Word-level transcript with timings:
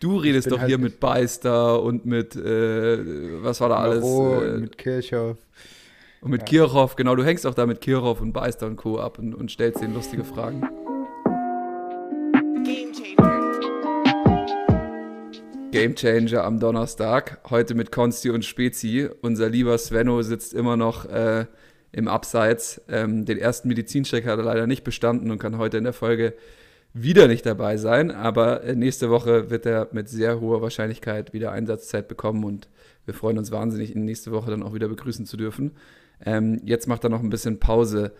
Du 0.00 0.18
redest 0.18 0.50
doch 0.50 0.58
halt 0.58 0.68
hier 0.68 0.78
mit 0.78 1.00
Beister 1.00 1.82
und 1.82 2.04
mit, 2.04 2.36
äh, 2.36 3.42
was 3.42 3.60
war 3.60 3.70
da 3.70 3.76
alles? 3.76 4.04
Äh, 4.04 4.06
und 4.06 4.60
mit 4.60 4.78
Kirchhoff. 4.78 5.38
und 6.20 6.30
mit 6.30 6.42
ja. 6.42 6.46
Kirchhoff, 6.46 6.96
genau, 6.96 7.16
du 7.16 7.24
hängst 7.24 7.46
auch 7.46 7.54
da 7.54 7.66
mit 7.66 7.80
Kirchhoff 7.80 8.20
und 8.20 8.32
Beister 8.32 8.66
und 8.66 8.76
Co. 8.76 8.98
ab 8.98 9.18
und, 9.18 9.34
und 9.34 9.50
stellst 9.50 9.82
denen 9.82 9.94
lustige 9.94 10.24
Fragen. 10.24 10.60
Game 12.64 12.92
changer. 12.92 13.36
Gamechanger 15.76 16.42
am 16.42 16.58
Donnerstag. 16.58 17.40
Heute 17.50 17.74
mit 17.74 17.92
Konsti 17.92 18.30
und 18.30 18.46
Spezi. 18.46 19.10
Unser 19.20 19.50
lieber 19.50 19.76
Svenno 19.76 20.22
sitzt 20.22 20.54
immer 20.54 20.76
noch 20.76 21.04
äh, 21.04 21.44
im 21.92 22.08
Abseits. 22.08 22.80
Ähm, 22.88 23.26
den 23.26 23.36
ersten 23.36 23.68
Medizincheck 23.68 24.24
hat 24.24 24.38
er 24.38 24.44
leider 24.44 24.66
nicht 24.66 24.84
bestanden 24.84 25.30
und 25.30 25.38
kann 25.38 25.58
heute 25.58 25.76
in 25.76 25.84
der 25.84 25.92
Folge 25.92 26.32
wieder 27.02 27.28
nicht 27.28 27.44
dabei 27.44 27.76
sein. 27.76 28.10
Aber 28.10 28.64
äh, 28.64 28.74
nächste 28.74 29.10
Woche 29.10 29.50
wird 29.50 29.66
er 29.66 29.88
mit 29.92 30.08
sehr 30.08 30.40
hoher 30.40 30.62
Wahrscheinlichkeit 30.62 31.32
wieder 31.32 31.52
Einsatzzeit 31.52 32.08
bekommen 32.08 32.44
und 32.44 32.68
wir 33.04 33.14
freuen 33.14 33.38
uns 33.38 33.50
wahnsinnig, 33.50 33.94
ihn 33.94 34.04
nächste 34.04 34.32
Woche 34.32 34.50
dann 34.50 34.62
auch 34.62 34.74
wieder 34.74 34.88
begrüßen 34.88 35.26
zu 35.26 35.36
dürfen. 35.36 35.72
Ähm, 36.24 36.60
jetzt 36.64 36.88
macht 36.88 37.04
er 37.04 37.10
noch 37.10 37.22
ein 37.22 37.30
bisschen 37.30 37.60
Pause. 37.60 38.12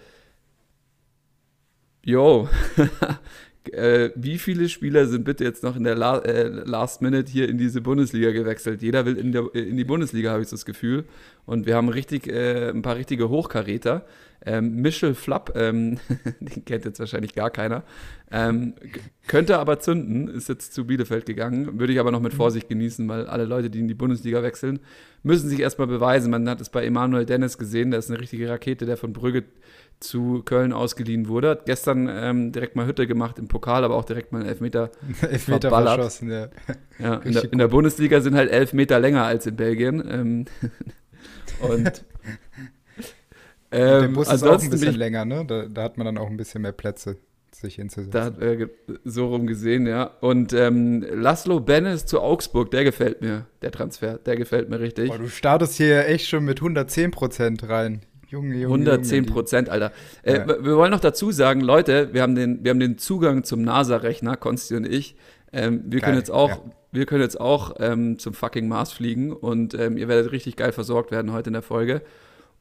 Jo, 2.04 2.48
äh, 3.72 4.10
wie 4.14 4.38
viele 4.38 4.68
Spieler 4.68 5.06
sind 5.06 5.24
bitte 5.24 5.44
jetzt 5.44 5.62
noch 5.62 5.76
in 5.76 5.84
der 5.84 5.94
La 5.94 6.18
äh, 6.18 6.48
Last 6.48 7.02
Minute 7.02 7.30
hier 7.30 7.48
in 7.48 7.58
diese 7.58 7.80
Bundesliga 7.80 8.30
gewechselt? 8.30 8.82
Jeder 8.82 9.06
will 9.06 9.16
in, 9.16 9.32
der, 9.32 9.54
in 9.54 9.76
die 9.76 9.84
Bundesliga, 9.84 10.30
habe 10.30 10.42
ich 10.42 10.48
so 10.48 10.56
das 10.56 10.64
Gefühl. 10.64 11.04
Und 11.44 11.66
wir 11.66 11.76
haben 11.76 11.88
richtig, 11.88 12.28
äh, 12.28 12.70
ein 12.70 12.82
paar 12.82 12.96
richtige 12.96 13.28
Hochkaräter. 13.28 14.04
Ähm, 14.44 14.76
Michel 14.76 15.14
Flapp, 15.14 15.52
ähm, 15.56 15.98
den 16.40 16.64
kennt 16.64 16.84
jetzt 16.84 17.00
wahrscheinlich 17.00 17.34
gar 17.34 17.50
keiner, 17.50 17.82
ähm, 18.30 18.74
könnte 19.26 19.58
aber 19.58 19.80
zünden, 19.80 20.28
ist 20.28 20.48
jetzt 20.48 20.72
zu 20.72 20.86
Bielefeld 20.86 21.26
gegangen, 21.26 21.80
würde 21.80 21.92
ich 21.92 21.98
aber 21.98 22.12
noch 22.12 22.20
mit 22.20 22.34
Vorsicht 22.34 22.68
genießen, 22.68 23.08
weil 23.08 23.26
alle 23.26 23.44
Leute, 23.44 23.70
die 23.70 23.80
in 23.80 23.88
die 23.88 23.94
Bundesliga 23.94 24.42
wechseln, 24.42 24.78
müssen 25.22 25.48
sich 25.48 25.58
erstmal 25.58 25.88
beweisen. 25.88 26.30
Man 26.30 26.48
hat 26.48 26.60
es 26.60 26.68
bei 26.68 26.84
Emanuel 26.84 27.26
Dennis 27.26 27.58
gesehen, 27.58 27.90
der 27.90 27.98
ist 27.98 28.10
eine 28.10 28.20
richtige 28.20 28.48
Rakete, 28.48 28.86
der 28.86 28.96
von 28.96 29.12
Brügge 29.12 29.44
zu 30.00 30.42
Köln 30.44 30.72
ausgeliehen 30.72 31.28
wurde. 31.28 31.50
Hat 31.50 31.66
gestern 31.66 32.08
ähm, 32.10 32.52
direkt 32.52 32.76
mal 32.76 32.86
Hütte 32.86 33.06
gemacht 33.06 33.38
im 33.38 33.48
Pokal, 33.48 33.84
aber 33.84 33.96
auch 33.96 34.04
direkt 34.04 34.32
mal 34.32 34.40
einen 34.40 34.48
Elfmeter. 34.48 34.90
Elfmeter 35.22 35.68
Verballert. 35.68 35.94
verschossen, 35.96 36.30
ja. 36.30 36.48
Ja, 36.98 37.16
in, 37.16 37.32
der, 37.32 37.52
in 37.52 37.58
der 37.58 37.68
Bundesliga 37.68 38.20
sind 38.20 38.34
halt 38.34 38.50
elf 38.50 38.72
Meter 38.72 38.98
länger 38.98 39.24
als 39.24 39.46
in 39.46 39.56
Belgien. 39.56 40.02
Ähm, 40.08 40.44
und 41.60 42.04
Der 43.72 44.02
ähm, 44.02 44.14
Bus 44.14 44.32
ist 44.32 44.42
auch 44.42 44.62
ein 44.62 44.70
bisschen 44.70 44.90
ich 44.90 44.96
länger, 44.96 45.24
ne? 45.24 45.44
Da, 45.46 45.66
da 45.66 45.82
hat 45.82 45.98
man 45.98 46.06
dann 46.06 46.18
auch 46.18 46.28
ein 46.28 46.36
bisschen 46.36 46.62
mehr 46.62 46.72
Plätze, 46.72 47.16
sich 47.52 47.74
hinzusetzen. 47.74 48.12
da 48.12 48.24
hat, 48.24 48.40
äh, 48.40 48.68
so 49.04 49.28
rum 49.28 49.46
gesehen, 49.46 49.86
ja. 49.86 50.04
Und 50.20 50.52
ähm, 50.52 51.04
Laszlo 51.12 51.60
Bennis 51.60 52.06
zu 52.06 52.20
Augsburg, 52.20 52.70
der 52.70 52.84
gefällt 52.84 53.20
mir, 53.20 53.46
der 53.62 53.72
Transfer, 53.72 54.18
der 54.18 54.36
gefällt 54.36 54.70
mir 54.70 54.80
richtig. 54.80 55.08
Boah, 55.08 55.18
du 55.18 55.28
startest 55.28 55.74
hier 55.74 56.06
echt 56.06 56.28
schon 56.28 56.44
mit 56.44 56.58
110 56.60 57.10
Prozent 57.10 57.68
rein. 57.68 58.02
Junge, 58.28 58.54
Junge. 58.56 58.66
110 58.66 59.24
Junge, 59.24 59.32
Prozent, 59.32 59.68
Alter. 59.68 59.92
Äh, 60.22 60.38
Ja. 60.38 60.46
wir- 60.48 60.76
wollen 60.76 60.90
noch 60.90 61.00
dazu 61.00 61.30
sagen, 61.30 61.60
Leute, 61.60 62.10
wir 62.12 62.22
haben 62.22 62.34
den, 62.34 62.64
wir 62.64 62.70
haben 62.70 62.80
den 62.80 62.98
Zugang 62.98 63.44
zum 63.44 63.62
NASA-Rechner, 63.62 64.36
Konsti 64.36 64.74
und 64.76 64.86
ich. 64.86 65.14
Ähm, 65.52 65.82
wir, 65.86 66.00
können 66.00 66.16
jetzt 66.16 66.30
auch, 66.30 66.50
ja. 66.50 66.60
wir 66.92 67.06
können 67.06 67.22
jetzt 67.22 67.40
auch 67.40 67.76
ähm, 67.78 68.18
zum 68.18 68.34
fucking 68.34 68.68
Mars 68.68 68.92
fliegen 68.92 69.32
und 69.32 69.74
ähm, 69.74 69.96
ihr 69.96 70.08
werdet 70.08 70.32
richtig 70.32 70.56
geil 70.56 70.72
versorgt 70.72 71.10
werden 71.12 71.32
heute 71.32 71.50
in 71.50 71.54
der 71.54 71.62
Folge. 71.62 72.02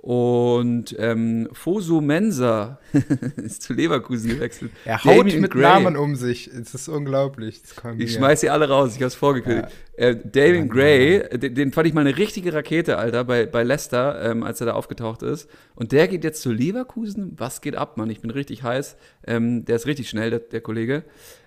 Und 0.05 0.95
ähm, 0.99 1.49
Fosu 1.51 1.99
Mensa 1.99 2.77
ist 3.37 3.63
zu 3.63 3.73
Leverkusen 3.73 4.29
gewechselt. 4.29 4.71
Er 4.85 5.03
haut 5.03 5.17
Damien 5.17 5.41
mit 5.41 5.49
Gray. 5.49 5.63
Namen 5.63 5.97
um 5.97 6.15
sich. 6.15 6.45
Es 6.45 6.75
ist 6.75 6.87
unglaublich. 6.89 7.63
Ich 7.97 8.13
schmeiß 8.13 8.41
sie 8.41 8.51
alle 8.51 8.69
raus, 8.69 8.95
ich 8.95 9.01
hab's 9.01 9.15
vorgekündigt. 9.15 9.69
Äh, 9.97 10.15
Damien 10.15 10.69
Gray, 10.69 11.27
den, 11.39 11.55
den 11.55 11.71
fand 11.71 11.87
ich 11.87 11.95
mal 11.95 12.01
eine 12.01 12.15
richtige 12.15 12.53
Rakete, 12.53 12.99
Alter, 12.99 13.23
bei, 13.23 13.47
bei 13.47 13.63
Leicester, 13.63 14.29
ähm, 14.29 14.43
als 14.43 14.59
er 14.59 14.67
da 14.67 14.73
aufgetaucht 14.73 15.23
ist. 15.23 15.49
Und 15.73 15.91
der 15.91 16.07
geht 16.07 16.23
jetzt 16.23 16.43
zu 16.43 16.51
Leverkusen. 16.51 17.33
Was 17.37 17.61
geht 17.61 17.75
ab, 17.75 17.97
Mann? 17.97 18.11
Ich 18.11 18.21
bin 18.21 18.29
richtig 18.29 18.61
heiß. 18.61 18.97
Ähm, 19.25 19.65
der 19.65 19.77
ist 19.77 19.87
richtig 19.87 20.07
schnell, 20.07 20.29
der, 20.29 20.39
der 20.39 20.61
Kollege. 20.61 21.03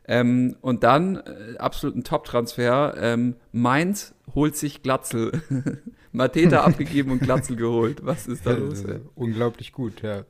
Ähm, 0.08 0.56
und 0.62 0.82
dann, 0.82 1.18
äh, 1.18 1.58
absolut 1.58 1.94
ein 1.94 2.02
Top-Transfer. 2.02 2.96
Ähm, 3.00 3.36
Mainz 3.52 4.16
holt 4.34 4.56
sich 4.56 4.82
Glatzel. 4.82 5.30
Mateta 6.12 6.60
abgegeben 6.64 7.10
und 7.12 7.20
Glatzel 7.20 7.56
geholt. 7.56 8.04
Was 8.04 8.26
ist 8.26 8.46
da 8.46 8.52
los? 8.52 8.84
Äh, 8.84 8.92
Ey? 8.94 9.00
Unglaublich 9.14 9.72
gut, 9.72 10.02
ja. 10.02 10.24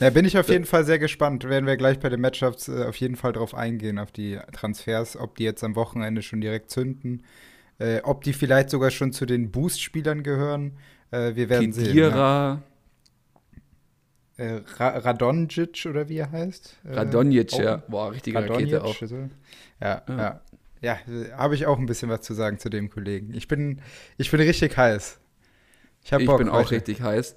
Ja, 0.00 0.08
bin 0.10 0.24
ich 0.24 0.38
auf 0.38 0.48
jeden 0.48 0.64
Fall 0.64 0.84
sehr 0.86 0.98
gespannt. 0.98 1.44
Werden 1.44 1.66
wir 1.66 1.76
gleich 1.76 1.98
bei 2.00 2.08
den 2.08 2.20
Matchups 2.22 2.68
äh, 2.68 2.84
auf 2.84 2.96
jeden 2.96 3.16
Fall 3.16 3.32
drauf 3.32 3.54
eingehen, 3.54 3.98
auf 3.98 4.10
die 4.12 4.38
Transfers, 4.52 5.16
ob 5.16 5.36
die 5.36 5.44
jetzt 5.44 5.62
am 5.62 5.76
Wochenende 5.76 6.22
schon 6.22 6.40
direkt 6.40 6.70
zünden, 6.70 7.22
äh, 7.78 8.00
ob 8.02 8.24
die 8.24 8.32
vielleicht 8.32 8.70
sogar 8.70 8.90
schon 8.90 9.12
zu 9.12 9.26
den 9.26 9.50
Boost-Spielern 9.50 10.22
gehören. 10.22 10.78
Äh, 11.10 11.34
wir 11.34 11.50
werden 11.50 11.72
sehen. 11.72 11.94
Ja. 11.94 12.06
Kedira, 12.08 12.62
Äh, 14.38 14.60
Ra 14.78 14.88
Radonjic 14.98 15.84
oder 15.88 16.08
wie 16.08 16.16
er 16.16 16.30
heißt? 16.32 16.78
Äh, 16.84 16.94
Radonjic, 16.94 17.52
auch- 17.52 17.60
ja. 17.60 17.76
Boah, 17.88 18.12
richtige 18.12 18.38
Rakete 18.38 18.52
Radonjic, 18.52 18.80
auch. 18.80 18.96
so. 19.06 19.16
Ja, 19.82 20.02
Ja. 20.08 20.16
ja. 20.16 20.40
Ja, 20.82 20.98
habe 21.36 21.54
ich 21.54 21.66
auch 21.66 21.78
ein 21.78 21.86
bisschen 21.86 22.08
was 22.08 22.22
zu 22.22 22.32
sagen 22.34 22.58
zu 22.58 22.70
dem 22.70 22.88
Kollegen. 22.90 23.34
Ich 23.34 23.48
bin, 23.48 23.80
ich 24.16 24.30
bin 24.30 24.40
richtig 24.40 24.76
heiß. 24.76 25.18
Ich 26.04 26.12
Ich 26.12 26.26
Bock 26.26 26.38
bin 26.38 26.48
auch 26.48 26.54
heute. 26.60 26.70
richtig 26.72 27.02
heiß. 27.02 27.36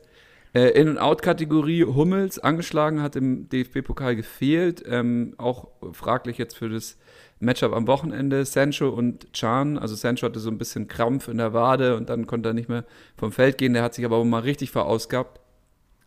Äh, 0.53 0.69
In- 0.79 0.87
und 0.87 0.97
Out-Kategorie 0.97 1.83
Hummels 1.83 2.39
angeschlagen, 2.39 3.01
hat 3.01 3.15
im 3.15 3.49
DFB-Pokal 3.49 4.15
gefehlt. 4.15 4.83
Ähm, 4.87 5.33
auch 5.37 5.67
fraglich 5.91 6.37
jetzt 6.37 6.55
für 6.55 6.69
das 6.69 6.97
Matchup 7.39 7.73
am 7.73 7.87
Wochenende. 7.87 8.45
Sancho 8.45 8.89
und 8.89 9.33
Can, 9.33 9.77
also 9.77 9.95
Sancho 9.95 10.25
hatte 10.27 10.39
so 10.39 10.49
ein 10.49 10.57
bisschen 10.57 10.87
Krampf 10.87 11.27
in 11.27 11.37
der 11.39 11.51
Wade 11.53 11.97
und 11.97 12.09
dann 12.09 12.27
konnte 12.27 12.49
er 12.51 12.53
nicht 12.53 12.69
mehr 12.69 12.85
vom 13.17 13.31
Feld 13.33 13.57
gehen. 13.57 13.73
Der 13.73 13.83
hat 13.83 13.93
sich 13.95 14.05
aber 14.05 14.17
auch 14.17 14.23
mal 14.23 14.39
richtig 14.39 14.71
verausgabt. 14.71 15.41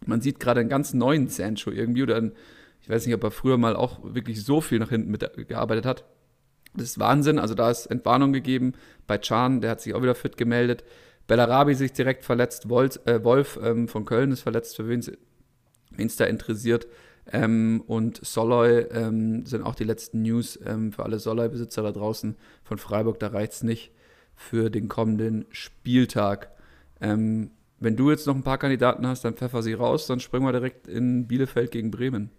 Man 0.06 0.20
sieht 0.22 0.40
gerade 0.40 0.60
einen 0.60 0.68
ganz 0.70 0.94
neuen 0.94 1.28
Sancho 1.28 1.70
irgendwie 1.70 2.04
oder 2.04 2.16
einen, 2.16 2.32
ich 2.80 2.88
weiß 2.88 3.04
nicht, 3.04 3.14
ob 3.14 3.24
er 3.24 3.30
früher 3.32 3.58
mal 3.58 3.76
auch 3.76 3.98
wirklich 4.04 4.42
so 4.42 4.60
viel 4.62 4.78
nach 4.78 4.90
hinten 4.90 5.10
mitgearbeitet 5.10 5.84
hat. 5.84 6.04
Das 6.76 6.86
ist 6.86 6.98
Wahnsinn. 6.98 7.38
Also 7.38 7.54
da 7.54 7.70
ist 7.70 7.86
Entwarnung 7.86 8.32
gegeben 8.32 8.74
bei 9.06 9.18
Can, 9.18 9.60
der 9.60 9.70
hat 9.70 9.80
sich 9.80 9.94
auch 9.94 10.02
wieder 10.02 10.14
fit 10.14 10.36
gemeldet. 10.36 10.84
Bellarabi 11.26 11.74
sich 11.74 11.92
direkt 11.92 12.24
verletzt. 12.24 12.68
Wolf, 12.68 13.00
äh, 13.04 13.22
Wolf 13.24 13.58
ähm, 13.62 13.88
von 13.88 14.04
Köln 14.04 14.30
ist 14.30 14.42
verletzt, 14.42 14.76
für 14.76 14.88
wen 14.88 15.00
es 15.00 16.16
da 16.16 16.24
interessiert. 16.24 16.86
Ähm, 17.32 17.82
und 17.86 18.24
Soloy 18.24 18.86
ähm, 18.90 19.44
sind 19.46 19.62
auch 19.64 19.74
die 19.74 19.84
letzten 19.84 20.22
News 20.22 20.58
ähm, 20.64 20.92
für 20.92 21.04
alle 21.04 21.18
Soloy-Besitzer 21.18 21.82
da 21.82 21.90
draußen 21.90 22.36
von 22.62 22.78
Freiburg. 22.78 23.18
Da 23.18 23.28
reicht 23.28 23.52
es 23.54 23.62
nicht 23.64 23.90
für 24.36 24.70
den 24.70 24.88
kommenden 24.88 25.46
Spieltag. 25.50 26.50
Ähm, 27.00 27.50
wenn 27.80 27.96
du 27.96 28.10
jetzt 28.10 28.26
noch 28.26 28.34
ein 28.34 28.44
paar 28.44 28.58
Kandidaten 28.58 29.06
hast, 29.06 29.24
dann 29.24 29.34
pfeffer 29.34 29.62
sie 29.62 29.74
raus. 29.74 30.06
Dann 30.06 30.20
springen 30.20 30.46
wir 30.46 30.52
direkt 30.52 30.86
in 30.86 31.26
Bielefeld 31.26 31.72
gegen 31.72 31.90
Bremen. 31.90 32.30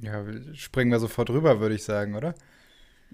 Ja, 0.00 0.24
springen 0.54 0.90
wir 0.90 0.98
sofort 0.98 1.28
rüber, 1.30 1.60
würde 1.60 1.74
ich 1.74 1.84
sagen, 1.84 2.14
oder? 2.14 2.34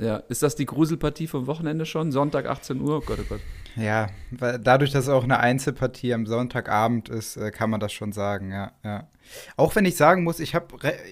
Ja, 0.00 0.16
ist 0.16 0.42
das 0.42 0.56
die 0.56 0.64
Gruselpartie 0.64 1.26
vom 1.26 1.46
Wochenende 1.46 1.84
schon? 1.84 2.10
Sonntag 2.10 2.46
18 2.46 2.80
Uhr? 2.80 2.98
Oh 2.98 3.00
Gott, 3.04 3.18
oh 3.20 3.26
Gott. 3.28 3.40
Ja, 3.76 4.08
weil 4.30 4.58
dadurch, 4.58 4.92
dass 4.92 5.04
es 5.04 5.10
auch 5.10 5.24
eine 5.24 5.38
Einzelpartie 5.38 6.14
am 6.14 6.26
Sonntagabend 6.26 7.10
ist, 7.10 7.36
äh, 7.36 7.50
kann 7.50 7.68
man 7.68 7.80
das 7.80 7.92
schon 7.92 8.12
sagen, 8.12 8.50
ja, 8.50 8.72
ja. 8.82 9.08
Auch 9.56 9.76
wenn 9.76 9.84
ich 9.84 9.96
sagen 9.96 10.24
muss, 10.24 10.40
ich 10.40 10.56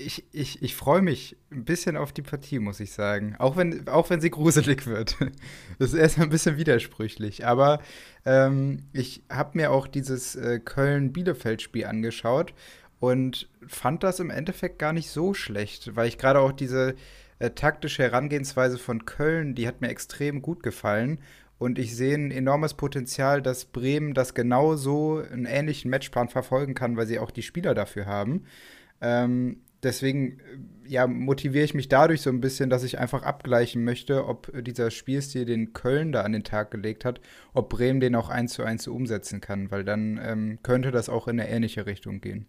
ich, 0.05 0.25
ich, 0.33 0.63
ich 0.63 0.75
freue 0.75 1.03
mich 1.03 1.37
ein 1.53 1.65
bisschen 1.65 1.97
auf 1.97 2.13
die 2.13 2.23
Partie, 2.23 2.59
muss 2.59 2.81
ich 2.81 2.93
sagen. 2.93 3.37
Auch 3.39 3.57
wenn, 3.57 3.87
auch 3.89 4.11
wenn 4.11 4.21
sie 4.21 4.31
gruselig 4.31 4.87
wird. 4.87 5.17
Das 5.79 5.93
ist 5.93 5.99
erstmal 5.99 6.27
ein 6.27 6.31
bisschen 6.31 6.57
widersprüchlich. 6.57 7.47
Aber 7.47 7.81
ähm, 8.25 8.87
ich 8.93 9.23
habe 9.31 9.57
mir 9.57 9.71
auch 9.71 9.87
dieses 9.87 10.35
äh, 10.35 10.59
Köln-Bielefeld-Spiel 10.59 11.85
angeschaut 11.85 12.55
und 12.99 13.49
fand 13.67 14.03
das 14.03 14.19
im 14.19 14.31
Endeffekt 14.31 14.79
gar 14.79 14.93
nicht 14.93 15.11
so 15.11 15.35
schlecht, 15.35 15.95
weil 15.95 16.09
ich 16.09 16.19
gerade 16.19 16.41
auch 16.41 16.53
diese 16.53 16.97
äh, 17.39 17.51
taktische 17.51 18.03
Herangehensweise 18.03 18.79
von 18.79 19.05
Köln, 19.05 19.55
die 19.55 19.69
hat 19.69 19.81
mir 19.81 19.89
extrem 19.89 20.43
gut 20.43 20.63
gefallen. 20.63 21.21
Und 21.59 21.79
ich 21.79 21.97
sehe 21.97 22.15
ein 22.15 22.31
enormes 22.31 22.75
Potenzial, 22.75 23.43
dass 23.43 23.65
Bremen 23.65 24.15
das 24.15 24.35
genauso 24.35 25.19
einen 25.19 25.45
ähnlichen 25.45 25.91
Matchplan 25.91 26.29
verfolgen 26.29 26.75
kann, 26.75 26.97
weil 26.97 27.07
sie 27.07 27.19
auch 27.19 27.33
die 27.33 27.43
Spieler 27.43 27.75
dafür 27.75 28.07
haben. 28.07 28.45
Ähm, 29.01 29.61
deswegen 29.83 30.39
äh, 30.39 30.43
ja, 30.89 31.07
motiviere 31.07 31.65
ich 31.65 31.75
mich 31.75 31.89
dadurch 31.89 32.23
so 32.23 32.31
ein 32.31 32.41
bisschen, 32.41 32.71
dass 32.71 32.85
ich 32.85 32.99
einfach 32.99 33.23
abgleichen 33.23 33.85
möchte, 33.85 34.27
ob 34.27 34.51
dieser 34.65 34.91
Spielstil, 34.91 35.45
den 35.45 35.73
Köln 35.73 36.13
da 36.13 36.23
an 36.23 36.33
den 36.33 36.45
Tag 36.45 36.71
gelegt 36.71 37.05
hat, 37.05 37.21
ob 37.53 37.69
Bremen 37.69 38.01
den 38.01 38.15
auch 38.15 38.31
eins 38.31 38.55
zu 38.55 38.63
eins 38.63 38.87
umsetzen 38.89 39.41
kann, 39.41 39.71
weil 39.71 39.85
dann 39.85 40.19
ähm, 40.23 40.59
könnte 40.63 40.91
das 40.91 41.09
auch 41.09 41.29
in 41.29 41.39
eine 41.39 41.51
ähnliche 41.51 41.87
Richtung 41.87 42.21
gehen. 42.21 42.47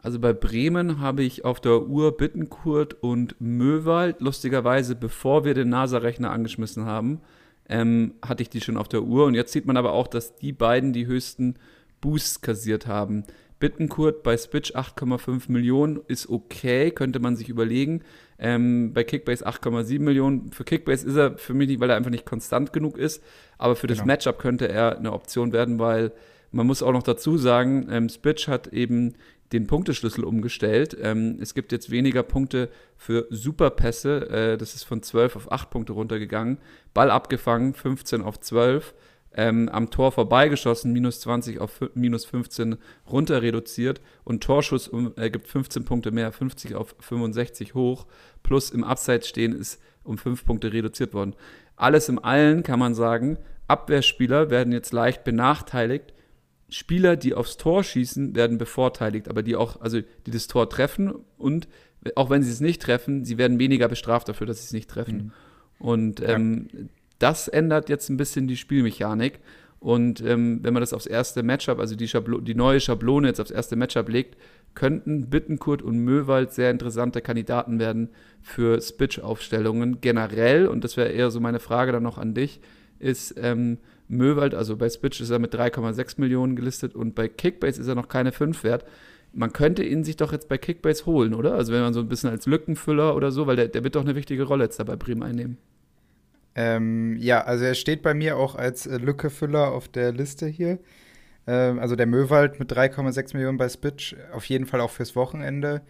Also 0.00 0.20
bei 0.20 0.32
Bremen 0.32 1.00
habe 1.00 1.24
ich 1.24 1.44
auf 1.44 1.60
der 1.60 1.82
Uhr 1.82 2.16
Bittenkurt 2.16 3.02
und 3.02 3.34
Möwald, 3.40 4.20
lustigerweise, 4.20 4.94
bevor 4.94 5.44
wir 5.44 5.54
den 5.54 5.70
NASA-Rechner 5.70 6.30
angeschmissen 6.30 6.84
haben, 6.84 7.20
ähm, 7.68 8.14
hatte 8.24 8.42
ich 8.42 8.48
die 8.48 8.60
schon 8.60 8.76
auf 8.76 8.88
der 8.88 9.02
Uhr. 9.02 9.26
Und 9.26 9.34
jetzt 9.34 9.52
sieht 9.52 9.66
man 9.66 9.76
aber 9.76 9.92
auch, 9.92 10.06
dass 10.06 10.36
die 10.36 10.52
beiden 10.52 10.92
die 10.92 11.06
höchsten 11.06 11.56
Boosts 12.00 12.40
kassiert 12.40 12.86
haben. 12.86 13.24
Bittenkurt 13.58 14.22
bei 14.22 14.36
Spitch 14.36 14.72
8,5 14.76 15.50
Millionen 15.50 16.00
ist 16.06 16.28
okay, 16.28 16.92
könnte 16.92 17.18
man 17.18 17.34
sich 17.34 17.48
überlegen. 17.48 18.02
Ähm, 18.38 18.92
bei 18.92 19.02
Kickbase 19.02 19.44
8,7 19.44 19.98
Millionen. 19.98 20.52
Für 20.52 20.62
Kickbase 20.62 21.06
ist 21.08 21.16
er 21.16 21.36
für 21.38 21.54
mich 21.54 21.66
nicht, 21.66 21.80
weil 21.80 21.90
er 21.90 21.96
einfach 21.96 22.12
nicht 22.12 22.24
konstant 22.24 22.72
genug 22.72 22.96
ist. 22.96 23.20
Aber 23.58 23.74
für 23.74 23.88
das 23.88 23.98
genau. 23.98 24.06
Matchup 24.06 24.38
könnte 24.38 24.68
er 24.68 24.96
eine 24.96 25.12
Option 25.12 25.52
werden, 25.52 25.80
weil 25.80 26.12
man 26.52 26.66
muss 26.66 26.82
auch 26.82 26.92
noch 26.92 27.02
dazu 27.02 27.36
sagen, 27.36 27.88
ähm, 27.90 28.08
Spitch 28.08 28.46
hat 28.46 28.68
eben 28.68 29.14
den 29.52 29.66
Punkteschlüssel 29.66 30.24
umgestellt. 30.24 30.96
Ähm, 31.00 31.38
es 31.40 31.54
gibt 31.54 31.72
jetzt 31.72 31.90
weniger 31.90 32.22
Punkte 32.22 32.68
für 32.96 33.26
Superpässe. 33.30 34.28
Äh, 34.30 34.58
das 34.58 34.74
ist 34.74 34.84
von 34.84 35.02
12 35.02 35.36
auf 35.36 35.52
8 35.52 35.70
Punkte 35.70 35.92
runtergegangen. 35.92 36.58
Ball 36.94 37.10
abgefangen, 37.10 37.74
15 37.74 38.22
auf 38.22 38.40
12. 38.40 38.94
Ähm, 39.34 39.68
am 39.68 39.90
Tor 39.90 40.10
vorbeigeschossen, 40.12 40.92
minus 40.92 41.20
20 41.20 41.60
auf 41.60 41.80
minus 41.94 42.24
15 42.24 42.76
runter 43.10 43.42
reduziert. 43.42 44.00
Und 44.24 44.42
Torschuss 44.42 44.88
um, 44.88 45.12
äh, 45.16 45.30
gibt 45.30 45.48
15 45.48 45.84
Punkte 45.84 46.10
mehr, 46.10 46.32
50 46.32 46.74
auf 46.74 46.94
65 47.00 47.74
hoch. 47.74 48.06
Plus 48.42 48.70
im 48.70 48.84
Abseits 48.84 49.28
stehen 49.28 49.52
ist 49.52 49.80
um 50.02 50.18
5 50.18 50.44
Punkte 50.44 50.72
reduziert 50.72 51.14
worden. 51.14 51.34
Alles 51.76 52.08
im 52.08 52.22
Allen 52.22 52.62
kann 52.62 52.78
man 52.78 52.94
sagen, 52.94 53.38
Abwehrspieler 53.68 54.50
werden 54.50 54.72
jetzt 54.72 54.92
leicht 54.92 55.24
benachteiligt 55.24 56.12
Spieler, 56.68 57.16
die 57.16 57.34
aufs 57.34 57.56
Tor 57.56 57.82
schießen, 57.82 58.34
werden 58.34 58.58
bevorteiligt, 58.58 59.28
aber 59.28 59.42
die 59.42 59.56
auch, 59.56 59.80
also 59.80 60.00
die 60.26 60.30
das 60.30 60.46
Tor 60.48 60.68
treffen 60.68 61.14
und 61.36 61.68
auch 62.14 62.30
wenn 62.30 62.42
sie 62.42 62.50
es 62.50 62.60
nicht 62.60 62.82
treffen, 62.82 63.24
sie 63.24 63.38
werden 63.38 63.58
weniger 63.58 63.88
bestraft 63.88 64.28
dafür, 64.28 64.46
dass 64.46 64.58
sie 64.58 64.66
es 64.66 64.72
nicht 64.72 64.90
treffen. 64.90 65.16
Mhm. 65.16 65.32
Und 65.78 66.20
ähm, 66.26 66.68
ja. 66.72 66.80
das 67.18 67.48
ändert 67.48 67.88
jetzt 67.88 68.08
ein 68.08 68.16
bisschen 68.16 68.48
die 68.48 68.56
Spielmechanik. 68.56 69.40
Und 69.80 70.20
ähm, 70.22 70.60
wenn 70.62 70.74
man 70.74 70.80
das 70.80 70.92
aufs 70.92 71.06
erste 71.06 71.42
Matchup, 71.42 71.78
also 71.78 71.94
die, 71.94 72.08
Schablo 72.08 72.40
die 72.40 72.54
neue 72.54 72.80
Schablone 72.80 73.28
jetzt 73.28 73.40
aufs 73.40 73.50
erste 73.50 73.76
Matchup 73.76 74.08
legt, 74.08 74.36
könnten 74.74 75.30
Bittenkurt 75.30 75.82
und 75.82 75.98
Möwald 75.98 76.52
sehr 76.52 76.70
interessante 76.70 77.20
Kandidaten 77.20 77.78
werden 77.78 78.10
für 78.40 78.80
Spitch-Aufstellungen. 78.80 80.00
Generell, 80.00 80.66
und 80.66 80.84
das 80.84 80.96
wäre 80.96 81.08
eher 81.08 81.30
so 81.30 81.40
meine 81.40 81.60
Frage 81.60 81.92
dann 81.92 82.02
noch 82.02 82.18
an 82.18 82.34
dich, 82.34 82.60
ist, 82.98 83.34
ähm, 83.40 83.78
Möwald, 84.08 84.54
also 84.54 84.76
bei 84.76 84.88
Spitch 84.88 85.20
ist 85.20 85.30
er 85.30 85.38
mit 85.38 85.54
3,6 85.54 86.20
Millionen 86.20 86.56
gelistet 86.56 86.94
und 86.94 87.14
bei 87.14 87.28
Kickbase 87.28 87.80
ist 87.80 87.88
er 87.88 87.94
noch 87.94 88.08
keine 88.08 88.32
5 88.32 88.64
wert. 88.64 88.84
Man 89.32 89.52
könnte 89.52 89.84
ihn 89.84 90.04
sich 90.04 90.16
doch 90.16 90.32
jetzt 90.32 90.48
bei 90.48 90.56
Kickbase 90.56 91.04
holen, 91.06 91.34
oder? 91.34 91.54
Also 91.54 91.72
wenn 91.72 91.82
man 91.82 91.92
so 91.92 92.00
ein 92.00 92.08
bisschen 92.08 92.30
als 92.30 92.46
Lückenfüller 92.46 93.14
oder 93.14 93.30
so, 93.30 93.46
weil 93.46 93.56
der, 93.56 93.68
der 93.68 93.84
wird 93.84 93.94
doch 93.94 94.02
eine 94.04 94.14
wichtige 94.14 94.44
Rolle 94.44 94.64
jetzt 94.64 94.80
dabei 94.80 94.96
Bremen 94.96 95.22
einnehmen. 95.22 95.58
Ähm, 96.54 97.16
ja, 97.18 97.42
also 97.42 97.64
er 97.64 97.74
steht 97.74 98.02
bei 98.02 98.14
mir 98.14 98.36
auch 98.36 98.54
als 98.56 98.86
äh, 98.86 98.96
Lückefüller 98.96 99.70
auf 99.70 99.88
der 99.88 100.12
Liste 100.12 100.46
hier. 100.46 100.78
Ähm, 101.46 101.78
also 101.78 101.94
der 101.94 102.06
Möwald 102.06 102.58
mit 102.58 102.72
3,6 102.72 103.36
Millionen 103.36 103.58
bei 103.58 103.68
Spitch, 103.68 104.16
auf 104.32 104.44
jeden 104.46 104.66
Fall 104.66 104.80
auch 104.80 104.90
fürs 104.90 105.14
Wochenende. 105.14 105.82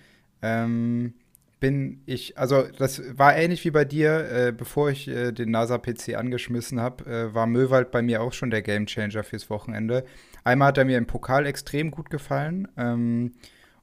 Ähm, 0.43 1.15
bin 1.61 2.03
ich, 2.07 2.39
also 2.39 2.65
das 2.79 3.03
war 3.17 3.37
ähnlich 3.37 3.65
wie 3.65 3.71
bei 3.71 3.85
dir, 3.85 4.31
äh, 4.31 4.53
bevor 4.53 4.91
ich 4.91 5.09
äh, 5.09 5.33
den 5.33 5.51
NASA-PC 5.51 6.15
angeschmissen 6.17 6.81
habe, 6.81 7.05
äh, 7.07 7.35
war 7.35 7.47
Möwald 7.47 7.91
bei 7.91 8.03
mir 8.03 8.23
auch 8.23 8.33
schon 8.33 8.51
der 8.51 8.63
Gamechanger 8.63 9.25
fürs 9.25 9.51
Wochenende. 9.51 10.05
Einmal 10.45 10.69
hat 10.69 10.79
er 10.79 10.85
mir 10.85 10.99
im 10.99 11.07
Pokal 11.07 11.47
extrem 11.47 11.91
gut 11.91 12.11
gefallen 12.11 12.69
ähm, 12.77 13.33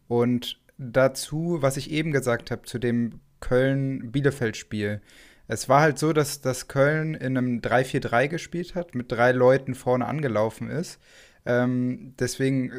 und 0.08 0.60
dazu, 0.78 1.58
was 1.62 1.78
ich 1.78 1.92
eben 1.92 2.12
gesagt 2.12 2.52
habe, 2.52 2.64
zu 2.64 2.80
dem 2.80 3.20
Köln-Bielefeld-Spiel. 3.42 5.02
Es 5.48 5.70
war 5.70 5.82
halt 5.82 6.00
so, 6.00 6.12
dass, 6.12 6.42
dass 6.42 6.68
Köln 6.68 7.14
in 7.14 7.38
einem 7.38 7.60
3-4-3 7.60 8.28
gespielt 8.30 8.74
hat, 8.74 8.96
mit 8.96 9.12
drei 9.12 9.32
Leuten 9.32 9.76
vorne 9.76 10.06
angelaufen 10.06 10.70
ist 10.70 11.00
ähm, 11.46 12.16
deswegen 12.18 12.72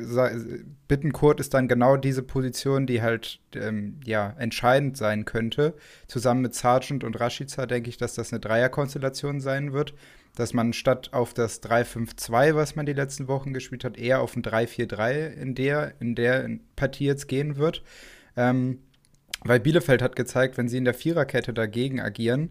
Bittenkurt 0.88 1.38
ist 1.38 1.54
dann 1.54 1.68
genau 1.68 1.96
diese 1.96 2.24
Position, 2.24 2.86
die 2.86 3.00
halt 3.00 3.40
ähm, 3.54 4.00
ja 4.04 4.34
entscheidend 4.38 4.96
sein 4.96 5.24
könnte. 5.24 5.74
Zusammen 6.08 6.42
mit 6.42 6.54
Sargent 6.54 7.04
und 7.04 7.18
Rashica 7.20 7.66
denke 7.66 7.90
ich, 7.90 7.96
dass 7.96 8.14
das 8.14 8.32
eine 8.32 8.40
Dreierkonstellation 8.40 9.40
sein 9.40 9.72
wird. 9.72 9.94
Dass 10.34 10.52
man 10.52 10.72
statt 10.72 11.10
auf 11.12 11.32
das 11.32 11.62
3-5-2, 11.62 12.56
was 12.56 12.76
man 12.76 12.86
die 12.86 12.92
letzten 12.92 13.28
Wochen 13.28 13.54
gespielt 13.54 13.84
hat, 13.84 13.96
eher 13.96 14.20
auf 14.20 14.36
ein 14.36 14.42
3-4-3 14.42 15.28
in 15.28 15.54
der, 15.54 15.94
in 16.00 16.14
der 16.14 16.48
Partie 16.74 17.06
jetzt 17.06 17.28
gehen 17.28 17.56
wird. 17.56 17.82
Ähm, 18.36 18.80
weil 19.44 19.60
Bielefeld 19.60 20.02
hat 20.02 20.16
gezeigt, 20.16 20.58
wenn 20.58 20.68
sie 20.68 20.78
in 20.78 20.84
der 20.84 20.92
Viererkette 20.92 21.54
dagegen 21.54 22.00
agieren, 22.00 22.50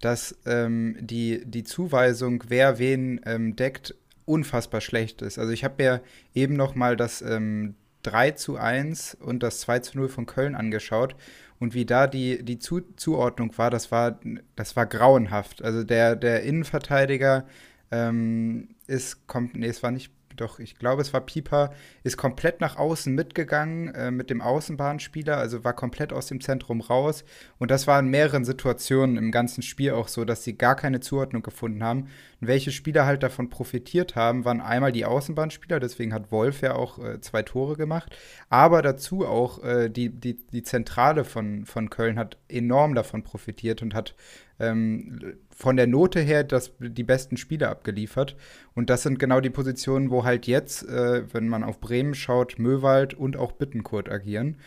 dass 0.00 0.38
ähm, 0.46 0.96
die, 1.00 1.42
die 1.44 1.64
Zuweisung, 1.64 2.44
wer 2.48 2.78
wen 2.78 3.20
ähm, 3.26 3.56
deckt, 3.56 3.94
unfassbar 4.26 4.80
schlecht 4.80 5.22
ist. 5.22 5.38
Also 5.38 5.52
ich 5.52 5.64
habe 5.64 5.82
mir 5.82 6.02
eben 6.34 6.54
noch 6.54 6.74
mal 6.74 6.96
das 6.96 7.22
ähm, 7.22 7.74
3 8.02 8.32
zu 8.32 8.56
1 8.56 9.16
und 9.20 9.42
das 9.42 9.60
2 9.60 9.78
zu 9.80 9.98
0 9.98 10.08
von 10.08 10.26
Köln 10.26 10.54
angeschaut 10.54 11.16
und 11.58 11.74
wie 11.74 11.86
da 11.86 12.06
die, 12.06 12.44
die 12.44 12.58
zu 12.58 12.82
Zuordnung 12.96 13.56
war, 13.56 13.70
das 13.70 13.90
war, 13.90 14.20
das 14.56 14.76
war 14.76 14.86
grauenhaft. 14.86 15.62
Also 15.62 15.84
der, 15.84 16.16
der 16.16 16.42
Innenverteidiger 16.42 17.46
ähm, 17.90 18.68
ist, 18.86 19.26
kommt, 19.26 19.56
nee, 19.56 19.66
es 19.66 19.82
war 19.82 19.90
nicht 19.90 20.12
doch, 20.36 20.58
ich 20.58 20.78
glaube, 20.78 21.02
es 21.02 21.12
war 21.12 21.22
Pieper, 21.22 21.72
ist 22.02 22.16
komplett 22.16 22.60
nach 22.60 22.76
außen 22.76 23.14
mitgegangen 23.14 23.94
äh, 23.94 24.10
mit 24.10 24.30
dem 24.30 24.40
Außenbahnspieler, 24.40 25.36
also 25.36 25.64
war 25.64 25.72
komplett 25.72 26.12
aus 26.12 26.26
dem 26.26 26.40
Zentrum 26.40 26.80
raus. 26.80 27.24
Und 27.58 27.70
das 27.70 27.86
war 27.86 27.98
in 27.98 28.08
mehreren 28.08 28.44
Situationen 28.44 29.16
im 29.16 29.30
ganzen 29.30 29.62
Spiel 29.62 29.92
auch 29.92 30.08
so, 30.08 30.24
dass 30.24 30.44
sie 30.44 30.56
gar 30.56 30.76
keine 30.76 31.00
Zuordnung 31.00 31.42
gefunden 31.42 31.82
haben. 31.82 32.08
Welche 32.40 32.70
Spieler 32.70 33.06
halt 33.06 33.22
davon 33.22 33.48
profitiert 33.48 34.14
haben, 34.14 34.44
waren 34.44 34.60
einmal 34.60 34.92
die 34.92 35.06
Außenbahnspieler, 35.06 35.80
deswegen 35.80 36.12
hat 36.12 36.30
Wolf 36.30 36.60
ja 36.60 36.74
auch 36.74 36.98
äh, 36.98 37.20
zwei 37.20 37.42
Tore 37.42 37.76
gemacht, 37.76 38.14
aber 38.50 38.82
dazu 38.82 39.26
auch 39.26 39.64
äh, 39.64 39.88
die, 39.88 40.10
die, 40.10 40.36
die 40.52 40.62
Zentrale 40.62 41.24
von, 41.24 41.64
von 41.64 41.88
Köln 41.88 42.18
hat 42.18 42.36
enorm 42.48 42.94
davon 42.94 43.22
profitiert 43.22 43.80
und 43.80 43.94
hat 43.94 44.14
ähm, 44.58 45.38
von 45.50 45.76
der 45.76 45.86
Note 45.86 46.20
her 46.20 46.44
das, 46.44 46.72
die 46.78 47.04
besten 47.04 47.36
Spiele 47.36 47.68
abgeliefert. 47.68 48.36
Und 48.74 48.90
das 48.90 49.02
sind 49.02 49.18
genau 49.18 49.40
die 49.40 49.50
Positionen, 49.50 50.10
wo 50.10 50.24
halt 50.24 50.46
jetzt, 50.46 50.86
äh, 50.88 51.32
wenn 51.32 51.48
man 51.48 51.64
auf 51.64 51.80
Bremen 51.80 52.14
schaut, 52.14 52.58
Möwald 52.58 53.14
und 53.14 53.36
auch 53.36 53.52
Bittenkurt 53.52 54.10
agieren. 54.10 54.58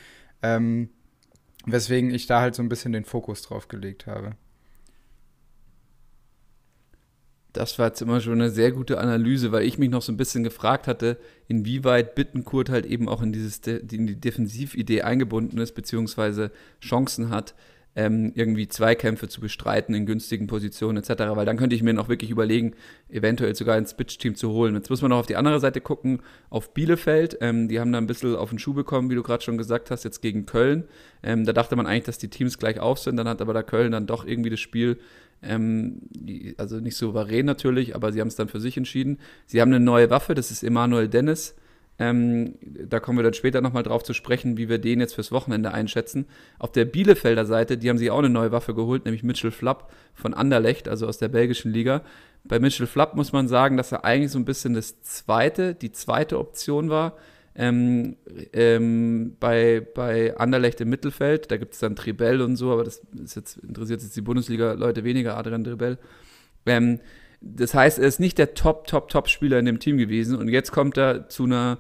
Ähm, 0.42 0.90
weswegen 1.66 2.12
ich 2.12 2.28
da 2.28 2.42
halt 2.42 2.56
so 2.56 2.64
ein 2.64 2.70
bisschen 2.70 2.94
den 2.94 3.06
Fokus 3.06 3.42
drauf 3.42 3.68
gelegt 3.68 4.08
habe. 4.08 4.36
Das 7.54 7.80
war 7.80 7.88
jetzt 7.88 8.02
immer 8.02 8.22
schon 8.22 8.34
eine 8.34 8.52
sehr 8.52 8.72
gute 8.72 9.00
Analyse, 9.00 9.52
weil 9.52 9.66
ich 9.66 9.78
mich 9.80 9.90
noch 9.90 10.04
so 10.04 10.12
ein 10.12 10.18
bisschen 10.18 10.44
gefragt 10.44 10.88
hatte, 10.88 11.18
inwieweit 11.48 12.14
Bittenkurt 12.14 12.70
halt 12.70 12.86
eben 12.86 13.10
auch 13.10 13.22
in, 13.22 13.34
dieses 13.34 13.60
in 13.66 14.08
die 14.08 14.20
Defensividee 14.20 15.02
eingebunden 15.02 15.58
ist, 15.58 15.74
beziehungsweise 15.74 16.52
Chancen 16.80 17.30
hat 17.30 17.56
ähm, 17.96 18.32
irgendwie 18.36 18.68
Zweikämpfe 18.68 19.28
zu 19.28 19.42
bestreiten 19.42 19.96
in 19.96 20.06
günstigen 20.06 20.48
Positionen 20.48 20.98
etc., 21.00 21.36
weil 21.36 21.46
dann 21.46 21.58
könnte 21.58 21.76
ich 21.76 21.84
mir 21.84 21.94
noch 21.94 22.08
wirklich 22.08 22.30
überlegen, 22.30 22.74
eventuell 23.10 23.56
sogar 23.56 23.76
ein 23.76 23.86
Spitch-Team 23.86 24.36
zu 24.36 24.52
holen. 24.52 24.76
Jetzt 24.76 24.90
muss 24.90 25.02
man 25.02 25.10
noch 25.10 25.18
auf 25.18 25.26
die 25.26 25.36
andere 25.36 25.60
Seite 25.60 25.82
gucken, 25.82 26.22
auf 26.50 26.74
Bielefeld. 26.74 27.40
Ähm, 27.42 27.68
die 27.68 27.80
haben 27.80 27.92
da 27.92 27.98
ein 27.98 28.08
bisschen 28.08 28.36
auf 28.36 28.50
den 28.50 28.60
Schuh 28.60 28.74
bekommen, 28.74 29.10
wie 29.10 29.16
du 29.16 29.24
gerade 29.24 29.44
schon 29.44 29.58
gesagt 29.58 29.90
hast, 29.90 30.04
jetzt 30.04 30.22
gegen 30.22 30.46
Köln. 30.46 30.86
Ähm, 31.24 31.46
da 31.46 31.52
dachte 31.52 31.76
man 31.76 31.88
eigentlich, 31.88 32.06
dass 32.06 32.20
die 32.20 32.30
Teams 32.30 32.58
gleich 32.58 32.80
auf 32.80 33.00
sind, 33.00 33.18
dann 33.18 33.28
hat 33.28 33.42
aber 33.42 33.54
der 33.54 33.64
Köln 33.64 33.92
dann 33.92 34.06
doch 34.06 34.26
irgendwie 34.26 34.52
das 34.52 34.60
Spiel 34.60 34.98
ähm, 35.42 36.02
also 36.58 36.80
nicht 36.80 36.96
souverän 36.96 37.46
natürlich, 37.46 37.96
aber 37.96 38.12
sie 38.12 38.22
haben 38.22 38.28
es 38.28 38.36
dann 38.36 38.50
für 38.50 38.60
sich 38.60 38.78
entschieden. 38.78 39.20
Sie 39.46 39.62
haben 39.62 39.74
eine 39.74 39.84
neue 39.84 40.10
Waffe, 40.10 40.36
das 40.36 40.52
ist 40.52 40.64
Emanuel 40.64 41.08
Dennis. 41.08 41.56
Ähm, 42.02 42.56
da 42.62 43.02
kommen 43.02 43.18
wir 43.18 43.24
dann 43.24 43.34
später 43.34 43.60
nochmal 43.60 43.84
drauf 43.84 44.04
zu 44.04 44.14
sprechen, 44.14 44.58
wie 44.58 44.70
wir 44.70 44.78
den 44.78 45.02
jetzt 45.02 45.16
fürs 45.16 45.34
Wochenende 45.34 45.74
einschätzen. 45.74 46.28
Auf 46.58 46.72
der 46.72 46.86
Bielefelder 46.86 47.46
Seite, 47.46 47.78
die 47.78 47.90
haben 47.90 47.98
sich 47.98 48.10
auch 48.10 48.20
eine 48.20 48.30
neue 48.30 48.54
Waffe 48.54 48.74
geholt, 48.74 49.04
nämlich 49.04 49.24
Mitchell 49.24 49.52
Flapp 49.52 49.92
von 50.14 50.34
Anderlecht, 50.34 50.88
also 50.88 51.08
aus 51.08 51.18
der 51.18 51.28
belgischen 51.28 51.74
Liga. 51.74 52.02
Bei 52.46 52.58
Mitchell 52.58 52.88
Flapp 52.88 53.16
muss 53.16 53.34
man 53.34 53.50
sagen, 53.50 53.76
dass 53.76 53.92
er 53.92 54.06
eigentlich 54.06 54.32
so 54.32 54.40
ein 54.40 54.46
bisschen 54.46 54.74
das 54.74 55.02
zweite, 55.02 55.76
die 55.76 55.92
zweite 55.92 56.40
Option 56.40 56.90
war. 56.90 57.18
Ähm, 57.62 58.16
ähm, 58.54 59.36
bei, 59.38 59.86
bei 59.94 60.38
Anderlecht 60.38 60.80
im 60.80 60.90
Mittelfeld, 60.90 61.52
da 61.52 61.58
gibt 61.58 61.74
es 61.74 61.82
dann 61.82 61.94
Tribell 61.94 62.42
und 62.42 62.56
so, 62.56 62.72
aber 62.72 62.86
das 62.86 63.02
jetzt, 63.14 63.58
interessiert 63.58 64.02
jetzt 64.02 64.16
die 64.16 64.22
Bundesliga-Leute 64.22 65.04
weniger, 65.04 65.36
Adrian 65.36 65.66
Tribell. 65.66 65.98
Ähm, 66.66 67.02
das 67.42 67.74
heißt, 67.74 68.00
er 68.00 68.08
ist 68.08 68.22
nicht 68.22 68.38
der 68.38 68.54
Top, 68.54 68.88
Top, 68.88 69.10
Top-Spieler 69.10 69.60
in 69.60 69.66
dem 69.66 69.80
Team 69.80 69.98
gewesen 69.98 70.38
und 70.38 70.48
jetzt 70.48 70.72
kommt 70.72 70.98
er 70.98 71.28
zu 71.28 71.44
einer, 71.44 71.80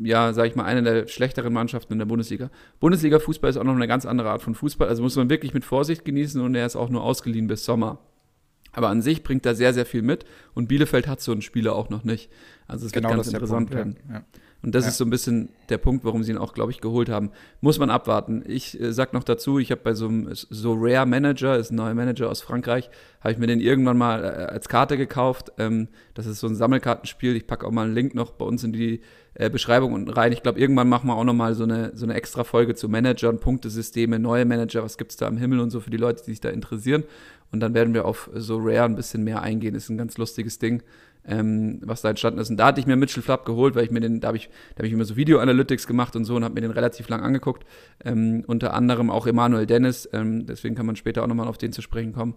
ja, 0.00 0.32
sag 0.32 0.46
ich 0.46 0.54
mal, 0.54 0.64
einer 0.64 0.82
der 0.82 1.08
schlechteren 1.08 1.52
Mannschaften 1.52 1.94
in 1.94 1.98
der 1.98 2.06
Bundesliga. 2.06 2.48
Bundesliga-Fußball 2.78 3.50
ist 3.50 3.56
auch 3.56 3.64
noch 3.64 3.74
eine 3.74 3.88
ganz 3.88 4.06
andere 4.06 4.30
Art 4.30 4.42
von 4.42 4.54
Fußball, 4.54 4.88
also 4.88 5.02
muss 5.02 5.16
man 5.16 5.28
wirklich 5.28 5.52
mit 5.52 5.64
Vorsicht 5.64 6.04
genießen 6.04 6.40
und 6.40 6.54
er 6.54 6.66
ist 6.66 6.76
auch 6.76 6.88
nur 6.88 7.02
ausgeliehen 7.02 7.48
bis 7.48 7.64
Sommer. 7.64 7.98
Aber 8.70 8.90
an 8.90 9.02
sich 9.02 9.24
bringt 9.24 9.44
er 9.44 9.56
sehr, 9.56 9.74
sehr 9.74 9.86
viel 9.86 10.02
mit 10.02 10.24
und 10.54 10.68
Bielefeld 10.68 11.08
hat 11.08 11.20
so 11.20 11.32
einen 11.32 11.42
Spieler 11.42 11.74
auch 11.74 11.90
noch 11.90 12.04
nicht. 12.04 12.30
Also 12.68 12.86
es 12.86 12.92
genau, 12.92 13.08
wird 13.08 13.16
ganz 13.16 13.32
interessant 13.32 13.72
werden. 13.72 13.96
Ja. 14.08 14.22
Und 14.66 14.74
das 14.74 14.82
ja. 14.82 14.88
ist 14.88 14.98
so 14.98 15.04
ein 15.04 15.10
bisschen 15.10 15.50
der 15.68 15.78
Punkt, 15.78 16.04
warum 16.04 16.24
sie 16.24 16.32
ihn 16.32 16.38
auch, 16.38 16.52
glaube 16.52 16.72
ich, 16.72 16.80
geholt 16.80 17.08
haben. 17.08 17.30
Muss 17.60 17.78
man 17.78 17.88
abwarten. 17.88 18.42
Ich 18.48 18.78
äh, 18.80 18.92
sag 18.92 19.12
noch 19.12 19.22
dazu, 19.22 19.60
ich 19.60 19.70
habe 19.70 19.80
bei 19.84 19.94
so 19.94 20.08
einem 20.08 20.28
so 20.32 20.74
Rare 20.76 21.06
Manager, 21.06 21.56
ist 21.56 21.70
ein 21.70 21.76
neuer 21.76 21.94
Manager 21.94 22.28
aus 22.28 22.42
Frankreich, 22.42 22.90
habe 23.20 23.30
ich 23.30 23.38
mir 23.38 23.46
den 23.46 23.60
irgendwann 23.60 23.96
mal 23.96 24.24
äh, 24.24 24.26
als 24.26 24.68
Karte 24.68 24.96
gekauft. 24.96 25.52
Ähm, 25.58 25.86
das 26.14 26.26
ist 26.26 26.40
so 26.40 26.48
ein 26.48 26.56
Sammelkartenspiel. 26.56 27.36
Ich 27.36 27.46
packe 27.46 27.64
auch 27.64 27.70
mal 27.70 27.84
einen 27.84 27.94
Link 27.94 28.16
noch 28.16 28.32
bei 28.32 28.44
uns 28.44 28.64
in 28.64 28.72
die 28.72 29.02
äh, 29.34 29.50
Beschreibung 29.50 29.92
unten 29.92 30.10
rein. 30.10 30.32
Ich 30.32 30.42
glaube, 30.42 30.58
irgendwann 30.58 30.88
machen 30.88 31.06
wir 31.06 31.14
auch 31.14 31.22
noch 31.22 31.32
mal 31.32 31.54
so 31.54 31.62
eine, 31.62 31.92
so 31.94 32.04
eine 32.04 32.14
extra 32.14 32.42
Folge 32.42 32.74
zu 32.74 32.88
Managern, 32.88 33.38
Punktesysteme, 33.38 34.18
neue 34.18 34.46
Manager, 34.46 34.82
was 34.82 34.98
gibt 34.98 35.12
es 35.12 35.16
da 35.16 35.28
am 35.28 35.36
Himmel 35.36 35.60
und 35.60 35.70
so 35.70 35.78
für 35.78 35.90
die 35.90 35.96
Leute, 35.96 36.24
die 36.24 36.32
sich 36.32 36.40
da 36.40 36.48
interessieren. 36.48 37.04
Und 37.52 37.60
dann 37.60 37.72
werden 37.74 37.94
wir 37.94 38.04
auf 38.04 38.30
so 38.34 38.58
Rare 38.58 38.86
ein 38.86 38.96
bisschen 38.96 39.22
mehr 39.22 39.42
eingehen. 39.42 39.76
Ist 39.76 39.90
ein 39.90 39.96
ganz 39.96 40.18
lustiges 40.18 40.58
Ding 40.58 40.82
ähm, 41.28 41.80
was 41.84 42.02
da 42.02 42.10
entstanden 42.10 42.38
ist. 42.40 42.50
Und 42.50 42.56
da 42.56 42.66
hatte 42.66 42.80
ich 42.80 42.86
mir 42.86 42.96
Mitchell 42.96 43.22
Flapp 43.22 43.44
geholt, 43.44 43.74
weil 43.74 43.84
ich 43.84 43.90
mir 43.90 44.00
den, 44.00 44.20
da 44.20 44.28
habe 44.28 44.36
ich, 44.36 44.48
da 44.74 44.78
habe 44.78 44.86
ich 44.86 44.92
immer 44.92 45.04
so 45.04 45.16
Video-Analytics 45.16 45.86
gemacht 45.86 46.16
und 46.16 46.24
so 46.24 46.36
und 46.36 46.44
habe 46.44 46.54
mir 46.54 46.60
den 46.60 46.70
relativ 46.70 47.08
lang 47.08 47.22
angeguckt. 47.22 47.64
Ähm, 48.04 48.44
unter 48.46 48.74
anderem 48.74 49.10
auch 49.10 49.26
Emanuel 49.26 49.66
Dennis, 49.66 50.08
ähm, 50.12 50.46
deswegen 50.46 50.74
kann 50.74 50.86
man 50.86 50.96
später 50.96 51.22
auch 51.22 51.26
nochmal 51.26 51.48
auf 51.48 51.58
den 51.58 51.72
zu 51.72 51.82
sprechen 51.82 52.12
kommen. 52.12 52.34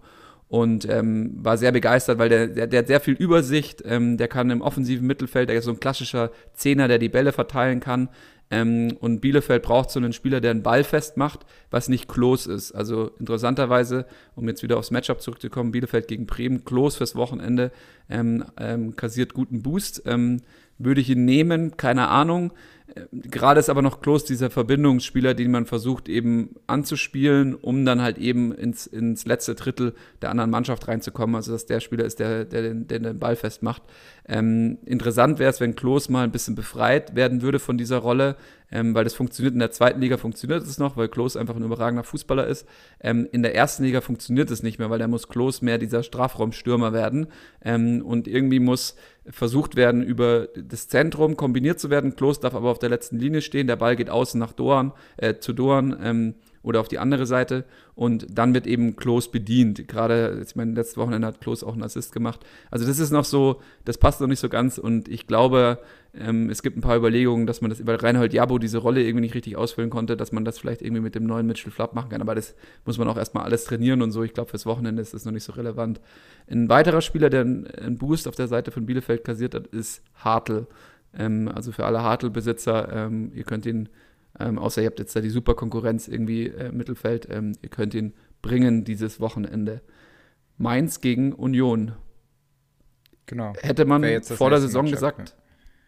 Und 0.48 0.88
ähm, 0.90 1.36
war 1.36 1.56
sehr 1.56 1.70
begeistert, 1.70 2.18
weil 2.18 2.28
der, 2.28 2.48
der, 2.48 2.66
der 2.66 2.80
hat 2.80 2.88
sehr 2.88 2.98
viel 2.98 3.14
Übersicht, 3.14 3.84
ähm, 3.86 4.16
der 4.16 4.26
kann 4.26 4.50
im 4.50 4.62
offensiven 4.62 5.06
Mittelfeld, 5.06 5.48
der 5.48 5.56
ist 5.56 5.66
so 5.66 5.70
ein 5.70 5.78
klassischer 5.78 6.32
Zehner, 6.54 6.88
der 6.88 6.98
die 6.98 7.08
Bälle 7.08 7.30
verteilen 7.30 7.78
kann. 7.78 8.08
Ähm, 8.50 8.96
und 9.00 9.20
Bielefeld 9.20 9.62
braucht 9.62 9.90
so 9.90 10.00
einen 10.00 10.12
Spieler, 10.12 10.40
der 10.40 10.50
einen 10.50 10.62
Ball 10.62 10.82
festmacht, 10.82 11.46
was 11.70 11.88
nicht 11.88 12.08
Klos 12.08 12.46
ist. 12.46 12.72
Also 12.72 13.12
interessanterweise, 13.18 14.06
um 14.34 14.48
jetzt 14.48 14.62
wieder 14.62 14.76
aufs 14.76 14.90
Matchup 14.90 15.22
zurückzukommen, 15.22 15.70
Bielefeld 15.70 16.08
gegen 16.08 16.26
Bremen, 16.26 16.64
Klos 16.64 16.96
fürs 16.96 17.14
Wochenende 17.14 17.70
ähm, 18.08 18.44
ähm, 18.58 18.96
kassiert 18.96 19.34
guten 19.34 19.62
Boost. 19.62 20.02
Ähm, 20.06 20.42
würde 20.78 21.00
ich 21.00 21.10
ihn 21.10 21.24
nehmen? 21.24 21.76
Keine 21.76 22.08
Ahnung. 22.08 22.52
Gerade 23.12 23.60
ist 23.60 23.68
aber 23.68 23.82
noch 23.82 24.00
Klos 24.00 24.24
dieser 24.24 24.50
Verbindungsspieler, 24.50 25.34
den 25.34 25.50
man 25.50 25.66
versucht 25.66 26.08
eben 26.08 26.56
anzuspielen, 26.66 27.54
um 27.54 27.84
dann 27.84 28.02
halt 28.02 28.18
eben 28.18 28.52
ins, 28.52 28.86
ins 28.86 29.26
letzte 29.26 29.54
Drittel 29.54 29.94
der 30.22 30.30
anderen 30.30 30.50
Mannschaft 30.50 30.88
reinzukommen. 30.88 31.36
Also 31.36 31.52
dass 31.52 31.66
der 31.66 31.80
Spieler 31.80 32.04
ist, 32.04 32.18
der, 32.18 32.44
der, 32.44 32.62
den, 32.62 32.88
der 32.88 32.98
den 32.98 33.18
Ball 33.18 33.36
festmacht. 33.36 33.82
Ähm, 34.32 34.78
interessant 34.86 35.40
wäre 35.40 35.50
es, 35.50 35.58
wenn 35.60 35.74
Klos 35.74 36.08
mal 36.08 36.22
ein 36.22 36.30
bisschen 36.30 36.54
befreit 36.54 37.16
werden 37.16 37.42
würde 37.42 37.58
von 37.58 37.76
dieser 37.76 37.98
Rolle, 37.98 38.36
ähm, 38.70 38.94
weil 38.94 39.02
das 39.02 39.14
funktioniert 39.14 39.54
in 39.54 39.58
der 39.58 39.72
zweiten 39.72 40.00
Liga 40.00 40.18
funktioniert 40.18 40.62
es 40.62 40.78
noch, 40.78 40.96
weil 40.96 41.08
Klos 41.08 41.36
einfach 41.36 41.56
ein 41.56 41.64
überragender 41.64 42.04
Fußballer 42.04 42.46
ist. 42.46 42.64
Ähm, 43.00 43.28
in 43.32 43.42
der 43.42 43.56
ersten 43.56 43.82
Liga 43.82 44.00
funktioniert 44.00 44.48
es 44.52 44.62
nicht 44.62 44.78
mehr, 44.78 44.88
weil 44.88 45.00
da 45.00 45.08
muss 45.08 45.26
Klos 45.26 45.62
mehr 45.62 45.78
dieser 45.78 46.04
Strafraumstürmer 46.04 46.92
werden 46.92 47.26
ähm, 47.64 48.02
und 48.02 48.28
irgendwie 48.28 48.60
muss 48.60 48.94
versucht 49.28 49.74
werden, 49.74 50.00
über 50.04 50.46
das 50.54 50.86
Zentrum 50.86 51.36
kombiniert 51.36 51.80
zu 51.80 51.90
werden. 51.90 52.14
Klos 52.14 52.38
darf 52.38 52.54
aber 52.54 52.70
auf 52.70 52.78
der 52.78 52.88
letzten 52.88 53.18
Linie 53.18 53.42
stehen, 53.42 53.66
der 53.66 53.76
Ball 53.76 53.96
geht 53.96 54.10
außen 54.10 54.38
nach 54.38 54.52
Doan, 54.52 54.92
äh, 55.16 55.38
zu 55.38 55.52
Doan 55.52 55.98
ähm, 56.00 56.34
oder 56.62 56.80
auf 56.80 56.88
die 56.88 56.98
andere 56.98 57.26
Seite 57.26 57.64
und 57.94 58.26
dann 58.30 58.52
wird 58.54 58.66
eben 58.66 58.96
Klos 58.96 59.30
bedient. 59.30 59.88
Gerade, 59.88 60.42
ich 60.46 60.56
meine, 60.56 60.72
letztes 60.72 60.96
Wochenende 60.96 61.26
hat 61.26 61.40
Klos 61.40 61.64
auch 61.64 61.72
einen 61.72 61.82
Assist 61.82 62.12
gemacht. 62.12 62.40
Also 62.70 62.86
das 62.86 62.98
ist 62.98 63.10
noch 63.10 63.24
so, 63.24 63.60
das 63.84 63.98
passt 63.98 64.20
noch 64.20 64.28
nicht 64.28 64.40
so 64.40 64.48
ganz 64.48 64.76
und 64.76 65.08
ich 65.08 65.26
glaube, 65.26 65.78
ähm, 66.12 66.50
es 66.50 66.62
gibt 66.62 66.76
ein 66.76 66.80
paar 66.80 66.96
Überlegungen, 66.96 67.46
dass 67.46 67.60
man 67.60 67.70
das, 67.70 67.86
weil 67.86 67.96
Reinhold 67.96 68.34
Jabo 68.34 68.58
diese 68.58 68.78
Rolle 68.78 69.02
irgendwie 69.02 69.22
nicht 69.22 69.34
richtig 69.34 69.56
ausfüllen 69.56 69.90
konnte, 69.90 70.16
dass 70.16 70.32
man 70.32 70.44
das 70.44 70.58
vielleicht 70.58 70.82
irgendwie 70.82 71.02
mit 71.02 71.14
dem 71.14 71.24
neuen 71.24 71.46
Mitchell 71.46 71.70
Flapp 71.70 71.94
machen 71.94 72.10
kann, 72.10 72.20
aber 72.20 72.34
das 72.34 72.54
muss 72.84 72.98
man 72.98 73.08
auch 73.08 73.16
erstmal 73.16 73.44
alles 73.44 73.64
trainieren 73.64 74.02
und 74.02 74.10
so. 74.10 74.22
Ich 74.22 74.34
glaube, 74.34 74.50
fürs 74.50 74.66
Wochenende 74.66 75.00
ist 75.00 75.14
das 75.14 75.24
noch 75.24 75.32
nicht 75.32 75.44
so 75.44 75.52
relevant. 75.52 76.00
Ein 76.48 76.68
weiterer 76.68 77.00
Spieler, 77.00 77.30
der 77.30 77.42
einen 77.42 77.96
Boost 77.96 78.28
auf 78.28 78.34
der 78.34 78.48
Seite 78.48 78.70
von 78.70 78.86
Bielefeld 78.86 79.24
kassiert 79.24 79.54
hat, 79.54 79.68
ist 79.68 80.02
Hartl. 80.16 80.66
Ähm, 81.16 81.50
also 81.52 81.72
für 81.72 81.86
alle 81.86 82.02
Hartl-Besitzer, 82.02 82.92
ähm, 82.92 83.32
ihr 83.34 83.44
könnt 83.44 83.66
ihn 83.66 83.88
ähm, 84.40 84.58
außer 84.58 84.82
ihr 84.82 84.86
habt 84.86 84.98
jetzt 84.98 85.14
da 85.14 85.20
die 85.20 85.30
super 85.30 85.54
Konkurrenz 85.54 86.08
irgendwie 86.08 86.46
äh, 86.46 86.68
im 86.68 86.76
Mittelfeld. 86.76 87.28
Ähm, 87.30 87.52
ihr 87.62 87.68
könnt 87.68 87.94
ihn 87.94 88.14
bringen 88.42 88.84
dieses 88.84 89.20
Wochenende. 89.20 89.82
Mainz 90.56 91.00
gegen 91.00 91.32
Union. 91.32 91.92
Genau. 93.26 93.52
Hätte 93.60 93.84
man 93.84 94.02
vor 94.22 94.50
der 94.50 94.60
Saison 94.60 94.84
Matchup, 94.84 94.96
gesagt, 94.96 95.28
ja. 95.30 95.34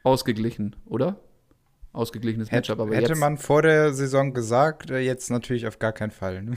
ausgeglichen, 0.04 0.76
oder? 0.87 1.21
Ausgeglichenes 1.92 2.50
Hätt, 2.50 2.68
Matchup. 2.68 2.80
Aber 2.80 2.94
hätte 2.94 3.11
jetzt, 3.11 3.18
man 3.18 3.37
vor 3.37 3.62
der 3.62 3.92
Saison 3.92 4.32
gesagt, 4.32 4.90
äh, 4.90 5.00
jetzt 5.00 5.30
natürlich 5.30 5.66
auf 5.66 5.78
gar 5.78 5.92
keinen 5.92 6.11
Fall. 6.11 6.42
Ne? 6.42 6.56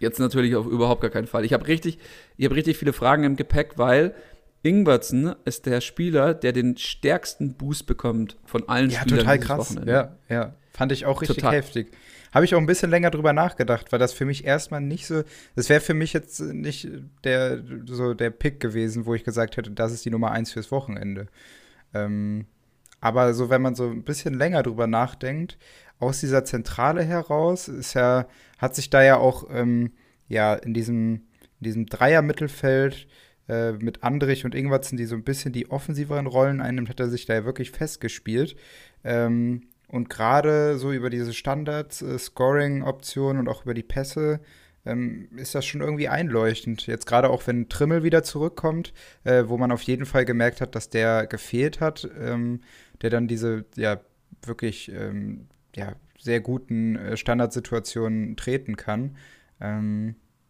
jetzt 0.00 0.18
natürlich 0.18 0.56
auf 0.56 0.66
überhaupt 0.66 1.00
gar 1.00 1.10
keinen 1.10 1.26
Fall. 1.26 1.44
Ich 1.44 1.52
habe 1.52 1.66
richtig, 1.68 1.98
hab 2.40 2.52
richtig 2.52 2.76
viele 2.76 2.92
Fragen 2.92 3.22
im 3.24 3.36
Gepäck, 3.36 3.74
weil 3.76 4.14
Ingwertsen 4.62 5.34
ist 5.44 5.66
der 5.66 5.80
Spieler, 5.80 6.34
der 6.34 6.52
den 6.52 6.76
stärksten 6.76 7.54
Boost 7.54 7.86
bekommt 7.86 8.36
von 8.44 8.68
allen 8.68 8.90
ja, 8.90 9.00
Spielern. 9.00 9.18
Ja, 9.18 9.22
total 9.22 9.38
krass. 9.38 9.76
Ja, 9.86 10.16
ja. 10.28 10.54
Fand 10.72 10.92
ich 10.92 11.06
auch 11.06 11.20
richtig 11.22 11.38
total. 11.38 11.56
heftig. 11.56 11.92
Habe 12.32 12.44
ich 12.44 12.54
auch 12.54 12.58
ein 12.58 12.66
bisschen 12.66 12.90
länger 12.90 13.10
drüber 13.10 13.32
nachgedacht, 13.32 13.90
weil 13.90 13.98
das 13.98 14.12
für 14.12 14.24
mich 14.24 14.44
erstmal 14.44 14.80
nicht 14.80 15.06
so. 15.06 15.24
Das 15.56 15.68
wäre 15.68 15.80
für 15.80 15.94
mich 15.94 16.12
jetzt 16.12 16.40
nicht 16.40 16.88
der, 17.24 17.62
so 17.86 18.14
der 18.14 18.30
Pick 18.30 18.60
gewesen, 18.60 19.04
wo 19.04 19.14
ich 19.14 19.24
gesagt 19.24 19.56
hätte, 19.56 19.70
das 19.72 19.92
ist 19.92 20.04
die 20.04 20.10
Nummer 20.10 20.30
eins 20.30 20.52
fürs 20.52 20.70
Wochenende. 20.70 21.26
Ähm, 21.92 22.46
aber 23.00 23.34
so, 23.34 23.50
wenn 23.50 23.62
man 23.62 23.74
so 23.74 23.88
ein 23.88 24.04
bisschen 24.04 24.34
länger 24.34 24.62
drüber 24.62 24.86
nachdenkt, 24.86 25.58
aus 25.98 26.20
dieser 26.20 26.44
Zentrale 26.44 27.02
heraus 27.02 27.68
ist 27.68 27.94
ja, 27.94 28.26
hat 28.58 28.74
sich 28.74 28.90
da 28.90 29.02
ja 29.02 29.16
auch 29.16 29.48
ähm, 29.50 29.92
ja 30.28 30.54
in 30.54 30.72
diesem, 30.72 31.14
in 31.60 31.64
diesem 31.64 31.86
Dreier-Mittelfeld 31.86 33.06
äh, 33.50 33.72
mit 33.72 34.04
Andrich 34.04 34.44
und 34.44 34.54
Ingwertsen, 34.54 34.96
die 34.96 35.06
so 35.06 35.16
ein 35.16 35.24
bisschen 35.24 35.52
die 35.52 35.70
offensiveren 35.70 36.26
Rollen 36.26 36.60
einnimmt, 36.60 36.88
hat 36.88 37.00
er 37.00 37.08
sich 37.08 37.26
da 37.26 37.34
ja 37.34 37.44
wirklich 37.44 37.72
festgespielt. 37.72 38.54
Ähm, 39.02 39.62
und 39.88 40.08
gerade 40.08 40.78
so 40.78 40.92
über 40.92 41.10
diese 41.10 41.34
Standards, 41.34 42.00
äh, 42.02 42.18
und 43.38 43.48
auch 43.48 43.64
über 43.64 43.74
die 43.74 43.82
Pässe 43.82 44.40
ähm, 44.86 45.28
ist 45.36 45.54
das 45.54 45.66
schon 45.66 45.80
irgendwie 45.80 46.08
einleuchtend. 46.08 46.86
Jetzt 46.86 47.06
gerade 47.06 47.28
auch, 47.28 47.46
wenn 47.46 47.68
Trimmel 47.68 48.04
wieder 48.04 48.22
zurückkommt, 48.22 48.92
äh, 49.24 49.44
wo 49.46 49.58
man 49.58 49.72
auf 49.72 49.82
jeden 49.82 50.06
Fall 50.06 50.24
gemerkt 50.24 50.60
hat, 50.60 50.74
dass 50.74 50.88
der 50.88 51.26
gefehlt 51.26 51.80
hat, 51.80 52.08
ähm, 52.20 52.60
der 53.02 53.10
dann 53.10 53.26
diese 53.26 53.64
ja 53.76 54.00
wirklich 54.42 54.92
ähm, 54.92 55.48
ja, 55.74 55.96
sehr 56.18 56.40
guten 56.40 56.96
äh, 56.96 57.16
Standardsituationen 57.16 58.36
treten 58.36 58.76
kann. 58.76 59.16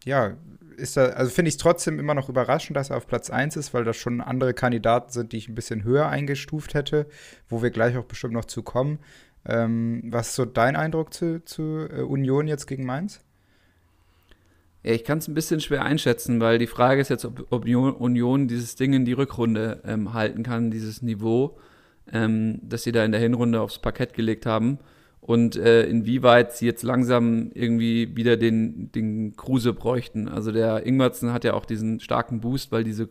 Ja, 0.05 0.37
ist 0.77 0.97
da, 0.97 1.07
also 1.07 1.31
finde 1.31 1.51
ich 1.51 1.55
es 1.55 1.59
trotzdem 1.59 1.99
immer 1.99 2.15
noch 2.15 2.29
überraschend, 2.29 2.77
dass 2.77 2.91
er 2.91 2.97
auf 2.97 3.07
Platz 3.07 3.31
1 3.31 3.57
ist, 3.57 3.75
weil 3.75 3.85
das 3.85 3.97
schon 3.97 4.21
andere 4.21 4.55
Kandidaten 4.55 5.13
sind, 5.13 5.33
die 5.33 5.37
ich 5.37 5.49
ein 5.49 5.55
bisschen 5.55 5.85
höher 5.85 6.09
eingestuft 6.09 6.75
hätte, 6.75 7.07
wo 7.49 7.63
wir 7.63 7.71
gleich 7.71 7.97
auch 7.97 8.05
bestimmt 8.05 8.35
noch 8.35 8.47
zu 8.47 8.63
kommen. 8.63 8.99
Ähm, 9.45 10.03
was 10.07 10.29
ist 10.29 10.35
so 10.37 10.45
dein 10.45 10.77
Eindruck 10.77 11.15
zu, 11.15 11.45
zu 11.45 11.89
äh, 11.91 12.03
Union 12.03 12.49
jetzt 12.49 12.67
gegen 12.67 12.85
Mainz? 12.85 13.21
Ja, 14.83 14.93
ich 14.93 15.05
kann 15.05 15.19
es 15.19 15.29
ein 15.29 15.35
bisschen 15.35 15.61
schwer 15.61 15.85
einschätzen, 15.85 16.41
weil 16.41 16.59
die 16.59 16.67
Frage 16.67 17.01
ist 17.01 17.11
jetzt, 17.11 17.27
ob, 17.27 17.47
ob 17.51 17.65
Union 17.67 18.49
dieses 18.49 18.77
Ding 18.77 18.95
in 18.95 19.05
die 19.05 19.13
Rückrunde 19.13 19.83
ähm, 19.85 20.15
halten 20.15 20.43
kann, 20.43 20.71
dieses 20.71 21.03
Niveau, 21.03 21.59
ähm, 22.11 22.61
das 22.63 22.83
sie 22.85 22.93
da 22.93 23.05
in 23.05 23.13
der 23.13 23.21
Hinrunde 23.21 23.61
aufs 23.61 23.79
Parkett 23.79 24.15
gelegt 24.15 24.47
haben 24.47 24.79
und 25.31 25.55
äh, 25.55 25.85
inwieweit 25.85 26.55
sie 26.55 26.67
jetzt 26.67 26.83
langsam 26.83 27.53
irgendwie 27.55 28.17
wieder 28.17 28.37
den, 28.37 28.91
den 28.91 29.37
Kruse 29.37 29.73
bräuchten. 29.73 30.27
Also 30.29 30.51
der 30.51 30.85
Ingwertsen 30.85 31.33
hat 31.33 31.45
ja 31.45 31.55
auch 31.55 31.67
diesen 31.67 32.01
starken 32.01 32.41
Boost, 32.41 32.73
weil 32.73 32.83
diese, 32.83 33.09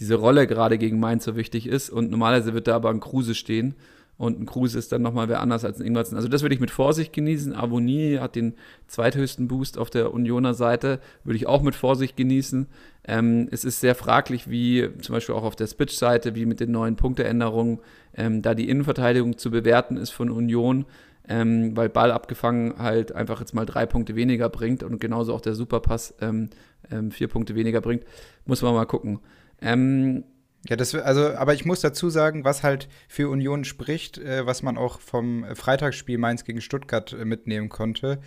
diese 0.00 0.16
Rolle 0.16 0.48
gerade 0.48 0.78
gegen 0.78 0.98
Mainz 0.98 1.22
so 1.22 1.36
wichtig 1.36 1.68
ist 1.68 1.90
und 1.90 2.10
normalerweise 2.10 2.54
wird 2.54 2.66
da 2.66 2.74
aber 2.74 2.90
ein 2.90 2.98
Kruse 2.98 3.36
stehen 3.36 3.76
und 4.16 4.40
ein 4.40 4.46
Kruse 4.46 4.80
ist 4.80 4.90
dann 4.90 5.02
nochmal 5.02 5.28
wer 5.28 5.40
anders 5.40 5.64
als 5.64 5.78
ein 5.78 5.86
Ingwertsen. 5.86 6.16
Also 6.16 6.26
das 6.26 6.42
würde 6.42 6.56
ich 6.56 6.60
mit 6.60 6.72
Vorsicht 6.72 7.12
genießen. 7.12 7.54
Avonie 7.54 8.18
hat 8.18 8.34
den 8.34 8.54
zweithöchsten 8.88 9.46
Boost 9.46 9.78
auf 9.78 9.90
der 9.90 10.12
Unioner 10.12 10.54
Seite, 10.54 10.98
würde 11.22 11.36
ich 11.36 11.46
auch 11.46 11.62
mit 11.62 11.76
Vorsicht 11.76 12.16
genießen. 12.16 12.66
Ähm, 13.06 13.46
es 13.52 13.64
ist 13.64 13.78
sehr 13.78 13.94
fraglich, 13.94 14.50
wie 14.50 14.88
zum 15.00 15.12
Beispiel 15.12 15.36
auch 15.36 15.44
auf 15.44 15.54
der 15.54 15.68
Spitch-Seite, 15.68 16.34
wie 16.34 16.46
mit 16.46 16.58
den 16.58 16.72
neuen 16.72 16.96
Punkteänderungen 16.96 17.78
ähm, 18.16 18.42
da 18.42 18.56
die 18.56 18.68
Innenverteidigung 18.68 19.38
zu 19.38 19.52
bewerten 19.52 19.96
ist 19.96 20.10
von 20.10 20.30
Union 20.30 20.84
ähm, 21.28 21.76
weil 21.76 21.88
Ball 21.88 22.10
abgefangen 22.10 22.78
halt 22.78 23.12
einfach 23.12 23.40
jetzt 23.40 23.54
mal 23.54 23.66
drei 23.66 23.86
Punkte 23.86 24.14
weniger 24.16 24.48
bringt 24.48 24.82
und 24.82 25.00
genauso 25.00 25.34
auch 25.34 25.40
der 25.40 25.54
Superpass 25.54 26.14
ähm, 26.20 26.50
ähm, 26.90 27.10
vier 27.10 27.28
Punkte 27.28 27.54
weniger 27.54 27.80
bringt. 27.80 28.04
Muss 28.44 28.62
man 28.62 28.74
mal 28.74 28.84
gucken. 28.84 29.20
Ähm, 29.60 30.24
ja, 30.68 30.76
das, 30.76 30.94
also, 30.94 31.34
aber 31.34 31.54
ich 31.54 31.64
muss 31.64 31.80
dazu 31.80 32.08
sagen, 32.08 32.44
was 32.44 32.62
halt 32.62 32.88
für 33.08 33.28
Union 33.28 33.64
spricht, 33.64 34.18
äh, 34.18 34.46
was 34.46 34.62
man 34.62 34.78
auch 34.78 35.00
vom 35.00 35.44
Freitagsspiel 35.54 36.18
Mainz 36.18 36.44
gegen 36.44 36.60
Stuttgart 36.60 37.12
äh, 37.12 37.24
mitnehmen 37.24 37.68
konnte. 37.68 38.20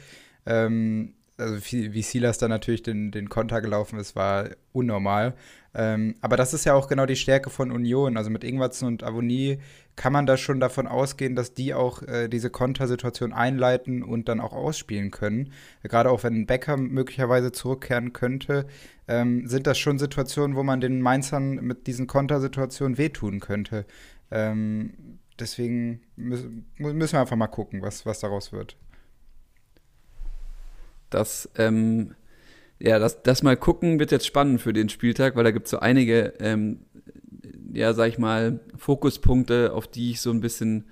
Ähm, 0.46 1.14
also 1.38 1.58
wie, 1.72 2.02
Silas 2.02 2.40
da 2.40 2.48
natürlich 2.48 2.82
den, 2.84 3.12
den 3.12 3.30
Konter 3.30 3.62
gelaufen 3.62 4.00
ist, 4.00 4.16
war 4.16 4.50
unnormal. 4.74 5.36
Ähm, 5.76 6.16
aber 6.22 6.36
das 6.36 6.56
ist 6.56 6.66
ja 6.66 6.74
auch 6.74 6.88
genau 6.88 7.06
die 7.06 7.16
Stärke 7.16 7.52
von 7.52 7.72
Union. 7.72 8.18
Also 8.18 8.32
mit 8.32 8.44
Ingwertsen 8.44 8.88
und 8.88 9.04
Avonie 9.04 9.60
kann 9.96 10.14
man 10.14 10.26
da 10.26 10.38
schon 10.38 10.60
davon 10.60 10.88
ausgehen, 10.88 11.36
dass 11.36 11.54
die 11.54 11.76
auch 11.76 12.02
äh, 12.02 12.28
diese 12.28 12.50
Kontersituation 12.50 13.34
einleiten 13.34 14.02
und 14.02 14.28
dann 14.30 14.40
auch 14.40 14.54
ausspielen 14.54 15.12
können. 15.12 15.52
Gerade 15.84 16.10
auch 16.10 16.24
wenn 16.24 16.48
Becker 16.48 16.78
möglicherweise 16.78 17.52
zurückkehren 17.52 18.14
könnte, 18.14 18.66
ähm, 19.08 19.48
sind 19.48 19.68
das 19.68 19.78
schon 19.78 20.00
Situationen, 20.00 20.56
wo 20.56 20.64
man 20.64 20.82
den 20.82 21.02
Mainzern 21.02 21.56
mit 21.56 21.86
diesen 21.86 22.08
Kontersituationen 22.08 22.98
wehtun 22.98 23.40
könnte. 23.40 23.86
Ähm, 24.32 25.20
deswegen 25.40 26.02
müssen, 26.16 26.66
müssen 26.78 27.14
wir 27.14 27.22
einfach 27.22 27.36
mal 27.36 27.48
gucken, 27.48 27.84
was, 27.84 28.08
was 28.08 28.20
daraus 28.20 28.52
wird. 28.52 28.78
Das, 31.10 31.50
ähm, 31.58 32.16
ja, 32.80 33.00
das, 33.00 33.24
das 33.24 33.44
mal 33.44 33.58
gucken 33.58 34.00
wird 34.00 34.12
jetzt 34.12 34.28
spannend 34.28 34.62
für 34.62 34.74
den 34.74 34.90
Spieltag, 34.90 35.36
weil 35.36 35.44
da 35.44 35.52
gibt 35.52 35.66
es 35.66 35.72
so 35.72 35.80
einige, 35.80 36.34
ähm, 36.40 36.82
ja, 37.74 37.94
sag 37.94 38.10
ich 38.10 38.18
mal, 38.18 38.60
Fokuspunkte, 38.76 39.74
auf 39.74 39.88
die 39.88 40.12
ich 40.12 40.22
so 40.22 40.32
ein 40.32 40.42
bisschen 40.42 40.86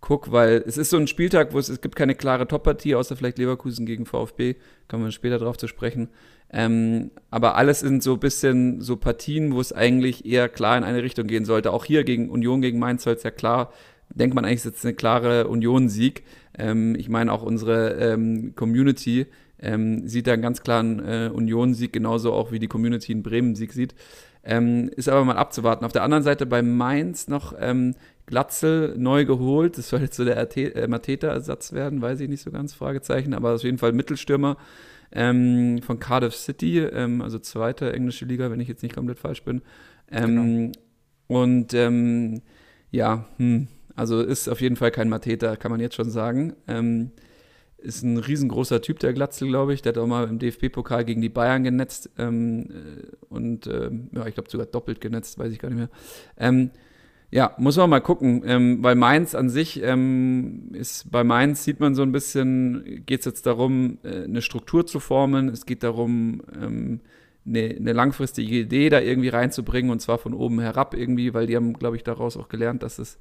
gucke, 0.00 0.30
weil 0.30 0.62
es 0.66 0.78
ist 0.78 0.90
so 0.90 0.96
ein 0.96 1.06
Spieltag, 1.06 1.52
wo 1.52 1.58
es, 1.58 1.68
es 1.68 1.80
gibt 1.80 1.96
keine 1.96 2.14
klare 2.14 2.46
Top-Partie, 2.46 2.94
außer 2.94 3.16
vielleicht 3.16 3.38
Leverkusen 3.38 3.86
gegen 3.86 4.06
VfB, 4.06 4.54
kommen 4.86 5.04
wir 5.04 5.10
später 5.10 5.38
drauf 5.38 5.56
zu 5.56 5.66
sprechen. 5.66 6.08
Ähm, 6.50 7.10
aber 7.30 7.56
alles 7.56 7.80
sind 7.80 8.02
so 8.02 8.14
ein 8.14 8.20
bisschen 8.20 8.80
so 8.80 8.96
Partien, 8.96 9.52
wo 9.52 9.60
es 9.60 9.72
eigentlich 9.72 10.24
eher 10.24 10.48
klar 10.48 10.78
in 10.78 10.84
eine 10.84 11.02
Richtung 11.02 11.26
gehen 11.26 11.44
sollte. 11.44 11.72
Auch 11.72 11.84
hier 11.84 12.04
gegen 12.04 12.30
Union, 12.30 12.62
gegen 12.62 12.78
Mainz 12.78 13.02
soll 13.02 13.14
es 13.14 13.22
ja 13.22 13.30
klar, 13.30 13.72
denkt 14.08 14.34
man 14.34 14.44
eigentlich, 14.44 14.58
ist 14.58 14.64
jetzt 14.64 14.84
eine 14.84 14.94
klare 14.94 15.48
Union-Sieg. 15.48 16.22
Ähm, 16.56 16.94
ich 16.94 17.08
meine, 17.08 17.32
auch 17.32 17.42
unsere 17.42 17.94
ähm, 17.94 18.54
Community 18.54 19.26
ähm, 19.60 20.06
sieht 20.06 20.26
da 20.26 20.32
einen 20.32 20.42
ganz 20.42 20.62
klaren 20.62 21.04
äh, 21.04 21.30
Union-Sieg, 21.32 21.92
genauso 21.92 22.32
auch 22.32 22.52
wie 22.52 22.58
die 22.58 22.68
Community 22.68 23.12
in 23.12 23.22
Bremen-Sieg 23.22 23.72
sieht. 23.72 23.94
Ähm, 24.44 24.90
ist 24.96 25.08
aber 25.08 25.24
mal 25.24 25.36
abzuwarten. 25.36 25.84
Auf 25.84 25.92
der 25.92 26.02
anderen 26.02 26.22
Seite 26.22 26.46
bei 26.46 26.62
Mainz 26.62 27.28
noch 27.28 27.54
ähm, 27.58 27.94
Glatzel 28.26 28.94
neu 28.96 29.24
geholt. 29.24 29.78
Das 29.78 29.88
soll 29.88 30.00
jetzt 30.00 30.16
so 30.16 30.24
der 30.24 30.56
äh, 30.56 30.86
Mateta-Ersatz 30.86 31.72
werden, 31.72 32.00
weiß 32.00 32.20
ich 32.20 32.28
nicht 32.28 32.42
so 32.42 32.50
ganz, 32.50 32.74
Fragezeichen, 32.74 33.34
aber 33.34 33.54
auf 33.54 33.62
jeden 33.62 33.78
Fall 33.78 33.92
Mittelstürmer 33.92 34.56
ähm, 35.12 35.80
von 35.82 35.98
Cardiff 35.98 36.34
City, 36.34 36.78
ähm, 36.80 37.22
also 37.22 37.38
zweite 37.38 37.92
englische 37.92 38.26
Liga, 38.26 38.50
wenn 38.50 38.60
ich 38.60 38.68
jetzt 38.68 38.82
nicht 38.82 38.94
komplett 38.94 39.18
falsch 39.18 39.42
bin. 39.42 39.62
Ähm, 40.10 40.36
genau. 40.36 40.72
Und 41.26 41.74
ähm, 41.74 42.42
ja, 42.90 43.26
hm, 43.36 43.68
also 43.94 44.20
ist 44.20 44.48
auf 44.48 44.60
jeden 44.60 44.76
Fall 44.76 44.90
kein 44.90 45.08
Mateta, 45.08 45.56
kann 45.56 45.70
man 45.70 45.80
jetzt 45.80 45.96
schon 45.96 46.10
sagen. 46.10 46.54
Ähm, 47.78 47.86
ist 47.86 48.02
ein 48.02 48.18
riesengroßer 48.18 48.82
Typ, 48.82 48.98
der 48.98 49.12
Glatzel, 49.12 49.48
glaube 49.48 49.74
ich. 49.74 49.82
Der 49.82 49.92
hat 49.92 49.98
auch 49.98 50.06
mal 50.06 50.28
im 50.28 50.38
DFB-Pokal 50.38 51.04
gegen 51.04 51.20
die 51.20 51.28
Bayern 51.28 51.64
genetzt 51.64 52.10
ähm, 52.18 52.68
äh, 52.70 53.34
und 53.34 53.66
äh, 53.66 53.90
ja, 54.12 54.26
ich 54.26 54.34
glaube 54.34 54.50
sogar 54.50 54.66
doppelt 54.66 55.00
genetzt, 55.00 55.38
weiß 55.38 55.52
ich 55.52 55.58
gar 55.58 55.68
nicht 55.68 55.78
mehr. 55.78 55.90
Ähm, 56.36 56.70
ja, 57.30 57.54
muss 57.58 57.76
man 57.76 57.90
mal 57.90 58.00
gucken, 58.00 58.42
ähm, 58.46 58.82
weil 58.82 58.94
Mainz 58.94 59.34
an 59.34 59.50
sich 59.50 59.82
ähm, 59.82 60.70
ist, 60.72 61.10
bei 61.10 61.24
Mainz 61.24 61.62
sieht 61.62 61.78
man 61.78 61.94
so 61.94 62.02
ein 62.02 62.10
bisschen, 62.10 63.02
geht 63.04 63.20
es 63.20 63.26
jetzt 63.26 63.44
darum, 63.44 63.98
äh, 64.02 64.24
eine 64.24 64.40
Struktur 64.40 64.86
zu 64.86 64.98
formen. 64.98 65.48
Es 65.48 65.66
geht 65.66 65.82
darum, 65.82 66.42
ähm, 66.58 67.00
eine, 67.46 67.76
eine, 67.76 67.92
langfristige 67.92 68.60
Idee 68.60 68.88
da 68.88 69.00
irgendwie 69.00 69.28
reinzubringen 69.28 69.90
und 69.90 70.00
zwar 70.00 70.18
von 70.18 70.32
oben 70.32 70.60
herab 70.60 70.94
irgendwie, 70.94 71.34
weil 71.34 71.46
die 71.46 71.56
haben, 71.56 71.74
glaube 71.74 71.96
ich, 71.96 72.04
daraus 72.04 72.36
auch 72.36 72.48
gelernt, 72.48 72.82
dass 72.82 72.98
es, 72.98 73.18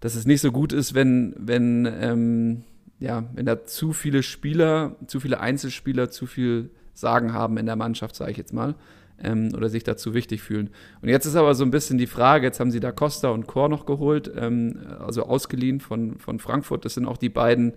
dass 0.00 0.16
es 0.16 0.26
nicht 0.26 0.42
so 0.42 0.52
gut 0.52 0.74
ist, 0.74 0.94
wenn, 0.94 1.34
wenn 1.38 1.88
ähm, 2.00 2.64
ja, 2.98 3.24
wenn 3.34 3.46
da 3.46 3.64
zu 3.64 3.92
viele 3.92 4.22
Spieler, 4.22 4.96
zu 5.06 5.20
viele 5.20 5.40
Einzelspieler 5.40 6.10
zu 6.10 6.26
viel 6.26 6.70
Sagen 6.94 7.32
haben 7.32 7.56
in 7.58 7.66
der 7.66 7.76
Mannschaft, 7.76 8.14
sage 8.14 8.30
ich 8.30 8.36
jetzt 8.36 8.52
mal, 8.52 8.76
ähm, 9.18 9.50
oder 9.56 9.68
sich 9.68 9.84
dazu 9.84 10.14
wichtig 10.14 10.42
fühlen. 10.42 10.70
Und 11.02 11.08
jetzt 11.08 11.26
ist 11.26 11.36
aber 11.36 11.54
so 11.54 11.64
ein 11.64 11.70
bisschen 11.70 11.98
die 11.98 12.06
Frage, 12.06 12.46
jetzt 12.46 12.60
haben 12.60 12.70
sie 12.70 12.80
da 12.80 12.92
Costa 12.92 13.28
und 13.28 13.46
Chor 13.46 13.68
noch 13.68 13.86
geholt, 13.86 14.32
ähm, 14.36 14.78
also 15.00 15.24
ausgeliehen 15.24 15.80
von, 15.80 16.18
von 16.18 16.38
Frankfurt. 16.38 16.84
Das 16.84 16.94
sind 16.94 17.06
auch 17.06 17.16
die 17.16 17.28
beiden, 17.28 17.74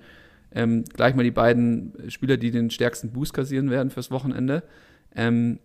ähm, 0.51 0.83
gleich 0.85 1.15
mal 1.15 1.23
die 1.23 1.31
beiden 1.31 1.93
Spieler, 2.09 2.37
die 2.37 2.51
den 2.51 2.69
stärksten 2.69 3.11
Boost 3.11 3.33
kassieren 3.33 3.69
werden 3.69 3.89
fürs 3.89 4.11
Wochenende. 4.11 4.63
Ähm, 5.15 5.59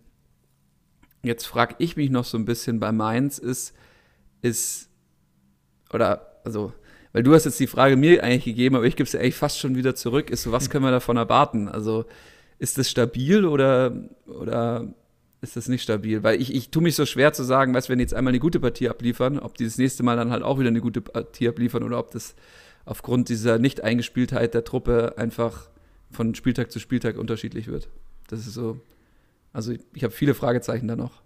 jetzt 1.23 1.45
frage 1.45 1.75
ich 1.77 1.95
mich 1.95 2.09
noch 2.09 2.25
so 2.25 2.37
ein 2.37 2.45
bisschen 2.45 2.79
bei 2.79 2.91
Mainz, 2.91 3.37
ist, 3.37 3.75
ist, 4.41 4.89
oder, 5.93 6.39
also, 6.43 6.73
weil 7.13 7.23
du 7.23 7.33
hast 7.33 7.45
jetzt 7.45 7.59
die 7.59 7.67
Frage 7.67 7.95
mir 7.95 8.23
eigentlich 8.23 8.43
gegeben, 8.43 8.75
aber 8.75 8.85
ich 8.85 8.95
gebe 8.95 9.07
es 9.07 9.13
ja 9.13 9.19
eigentlich 9.19 9.35
fast 9.35 9.59
schon 9.59 9.75
wieder 9.75 9.95
zurück, 9.95 10.29
ist 10.29 10.43
so, 10.43 10.51
was 10.51 10.69
können 10.69 10.83
wir 10.83 10.91
davon 10.91 11.15
erwarten? 11.15 11.69
Also 11.69 12.05
ist 12.57 12.77
das 12.77 12.89
stabil 12.89 13.45
oder, 13.45 13.93
oder 14.25 14.93
ist 15.41 15.55
das 15.55 15.67
nicht 15.67 15.83
stabil? 15.83 16.23
Weil 16.23 16.41
ich, 16.41 16.53
ich 16.53 16.71
tue 16.71 16.81
mich 16.81 16.95
so 16.95 17.05
schwer 17.05 17.31
zu 17.31 17.43
sagen, 17.43 17.73
weißt 17.73 17.89
wenn 17.89 17.99
die 17.99 18.03
jetzt 18.03 18.15
einmal 18.15 18.31
eine 18.31 18.39
gute 18.39 18.59
Partie 18.59 18.89
abliefern, 18.89 19.39
ob 19.39 19.57
die 19.57 19.65
das 19.65 19.77
nächste 19.77 20.01
Mal 20.01 20.17
dann 20.17 20.31
halt 20.31 20.41
auch 20.43 20.59
wieder 20.59 20.69
eine 20.69 20.81
gute 20.81 21.01
Partie 21.01 21.47
abliefern 21.47 21.83
oder 21.83 21.99
ob 21.99 22.11
das 22.11 22.35
aufgrund 22.85 23.29
dieser 23.29 23.59
Nicht-Eingespieltheit 23.59 24.53
der 24.53 24.63
Truppe 24.63 25.13
einfach 25.17 25.69
von 26.11 26.33
Spieltag 26.35 26.71
zu 26.71 26.79
Spieltag 26.79 27.17
unterschiedlich 27.17 27.67
wird. 27.67 27.89
Das 28.27 28.39
ist 28.39 28.53
so, 28.53 28.79
also 29.51 29.71
ich, 29.71 29.81
ich 29.93 30.03
habe 30.03 30.13
viele 30.13 30.33
Fragezeichen 30.33 30.87
da 30.87 30.95
noch. 30.95 31.21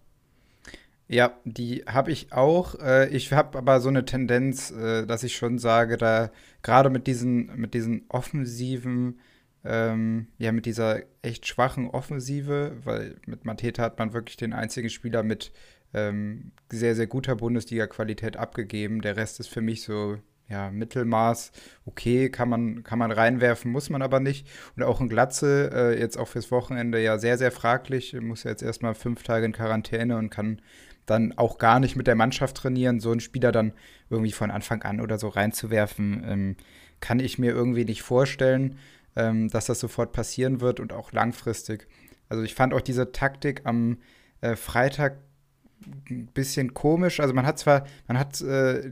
Ja, 1.10 1.40
die 1.46 1.84
habe 1.88 2.12
ich 2.12 2.34
auch. 2.34 2.76
Äh, 2.80 3.08
ich 3.10 3.32
habe 3.32 3.58
aber 3.58 3.80
so 3.80 3.88
eine 3.90 4.04
Tendenz, 4.04 4.72
äh, 4.72 5.06
dass 5.06 5.24
ich 5.24 5.38
schon 5.38 5.58
sage, 5.58 5.96
da 5.98 6.32
gerade 6.64 6.90
mit 6.90 7.08
diesen, 7.08 7.56
mit 7.56 7.74
diesen 7.74 8.06
offensiven, 8.10 9.20
ähm, 9.64 10.28
ja, 10.38 10.52
mit 10.52 10.66
dieser 10.66 11.02
echt 11.22 11.48
schwachen 11.48 11.90
Offensive, 11.90 12.78
weil 12.84 13.16
mit 13.26 13.46
Mateta 13.46 13.84
hat 13.84 14.00
man 14.00 14.14
wirklich 14.14 14.36
den 14.36 14.52
einzigen 14.54 14.90
Spieler 14.90 15.24
mit 15.24 15.54
ähm, 15.94 16.52
sehr, 16.70 16.96
sehr 16.96 17.08
guter 17.08 17.38
Bundesliga-Qualität 17.38 18.36
abgegeben. 18.36 19.02
Der 19.02 19.16
Rest 19.16 19.40
ist 19.40 19.48
für 19.48 19.62
mich 19.62 19.84
so, 19.84 20.18
ja, 20.50 20.72
Mittelmaß, 20.72 21.52
okay, 21.86 22.30
kann 22.30 22.50
man, 22.50 22.84
kann 22.84 23.00
man 23.00 23.12
reinwerfen, 23.12 23.72
muss 23.72 23.90
man 23.90 24.02
aber 24.02 24.20
nicht. 24.20 24.48
Und 24.76 24.84
auch 24.84 25.00
ein 25.02 25.10
Glatze, 25.10 25.72
äh, 25.74 26.00
jetzt 26.00 26.18
auch 26.18 26.28
fürs 26.28 26.52
Wochenende 26.52 27.02
ja 27.02 27.18
sehr, 27.18 27.38
sehr 27.38 27.52
fraglich, 27.52 28.14
muss 28.20 28.44
ja 28.44 28.52
jetzt 28.52 28.64
erstmal 28.64 28.96
fünf 28.96 29.24
Tage 29.24 29.46
in 29.46 29.54
Quarantäne 29.54 30.18
und 30.18 30.30
kann 30.30 30.62
dann 31.08 31.34
auch 31.38 31.58
gar 31.58 31.80
nicht 31.80 31.96
mit 31.96 32.06
der 32.06 32.16
Mannschaft 32.16 32.58
trainieren, 32.58 33.00
so 33.00 33.10
einen 33.10 33.22
Spieler 33.22 33.52
dann 33.52 33.74
irgendwie 34.10 34.32
von 34.32 34.52
Anfang 34.52 34.84
an 34.84 35.02
oder 35.02 35.18
so 35.18 35.30
reinzuwerfen, 35.30 36.24
ähm, 36.28 36.56
kann 37.00 37.20
ich 37.20 37.40
mir 37.40 37.52
irgendwie 37.52 37.86
nicht 37.86 38.04
vorstellen, 38.04 38.78
ähm, 39.16 39.50
dass 39.50 39.66
das 39.66 39.80
sofort 39.80 40.12
passieren 40.12 40.62
wird 40.62 40.80
und 40.80 40.94
auch 40.94 41.12
langfristig. 41.12 41.88
Also 42.30 42.44
ich 42.44 42.54
fand 42.54 42.74
auch 42.74 42.82
diese 42.82 43.12
Taktik 43.12 43.62
am 43.64 43.98
äh, 44.42 44.56
Freitag 44.56 45.18
ein 46.10 46.28
bisschen 46.34 46.74
komisch. 46.74 47.20
Also 47.20 47.34
man 47.34 47.46
hat 47.46 47.60
zwar, 47.60 47.86
man 48.08 48.18
hat 48.18 48.42
äh, 48.42 48.92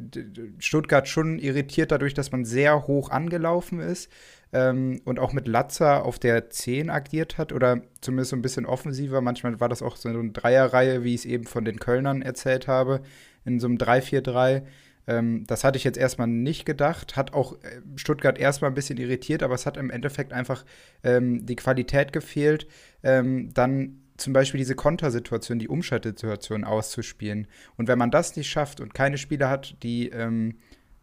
Stuttgart 0.59 1.07
schon 1.07 1.39
irritiert 1.39 1.91
dadurch, 1.91 2.13
dass 2.13 2.31
man 2.31 2.45
sehr 2.45 2.87
hoch 2.87 3.09
angelaufen 3.09 3.79
ist 3.79 4.11
ähm, 4.53 5.01
und 5.05 5.19
auch 5.19 5.33
mit 5.33 5.47
Latzer 5.47 6.05
auf 6.05 6.19
der 6.19 6.49
10 6.49 6.89
agiert 6.89 7.37
hat 7.37 7.51
oder 7.51 7.81
zumindest 8.01 8.31
so 8.31 8.35
ein 8.35 8.41
bisschen 8.41 8.65
offensiver. 8.65 9.21
Manchmal 9.21 9.59
war 9.59 9.69
das 9.69 9.81
auch 9.81 9.95
so 9.95 10.09
eine 10.09 10.31
Dreierreihe, 10.31 11.03
wie 11.03 11.13
ich 11.15 11.21
es 11.21 11.25
eben 11.25 11.45
von 11.45 11.65
den 11.65 11.79
Kölnern 11.79 12.21
erzählt 12.21 12.67
habe, 12.67 13.01
in 13.43 13.59
so 13.59 13.67
einem 13.67 13.77
3-4-3. 13.77 14.63
Ähm, 15.07 15.43
das 15.47 15.63
hatte 15.63 15.77
ich 15.77 15.83
jetzt 15.83 15.97
erstmal 15.97 16.27
nicht 16.27 16.65
gedacht. 16.65 17.15
Hat 17.15 17.33
auch 17.33 17.53
äh, 17.63 17.81
Stuttgart 17.95 18.37
erstmal 18.37 18.71
ein 18.71 18.75
bisschen 18.75 18.97
irritiert, 18.97 19.43
aber 19.43 19.55
es 19.55 19.65
hat 19.65 19.77
im 19.77 19.89
Endeffekt 19.89 20.33
einfach 20.33 20.65
ähm, 21.03 21.45
die 21.45 21.55
Qualität 21.55 22.13
gefehlt, 22.13 22.67
ähm, 23.03 23.53
dann 23.53 24.01
zum 24.17 24.33
Beispiel 24.33 24.59
diese 24.59 24.75
Kontersituation, 24.75 25.59
die 25.59 25.67
Umschaltsituation 25.67 26.63
auszuspielen. 26.63 27.47
Und 27.77 27.87
wenn 27.87 27.97
man 27.97 28.11
das 28.11 28.35
nicht 28.35 28.49
schafft 28.49 28.79
und 28.79 28.93
keine 28.93 29.17
Spieler 29.17 29.49
hat, 29.49 29.75
die 29.83 30.09
ähm, 30.09 30.55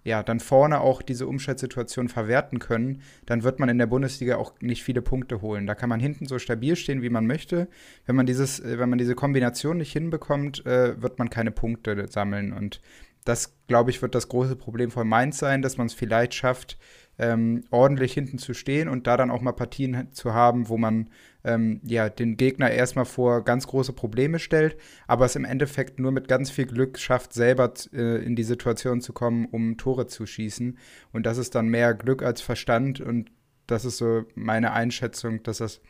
ja, 0.04 0.22
dann 0.22 0.40
vorne 0.40 0.80
auch 0.80 1.00
diese 1.00 1.26
Umschaltsituation 1.26 2.08
verwerten 2.08 2.58
können, 2.58 3.02
dann 3.26 3.44
wird 3.44 3.60
man 3.60 3.68
in 3.68 3.78
der 3.78 3.86
Bundesliga 3.86 4.36
auch 4.36 4.52
nicht 4.60 4.82
viele 4.82 5.00
Punkte 5.00 5.42
holen. 5.42 5.66
Da 5.66 5.74
kann 5.74 5.88
man 5.88 6.00
hinten 6.00 6.26
so 6.26 6.38
stabil 6.38 6.74
stehen, 6.74 7.02
wie 7.02 7.10
man 7.10 7.26
möchte. 7.26 7.68
Wenn 8.06 8.16
man 8.16 8.26
dieses, 8.26 8.58
äh, 8.60 8.78
wenn 8.78 8.88
man 8.88 8.98
diese 8.98 9.14
Kombination 9.14 9.78
nicht 9.78 9.92
hinbekommt, 9.92 10.66
äh, 10.66 11.00
wird 11.00 11.18
man 11.18 11.30
keine 11.30 11.52
Punkte 11.52 12.08
sammeln. 12.08 12.52
Und 12.52 12.80
das, 13.24 13.54
glaube 13.68 13.90
ich, 13.90 14.02
wird 14.02 14.16
das 14.16 14.28
große 14.28 14.56
Problem 14.56 14.90
von 14.90 15.06
Mainz 15.06 15.38
sein, 15.38 15.62
dass 15.62 15.76
man 15.76 15.86
es 15.86 15.94
vielleicht 15.94 16.34
schafft, 16.34 16.78
ähm, 17.18 17.64
ordentlich 17.70 18.14
hinten 18.14 18.38
zu 18.38 18.54
stehen 18.54 18.88
und 18.88 19.06
da 19.06 19.16
dann 19.16 19.30
auch 19.30 19.40
mal 19.42 19.52
Partien 19.52 20.12
zu 20.12 20.32
haben, 20.32 20.68
wo 20.68 20.78
man 20.78 21.10
ähm, 21.44 21.80
ja, 21.84 22.08
den 22.08 22.36
Gegner 22.36 22.70
erstmal 22.70 23.04
vor 23.04 23.44
ganz 23.44 23.66
große 23.66 23.92
Probleme 23.92 24.38
stellt, 24.38 24.76
aber 25.06 25.24
es 25.24 25.36
im 25.36 25.44
Endeffekt 25.44 25.98
nur 25.98 26.12
mit 26.12 26.28
ganz 26.28 26.50
viel 26.50 26.66
Glück 26.66 26.98
schafft, 26.98 27.32
selber 27.32 27.72
äh, 27.92 28.24
in 28.24 28.36
die 28.36 28.44
Situation 28.44 29.00
zu 29.00 29.12
kommen, 29.12 29.46
um 29.46 29.76
Tore 29.76 30.06
zu 30.06 30.26
schießen. 30.26 30.78
Und 31.12 31.26
das 31.26 31.38
ist 31.38 31.54
dann 31.54 31.68
mehr 31.68 31.94
Glück 31.94 32.22
als 32.22 32.40
Verstand 32.40 33.00
und 33.00 33.30
das 33.66 33.84
ist 33.84 33.98
so 33.98 34.24
meine 34.34 34.72
Einschätzung, 34.72 35.42
dass 35.42 35.58
das 35.58 35.80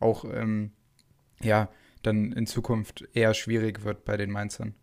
auch 0.00 0.24
ähm, 0.24 0.72
ja, 1.40 1.68
dann 2.02 2.32
in 2.32 2.46
Zukunft 2.46 3.08
eher 3.12 3.34
schwierig 3.34 3.84
wird 3.84 4.04
bei 4.04 4.16
den 4.16 4.30
Mainzern. 4.30 4.74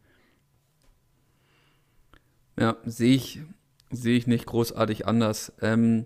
Ja, 2.58 2.77
sehe 2.86 3.15
ich, 3.15 3.41
sehe 3.95 4.17
ich 4.17 4.27
nicht 4.27 4.45
großartig 4.45 5.08
anders. 5.08 5.53
Ähm, 5.62 6.05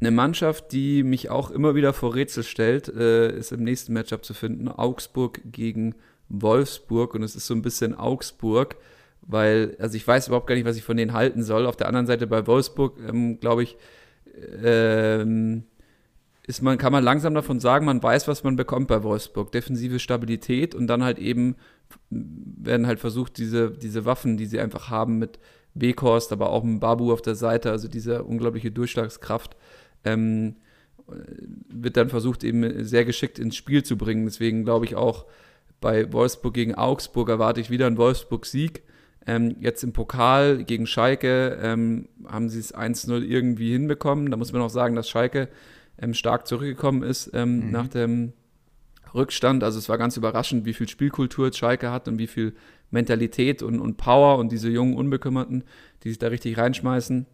eine 0.00 0.10
Mannschaft, 0.10 0.72
die 0.72 1.02
mich 1.02 1.30
auch 1.30 1.50
immer 1.50 1.74
wieder 1.74 1.92
vor 1.92 2.14
Rätsel 2.14 2.42
stellt, 2.42 2.88
äh, 2.88 3.36
ist 3.36 3.52
im 3.52 3.64
nächsten 3.64 3.92
Matchup 3.92 4.24
zu 4.24 4.34
finden. 4.34 4.68
Augsburg 4.68 5.40
gegen 5.44 5.94
Wolfsburg. 6.28 7.14
Und 7.14 7.22
es 7.22 7.36
ist 7.36 7.46
so 7.46 7.54
ein 7.54 7.62
bisschen 7.62 7.94
Augsburg, 7.94 8.76
weil, 9.22 9.76
also 9.78 9.96
ich 9.96 10.06
weiß 10.06 10.28
überhaupt 10.28 10.46
gar 10.46 10.54
nicht, 10.54 10.66
was 10.66 10.76
ich 10.76 10.84
von 10.84 10.96
denen 10.96 11.12
halten 11.12 11.42
soll. 11.42 11.66
Auf 11.66 11.76
der 11.76 11.88
anderen 11.88 12.06
Seite 12.06 12.26
bei 12.26 12.46
Wolfsburg, 12.46 12.98
ähm, 13.08 13.40
glaube 13.40 13.62
ich, 13.62 13.76
ähm, 14.62 15.64
ist 16.46 16.60
man, 16.60 16.76
kann 16.76 16.92
man 16.92 17.02
langsam 17.02 17.34
davon 17.34 17.58
sagen, 17.58 17.86
man 17.86 18.02
weiß, 18.02 18.28
was 18.28 18.44
man 18.44 18.56
bekommt 18.56 18.88
bei 18.88 19.02
Wolfsburg. 19.02 19.52
Defensive 19.52 19.98
Stabilität 19.98 20.74
und 20.74 20.86
dann 20.86 21.02
halt 21.02 21.18
eben 21.18 21.56
werden 22.10 22.86
halt 22.86 23.00
versucht, 23.00 23.38
diese, 23.38 23.70
diese 23.70 24.04
Waffen, 24.04 24.36
die 24.36 24.46
sie 24.46 24.60
einfach 24.60 24.90
haben, 24.90 25.18
mit 25.18 25.38
Weghorst, 25.74 26.32
aber 26.32 26.50
auch 26.50 26.64
ein 26.64 26.80
Babu 26.80 27.12
auf 27.12 27.22
der 27.22 27.34
Seite, 27.34 27.70
also 27.70 27.88
diese 27.88 28.24
unglaubliche 28.24 28.70
Durchschlagskraft, 28.70 29.56
ähm, 30.04 30.56
wird 31.68 31.96
dann 31.96 32.08
versucht, 32.08 32.44
eben 32.44 32.84
sehr 32.84 33.04
geschickt 33.04 33.38
ins 33.38 33.56
Spiel 33.56 33.82
zu 33.82 33.98
bringen. 33.98 34.24
Deswegen 34.24 34.64
glaube 34.64 34.86
ich 34.86 34.96
auch, 34.96 35.26
bei 35.80 36.10
Wolfsburg 36.12 36.54
gegen 36.54 36.74
Augsburg 36.74 37.28
erwarte 37.28 37.60
ich 37.60 37.70
wieder 37.70 37.86
einen 37.86 37.98
Wolfsburg-Sieg. 37.98 38.82
Ähm, 39.26 39.56
jetzt 39.60 39.82
im 39.82 39.92
Pokal 39.92 40.64
gegen 40.64 40.86
Schalke 40.86 41.58
ähm, 41.62 42.08
haben 42.26 42.48
sie 42.48 42.60
es 42.60 42.74
1-0 42.74 43.22
irgendwie 43.22 43.72
hinbekommen. 43.72 44.30
Da 44.30 44.36
muss 44.36 44.52
man 44.52 44.62
auch 44.62 44.70
sagen, 44.70 44.96
dass 44.96 45.08
Schalke 45.08 45.48
ähm, 45.98 46.14
stark 46.14 46.46
zurückgekommen 46.46 47.02
ist 47.02 47.30
ähm, 47.34 47.66
mhm. 47.66 47.70
nach 47.70 47.88
dem 47.88 48.32
Rückstand. 49.14 49.62
Also 49.62 49.78
es 49.78 49.88
war 49.88 49.98
ganz 49.98 50.16
überraschend, 50.16 50.64
wie 50.64 50.74
viel 50.74 50.88
Spielkultur 50.88 51.52
Schalke 51.52 51.90
hat 51.90 52.08
und 52.08 52.18
wie 52.18 52.26
viel 52.26 52.54
Mentalität 52.94 53.62
und, 53.62 53.78
und 53.78 53.98
Power 53.98 54.38
und 54.38 54.50
diese 54.50 54.70
jungen 54.70 54.96
Unbekümmerten, 54.96 55.64
die 56.02 56.08
sich 56.08 56.18
da 56.18 56.28
richtig 56.28 56.56
reinschmeißen. 56.56 57.26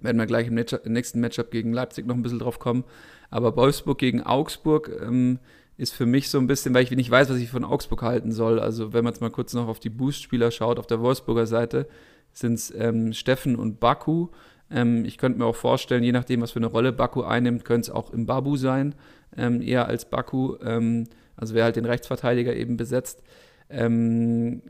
Werden 0.00 0.18
wir 0.18 0.26
gleich 0.26 0.48
im, 0.48 0.54
nächsten 0.54 1.20
Matchup 1.20 1.50
gegen 1.50 1.72
Leipzig 1.72 2.06
noch 2.06 2.14
ein 2.14 2.22
bisschen 2.22 2.38
drauf 2.38 2.58
kommen. 2.58 2.84
Aber 3.30 3.54
Wolfsburg 3.56 3.98
gegen 3.98 4.22
Augsburg 4.22 4.90
ähm, 5.02 5.38
ist 5.76 5.94
für 5.94 6.06
mich 6.06 6.30
so 6.30 6.38
ein 6.38 6.46
bisschen, 6.46 6.74
weil 6.74 6.84
ich 6.84 6.90
nicht 6.90 7.10
weiß, 7.10 7.30
was 7.30 7.38
ich 7.38 7.50
von 7.50 7.64
Augsburg 7.64 8.02
halten 8.02 8.32
soll. 8.32 8.58
Also 8.60 8.92
wenn 8.92 9.04
man 9.04 9.12
jetzt 9.12 9.20
mal 9.20 9.30
kurz 9.30 9.52
noch 9.54 9.68
auf 9.68 9.80
die 9.80 9.90
Boost-Spieler 9.90 10.50
schaut, 10.50 10.78
auf 10.78 10.86
der 10.86 11.00
Wolfsburger 11.00 11.46
Seite 11.46 11.86
sind 12.32 12.54
es 12.54 12.72
ähm, 12.76 13.12
Steffen 13.12 13.56
und 13.56 13.80
Baku. 13.80 14.28
Ähm, 14.70 15.04
ich 15.04 15.18
könnte 15.18 15.38
mir 15.38 15.46
auch 15.46 15.56
vorstellen, 15.56 16.04
je 16.04 16.12
nachdem, 16.12 16.40
was 16.40 16.52
für 16.52 16.58
eine 16.58 16.66
Rolle 16.66 16.92
Baku 16.92 17.22
einnimmt, 17.22 17.64
könnte 17.64 17.90
es 17.90 17.94
auch 17.94 18.12
im 18.12 18.26
Babu 18.26 18.56
sein, 18.56 18.94
ähm, 19.36 19.60
eher 19.60 19.86
als 19.86 20.08
Baku. 20.08 20.56
Ähm, 20.62 21.04
also 21.36 21.54
wer 21.54 21.64
halt 21.64 21.76
den 21.76 21.84
Rechtsverteidiger 21.84 22.54
eben 22.54 22.76
besetzt. 22.76 23.22
Ähm, 23.70 24.62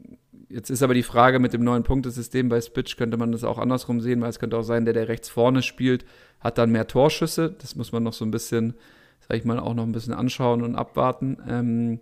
jetzt 0.48 0.70
ist 0.70 0.82
aber 0.82 0.94
die 0.94 1.02
Frage 1.02 1.38
mit 1.38 1.52
dem 1.52 1.64
neuen 1.64 1.82
Punktesystem 1.82 2.48
bei 2.48 2.60
Spitch, 2.60 2.96
könnte 2.96 3.16
man 3.16 3.32
das 3.32 3.44
auch 3.44 3.58
andersrum 3.58 4.00
sehen, 4.00 4.20
weil 4.20 4.30
es 4.30 4.38
könnte 4.38 4.56
auch 4.56 4.62
sein, 4.62 4.84
der, 4.84 4.94
der 4.94 5.08
rechts 5.08 5.28
vorne 5.28 5.62
spielt, 5.62 6.04
hat 6.40 6.58
dann 6.58 6.70
mehr 6.70 6.86
Torschüsse. 6.86 7.54
Das 7.60 7.76
muss 7.76 7.92
man 7.92 8.02
noch 8.02 8.12
so 8.12 8.24
ein 8.24 8.30
bisschen, 8.30 8.74
sag 9.28 9.38
ich 9.38 9.44
mal, 9.44 9.58
auch 9.58 9.74
noch 9.74 9.84
ein 9.84 9.92
bisschen 9.92 10.14
anschauen 10.14 10.62
und 10.62 10.74
abwarten. 10.74 11.38
Ähm, 11.48 12.00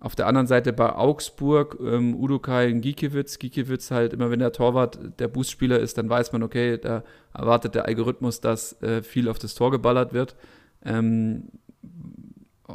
auf 0.00 0.16
der 0.16 0.26
anderen 0.26 0.46
Seite 0.46 0.72
bei 0.72 0.94
Augsburg, 0.94 1.76
ähm, 1.80 2.14
Udokai 2.14 2.72
und 2.72 2.80
Gikiewicz. 2.80 3.38
Gikiewicz 3.38 3.90
halt 3.90 4.14
immer, 4.14 4.30
wenn 4.30 4.38
der 4.38 4.52
Torwart 4.52 4.98
der 5.18 5.28
Boostspieler 5.28 5.78
ist, 5.78 5.98
dann 5.98 6.08
weiß 6.08 6.32
man, 6.32 6.42
okay, 6.42 6.78
da 6.78 7.04
erwartet 7.34 7.74
der 7.74 7.84
Algorithmus, 7.84 8.40
dass 8.40 8.80
äh, 8.82 9.02
viel 9.02 9.28
auf 9.28 9.38
das 9.38 9.54
Tor 9.54 9.70
geballert 9.70 10.14
wird. 10.14 10.36
Ähm, 10.82 11.50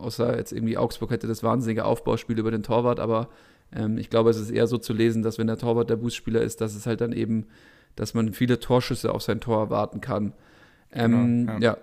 außer 0.01 0.38
jetzt 0.38 0.51
irgendwie 0.51 0.77
Augsburg 0.77 1.12
hätte 1.12 1.27
das 1.27 1.43
wahnsinnige 1.43 1.86
Aufbauspiel 1.86 2.38
über 2.38 2.51
den 2.51 2.63
Torwart, 2.63 2.99
aber 2.99 3.29
ähm, 3.73 3.97
ich 3.97 4.10
glaube, 4.10 4.29
es 4.29 4.38
ist 4.38 4.51
eher 4.51 4.67
so 4.67 4.77
zu 4.77 4.93
lesen, 4.93 5.23
dass 5.23 5.38
wenn 5.38 5.47
der 5.47 5.58
Torwart 5.58 5.89
der 5.89 5.97
Boostspieler 5.97 6.41
ist, 6.41 6.62
dass 6.62 6.75
es 6.75 6.86
halt 6.86 7.01
dann 7.01 7.12
eben, 7.12 7.47
dass 7.95 8.13
man 8.13 8.34
viele 8.34 8.60
Torschüsse 8.60 9.13
auf 9.13 9.21
sein 9.21 9.39
Tor 9.39 9.60
erwarten 9.60 10.01
kann. 10.01 10.34
Ähm, 10.91 11.45
genau, 11.45 11.53
ja. 11.53 11.60
ja. 11.60 11.77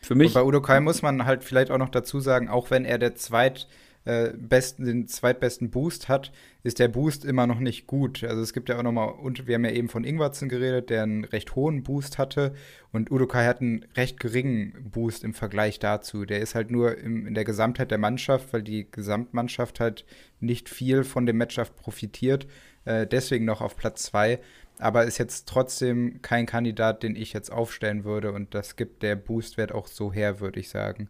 für 0.00 0.14
mich. 0.14 0.28
Und 0.28 0.34
bei 0.34 0.44
Udo 0.44 0.60
Kai 0.60 0.80
muss 0.80 1.02
man 1.02 1.26
halt 1.26 1.44
vielleicht 1.44 1.70
auch 1.70 1.78
noch 1.78 1.90
dazu 1.90 2.20
sagen, 2.20 2.48
auch 2.48 2.70
wenn 2.70 2.84
er 2.84 2.98
der 2.98 3.14
zweit 3.14 3.66
äh, 4.06 4.32
besten, 4.34 4.84
den 4.84 5.08
zweitbesten 5.08 5.70
Boost 5.70 6.08
hat, 6.08 6.32
ist 6.62 6.78
der 6.78 6.88
Boost 6.88 7.24
immer 7.24 7.46
noch 7.46 7.58
nicht 7.58 7.86
gut. 7.86 8.24
Also 8.24 8.40
es 8.40 8.52
gibt 8.52 8.68
ja 8.68 8.78
auch 8.78 8.82
nochmal, 8.82 9.10
und 9.10 9.46
wir 9.46 9.56
haben 9.56 9.64
ja 9.64 9.72
eben 9.72 9.88
von 9.88 10.04
Ingwarzen 10.04 10.48
geredet, 10.48 10.88
der 10.88 11.02
einen 11.02 11.24
recht 11.24 11.54
hohen 11.54 11.82
Boost 11.82 12.16
hatte 12.16 12.54
und 12.92 13.10
Udokai 13.10 13.44
hat 13.44 13.60
einen 13.60 13.84
recht 13.96 14.18
geringen 14.18 14.90
Boost 14.90 15.24
im 15.24 15.34
Vergleich 15.34 15.78
dazu. 15.78 16.24
Der 16.24 16.40
ist 16.40 16.54
halt 16.54 16.70
nur 16.70 16.96
im, 16.96 17.26
in 17.26 17.34
der 17.34 17.44
Gesamtheit 17.44 17.90
der 17.90 17.98
Mannschaft, 17.98 18.52
weil 18.52 18.62
die 18.62 18.86
Gesamtmannschaft 18.90 19.80
halt 19.80 20.06
nicht 20.40 20.68
viel 20.68 21.04
von 21.04 21.26
dem 21.26 21.36
Matchup 21.36 21.76
profitiert, 21.76 22.46
äh, 22.84 23.06
deswegen 23.06 23.44
noch 23.44 23.60
auf 23.60 23.76
Platz 23.76 24.04
2 24.04 24.40
aber 24.78 25.04
ist 25.04 25.18
jetzt 25.18 25.48
trotzdem 25.48 26.20
kein 26.20 26.44
Kandidat, 26.44 27.02
den 27.02 27.16
ich 27.16 27.32
jetzt 27.32 27.50
aufstellen 27.50 28.04
würde 28.04 28.32
und 28.32 28.54
das 28.54 28.76
gibt 28.76 29.02
der 29.02 29.16
Boostwert 29.16 29.72
auch 29.72 29.86
so 29.86 30.12
her, 30.12 30.40
würde 30.40 30.60
ich 30.60 30.68
sagen. 30.68 31.08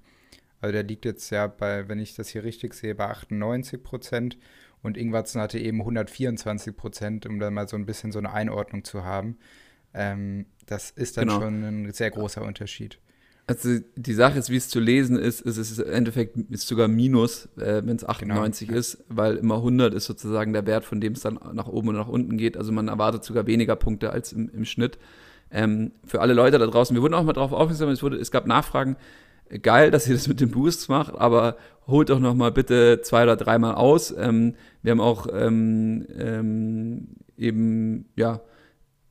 Also 0.61 0.73
der 0.73 0.83
liegt 0.83 1.05
jetzt 1.05 1.31
ja 1.31 1.47
bei, 1.47 1.88
wenn 1.88 1.99
ich 1.99 2.14
das 2.14 2.29
hier 2.29 2.45
richtig 2.45 2.75
sehe, 2.75 2.95
bei 2.95 3.07
98 3.07 3.83
Prozent. 3.83 4.38
Und 4.83 4.97
Ingwarzen 4.97 5.40
hatte 5.40 5.59
eben 5.59 5.81
124 5.81 6.77
Prozent, 6.77 7.27
um 7.27 7.38
da 7.38 7.51
mal 7.51 7.69
so 7.69 7.77
ein 7.77 7.87
bisschen 7.87 8.12
so 8.12 8.19
eine 8.19 8.33
Einordnung 8.33 8.85
zu 8.85 9.05
haben. 9.05 9.38
Ähm, 9.95 10.47
das 10.66 10.90
ist 10.90 11.16
dann 11.16 11.29
genau. 11.29 11.40
schon 11.40 11.62
ein 11.62 11.92
sehr 11.92 12.11
großer 12.11 12.42
Unterschied. 12.42 12.99
Also 13.49 13.79
die 13.95 14.14
Sache 14.14 14.38
ist, 14.40 14.51
wie 14.51 14.57
es 14.57 14.69
zu 14.69 14.81
lesen 14.81 15.16
ist, 15.16 15.40
ist 15.40 15.57
es 15.57 15.79
im 15.79 15.92
Endeffekt 15.92 16.37
ist 16.51 16.66
sogar 16.66 16.88
Minus, 16.88 17.49
äh, 17.57 17.81
wenn 17.85 17.95
es 17.95 18.05
98 18.05 18.69
genau. 18.69 18.81
ist, 18.81 19.05
weil 19.09 19.37
immer 19.37 19.57
100 19.57 19.95
ist 19.95 20.07
sozusagen 20.07 20.53
der 20.53 20.66
Wert, 20.66 20.85
von 20.85 21.01
dem 21.01 21.12
es 21.12 21.21
dann 21.21 21.38
nach 21.53 21.69
oben 21.69 21.88
und 21.88 21.95
nach 21.95 22.09
unten 22.09 22.37
geht. 22.38 22.57
Also 22.57 22.73
man 22.73 22.88
erwartet 22.88 23.23
sogar 23.23 23.47
weniger 23.47 23.77
Punkte 23.77 24.11
als 24.11 24.33
im, 24.33 24.51
im 24.51 24.64
Schnitt. 24.64 24.99
Ähm, 25.53 25.92
für 26.05 26.21
alle 26.21 26.35
Leute 26.35 26.59
da 26.59 26.66
draußen, 26.66 26.95
wir 26.97 27.03
wurden 27.03 27.14
auch 27.14 27.23
mal 27.23 27.35
darauf 27.35 27.53
aufmerksam, 27.53 27.88
es, 27.90 28.03
wurde, 28.03 28.16
es 28.16 28.33
gab 28.33 28.49
Nachfragen, 28.49 28.97
geil, 29.63 29.91
dass 29.91 30.07
ihr 30.07 30.15
das 30.15 30.29
mit 30.29 30.41
den 30.41 30.51
Boosts 30.51 30.89
macht, 30.89 31.15
aber 31.15 31.57
holt 31.87 32.11
doch 32.11 32.21
noch 32.21 32.35
mal 32.35 32.51
bitte 32.51 33.01
zwei 33.03 33.23
oder 33.23 33.37
dreimal 33.37 33.75
aus. 33.75 34.15
Ähm, 34.17 34.55
wir 34.83 34.93
haben 34.93 35.01
auch 35.01 35.27
ähm, 35.33 36.07
ähm, 36.19 37.09
eben, 37.37 38.07
ja, 38.17 38.41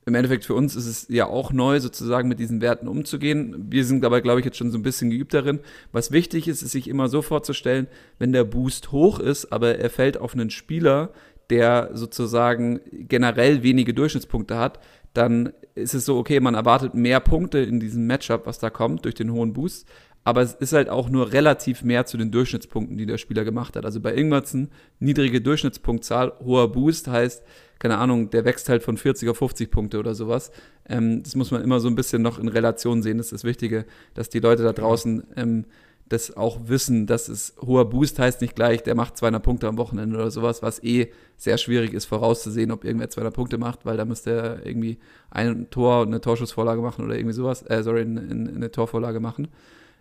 im 0.04 0.14
Endeffekt 0.14 0.44
für 0.44 0.54
uns 0.54 0.76
ist 0.76 0.86
es 0.86 1.06
ja 1.08 1.26
auch 1.26 1.52
neu, 1.52 1.80
sozusagen 1.80 2.28
mit 2.28 2.38
diesen 2.38 2.60
Werten 2.60 2.86
umzugehen. 2.86 3.66
Wir 3.68 3.84
sind 3.84 4.04
dabei, 4.04 4.20
glaube 4.20 4.38
ich, 4.38 4.46
jetzt 4.46 4.56
schon 4.56 4.70
so 4.70 4.78
ein 4.78 4.84
bisschen 4.84 5.10
geübt 5.10 5.34
darin. 5.34 5.58
Was 5.90 6.12
wichtig 6.12 6.46
ist, 6.46 6.62
ist 6.62 6.70
sich 6.70 6.86
immer 6.86 7.08
so 7.08 7.22
vorzustellen, 7.22 7.88
wenn 8.20 8.32
der 8.32 8.44
Boost 8.44 8.92
hoch 8.92 9.18
ist, 9.18 9.52
aber 9.52 9.78
er 9.78 9.90
fällt 9.90 10.16
auf 10.18 10.34
einen 10.34 10.50
Spieler, 10.50 11.10
der 11.50 11.90
sozusagen 11.92 12.80
generell 12.92 13.64
wenige 13.64 13.94
Durchschnittspunkte 13.94 14.56
hat, 14.56 14.78
dann 15.12 15.52
ist 15.74 15.94
es 15.94 16.04
so, 16.04 16.18
okay, 16.18 16.40
man 16.40 16.54
erwartet 16.54 16.94
mehr 16.94 17.20
Punkte 17.20 17.58
in 17.58 17.80
diesem 17.80 18.06
Matchup, 18.06 18.46
was 18.46 18.58
da 18.58 18.70
kommt, 18.70 19.04
durch 19.04 19.14
den 19.14 19.32
hohen 19.32 19.52
Boost 19.52 19.88
aber 20.26 20.42
es 20.42 20.54
ist 20.54 20.72
halt 20.72 20.88
auch 20.88 21.08
nur 21.08 21.32
relativ 21.32 21.84
mehr 21.84 22.04
zu 22.04 22.16
den 22.16 22.32
Durchschnittspunkten, 22.32 22.98
die 22.98 23.06
der 23.06 23.16
Spieler 23.16 23.44
gemacht 23.44 23.76
hat. 23.76 23.84
Also 23.84 24.00
bei 24.00 24.12
Ingwertsen 24.12 24.72
niedrige 24.98 25.40
Durchschnittspunktzahl, 25.40 26.32
hoher 26.44 26.72
Boost 26.72 27.06
heißt, 27.06 27.44
keine 27.78 27.98
Ahnung, 27.98 28.30
der 28.30 28.44
wächst 28.44 28.68
halt 28.68 28.82
von 28.82 28.96
40 28.96 29.28
auf 29.28 29.38
50 29.38 29.70
Punkte 29.70 30.00
oder 30.00 30.16
sowas. 30.16 30.50
Ähm, 30.88 31.22
das 31.22 31.36
muss 31.36 31.52
man 31.52 31.62
immer 31.62 31.78
so 31.78 31.86
ein 31.86 31.94
bisschen 31.94 32.22
noch 32.22 32.40
in 32.40 32.48
Relation 32.48 33.04
sehen. 33.04 33.18
Das 33.18 33.26
ist 33.26 33.34
das 33.34 33.44
Wichtige, 33.44 33.84
dass 34.14 34.28
die 34.28 34.40
Leute 34.40 34.64
da 34.64 34.72
draußen 34.72 35.22
ähm, 35.36 35.64
das 36.08 36.36
auch 36.36 36.58
wissen, 36.64 37.06
dass 37.06 37.28
es 37.28 37.54
hoher 37.60 37.88
Boost 37.88 38.18
heißt 38.18 38.40
nicht 38.40 38.56
gleich, 38.56 38.82
der 38.82 38.96
macht 38.96 39.16
200 39.16 39.40
Punkte 39.40 39.68
am 39.68 39.78
Wochenende 39.78 40.16
oder 40.16 40.32
sowas, 40.32 40.60
was 40.60 40.82
eh 40.82 41.12
sehr 41.36 41.56
schwierig 41.56 41.92
ist 41.92 42.06
vorauszusehen, 42.06 42.72
ob 42.72 42.84
irgendwer 42.84 43.10
200 43.10 43.32
Punkte 43.32 43.58
macht, 43.58 43.86
weil 43.86 43.96
da 43.96 44.04
müsste 44.04 44.32
er 44.32 44.66
irgendwie 44.66 44.98
ein 45.30 45.70
Tor 45.70 46.00
und 46.00 46.08
eine 46.08 46.20
Torschussvorlage 46.20 46.82
machen 46.82 47.04
oder 47.04 47.14
irgendwie 47.14 47.34
sowas, 47.34 47.62
äh, 47.62 47.84
sorry, 47.84 48.00
eine, 48.00 48.22
eine 48.22 48.70
Torvorlage 48.72 49.20
machen. 49.20 49.46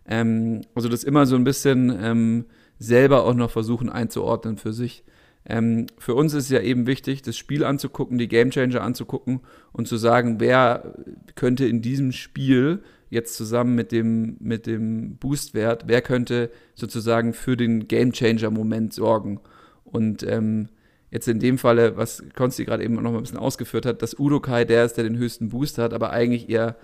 Ähm, 0.08 0.62
also 0.74 0.89
das 0.89 1.04
immer 1.04 1.26
so 1.26 1.36
ein 1.36 1.44
bisschen 1.44 1.96
ähm, 2.02 2.46
selber 2.80 3.24
auch 3.24 3.34
noch 3.34 3.52
versuchen 3.52 3.89
einzuordnen 3.89 4.58
für 4.58 4.74
sich. 4.74 5.04
Ähm, 5.48 5.88
für 5.98 6.15
uns 6.15 6.34
ist 6.34 6.50
ja 6.50 6.62
eben 6.62 6.88
wichtig, 6.88 7.22
das 7.22 7.38
Spiel 7.38 7.63
anzugucken, 7.63 8.18
die 8.18 8.28
Gamechanger 8.28 8.82
anzugucken 8.82 9.41
und 9.72 9.88
zu 9.88 9.98
sagen, 9.98 10.39
wer 10.39 10.96
könnte 11.36 11.65
in 11.65 11.82
diesem 11.82 12.12
Spiel 12.12 12.82
jetzt 13.10 13.36
zusammen 13.36 13.76
mit 13.76 13.91
dem, 13.91 14.38
mit 14.39 14.65
dem 14.65 15.18
Boostwert, 15.18 15.84
wer 15.88 16.02
könnte 16.02 16.50
sozusagen 16.74 17.34
für 17.34 17.56
den 17.56 17.88
Gamechanger-Moment 17.88 18.94
sorgen. 18.94 19.39
Und 19.84 20.24
ähm, 20.24 20.70
jetzt 21.12 21.28
in 21.28 21.39
dem 21.39 21.60
Falle, 21.60 21.96
was 21.96 22.24
Konsti 22.36 22.65
gerade 22.65 22.84
eben 22.84 22.96
noch 22.96 23.04
mal 23.04 23.18
ein 23.18 23.22
bisschen 23.22 23.38
ausgeführt 23.38 23.86
hat, 23.86 24.02
dass 24.02 24.20
Udokai 24.20 24.65
der 24.65 24.86
ist, 24.86 24.98
der 24.98 25.04
den 25.04 25.18
höchsten 25.18 25.50
Boost 25.50 25.78
hat, 25.78 25.94
aber 25.94 26.10
eigentlich 26.10 26.50
eher 26.50 26.76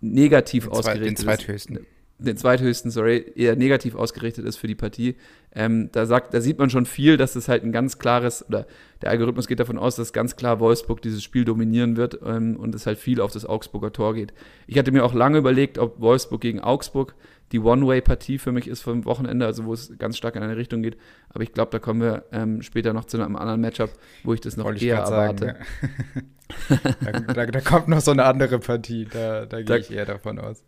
negativ 0.00 0.64
den 0.64 0.72
ausgerichtet 0.72 1.08
den 1.08 1.16
zweithöchsten. 1.16 1.76
ist 1.76 1.93
den 2.24 2.36
zweithöchsten, 2.36 2.90
sorry, 2.90 3.32
eher 3.36 3.56
negativ 3.56 3.94
ausgerichtet 3.94 4.44
ist 4.44 4.56
für 4.56 4.66
die 4.66 4.74
Partie. 4.74 5.16
Ähm, 5.54 5.90
da, 5.92 6.06
sagt, 6.06 6.34
da 6.34 6.40
sieht 6.40 6.58
man 6.58 6.70
schon 6.70 6.86
viel, 6.86 7.16
dass 7.16 7.36
es 7.36 7.48
halt 7.48 7.62
ein 7.62 7.72
ganz 7.72 7.98
klares, 7.98 8.44
oder 8.48 8.66
der 9.02 9.10
Algorithmus 9.10 9.46
geht 9.46 9.60
davon 9.60 9.78
aus, 9.78 9.96
dass 9.96 10.12
ganz 10.12 10.36
klar 10.36 10.60
Wolfsburg 10.60 11.02
dieses 11.02 11.22
Spiel 11.22 11.44
dominieren 11.44 11.96
wird 11.96 12.18
ähm, 12.24 12.56
und 12.56 12.74
es 12.74 12.86
halt 12.86 12.98
viel 12.98 13.20
auf 13.20 13.32
das 13.32 13.46
Augsburger 13.46 13.92
Tor 13.92 14.14
geht. 14.14 14.32
Ich 14.66 14.78
hatte 14.78 14.92
mir 14.92 15.04
auch 15.04 15.14
lange 15.14 15.38
überlegt, 15.38 15.78
ob 15.78 16.00
Wolfsburg 16.00 16.40
gegen 16.40 16.60
Augsburg 16.60 17.14
die 17.52 17.60
One-Way-Partie 17.60 18.38
für 18.38 18.52
mich 18.52 18.66
ist 18.66 18.82
vom 18.82 19.04
Wochenende, 19.04 19.46
also 19.46 19.64
wo 19.64 19.72
es 19.72 19.96
ganz 19.98 20.16
stark 20.16 20.34
in 20.34 20.42
eine 20.42 20.56
Richtung 20.56 20.82
geht. 20.82 20.96
Aber 21.28 21.42
ich 21.44 21.52
glaube, 21.52 21.70
da 21.70 21.78
kommen 21.78 22.00
wir 22.00 22.24
ähm, 22.32 22.62
später 22.62 22.92
noch 22.92 23.04
zu 23.04 23.16
einem 23.16 23.36
anderen 23.36 23.60
Matchup, 23.60 23.90
wo 24.24 24.34
ich 24.34 24.40
das 24.40 24.56
noch 24.56 24.64
Wollte 24.64 24.84
eher 24.84 24.98
erwarte. 24.98 25.46
Sagen, 25.46 26.32
ja. 27.04 27.12
da, 27.14 27.32
da, 27.34 27.46
da, 27.46 27.60
kommt 27.60 27.88
noch 27.88 28.00
so 28.00 28.10
eine 28.10 28.24
andere 28.24 28.58
Partie, 28.58 29.06
da, 29.10 29.46
da 29.46 29.62
gehe 29.62 29.78
ich 29.78 29.92
eher 29.92 30.06
davon 30.06 30.38
aus. 30.38 30.64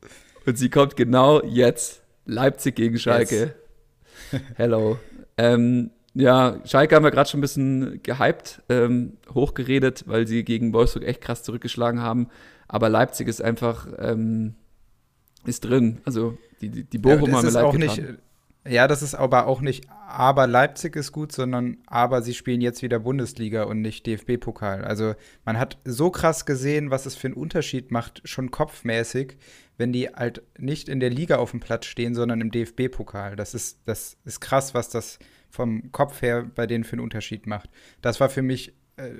Und 0.47 0.57
sie 0.57 0.71
kommt 0.71 0.97
genau 0.97 1.43
jetzt. 1.43 2.03
Leipzig 2.25 2.77
gegen 2.77 2.99
Schalke. 2.99 3.55
Yes. 4.33 4.43
Hello. 4.57 4.99
ähm, 5.37 5.91
ja, 6.15 6.61
Schalke 6.65 6.97
haben 6.97 7.05
wir 7.05 7.11
gerade 7.11 7.29
schon 7.29 7.39
ein 7.39 7.43
bisschen 7.43 8.01
gehypt, 8.03 8.63
ähm, 8.69 9.19
hochgeredet, 9.35 10.05
weil 10.07 10.27
sie 10.27 10.45
gegen 10.45 10.73
Wolfsburg 10.73 11.05
echt 11.05 11.21
krass 11.21 11.43
zurückgeschlagen 11.43 12.01
haben. 12.01 12.29
Aber 12.69 12.89
Leipzig 12.89 13.29
ist 13.29 13.43
einfach, 13.43 13.87
ähm, 13.99 14.55
ist 15.45 15.65
drin. 15.65 16.01
Also 16.05 16.39
die, 16.61 16.71
die, 16.71 16.85
die 16.85 16.99
Bochum 16.99 17.31
ja, 17.31 17.37
haben 17.37 17.47
mir 17.47 17.53
leid 17.53 17.65
auch 17.65 17.73
getan. 17.73 17.97
nicht 17.97 18.19
Ja, 18.69 18.89
das 18.89 19.03
ist 19.03 19.15
aber 19.15 19.47
auch 19.47 19.61
nicht, 19.61 19.87
aber 20.09 20.47
Leipzig 20.47 20.97
ist 20.97 21.13
gut, 21.13 21.33
sondern 21.33 21.79
aber 21.87 22.23
sie 22.23 22.35
spielen 22.35 22.61
jetzt 22.61 22.83
wieder 22.83 22.99
Bundesliga 22.99 23.65
und 23.65 23.81
nicht 23.81 24.07
DFB-Pokal. 24.07 24.85
Also 24.85 25.15
man 25.45 25.59
hat 25.59 25.79
so 25.85 26.11
krass 26.11 26.47
gesehen, 26.47 26.91
was 26.91 27.07
es 27.07 27.15
für 27.15 27.29
einen 27.29 27.35
Unterschied 27.35 27.91
macht, 27.91 28.23
schon 28.25 28.51
kopfmäßig, 28.51 29.37
wenn 29.77 29.93
die 29.93 30.09
halt 30.09 30.43
nicht 30.59 30.89
in 30.89 31.01
der 31.01 31.11
Liga 31.11 31.37
auf 31.37 31.51
dem 31.51 31.61
Platz 31.61 31.87
stehen, 31.87 32.15
sondern 32.15 32.41
im 32.41 32.51
DFB-Pokal. 32.51 33.37
Das 33.37 33.55
ist, 33.55 33.81
das 33.85 34.17
ist 34.25 34.41
krass, 34.41 34.75
was 34.75 34.89
das 34.89 35.19
vom 35.51 35.91
Kopf 35.93 36.23
her 36.23 36.51
bei 36.55 36.67
denen 36.67 36.85
für 36.85 36.95
einen 36.95 37.03
Unterschied 37.03 37.47
macht. 37.47 37.71
Das 38.03 38.21
war 38.21 38.29
für 38.29 38.43
mich 38.43 38.75
äh, 38.97 39.11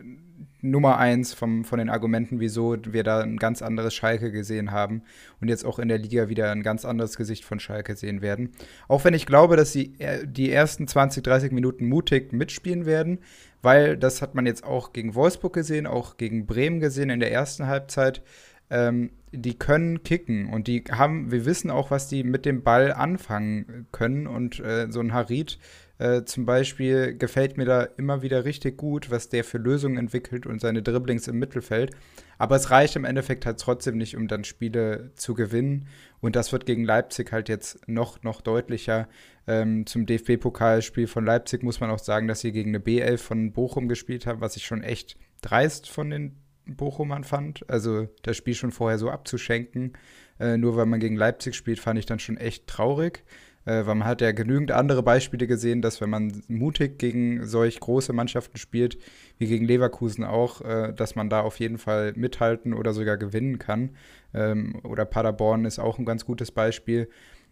Nummer 0.63 0.99
eins 0.99 1.35
vom, 1.35 1.65
von 1.65 1.79
den 1.79 1.91
Argumenten, 1.91 2.41
wieso 2.41 2.77
wir 2.87 3.05
da 3.05 3.21
ein 3.21 3.37
ganz 3.37 3.63
anderes 3.63 3.95
Schalke 3.95 4.33
gesehen 4.33 4.73
haben 4.73 5.03
und 5.41 5.49
jetzt 5.49 5.65
auch 5.65 5.79
in 5.79 5.89
der 5.89 5.99
Liga 5.99 6.29
wieder 6.29 6.51
ein 6.51 6.63
ganz 6.63 6.85
anderes 6.85 7.17
Gesicht 7.17 7.45
von 7.45 7.61
Schalke 7.61 7.95
sehen 7.95 8.21
werden. 8.23 8.53
Auch 8.89 9.05
wenn 9.05 9.15
ich 9.15 9.27
glaube, 9.27 9.57
dass 9.57 9.73
sie 9.73 9.95
äh, 9.99 10.27
die 10.27 10.51
ersten 10.51 10.89
20, 10.89 11.23
30 11.23 11.53
Minuten 11.53 11.87
mutig 11.87 12.33
mitspielen 12.33 12.87
werden, 12.87 13.19
weil 13.63 13.97
das 13.97 14.23
hat 14.23 14.35
man 14.35 14.47
jetzt 14.47 14.65
auch 14.65 14.93
gegen 14.93 15.15
Wolfsburg 15.15 15.53
gesehen, 15.53 15.87
auch 15.87 16.17
gegen 16.17 16.47
Bremen 16.47 16.81
gesehen 16.81 17.11
in 17.11 17.21
der 17.21 17.33
ersten 17.33 17.67
Halbzeit. 17.67 18.23
Ähm, 18.71 19.11
die 19.31 19.59
können 19.59 20.03
kicken 20.03 20.53
und 20.53 20.67
die 20.67 20.85
haben, 20.91 21.31
wir 21.31 21.45
wissen 21.45 21.71
auch, 21.71 21.91
was 21.91 22.09
die 22.09 22.25
mit 22.25 22.47
dem 22.47 22.63
Ball 22.63 22.93
anfangen 22.93 23.87
können 23.93 24.27
und 24.27 24.59
äh, 24.61 24.87
so 24.91 25.01
ein 25.01 25.13
Harit 25.13 25.59
äh, 25.99 26.25
zum 26.25 26.45
Beispiel 26.45 27.17
gefällt 27.17 27.57
mir 27.57 27.65
da 27.65 27.83
immer 27.83 28.21
wieder 28.23 28.45
richtig 28.45 28.77
gut, 28.77 29.11
was 29.11 29.29
der 29.29 29.45
für 29.45 29.59
Lösungen 29.59 29.97
entwickelt 29.97 30.47
und 30.47 30.61
seine 30.61 30.83
Dribblings 30.83 31.27
im 31.29 31.39
Mittelfeld. 31.39 31.93
Aber 32.39 32.57
es 32.57 32.71
reicht 32.71 32.97
im 32.97 33.05
Endeffekt 33.05 33.47
halt 33.47 33.59
trotzdem 33.59 33.97
nicht, 33.97 34.17
um 34.17 34.29
dann 34.29 34.45
Spiele 34.45 35.13
zu 35.15 35.33
gewinnen. 35.35 35.89
Und 36.21 36.37
das 36.37 36.53
wird 36.53 36.67
gegen 36.67 36.85
Leipzig 36.85 37.33
halt 37.33 37.49
jetzt 37.49 37.89
noch, 37.89 38.23
noch 38.23 38.43
deutlicher. 38.43 39.09
Ähm, 39.47 39.87
zum 39.87 40.05
DFB-Pokalspiel 40.05 41.07
von 41.07 41.25
Leipzig 41.25 41.63
muss 41.63 41.81
man 41.81 41.91
auch 41.91 41.99
sagen, 41.99 42.29
dass 42.29 42.41
sie 42.41 42.53
gegen 42.53 42.71
eine 42.71 42.85
B11 42.85 43.19
von 43.19 43.53
Bochum 43.53 43.89
gespielt 43.89 44.27
haben, 44.27 44.43
was 44.43 44.57
ich 44.57 44.67
schon 44.67 44.83
echt 44.83 45.17
dreist 45.41 45.89
von 45.89 46.11
den 46.11 46.37
Bochumern 46.67 47.25
fand. 47.25 47.69
Also 47.71 48.09
das 48.23 48.37
Spiel 48.37 48.55
schon 48.55 48.73
vorher 48.73 48.99
so 48.99 49.09
abzuschenken, 49.11 49.95
äh, 50.39 50.59
nur 50.59 50.77
weil 50.77 50.87
man 50.87 51.01
gegen 51.01 51.17
Leipzig 51.17 51.55
spielt, 51.55 51.79
fand 51.79 51.99
ich 51.99 52.07
dann 52.07 52.19
schon 52.19 52.37
echt 52.37 52.67
traurig 52.67 53.25
weil 53.71 53.97
man 53.97 54.05
hat 54.05 54.21
ja 54.21 54.33
genügend 54.33 54.71
andere 54.71 55.03
Beispiele 55.03 55.47
gesehen, 55.47 55.83
dass 55.83 56.01
wenn 56.01 56.11
man 56.11 56.43
mutig 56.49 56.99
gegen 56.99 57.47
solch 57.47 57.81
große 57.81 58.13
Mannschaften 58.13 58.59
spielt, 58.59 58.97
wie 59.39 59.47
gegen 59.47 59.67
Leverkusen 59.67 60.25
auch, 60.25 60.61
äh, 60.61 60.93
dass 60.95 61.17
man 61.17 61.29
da 61.29 61.41
auf 61.41 61.59
jeden 61.59 61.79
Fall 61.79 62.13
mithalten 62.15 62.73
oder 62.73 62.93
sogar 62.93 63.17
gewinnen 63.17 63.59
kann. 63.59 63.91
Ähm, 64.33 64.81
oder 64.85 65.05
Paderborn 65.05 65.65
ist 65.65 65.79
auch 65.79 65.99
ein 65.99 66.05
ganz 66.05 66.25
gutes 66.25 66.53
Beispiel. 66.53 67.09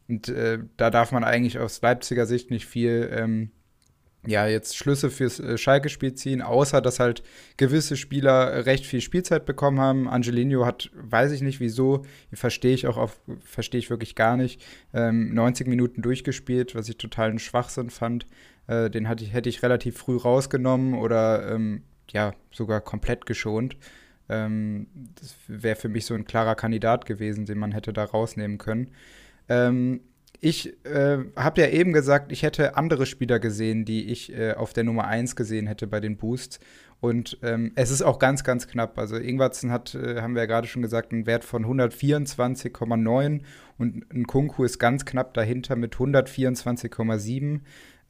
Und 0.08 0.28
äh, 0.28 0.60
da 0.76 0.90
darf 0.90 1.12
man 1.12 1.24
eigentlich 1.24 1.58
aus 1.58 1.82
Leipziger 1.82 2.26
Sicht 2.26 2.50
nicht 2.50 2.66
viel 2.66 3.10
ähm, 3.12 3.50
ja, 4.26 4.46
jetzt 4.46 4.76
Schlüsse 4.76 5.10
fürs 5.10 5.40
äh, 5.40 5.58
Schalke-Spiel 5.58 6.14
ziehen, 6.14 6.42
außer 6.42 6.80
dass 6.80 7.00
halt 7.00 7.22
gewisse 7.56 7.96
Spieler 7.96 8.66
recht 8.66 8.86
viel 8.86 9.00
Spielzeit 9.00 9.46
bekommen 9.46 9.80
haben. 9.80 10.08
Angelino 10.08 10.64
hat, 10.64 10.90
weiß 10.94 11.32
ich 11.32 11.42
nicht 11.42 11.60
wieso, 11.60 12.04
verstehe 12.32 12.74
ich 12.74 12.86
auch 12.86 12.96
auf, 12.96 13.20
verstehe 13.44 13.78
ich 13.78 13.90
wirklich 13.90 14.14
gar 14.14 14.36
nicht, 14.36 14.64
ähm, 14.92 15.34
90 15.34 15.66
Minuten 15.66 16.02
durchgespielt, 16.02 16.74
was 16.74 16.88
ich 16.88 16.96
total 16.96 17.30
einen 17.30 17.38
Schwachsinn 17.38 17.90
fand. 17.90 18.26
Äh, 18.66 18.90
den 18.90 19.08
hatte 19.08 19.24
ich, 19.24 19.32
hätte 19.32 19.48
ich 19.48 19.62
relativ 19.62 19.98
früh 19.98 20.16
rausgenommen 20.16 20.94
oder 20.94 21.52
ähm, 21.52 21.82
ja, 22.10 22.32
sogar 22.50 22.80
komplett 22.80 23.26
geschont. 23.26 23.76
Ähm, 24.28 24.86
das 25.20 25.34
wäre 25.48 25.76
für 25.76 25.88
mich 25.88 26.06
so 26.06 26.14
ein 26.14 26.24
klarer 26.24 26.54
Kandidat 26.54 27.06
gewesen, 27.06 27.46
den 27.46 27.58
man 27.58 27.72
hätte 27.72 27.92
da 27.92 28.04
rausnehmen 28.04 28.58
können. 28.58 28.90
Ähm, 29.48 30.00
ich 30.44 30.84
äh, 30.84 31.18
habe 31.36 31.62
ja 31.62 31.68
eben 31.68 31.94
gesagt, 31.94 32.30
ich 32.30 32.42
hätte 32.42 32.76
andere 32.76 33.06
Spieler 33.06 33.38
gesehen, 33.38 33.86
die 33.86 34.10
ich 34.10 34.30
äh, 34.36 34.52
auf 34.52 34.74
der 34.74 34.84
Nummer 34.84 35.06
1 35.06 35.36
gesehen 35.36 35.66
hätte 35.66 35.86
bei 35.86 36.00
den 36.00 36.18
Boosts. 36.18 36.60
Und 37.00 37.38
ähm, 37.42 37.72
es 37.76 37.90
ist 37.90 38.02
auch 38.02 38.18
ganz, 38.18 38.44
ganz 38.44 38.68
knapp. 38.68 38.98
Also 38.98 39.16
Ingwarzen 39.16 39.72
hat, 39.72 39.94
äh, 39.94 40.20
haben 40.20 40.34
wir 40.34 40.42
ja 40.42 40.46
gerade 40.46 40.66
schon 40.66 40.82
gesagt, 40.82 41.12
einen 41.12 41.24
Wert 41.24 41.44
von 41.44 41.64
124,9 41.64 43.40
und 43.78 44.12
ein 44.12 44.26
Kunku 44.26 44.64
ist 44.64 44.78
ganz 44.78 45.06
knapp 45.06 45.32
dahinter 45.32 45.76
mit 45.76 45.94
124,7. 45.94 47.60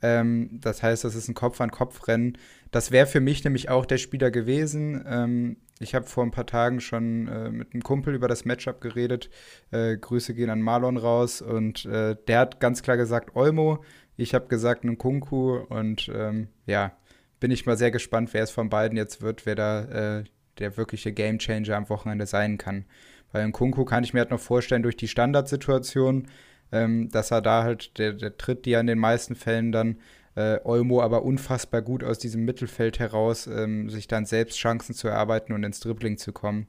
Ähm, 0.02 0.58
das 0.60 0.82
heißt, 0.82 1.04
das 1.04 1.14
ist 1.14 1.28
ein 1.28 1.34
Kopf-an-Kopf-Rennen. 1.34 2.36
Das 2.72 2.90
wäre 2.90 3.06
für 3.06 3.20
mich 3.20 3.44
nämlich 3.44 3.68
auch 3.68 3.86
der 3.86 3.98
Spieler 3.98 4.32
gewesen. 4.32 5.04
Ähm, 5.06 5.56
ich 5.80 5.94
habe 5.94 6.06
vor 6.06 6.24
ein 6.24 6.30
paar 6.30 6.46
Tagen 6.46 6.80
schon 6.80 7.26
äh, 7.28 7.50
mit 7.50 7.74
einem 7.74 7.82
Kumpel 7.82 8.14
über 8.14 8.28
das 8.28 8.44
Matchup 8.44 8.80
geredet. 8.80 9.28
Äh, 9.70 9.96
Grüße 9.96 10.34
gehen 10.34 10.50
an 10.50 10.62
Marlon 10.62 10.96
raus 10.96 11.42
und 11.42 11.84
äh, 11.86 12.16
der 12.28 12.38
hat 12.38 12.60
ganz 12.60 12.82
klar 12.82 12.96
gesagt 12.96 13.34
Olmo. 13.34 13.84
Ich 14.16 14.34
habe 14.34 14.46
gesagt 14.46 14.84
Nkunku 14.84 15.56
und 15.56 16.10
ähm, 16.14 16.48
ja, 16.66 16.96
bin 17.40 17.50
ich 17.50 17.66
mal 17.66 17.76
sehr 17.76 17.90
gespannt, 17.90 18.32
wer 18.32 18.44
es 18.44 18.52
von 18.52 18.70
beiden 18.70 18.96
jetzt 18.96 19.20
wird, 19.20 19.46
wer 19.46 19.56
da 19.56 20.18
äh, 20.18 20.24
der 20.58 20.76
wirkliche 20.76 21.12
Gamechanger 21.12 21.76
am 21.76 21.88
Wochenende 21.88 22.26
sein 22.26 22.56
kann. 22.56 22.84
Weil 23.32 23.48
Nkunku 23.48 23.84
kann 23.84 24.04
ich 24.04 24.14
mir 24.14 24.20
halt 24.20 24.30
noch 24.30 24.40
vorstellen, 24.40 24.84
durch 24.84 24.96
die 24.96 25.08
Standardsituation, 25.08 26.28
ähm, 26.70 27.08
dass 27.10 27.32
er 27.32 27.42
da 27.42 27.64
halt, 27.64 27.98
der, 27.98 28.12
der 28.12 28.36
tritt 28.36 28.64
die 28.64 28.70
ja 28.70 28.80
in 28.80 28.86
den 28.86 29.00
meisten 29.00 29.34
Fällen 29.34 29.72
dann 29.72 29.98
äh, 30.36 30.58
Olmo 30.64 31.00
aber 31.00 31.22
unfassbar 31.22 31.82
gut 31.82 32.02
aus 32.04 32.18
diesem 32.18 32.44
Mittelfeld 32.44 32.98
heraus, 32.98 33.46
ähm, 33.46 33.88
sich 33.90 34.08
dann 34.08 34.26
selbst 34.26 34.58
Chancen 34.58 34.94
zu 34.94 35.08
erarbeiten 35.08 35.52
und 35.52 35.64
ins 35.64 35.80
Dribbling 35.80 36.18
zu 36.18 36.32
kommen. 36.32 36.66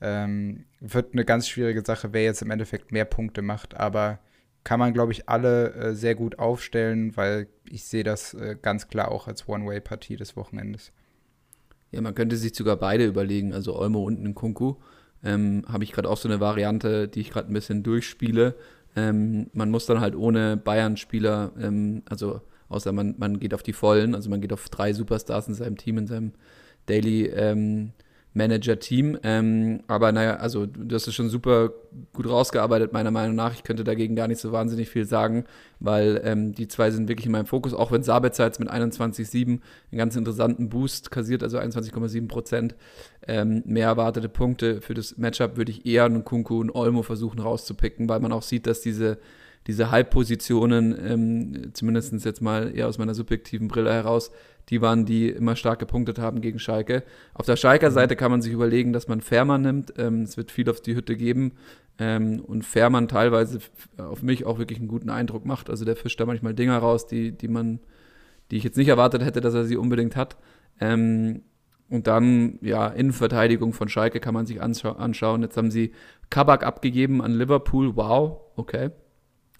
Ähm, 0.00 0.64
wird 0.80 1.12
eine 1.12 1.24
ganz 1.24 1.48
schwierige 1.48 1.82
Sache, 1.84 2.12
wer 2.12 2.24
jetzt 2.24 2.42
im 2.42 2.50
Endeffekt 2.50 2.92
mehr 2.92 3.06
Punkte 3.06 3.42
macht, 3.42 3.76
aber 3.76 4.18
kann 4.66 4.80
man, 4.80 4.92
glaube 4.92 5.12
ich, 5.12 5.28
alle 5.28 5.72
äh, 5.74 5.94
sehr 5.94 6.16
gut 6.16 6.38
aufstellen, 6.40 7.16
weil 7.16 7.46
ich 7.70 7.84
sehe 7.84 8.02
das 8.02 8.34
äh, 8.34 8.56
ganz 8.60 8.88
klar 8.88 9.12
auch 9.12 9.28
als 9.28 9.48
One-Way-Partie 9.48 10.16
des 10.16 10.36
Wochenendes. 10.36 10.92
Ja, 11.92 12.00
man 12.00 12.16
könnte 12.16 12.36
sich 12.36 12.54
sogar 12.54 12.76
beide 12.76 13.06
überlegen, 13.06 13.54
also 13.54 13.78
Olmo 13.78 14.02
und 14.02 14.22
Nkunku. 14.22 14.74
Ähm, 15.22 15.64
Habe 15.68 15.84
ich 15.84 15.92
gerade 15.92 16.10
auch 16.10 16.16
so 16.16 16.28
eine 16.28 16.40
Variante, 16.40 17.06
die 17.06 17.20
ich 17.20 17.30
gerade 17.30 17.48
ein 17.48 17.54
bisschen 17.54 17.84
durchspiele. 17.84 18.56
Ähm, 18.96 19.50
man 19.52 19.70
muss 19.70 19.86
dann 19.86 20.00
halt 20.00 20.16
ohne 20.16 20.56
Bayern-Spieler, 20.56 21.52
ähm, 21.60 22.02
also 22.06 22.40
außer 22.68 22.92
man, 22.92 23.14
man 23.18 23.38
geht 23.38 23.54
auf 23.54 23.62
die 23.62 23.72
Vollen, 23.72 24.14
also 24.14 24.30
man 24.30 24.40
geht 24.40 24.52
auf 24.52 24.68
drei 24.68 24.92
Superstars 24.92 25.48
in 25.48 25.54
seinem 25.54 25.76
Team, 25.76 25.98
in 25.98 26.06
seinem 26.06 26.32
Daily 26.86 27.26
ähm, 27.26 27.92
Manager-Team. 28.36 29.18
Ähm, 29.22 29.80
aber 29.88 30.12
naja, 30.12 30.36
also 30.36 30.66
hast 30.92 31.08
es 31.08 31.14
schon 31.14 31.30
super 31.30 31.70
gut 32.12 32.28
rausgearbeitet, 32.28 32.92
meiner 32.92 33.10
Meinung 33.10 33.34
nach. 33.34 33.54
Ich 33.54 33.62
könnte 33.62 33.82
dagegen 33.82 34.14
gar 34.14 34.28
nicht 34.28 34.40
so 34.40 34.52
wahnsinnig 34.52 34.88
viel 34.90 35.06
sagen, 35.06 35.44
weil 35.80 36.20
ähm, 36.22 36.52
die 36.52 36.68
zwei 36.68 36.90
sind 36.90 37.08
wirklich 37.08 37.26
in 37.26 37.32
meinem 37.32 37.46
Fokus, 37.46 37.72
auch 37.72 37.90
wenn 37.90 38.02
Sabitzer 38.02 38.44
jetzt 38.44 38.60
mit 38.60 38.70
21,7 38.70 39.46
einen 39.46 39.60
ganz 39.92 40.14
interessanten 40.14 40.68
Boost 40.68 41.10
kassiert, 41.10 41.42
also 41.42 41.58
21,7 41.58 42.28
Prozent 42.28 42.74
ähm, 43.26 43.62
mehr 43.64 43.86
erwartete 43.86 44.28
Punkte 44.28 44.82
für 44.82 44.94
das 44.94 45.16
Matchup, 45.16 45.56
würde 45.56 45.72
ich 45.72 45.86
eher 45.86 46.04
einen 46.04 46.24
Kunku 46.24 46.60
und 46.60 46.74
Olmo 46.74 47.02
versuchen 47.02 47.40
rauszupicken, 47.40 48.08
weil 48.08 48.20
man 48.20 48.32
auch 48.32 48.42
sieht, 48.42 48.66
dass 48.66 48.82
diese 48.82 49.18
diese 49.66 49.90
Halbpositionen, 49.90 50.96
ähm, 51.04 51.70
zumindest 51.74 52.24
jetzt 52.24 52.40
mal 52.40 52.74
eher 52.74 52.88
aus 52.88 52.98
meiner 52.98 53.14
subjektiven 53.14 53.68
Brille 53.68 53.92
heraus, 53.92 54.30
die 54.68 54.80
waren, 54.80 55.04
die 55.04 55.28
immer 55.28 55.56
stark 55.56 55.78
gepunktet 55.78 56.18
haben 56.18 56.40
gegen 56.40 56.58
Schalke. 56.58 57.04
Auf 57.34 57.46
der 57.46 57.56
Schalker 57.56 57.90
Seite 57.90 58.16
kann 58.16 58.30
man 58.30 58.42
sich 58.42 58.52
überlegen, 58.52 58.92
dass 58.92 59.08
man 59.08 59.20
Fährmann 59.20 59.62
nimmt. 59.62 59.94
Ähm, 59.96 60.22
es 60.22 60.36
wird 60.36 60.50
viel 60.50 60.68
auf 60.70 60.80
die 60.80 60.96
Hütte 60.96 61.16
geben. 61.16 61.52
Ähm, 61.98 62.40
und 62.40 62.64
Fährmann 62.64 63.08
teilweise 63.08 63.60
auf 63.96 64.22
mich 64.22 64.44
auch 64.44 64.58
wirklich 64.58 64.78
einen 64.78 64.88
guten 64.88 65.10
Eindruck 65.10 65.46
macht. 65.46 65.70
Also 65.70 65.84
der 65.84 65.96
fischt 65.96 66.20
da 66.20 66.26
manchmal 66.26 66.54
Dinger 66.54 66.78
raus, 66.78 67.06
die, 67.06 67.32
die 67.32 67.48
man, 67.48 67.80
die 68.50 68.56
ich 68.56 68.64
jetzt 68.64 68.76
nicht 68.76 68.88
erwartet 68.88 69.24
hätte, 69.24 69.40
dass 69.40 69.54
er 69.54 69.64
sie 69.64 69.76
unbedingt 69.76 70.16
hat. 70.16 70.36
Ähm, 70.80 71.42
und 71.88 72.08
dann, 72.08 72.58
ja, 72.62 72.88
Innenverteidigung 72.88 73.72
von 73.72 73.88
Schalke 73.88 74.18
kann 74.18 74.34
man 74.34 74.46
sich 74.46 74.60
anschauen. 74.60 75.42
Jetzt 75.42 75.56
haben 75.56 75.70
sie 75.70 75.92
Kabak 76.30 76.64
abgegeben 76.64 77.22
an 77.22 77.32
Liverpool. 77.32 77.94
Wow, 77.94 78.40
okay. 78.56 78.90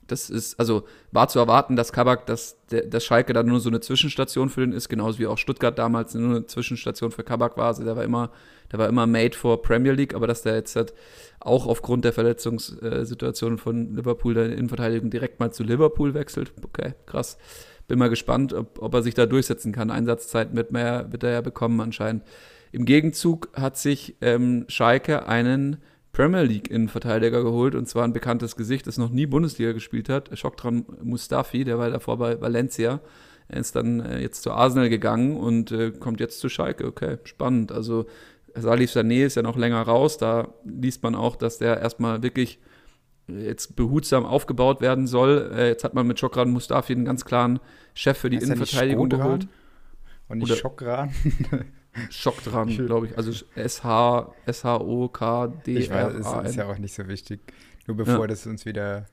Das 0.06 0.30
ist, 0.30 0.58
also 0.58 0.84
war 1.12 1.28
zu 1.28 1.38
erwarten, 1.38 1.76
dass 1.76 1.92
Kabak, 1.92 2.26
dass, 2.26 2.58
dass 2.68 3.04
Schalke 3.04 3.32
da 3.32 3.42
nur 3.42 3.60
so 3.60 3.68
eine 3.68 3.80
Zwischenstation 3.80 4.48
für 4.48 4.60
den 4.60 4.72
ist, 4.72 4.88
genauso 4.88 5.18
wie 5.18 5.26
auch 5.26 5.38
Stuttgart 5.38 5.78
damals 5.78 6.14
nur 6.14 6.36
eine 6.36 6.46
Zwischenstation 6.46 7.10
für 7.10 7.24
Kabak 7.24 7.56
war. 7.56 7.66
Also 7.66 7.84
der 7.84 7.96
war 7.96 8.04
immer, 8.04 8.30
der 8.72 8.78
war 8.78 8.88
immer 8.88 9.06
made 9.06 9.36
for 9.36 9.62
Premier 9.62 9.92
League, 9.92 10.14
aber 10.14 10.26
dass 10.26 10.42
der 10.42 10.54
jetzt 10.54 10.76
halt 10.76 10.94
auch 11.40 11.66
aufgrund 11.66 12.04
der 12.04 12.12
Verletzungssituation 12.12 13.58
von 13.58 13.94
Liverpool 13.94 14.34
der 14.34 14.52
Innenverteidigung 14.52 15.10
direkt 15.10 15.40
mal 15.40 15.52
zu 15.52 15.62
Liverpool 15.62 16.14
wechselt. 16.14 16.52
Okay, 16.62 16.94
krass. 17.06 17.38
Bin 17.88 17.98
mal 17.98 18.10
gespannt, 18.10 18.52
ob, 18.52 18.82
ob 18.82 18.94
er 18.94 19.02
sich 19.02 19.14
da 19.14 19.26
durchsetzen 19.26 19.72
kann. 19.72 19.90
Einsatzzeit 19.90 20.54
wird, 20.54 20.72
mehr, 20.72 21.12
wird 21.12 21.22
er 21.22 21.30
ja 21.30 21.40
bekommen 21.40 21.80
anscheinend. 21.80 22.24
Im 22.72 22.84
Gegenzug 22.84 23.48
hat 23.54 23.78
sich 23.78 24.16
ähm, 24.20 24.64
Schalke 24.68 25.26
einen 25.26 25.78
Premier 26.16 26.44
League 26.44 26.70
Innenverteidiger 26.70 27.42
geholt 27.42 27.74
und 27.74 27.86
zwar 27.86 28.04
ein 28.04 28.14
bekanntes 28.14 28.56
Gesicht, 28.56 28.86
das 28.86 28.96
noch 28.96 29.10
nie 29.10 29.26
Bundesliga 29.26 29.72
gespielt 29.72 30.08
hat, 30.08 30.30
Schoktran 30.38 30.86
Mustafi, 31.02 31.62
der 31.64 31.78
war 31.78 31.90
davor 31.90 32.16
bei 32.16 32.40
Valencia. 32.40 33.00
Er 33.48 33.60
ist 33.60 33.76
dann 33.76 34.00
äh, 34.00 34.20
jetzt 34.20 34.42
zu 34.42 34.50
Arsenal 34.50 34.88
gegangen 34.88 35.36
und 35.36 35.72
äh, 35.72 35.90
kommt 35.90 36.20
jetzt 36.20 36.40
zu 36.40 36.48
Schalke. 36.48 36.86
Okay, 36.86 37.18
spannend. 37.24 37.70
Also 37.70 38.06
Salif 38.54 38.92
Sané 38.92 39.26
ist 39.26 39.34
ja 39.34 39.42
noch 39.42 39.58
länger 39.58 39.82
raus. 39.82 40.16
Da 40.16 40.54
liest 40.64 41.02
man 41.02 41.14
auch, 41.14 41.36
dass 41.36 41.58
der 41.58 41.80
erstmal 41.80 42.22
wirklich 42.22 42.60
jetzt 43.28 43.76
behutsam 43.76 44.24
aufgebaut 44.24 44.80
werden 44.80 45.06
soll. 45.06 45.52
Äh, 45.54 45.68
jetzt 45.68 45.84
hat 45.84 45.92
man 45.92 46.06
mit 46.06 46.18
Chokran 46.18 46.50
Mustafi 46.50 46.94
einen 46.94 47.04
ganz 47.04 47.26
klaren 47.26 47.60
Chef 47.92 48.16
für 48.16 48.30
die 48.30 48.38
er 48.38 48.44
Innenverteidigung 48.44 49.10
geholt. 49.10 49.48
Und 50.28 50.38
nicht 50.38 50.56
Schockran. 50.56 51.10
Schock 52.10 52.42
dran, 52.44 52.68
glaube 52.68 53.06
ich. 53.06 53.16
Also 53.18 53.32
S-H, 53.54 54.32
S-H-O-K-D-R-A-N. 54.46 55.76
Ich 55.78 55.90
weiß, 55.90 56.14
es 56.44 56.50
ist 56.50 56.56
ja 56.56 56.66
auch 56.66 56.78
nicht 56.78 56.94
so 56.94 57.06
wichtig. 57.08 57.40
Nur 57.86 57.96
bevor 57.96 58.26
das 58.28 58.46
uns 58.46 58.64
wieder. 58.66 59.06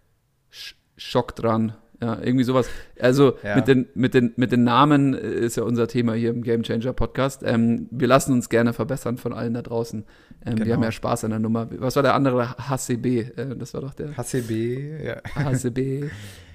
Sch- 0.52 0.76
Schock 0.98 1.36
dran. 1.36 1.76
Ja, 2.02 2.20
irgendwie 2.22 2.44
sowas. 2.44 2.68
Also 3.00 3.38
Ja. 3.44 3.56
mit, 3.56 3.68
den, 3.68 3.88
mit, 3.96 4.14
den, 4.14 4.34
mit 4.36 4.52
den 4.52 4.64
Namen 4.66 5.14
äh, 5.14 5.20
ist 5.20 5.56
ja 5.56 5.64
unser 5.64 5.88
Thema 5.88 6.14
hier 6.14 6.32
im 6.32 6.42
Game 6.44 6.64
Changer 6.64 6.92
Podcast. 6.92 7.44
Ähm, 7.46 7.88
wir 7.92 8.08
lassen 8.08 8.34
uns 8.34 8.50
gerne 8.50 8.74
verbessern 8.74 9.18
von 9.18 9.32
allen 9.32 9.54
da 9.54 9.62
draußen. 9.62 10.04
Ähm, 10.46 10.58
Wir 10.58 10.66
Genau. 10.66 10.76
haben 10.76 10.84
ja 10.84 10.92
Spaß 10.92 11.24
an 11.24 11.30
der 11.30 11.40
Nummer. 11.40 11.70
Was 11.78 11.96
war 11.96 12.04
der 12.04 12.14
andere? 12.16 12.58
HCB. 12.58 13.06
Äh, 13.38 13.56
das 13.58 13.74
war 13.74 13.82
doch 13.82 13.94
der 13.94 14.18
HCB, 14.18 15.06
ja. 15.06 15.22
HCB. 15.36 16.10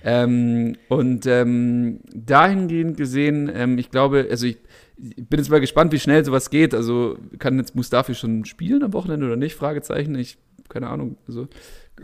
ähm, 0.04 0.76
und 0.88 1.24
ähm, 1.26 2.00
dahingehend 2.12 2.96
gesehen, 2.98 3.50
ähm, 3.52 3.78
ich 3.78 3.90
glaube, 3.90 4.26
also 4.30 4.46
ich, 4.46 4.58
ich 4.98 5.28
bin 5.28 5.38
jetzt 5.38 5.50
mal 5.50 5.60
gespannt, 5.60 5.92
wie 5.92 5.98
schnell 5.98 6.24
sowas 6.24 6.50
geht. 6.50 6.74
Also 6.74 7.18
kann 7.38 7.58
jetzt 7.58 7.74
Mustafi 7.74 8.14
schon 8.14 8.44
spielen 8.44 8.82
am 8.82 8.92
Wochenende 8.92 9.26
oder 9.26 9.36
nicht? 9.36 9.54
Fragezeichen. 9.54 10.14
Ich, 10.16 10.38
keine 10.68 10.88
Ahnung. 10.88 11.16
Also, 11.26 11.48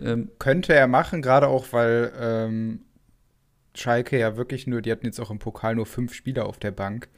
ähm, 0.00 0.30
Könnte 0.38 0.74
er 0.74 0.86
machen, 0.86 1.22
gerade 1.22 1.48
auch, 1.48 1.66
weil 1.72 2.12
ähm, 2.18 2.80
Schalke 3.74 4.18
ja 4.18 4.36
wirklich 4.36 4.66
nur, 4.66 4.82
die 4.82 4.92
hatten 4.92 5.06
jetzt 5.06 5.20
auch 5.20 5.30
im 5.30 5.38
Pokal 5.38 5.74
nur 5.74 5.86
fünf 5.86 6.14
Spieler 6.14 6.46
auf 6.46 6.58
der 6.58 6.70
Bank. 6.70 7.08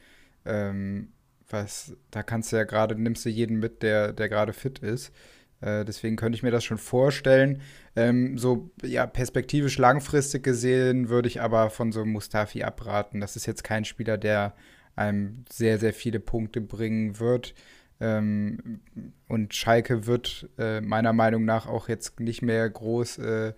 Ähm, 0.45 1.09
was, 1.49 1.95
da 2.11 2.23
kannst 2.23 2.51
du 2.51 2.57
ja 2.57 2.63
gerade, 2.63 2.95
nimmst 2.95 3.25
du 3.25 3.29
jeden 3.29 3.59
mit, 3.59 3.83
der, 3.83 4.13
der 4.13 4.29
gerade 4.29 4.53
fit 4.53 4.79
ist. 4.79 5.13
Äh, 5.61 5.85
deswegen 5.85 6.15
könnte 6.15 6.35
ich 6.35 6.43
mir 6.43 6.51
das 6.51 6.63
schon 6.63 6.77
vorstellen. 6.77 7.61
Ähm, 7.95 8.37
so, 8.37 8.71
ja, 8.83 9.05
perspektivisch 9.05 9.77
langfristig 9.77 10.43
gesehen 10.43 11.09
würde 11.09 11.27
ich 11.27 11.41
aber 11.41 11.69
von 11.69 11.91
so 11.91 12.03
Mustafi 12.05 12.63
abraten. 12.63 13.21
Das 13.21 13.35
ist 13.35 13.45
jetzt 13.45 13.63
kein 13.63 13.85
Spieler, 13.85 14.17
der 14.17 14.53
einem 14.97 15.45
sehr, 15.49 15.79
sehr 15.79 15.93
viele 15.93 16.19
Punkte 16.19 16.59
bringen 16.59 17.19
wird. 17.19 17.53
Ähm, 17.99 18.81
und 19.27 19.53
Schalke 19.53 20.05
wird 20.05 20.49
äh, 20.57 20.81
meiner 20.81 21.13
Meinung 21.13 21.45
nach 21.45 21.67
auch 21.67 21.89
jetzt 21.89 22.19
nicht 22.19 22.41
mehr 22.41 22.69
groß 22.69 23.17
äh, 23.19 23.53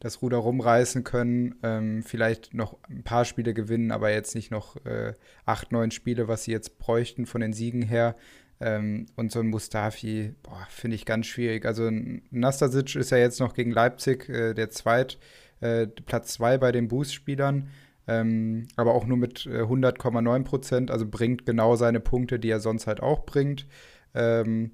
das 0.00 0.22
Ruder 0.22 0.38
rumreißen 0.38 1.04
können. 1.04 1.56
Ähm, 1.62 2.02
vielleicht 2.02 2.54
noch 2.54 2.78
ein 2.88 3.02
paar 3.02 3.24
Spiele 3.24 3.54
gewinnen, 3.54 3.92
aber 3.92 4.10
jetzt 4.12 4.34
nicht 4.34 4.50
noch 4.50 4.76
äh, 4.84 5.14
acht, 5.44 5.72
neun 5.72 5.90
Spiele, 5.90 6.28
was 6.28 6.44
sie 6.44 6.52
jetzt 6.52 6.78
bräuchten 6.78 7.26
von 7.26 7.40
den 7.40 7.52
Siegen 7.52 7.82
her. 7.82 8.16
Ähm, 8.58 9.06
und 9.16 9.32
so 9.32 9.40
ein 9.40 9.48
Mustafi, 9.48 10.34
finde 10.70 10.94
ich 10.94 11.04
ganz 11.04 11.26
schwierig. 11.26 11.66
Also 11.66 11.90
Nastasic 12.30 12.96
ist 12.96 13.10
ja 13.10 13.18
jetzt 13.18 13.40
noch 13.40 13.54
gegen 13.54 13.70
Leipzig 13.70 14.28
äh, 14.28 14.54
der 14.54 14.70
Zweit, 14.70 15.18
äh, 15.60 15.86
Platz 15.86 16.34
zwei 16.34 16.56
bei 16.58 16.72
den 16.72 16.88
Boost-Spielern. 16.88 17.68
Ähm, 18.08 18.68
aber 18.76 18.94
auch 18.94 19.06
nur 19.06 19.16
mit 19.16 19.46
äh, 19.46 19.62
100,9 19.62 20.44
Prozent, 20.44 20.90
also 20.90 21.06
bringt 21.06 21.44
genau 21.44 21.76
seine 21.76 22.00
Punkte, 22.00 22.38
die 22.38 22.50
er 22.50 22.60
sonst 22.60 22.86
halt 22.86 23.00
auch 23.00 23.26
bringt. 23.26 23.66
Ähm, 24.14 24.72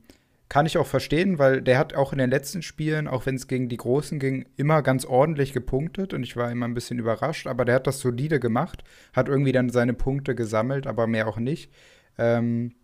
kann 0.53 0.67
ich 0.67 0.77
auch 0.77 0.87
verstehen, 0.87 1.39
weil 1.39 1.63
der 1.63 1.79
hat 1.79 1.95
auch 1.95 2.13
in 2.13 2.19
den 2.19 2.29
letzten 2.29 2.61
Spielen, 2.61 3.09
auch 3.09 3.25
wenn 3.25 3.37
es 3.37 3.49
gegen 3.49 3.71
die 3.71 3.79
Großen 3.79 4.19
ging, 4.19 4.45
immer 4.59 4.83
ganz 4.83 5.07
ordentlich 5.07 5.55
gepunktet 5.55 6.13
und 6.13 6.25
ich 6.25 6.37
war 6.37 6.51
immer 6.51 6.69
ein 6.69 6.75
bisschen 6.75 6.99
überrascht, 6.99 7.47
aber 7.47 7.65
der 7.65 7.77
hat 7.77 7.87
das 7.87 8.01
solide 8.01 8.39
gemacht, 8.39 8.85
hat 9.15 9.29
irgendwie 9.29 9.53
dann 9.53 9.71
seine 9.71 9.95
Punkte 9.95 10.35
gesammelt, 10.35 10.87
aber 10.87 11.07
mehr 11.07 11.27
auch 11.27 11.39
nicht. 11.39 11.73
Ähm, 12.19 12.75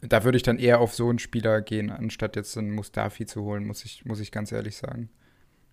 da 0.00 0.24
würde 0.24 0.36
ich 0.36 0.42
dann 0.42 0.58
eher 0.58 0.80
auf 0.80 0.94
so 0.94 1.10
einen 1.10 1.18
Spieler 1.18 1.60
gehen, 1.60 1.90
anstatt 1.90 2.36
jetzt 2.36 2.56
einen 2.56 2.70
Mustafi 2.70 3.26
zu 3.26 3.42
holen, 3.42 3.66
muss 3.66 3.84
ich, 3.84 4.06
muss 4.06 4.20
ich 4.20 4.32
ganz 4.32 4.50
ehrlich 4.50 4.76
sagen. 4.76 5.10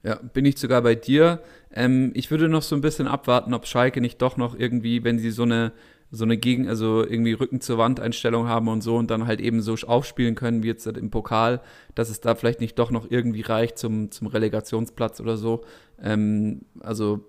Ja, 0.03 0.15
bin 0.15 0.45
ich 0.45 0.57
sogar 0.57 0.81
bei 0.81 0.95
dir. 0.95 1.41
Ähm, 1.73 2.11
ich 2.15 2.31
würde 2.31 2.49
noch 2.49 2.63
so 2.63 2.75
ein 2.75 2.81
bisschen 2.81 3.07
abwarten, 3.07 3.53
ob 3.53 3.67
Schalke 3.67 4.01
nicht 4.01 4.21
doch 4.21 4.35
noch 4.37 4.57
irgendwie, 4.57 5.03
wenn 5.03 5.19
sie 5.19 5.31
so 5.31 5.43
eine 5.43 5.71
so 6.13 6.25
eine 6.25 6.35
Gegen, 6.37 6.67
also 6.67 7.05
irgendwie 7.07 7.31
Rücken 7.31 7.61
zur 7.61 7.77
Wand 7.77 8.01
Einstellung 8.01 8.45
haben 8.47 8.67
und 8.67 8.81
so 8.81 8.97
und 8.97 9.09
dann 9.09 9.27
halt 9.27 9.39
eben 9.39 9.61
so 9.61 9.75
aufspielen 9.87 10.35
können 10.35 10.61
wie 10.61 10.67
jetzt 10.67 10.85
im 10.85 11.09
Pokal, 11.09 11.61
dass 11.95 12.09
es 12.09 12.19
da 12.19 12.35
vielleicht 12.35 12.59
nicht 12.59 12.77
doch 12.77 12.91
noch 12.91 13.09
irgendwie 13.09 13.41
reicht 13.41 13.77
zum, 13.77 14.11
zum 14.11 14.27
Relegationsplatz 14.27 15.21
oder 15.21 15.37
so. 15.37 15.63
Ähm, 16.01 16.63
also 16.81 17.25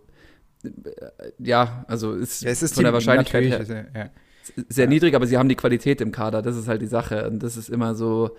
äh, 0.64 0.70
ja, 1.38 1.84
also 1.86 2.12
ist, 2.12 2.42
Ja, 2.42 2.50
es 2.50 2.62
ist 2.62 2.74
von 2.74 2.82
der 2.82 2.92
Wahrscheinlichkeit 2.92 3.44
her 3.44 3.60
ist, 3.60 3.68
ja. 3.70 4.10
sehr 4.68 4.84
Ja. 4.86 4.90
niedrig, 4.90 5.14
aber 5.14 5.28
sie 5.28 5.38
haben 5.38 5.48
die 5.48 5.54
Qualität 5.54 6.00
im 6.00 6.10
Kader. 6.10 6.42
Das 6.42 6.56
ist 6.56 6.66
halt 6.66 6.82
die 6.82 6.86
Sache. 6.86 7.28
Und 7.30 7.40
das 7.40 7.56
ist 7.56 7.68
immer 7.68 7.94
so, 7.94 8.36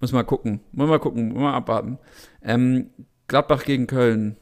muss 0.00 0.12
mal 0.12 0.22
gucken. 0.22 0.60
Muss 0.72 0.88
mal 0.88 1.00
gucken, 1.00 1.28
muss 1.28 1.42
mal 1.42 1.54
abwarten. 1.54 1.98
Ähm, 2.42 2.86
Gladbach 3.32 3.64
gegen 3.64 3.86
Köln. 3.86 4.36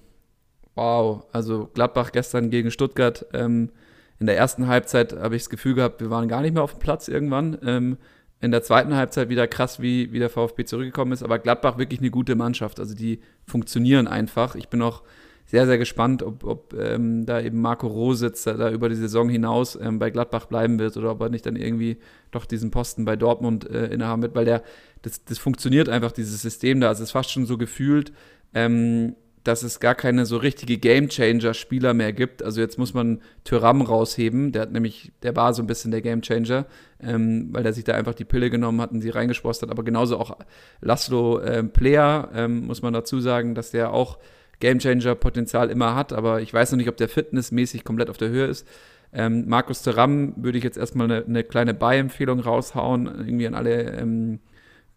Wow. 0.74 1.22
Also 1.31 1.70
Gladbach 1.74 2.11
gestern 2.11 2.50
gegen 2.50 2.72
Stuttgart. 2.72 3.24
Ähm, 3.33 3.70
in 4.18 4.26
der 4.26 4.37
ersten 4.37 4.66
Halbzeit 4.66 5.12
habe 5.12 5.37
ich 5.37 5.42
das 5.42 5.48
Gefühl 5.48 5.76
gehabt, 5.76 6.00
wir 6.00 6.11
waren 6.11 6.26
gar 6.26 6.40
nicht 6.40 6.55
mehr 6.55 6.64
auf 6.64 6.72
dem 6.72 6.81
Platz 6.81 7.07
irgendwann. 7.07 7.57
Ähm, 7.64 7.98
in 8.40 8.50
der 8.50 8.64
zweiten 8.64 8.96
Halbzeit 8.96 9.29
wieder 9.29 9.46
krass, 9.46 9.81
wie, 9.81 10.12
wie 10.12 10.18
der 10.18 10.29
VfB 10.29 10.64
zurückgekommen 10.64 11.12
ist. 11.12 11.22
Aber 11.22 11.38
Gladbach 11.38 11.79
wirklich 11.79 12.00
eine 12.00 12.11
gute 12.11 12.35
Mannschaft. 12.35 12.81
Also 12.81 12.96
die 12.96 13.20
funktionieren 13.46 14.09
einfach. 14.09 14.57
Ich 14.57 14.68
bin 14.68 14.83
auch 14.83 15.05
sehr, 15.46 15.66
sehr 15.66 15.79
gespannt, 15.79 16.24
ob, 16.24 16.42
ob 16.42 16.74
ähm, 16.74 17.26
da 17.26 17.40
eben 17.40 17.61
Marco 17.61 17.87
Rositz 17.87 18.42
da, 18.42 18.55
da 18.55 18.70
über 18.70 18.88
die 18.88 18.96
Saison 18.96 19.29
hinaus 19.29 19.79
ähm, 19.81 20.00
bei 20.00 20.11
Gladbach 20.11 20.46
bleiben 20.46 20.81
wird 20.81 20.96
oder 20.96 21.12
ob 21.12 21.20
er 21.20 21.29
nicht 21.29 21.46
dann 21.46 21.55
irgendwie 21.57 21.98
doch 22.31 22.44
diesen 22.44 22.70
Posten 22.70 23.05
bei 23.05 23.14
Dortmund 23.14 23.68
äh, 23.70 23.87
innehaben 23.87 24.22
wird, 24.22 24.35
weil 24.35 24.44
der, 24.44 24.62
das, 25.03 25.24
das 25.24 25.38
funktioniert 25.38 25.88
einfach, 25.88 26.12
dieses 26.12 26.42
System 26.42 26.81
da. 26.81 26.90
Es 26.90 27.00
ist 27.00 27.11
fast 27.11 27.31
schon 27.31 27.46
so 27.46 27.59
gefühlt, 27.59 28.12
ähm, 28.55 29.15
dass 29.45 29.63
es 29.63 29.81
gar 29.81 29.95
keine 29.95 30.27
so 30.27 30.37
richtige 30.37 30.77
Gamechanger-Spieler 30.79 31.95
mehr 31.95 32.13
gibt. 32.13 32.43
Also 32.43 32.61
jetzt 32.61 32.79
muss 32.79 32.93
man 32.93 33.21
Tyram 33.45 33.81
rausheben, 33.81 34.53
der 34.53 34.63
hat 34.63 34.73
nämlich, 34.73 35.13
der 35.23 35.35
war 35.35 35.55
so 35.55 35.63
ein 35.63 35.67
bisschen 35.67 35.91
der 35.91 36.03
Gamechanger, 36.03 36.67
ähm, 37.01 37.49
weil 37.53 37.63
der 37.63 37.73
sich 37.73 37.85
da 37.85 37.95
einfach 37.95 38.15
die 38.15 38.25
Pille 38.25 38.51
genommen 38.51 38.81
hat 38.81 38.93
und 38.93 39.01
sie 39.01 39.09
reingesprost 39.11 39.63
hat. 39.63 39.71
Aber 39.71 39.83
genauso 39.83 40.19
auch 40.19 40.37
Laszlo 40.83 41.41
ähm, 41.43 41.71
Player, 41.71 42.31
ähm, 42.35 42.67
muss 42.67 42.83
man 42.83 42.93
dazu 42.93 43.21
sagen, 43.21 43.55
dass 43.55 43.71
der 43.71 43.93
auch 43.93 44.19
Gamechanger-Potenzial 44.61 45.71
immer 45.71 45.95
hat, 45.95 46.13
aber 46.13 46.43
ich 46.43 46.53
weiß 46.53 46.73
noch 46.73 46.77
nicht, 46.77 46.91
ob 46.91 46.99
der 46.99 47.09
fitnessmäßig 47.09 47.83
komplett 47.83 48.11
auf 48.11 48.19
der 48.19 48.29
Höhe 48.29 48.47
ist. 48.47 48.69
Ähm, 49.13 49.49
Markus 49.49 49.83
Thuram 49.83 50.35
würde 50.37 50.59
ich 50.59 50.65
jetzt 50.65 50.77
erstmal 50.77 51.11
eine, 51.11 51.25
eine 51.25 51.45
kleine 51.45 51.73
Buy-Empfehlung 51.73 52.41
raushauen, 52.41 53.07
irgendwie 53.07 53.47
an 53.47 53.55
alle 53.55 53.97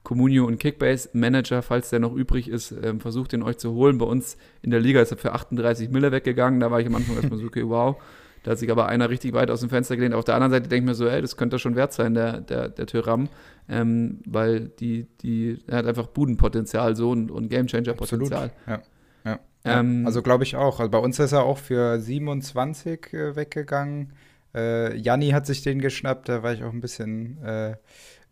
Communio 0.04 0.46
und 0.46 0.60
Kickbase-Manager, 0.60 1.62
falls 1.62 1.90
der 1.90 2.00
noch 2.00 2.14
übrig 2.14 2.50
ist, 2.50 2.72
ähm, 2.72 3.00
versucht 3.00 3.32
den 3.32 3.42
euch 3.42 3.58
zu 3.58 3.74
holen. 3.74 3.98
Bei 3.98 4.06
uns 4.06 4.38
in 4.62 4.72
der 4.72 4.80
Liga 4.80 5.02
ist 5.02 5.12
er 5.12 5.18
für 5.18 5.34
38 5.34 5.90
Mille 5.90 6.12
weggegangen, 6.12 6.60
da 6.60 6.72
war 6.72 6.82
ich 6.82 6.88
am 6.88 6.96
Anfang 6.96 7.16
erstmal 7.16 7.40
so, 7.40 7.46
okay, 7.46 7.64
wow. 7.66 7.96
Da 8.44 8.52
hat 8.52 8.60
sich 8.60 8.70
aber 8.70 8.88
einer 8.88 9.10
richtig 9.10 9.34
weit 9.34 9.50
aus 9.50 9.62
dem 9.62 9.70
Fenster 9.70 9.96
gelehnt. 9.96 10.14
Auf 10.14 10.26
der 10.26 10.36
anderen 10.36 10.52
Seite 10.52 10.68
denke 10.68 10.84
ich 10.84 10.90
mir 10.90 10.96
so, 10.96 11.08
ey, 11.08 11.22
das 11.22 11.38
könnte 11.38 11.60
schon 11.60 11.78
wert 11.78 11.94
sein, 11.94 12.14
der, 12.14 12.42
der, 12.42 12.68
der 12.68 12.86
Thuram, 12.86 13.30
ähm, 13.70 14.20
weil 14.26 14.68
die, 14.80 15.08
die, 15.22 15.60
er 15.68 15.78
hat 15.78 15.88
einfach 15.88 16.08
Budenpotenzial 16.08 16.98
so 16.98 17.12
und, 17.12 17.32
und 17.32 17.48
Gamechanger-Potenzial. 17.48 18.52
Ja. 18.68 18.82
Ja. 19.24 19.40
Ähm, 19.64 20.04
also 20.06 20.22
glaube 20.22 20.44
ich 20.44 20.58
auch. 20.58 20.80
Also 20.80 20.92
bei 20.92 20.98
uns 20.98 21.18
ist 21.20 21.32
er 21.32 21.44
auch 21.44 21.58
für 21.58 22.00
27 22.00 23.14
äh, 23.14 23.36
weggegangen. 23.38 24.12
Äh, 24.54 24.98
Janni 24.98 25.30
hat 25.30 25.46
sich 25.46 25.62
den 25.62 25.80
geschnappt, 25.80 26.30
da 26.30 26.44
war 26.44 26.54
ich 26.54 26.64
auch 26.64 26.74
ein 26.74 26.82
bisschen 26.82 27.42
äh, 27.44 27.76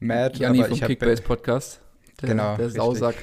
mad. 0.02 0.38
Janni 0.38 0.64
vom 0.64 0.80
Kickbase-Podcast. 0.80 1.80
Der, 2.22 2.30
Genau, 2.30 2.58
Der. 2.58 2.70
Sausack. 2.70 3.16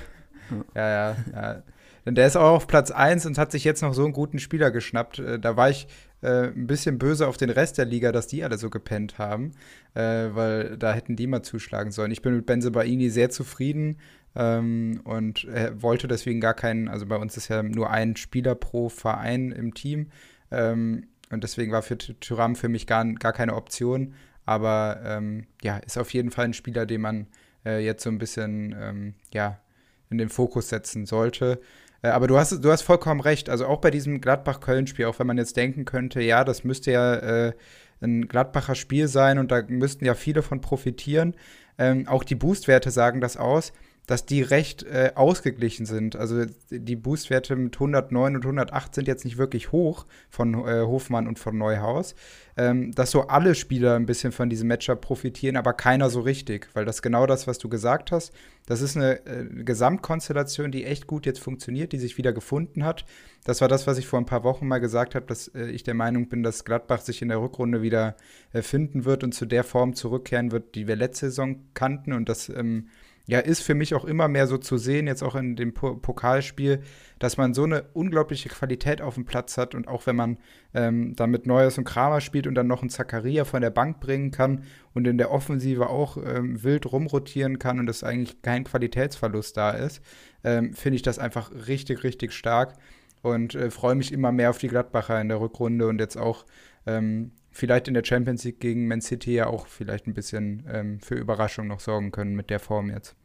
Ja, 0.74 0.88
ja, 0.88 1.16
ja. 1.34 1.62
Denn 2.06 2.14
der 2.14 2.26
ist 2.26 2.36
auch 2.36 2.52
auf 2.54 2.66
Platz 2.66 2.90
1 2.90 3.26
und 3.26 3.36
hat 3.36 3.52
sich 3.52 3.64
jetzt 3.64 3.82
noch 3.82 3.92
so 3.92 4.02
einen 4.04 4.14
guten 4.14 4.38
Spieler 4.38 4.70
geschnappt. 4.70 5.18
Äh, 5.18 5.38
Da 5.38 5.56
war 5.56 5.68
ich 5.68 5.86
äh, 6.22 6.46
ein 6.48 6.66
bisschen 6.66 6.98
böse 6.98 7.28
auf 7.28 7.36
den 7.36 7.50
Rest 7.50 7.76
der 7.78 7.84
Liga, 7.84 8.12
dass 8.12 8.26
die 8.26 8.42
alle 8.42 8.56
so 8.56 8.70
gepennt 8.70 9.18
haben, 9.18 9.52
äh, 9.94 10.00
weil 10.32 10.78
da 10.78 10.92
hätten 10.94 11.16
die 11.16 11.26
mal 11.26 11.42
zuschlagen 11.42 11.92
sollen. 11.92 12.10
Ich 12.10 12.22
bin 12.22 12.34
mit 12.34 12.46
Benze 12.46 12.70
Baini 12.70 13.10
sehr 13.10 13.28
zufrieden 13.30 13.98
ähm, 14.34 15.00
und 15.04 15.46
wollte 15.74 16.08
deswegen 16.08 16.40
gar 16.40 16.54
keinen, 16.54 16.88
also 16.88 17.04
bei 17.06 17.16
uns 17.16 17.36
ist 17.36 17.48
ja 17.48 17.62
nur 17.62 17.90
ein 17.90 18.16
Spieler 18.16 18.54
pro 18.54 18.88
Verein 18.88 19.52
im 19.52 19.74
Team 19.74 20.08
ähm, 20.50 21.06
und 21.30 21.44
deswegen 21.44 21.72
war 21.72 21.82
für 21.82 21.98
Ty- 21.98 22.14
Thuram 22.20 22.56
für 22.56 22.68
mich 22.68 22.86
gar, 22.86 23.04
gar 23.04 23.32
keine 23.34 23.54
Option. 23.54 24.14
Aber 24.48 25.02
ähm, 25.04 25.46
ja, 25.62 25.76
ist 25.76 25.98
auf 25.98 26.14
jeden 26.14 26.30
Fall 26.30 26.46
ein 26.46 26.54
Spieler, 26.54 26.86
den 26.86 27.02
man 27.02 27.26
äh, 27.66 27.84
jetzt 27.84 28.02
so 28.02 28.08
ein 28.08 28.16
bisschen 28.16 28.74
ähm, 28.80 29.14
ja, 29.30 29.60
in 30.08 30.16
den 30.16 30.30
Fokus 30.30 30.70
setzen 30.70 31.04
sollte. 31.04 31.60
Äh, 32.00 32.08
aber 32.08 32.28
du 32.28 32.38
hast, 32.38 32.64
du 32.64 32.72
hast 32.72 32.80
vollkommen 32.80 33.20
recht. 33.20 33.50
Also 33.50 33.66
auch 33.66 33.82
bei 33.82 33.90
diesem 33.90 34.22
Gladbach-Köln-Spiel, 34.22 35.04
auch 35.04 35.18
wenn 35.18 35.26
man 35.26 35.36
jetzt 35.36 35.58
denken 35.58 35.84
könnte, 35.84 36.22
ja, 36.22 36.44
das 36.44 36.64
müsste 36.64 36.92
ja 36.92 37.14
äh, 37.16 37.52
ein 38.00 38.26
Gladbacher 38.26 38.74
Spiel 38.74 39.06
sein 39.06 39.38
und 39.38 39.50
da 39.52 39.64
müssten 39.68 40.06
ja 40.06 40.14
viele 40.14 40.40
von 40.40 40.62
profitieren. 40.62 41.34
Ähm, 41.76 42.08
auch 42.08 42.24
die 42.24 42.34
Boostwerte 42.34 42.90
sagen 42.90 43.20
das 43.20 43.36
aus. 43.36 43.74
Dass 44.08 44.24
die 44.24 44.40
recht 44.40 44.84
äh, 44.84 45.12
ausgeglichen 45.14 45.84
sind. 45.84 46.16
Also 46.16 46.46
die 46.70 46.96
Boostwerte 46.96 47.54
mit 47.56 47.76
109 47.76 48.36
und 48.36 48.42
108 48.42 48.94
sind 48.94 49.06
jetzt 49.06 49.26
nicht 49.26 49.36
wirklich 49.36 49.70
hoch 49.70 50.06
von 50.30 50.54
äh, 50.54 50.80
Hofmann 50.80 51.28
und 51.28 51.38
von 51.38 51.58
Neuhaus. 51.58 52.14
Ähm, 52.56 52.90
dass 52.92 53.10
so 53.10 53.28
alle 53.28 53.54
Spieler 53.54 53.96
ein 53.96 54.06
bisschen 54.06 54.32
von 54.32 54.48
diesem 54.48 54.66
Matchup 54.66 55.02
profitieren, 55.02 55.56
aber 55.56 55.74
keiner 55.74 56.08
so 56.08 56.20
richtig, 56.20 56.68
weil 56.72 56.86
das 56.86 57.02
genau 57.02 57.26
das, 57.26 57.46
was 57.46 57.58
du 57.58 57.68
gesagt 57.68 58.10
hast. 58.10 58.32
Das 58.64 58.80
ist 58.80 58.96
eine 58.96 59.24
äh, 59.26 59.44
Gesamtkonstellation, 59.62 60.72
die 60.72 60.84
echt 60.84 61.06
gut 61.06 61.26
jetzt 61.26 61.40
funktioniert, 61.40 61.92
die 61.92 61.98
sich 61.98 62.16
wieder 62.16 62.32
gefunden 62.32 62.86
hat. 62.86 63.04
Das 63.44 63.60
war 63.60 63.68
das, 63.68 63.86
was 63.86 63.98
ich 63.98 64.06
vor 64.06 64.18
ein 64.18 64.26
paar 64.26 64.42
Wochen 64.42 64.66
mal 64.66 64.78
gesagt 64.78 65.16
habe, 65.16 65.26
dass 65.26 65.48
äh, 65.48 65.66
ich 65.66 65.82
der 65.82 65.94
Meinung 65.94 66.30
bin, 66.30 66.42
dass 66.42 66.64
Gladbach 66.64 67.02
sich 67.02 67.20
in 67.20 67.28
der 67.28 67.42
Rückrunde 67.42 67.82
wieder 67.82 68.16
äh, 68.54 68.62
finden 68.62 69.04
wird 69.04 69.22
und 69.22 69.34
zu 69.34 69.44
der 69.44 69.64
Form 69.64 69.94
zurückkehren 69.94 70.50
wird, 70.50 70.74
die 70.74 70.88
wir 70.88 70.96
letzte 70.96 71.26
Saison 71.26 71.66
kannten 71.74 72.14
und 72.14 72.30
das 72.30 72.48
ähm, 72.48 72.88
ja, 73.28 73.40
ist 73.40 73.60
für 73.60 73.74
mich 73.74 73.94
auch 73.94 74.06
immer 74.06 74.26
mehr 74.26 74.46
so 74.46 74.56
zu 74.56 74.78
sehen, 74.78 75.06
jetzt 75.06 75.22
auch 75.22 75.34
in 75.34 75.54
dem 75.54 75.74
Pokalspiel, 75.74 76.80
dass 77.18 77.36
man 77.36 77.52
so 77.52 77.64
eine 77.64 77.82
unglaubliche 77.92 78.48
Qualität 78.48 79.02
auf 79.02 79.16
dem 79.16 79.26
Platz 79.26 79.58
hat 79.58 79.74
und 79.74 79.86
auch 79.86 80.06
wenn 80.06 80.16
man 80.16 80.38
ähm, 80.72 81.14
dann 81.14 81.30
mit 81.30 81.46
Neues 81.46 81.76
und 81.76 81.84
Kramer 81.84 82.22
spielt 82.22 82.46
und 82.46 82.54
dann 82.54 82.66
noch 82.66 82.80
einen 82.80 82.88
Zakaria 82.88 83.44
von 83.44 83.60
der 83.60 83.68
Bank 83.68 84.00
bringen 84.00 84.30
kann 84.30 84.64
und 84.94 85.06
in 85.06 85.18
der 85.18 85.30
Offensive 85.30 85.90
auch 85.90 86.16
ähm, 86.16 86.62
wild 86.62 86.90
rumrotieren 86.90 87.58
kann 87.58 87.78
und 87.78 87.90
es 87.90 88.02
eigentlich 88.02 88.40
kein 88.40 88.64
Qualitätsverlust 88.64 89.54
da 89.58 89.72
ist, 89.72 90.00
ähm, 90.42 90.72
finde 90.72 90.96
ich 90.96 91.02
das 91.02 91.18
einfach 91.18 91.52
richtig, 91.66 92.04
richtig 92.04 92.32
stark 92.32 92.76
und 93.20 93.54
äh, 93.54 93.70
freue 93.70 93.94
mich 93.94 94.10
immer 94.10 94.32
mehr 94.32 94.48
auf 94.48 94.58
die 94.58 94.68
Gladbacher 94.68 95.20
in 95.20 95.28
der 95.28 95.38
Rückrunde 95.38 95.86
und 95.86 96.00
jetzt 96.00 96.16
auch 96.16 96.46
ähm, 96.86 97.32
vielleicht 97.50 97.88
in 97.88 97.94
der 97.94 98.04
Champions 98.04 98.44
League 98.44 98.60
gegen 98.60 98.88
Man 98.88 99.02
City 99.02 99.34
ja 99.34 99.48
auch 99.48 99.66
vielleicht 99.66 100.06
ein 100.06 100.14
bisschen 100.14 100.64
ähm, 100.72 101.00
für 101.00 101.16
Überraschung 101.16 101.66
noch 101.66 101.80
sorgen 101.80 102.10
können 102.10 102.34
mit 102.34 102.48
der 102.48 102.58
Form 102.58 102.88
jetzt. 102.88 103.17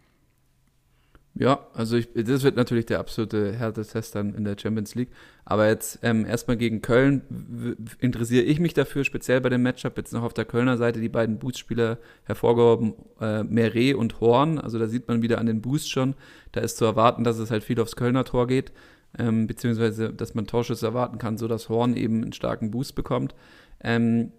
Ja, 1.35 1.67
also 1.73 1.97
ich, 1.97 2.09
das 2.13 2.43
wird 2.43 2.55
natürlich 2.55 2.85
der 2.85 2.99
absolute 2.99 3.53
Härtetest 3.53 4.13
dann 4.13 4.35
in 4.35 4.43
der 4.43 4.55
Champions 4.55 4.93
League. 4.93 5.09
Aber 5.45 5.67
jetzt 5.67 5.99
ähm, 6.03 6.27
erstmal 6.27 6.57
gegen 6.57 6.81
Köln 6.83 7.75
interessiere 7.99 8.43
ich 8.43 8.59
mich 8.59 8.75
dafür, 8.75 9.03
speziell 9.03 9.41
bei 9.41 9.49
dem 9.49 9.63
Matchup, 9.63 9.97
jetzt 9.97 10.13
noch 10.13 10.21
auf 10.21 10.35
der 10.35 10.45
Kölner 10.45 10.77
Seite 10.77 11.01
die 11.01 11.09
beiden 11.09 11.39
Boostspieler 11.39 11.97
hervorgehoben, 12.25 12.93
äh, 13.19 13.43
Meret 13.43 13.95
und 13.95 14.19
Horn. 14.21 14.59
Also 14.59 14.77
da 14.77 14.87
sieht 14.87 15.07
man 15.07 15.23
wieder 15.23 15.39
an 15.39 15.47
den 15.47 15.61
Boost 15.61 15.89
schon. 15.89 16.13
Da 16.51 16.61
ist 16.61 16.77
zu 16.77 16.85
erwarten, 16.85 17.23
dass 17.23 17.39
es 17.39 17.49
halt 17.49 17.63
viel 17.63 17.81
aufs 17.81 17.95
Kölner 17.95 18.25
Tor 18.25 18.45
geht, 18.45 18.71
ähm, 19.17 19.47
beziehungsweise 19.47 20.13
dass 20.13 20.35
man 20.35 20.45
Torschüsse 20.45 20.85
erwarten 20.85 21.17
kann, 21.17 21.39
sodass 21.39 21.67
Horn 21.67 21.95
eben 21.95 22.21
einen 22.21 22.33
starken 22.33 22.69
Boost 22.69 22.93
bekommt. 22.93 23.33
Ähm, 23.83 24.31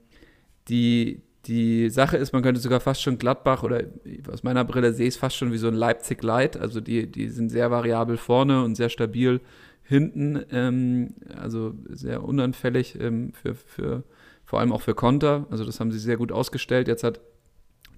die, 0.69 1.23
die 1.47 1.91
Sache 1.91 2.17
ist, 2.17 2.33
man 2.33 2.43
könnte 2.43 2.61
sogar 2.61 2.81
fast 2.81 3.03
schon 3.03 3.19
Gladbach 3.19 3.63
oder 3.63 3.83
aus 4.31 4.43
meiner 4.43 4.65
Brille 4.65 4.93
sehe 4.93 5.07
ich 5.07 5.15
es 5.15 5.21
fast 5.21 5.37
schon 5.37 5.53
wie 5.53 5.59
so 5.59 5.69
ein 5.69 5.75
Leipzig 5.75 6.23
Light. 6.23 6.57
Also 6.57 6.81
die, 6.81 7.11
die 7.11 7.29
sind 7.29 7.51
sehr 7.51 7.71
variabel 7.71 8.17
vorne 8.17 8.65
und 8.65 8.75
sehr 8.77 8.89
stabil 8.89 9.41
hinten. 9.83 10.45
Ähm, 10.51 11.15
also 11.37 11.75
sehr 11.89 12.25
unanfällig 12.25 12.99
ähm, 13.01 13.33
für, 13.33 13.55
für, 13.55 14.05
vor 14.45 14.61
allem 14.61 14.73
auch 14.73 14.83
für 14.83 14.95
Konter. 14.95 15.47
Also 15.51 15.65
das 15.65 15.81
haben 15.81 15.93
sie 15.93 15.99
sehr 15.99 16.17
gut 16.17 16.33
ausgestellt. 16.33 16.89
Jetzt 16.89 17.05
hat 17.05 17.21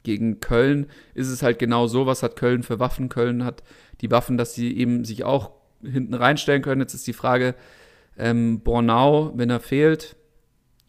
gegen 0.03 0.39
Köln 0.39 0.87
ist 1.15 1.29
es 1.29 1.43
halt 1.43 1.59
genau 1.59 1.89
so, 1.89 2.07
was 2.07 2.23
hat 2.23 2.37
Köln 2.37 2.63
für 2.63 2.79
Waffen? 2.79 3.09
Köln 3.09 3.45
hat 3.45 3.65
die 4.01 4.11
Waffen, 4.11 4.39
dass 4.39 4.55
sie 4.55 4.77
eben 4.77 5.05
sich 5.05 5.25
auch 5.25 5.51
hinten 5.83 6.15
reinstellen 6.15 6.63
können. 6.63 6.81
Jetzt 6.81 6.95
ist 6.95 7.07
die 7.09 7.13
Frage, 7.13 7.55
ähm, 8.17 8.61
Bornau, 8.61 9.33
wenn 9.35 9.51
er 9.51 9.61
fehlt, 9.61 10.17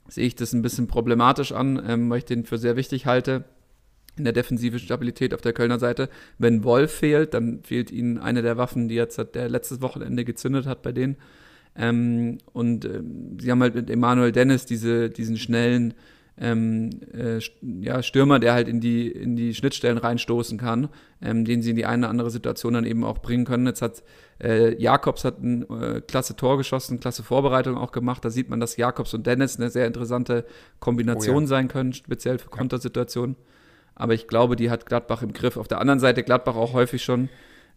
sehe 0.09 0.27
ich 0.27 0.35
das 0.35 0.53
ein 0.53 0.61
bisschen 0.61 0.87
problematisch 0.87 1.51
an, 1.51 1.81
ähm, 1.87 2.09
weil 2.09 2.19
ich 2.19 2.25
den 2.25 2.45
für 2.45 2.57
sehr 2.57 2.75
wichtig 2.75 3.05
halte 3.05 3.45
in 4.17 4.23
der 4.23 4.33
defensiven 4.33 4.79
Stabilität 4.79 5.33
auf 5.33 5.41
der 5.41 5.53
Kölner 5.53 5.79
Seite. 5.79 6.09
Wenn 6.37 6.63
Wolf 6.63 6.91
fehlt, 6.91 7.33
dann 7.33 7.61
fehlt 7.63 7.91
ihnen 7.91 8.17
eine 8.17 8.41
der 8.41 8.57
Waffen, 8.57 8.87
die 8.87 8.95
jetzt 8.95 9.19
der 9.35 9.49
letztes 9.49 9.81
Wochenende 9.81 10.25
gezündet 10.25 10.65
hat 10.65 10.81
bei 10.81 10.91
denen. 10.91 11.17
Ähm, 11.75 12.39
und 12.53 12.85
ähm, 12.85 13.37
sie 13.39 13.51
haben 13.51 13.61
halt 13.61 13.75
mit 13.75 13.89
Emanuel 13.89 14.31
Dennis 14.31 14.65
diese, 14.65 15.09
diesen 15.09 15.37
schnellen 15.37 15.93
ähm, 16.39 16.89
äh, 17.13 17.39
ja, 17.61 18.03
Stürmer, 18.03 18.39
der 18.39 18.53
halt 18.53 18.67
in 18.67 18.79
die, 18.79 19.07
in 19.07 19.35
die 19.35 19.55
Schnittstellen 19.55 19.97
reinstoßen 19.97 20.57
kann, 20.57 20.89
ähm, 21.21 21.45
den 21.45 21.61
sie 21.61 21.71
in 21.71 21.75
die 21.75 21.85
eine 21.85 22.03
oder 22.03 22.09
andere 22.09 22.29
Situation 22.29 22.73
dann 22.73 22.85
eben 22.85 23.03
auch 23.03 23.19
bringen 23.19 23.45
können. 23.45 23.65
Jetzt 23.65 23.81
hat 23.81 24.03
äh, 24.43 24.79
Jakobs 24.79 25.23
hat 25.23 25.41
ein 25.41 25.67
äh, 25.69 26.01
klasse 26.01 26.35
Tor 26.35 26.57
geschossen, 26.57 26.99
klasse 26.99 27.23
Vorbereitung 27.23 27.75
auch 27.75 27.91
gemacht. 27.91 28.23
Da 28.23 28.29
sieht 28.29 28.49
man, 28.49 28.59
dass 28.59 28.77
Jakobs 28.77 29.13
und 29.13 29.25
Dennis 29.25 29.57
eine 29.57 29.69
sehr 29.69 29.87
interessante 29.87 30.45
Kombination 30.79 31.37
oh 31.37 31.41
ja. 31.41 31.47
sein 31.47 31.67
können, 31.67 31.93
speziell 31.93 32.37
für 32.37 32.49
Kontersituationen. 32.49 33.35
Aber 33.95 34.13
ich 34.13 34.27
glaube, 34.27 34.55
die 34.55 34.69
hat 34.69 34.85
Gladbach 34.85 35.23
im 35.23 35.33
Griff. 35.33 35.57
Auf 35.57 35.67
der 35.67 35.81
anderen 35.81 35.99
Seite 35.99 36.21
Gladbach 36.21 36.55
auch 36.55 36.73
häufig 36.73 37.03
schon 37.03 37.29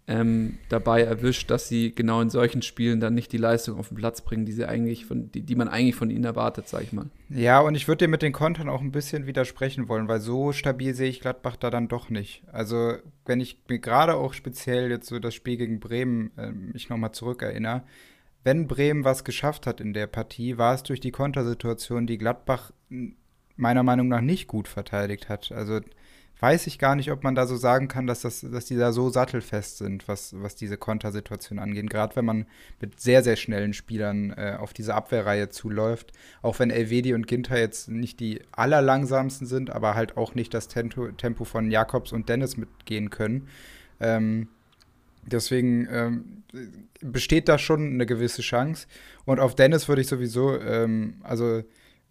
ähm, 0.07 0.59
dabei 0.69 1.03
erwischt, 1.03 1.51
dass 1.51 1.69
sie 1.69 1.95
genau 1.95 2.21
in 2.21 2.31
solchen 2.31 2.63
Spielen 2.63 2.99
dann 2.99 3.15
nicht 3.15 3.33
die 3.33 3.37
Leistung 3.37 3.79
auf 3.79 3.89
den 3.89 3.97
Platz 3.97 4.23
bringen, 4.23 4.45
die 4.45 4.53
sie 4.53 4.65
eigentlich 4.67 5.07
von, 5.07 5.31
die, 5.31 5.43
die 5.43 5.55
man 5.55 5.69
eigentlich 5.69 5.95
von 5.95 6.11
ihnen 6.11 6.25
erwartet, 6.25 6.69
sag 6.69 6.83
ich 6.83 6.93
mal. 6.93 7.07
Ja, 7.29 7.61
und 7.61 7.77
ich 7.77 7.87
würde 7.87 8.05
dir 8.05 8.09
mit 8.09 8.23
den 8.23 8.33
Kontern 8.33 8.69
auch 8.69 8.81
ein 8.81 8.91
bisschen 8.91 9.27
widersprechen 9.27 9.89
wollen, 9.89 10.09
weil 10.09 10.21
so 10.21 10.53
stabil 10.53 10.95
sehe 10.95 11.09
ich 11.09 11.21
Gladbach 11.21 11.57
da 11.57 11.71
dann 11.71 11.89
doch 11.89 12.11
nicht. 12.11 12.43
Also, 12.51 12.95
wenn 13.25 13.41
ich 13.41 13.63
mir 13.69 13.79
gerade 13.79 14.17
auch 14.17 14.35
speziell 14.35 14.91
jetzt 14.91 15.09
so 15.09 15.21
das 15.21 15.35
Spiel 15.35 15.57
gegen 15.57 15.79
Bremen 15.79 16.33
äh, 16.37 16.51
mich 16.51 16.89
nochmal 16.89 17.13
zurückerinnere, 17.13 17.83
wenn 18.43 18.67
Bremen 18.67 19.05
was 19.05 19.25
geschafft 19.25 19.67
hat 19.67 19.81
in 19.81 19.93
der 19.93 20.07
Partie, 20.07 20.59
war 20.59 20.75
es 20.75 20.83
durch 20.83 21.01
die 21.01 21.13
Kontersituation, 21.13 22.07
die 22.07 22.19
Gladbach 22.19 22.73
meiner 23.57 23.83
Meinung 23.83 24.09
nach 24.09 24.23
nicht 24.23 24.49
gut 24.49 24.67
verteidigt 24.67 25.29
hat. 25.29 25.53
Also 25.53 25.81
weiß 26.41 26.67
ich 26.67 26.79
gar 26.79 26.97
nicht, 26.97 27.13
ob 27.13 27.23
man 27.23 27.35
da 27.35 27.47
so 27.47 27.57
sagen 27.57 27.87
kann, 27.89 28.07
dass, 28.07 28.23
das, 28.23 28.41
dass 28.41 28.65
die 28.65 28.77
da 28.77 28.93
so 28.93 29.11
sattelfest 29.11 29.79
sind, 29.79 30.09
was, 30.09 30.35
was 30.41 30.57
diese 30.57 30.77
Kontersituation 30.77 31.59
angeht. 31.59 31.89
Gerade 31.91 32.17
wenn 32.17 32.25
man 32.25 32.47
mit 32.81 32.99
sehr, 33.01 33.23
sehr 33.23 33.37
schnellen 33.37 33.75
Spielern 33.75 34.31
äh, 34.31 34.57
auf 34.59 34.73
diese 34.73 34.95
Abwehrreihe 34.95 35.51
zuläuft. 35.51 36.13
Auch 36.43 36.59
wenn 36.59 36.71
Elvedi 36.71 37.15
und 37.15 37.27
Ginter 37.27 37.59
jetzt 37.59 37.89
nicht 37.89 38.21
die 38.21 38.41
allerlangsamsten 38.53 39.47
sind, 39.47 39.71
aber 39.71 39.95
halt 39.95 40.17
auch 40.17 40.35
nicht 40.35 40.55
das 40.55 40.69
Tempo, 40.69 41.09
Tempo 41.13 41.45
von 41.45 41.71
Jakobs 41.71 42.13
und 42.13 42.29
Dennis 42.29 42.57
mitgehen 42.57 43.11
können. 43.11 43.49
Ähm, 44.01 44.49
deswegen 45.23 45.87
ähm, 45.91 46.43
besteht 47.03 47.49
da 47.49 47.59
schon 47.59 47.93
eine 47.95 48.07
gewisse 48.07 48.43
Chance. 48.43 48.87
Und 49.25 49.41
auf 49.41 49.55
Dennis 49.55 49.89
würde 49.89 50.03
ich 50.03 50.09
sowieso, 50.09 50.59
ähm, 50.59 51.17
also 51.23 51.63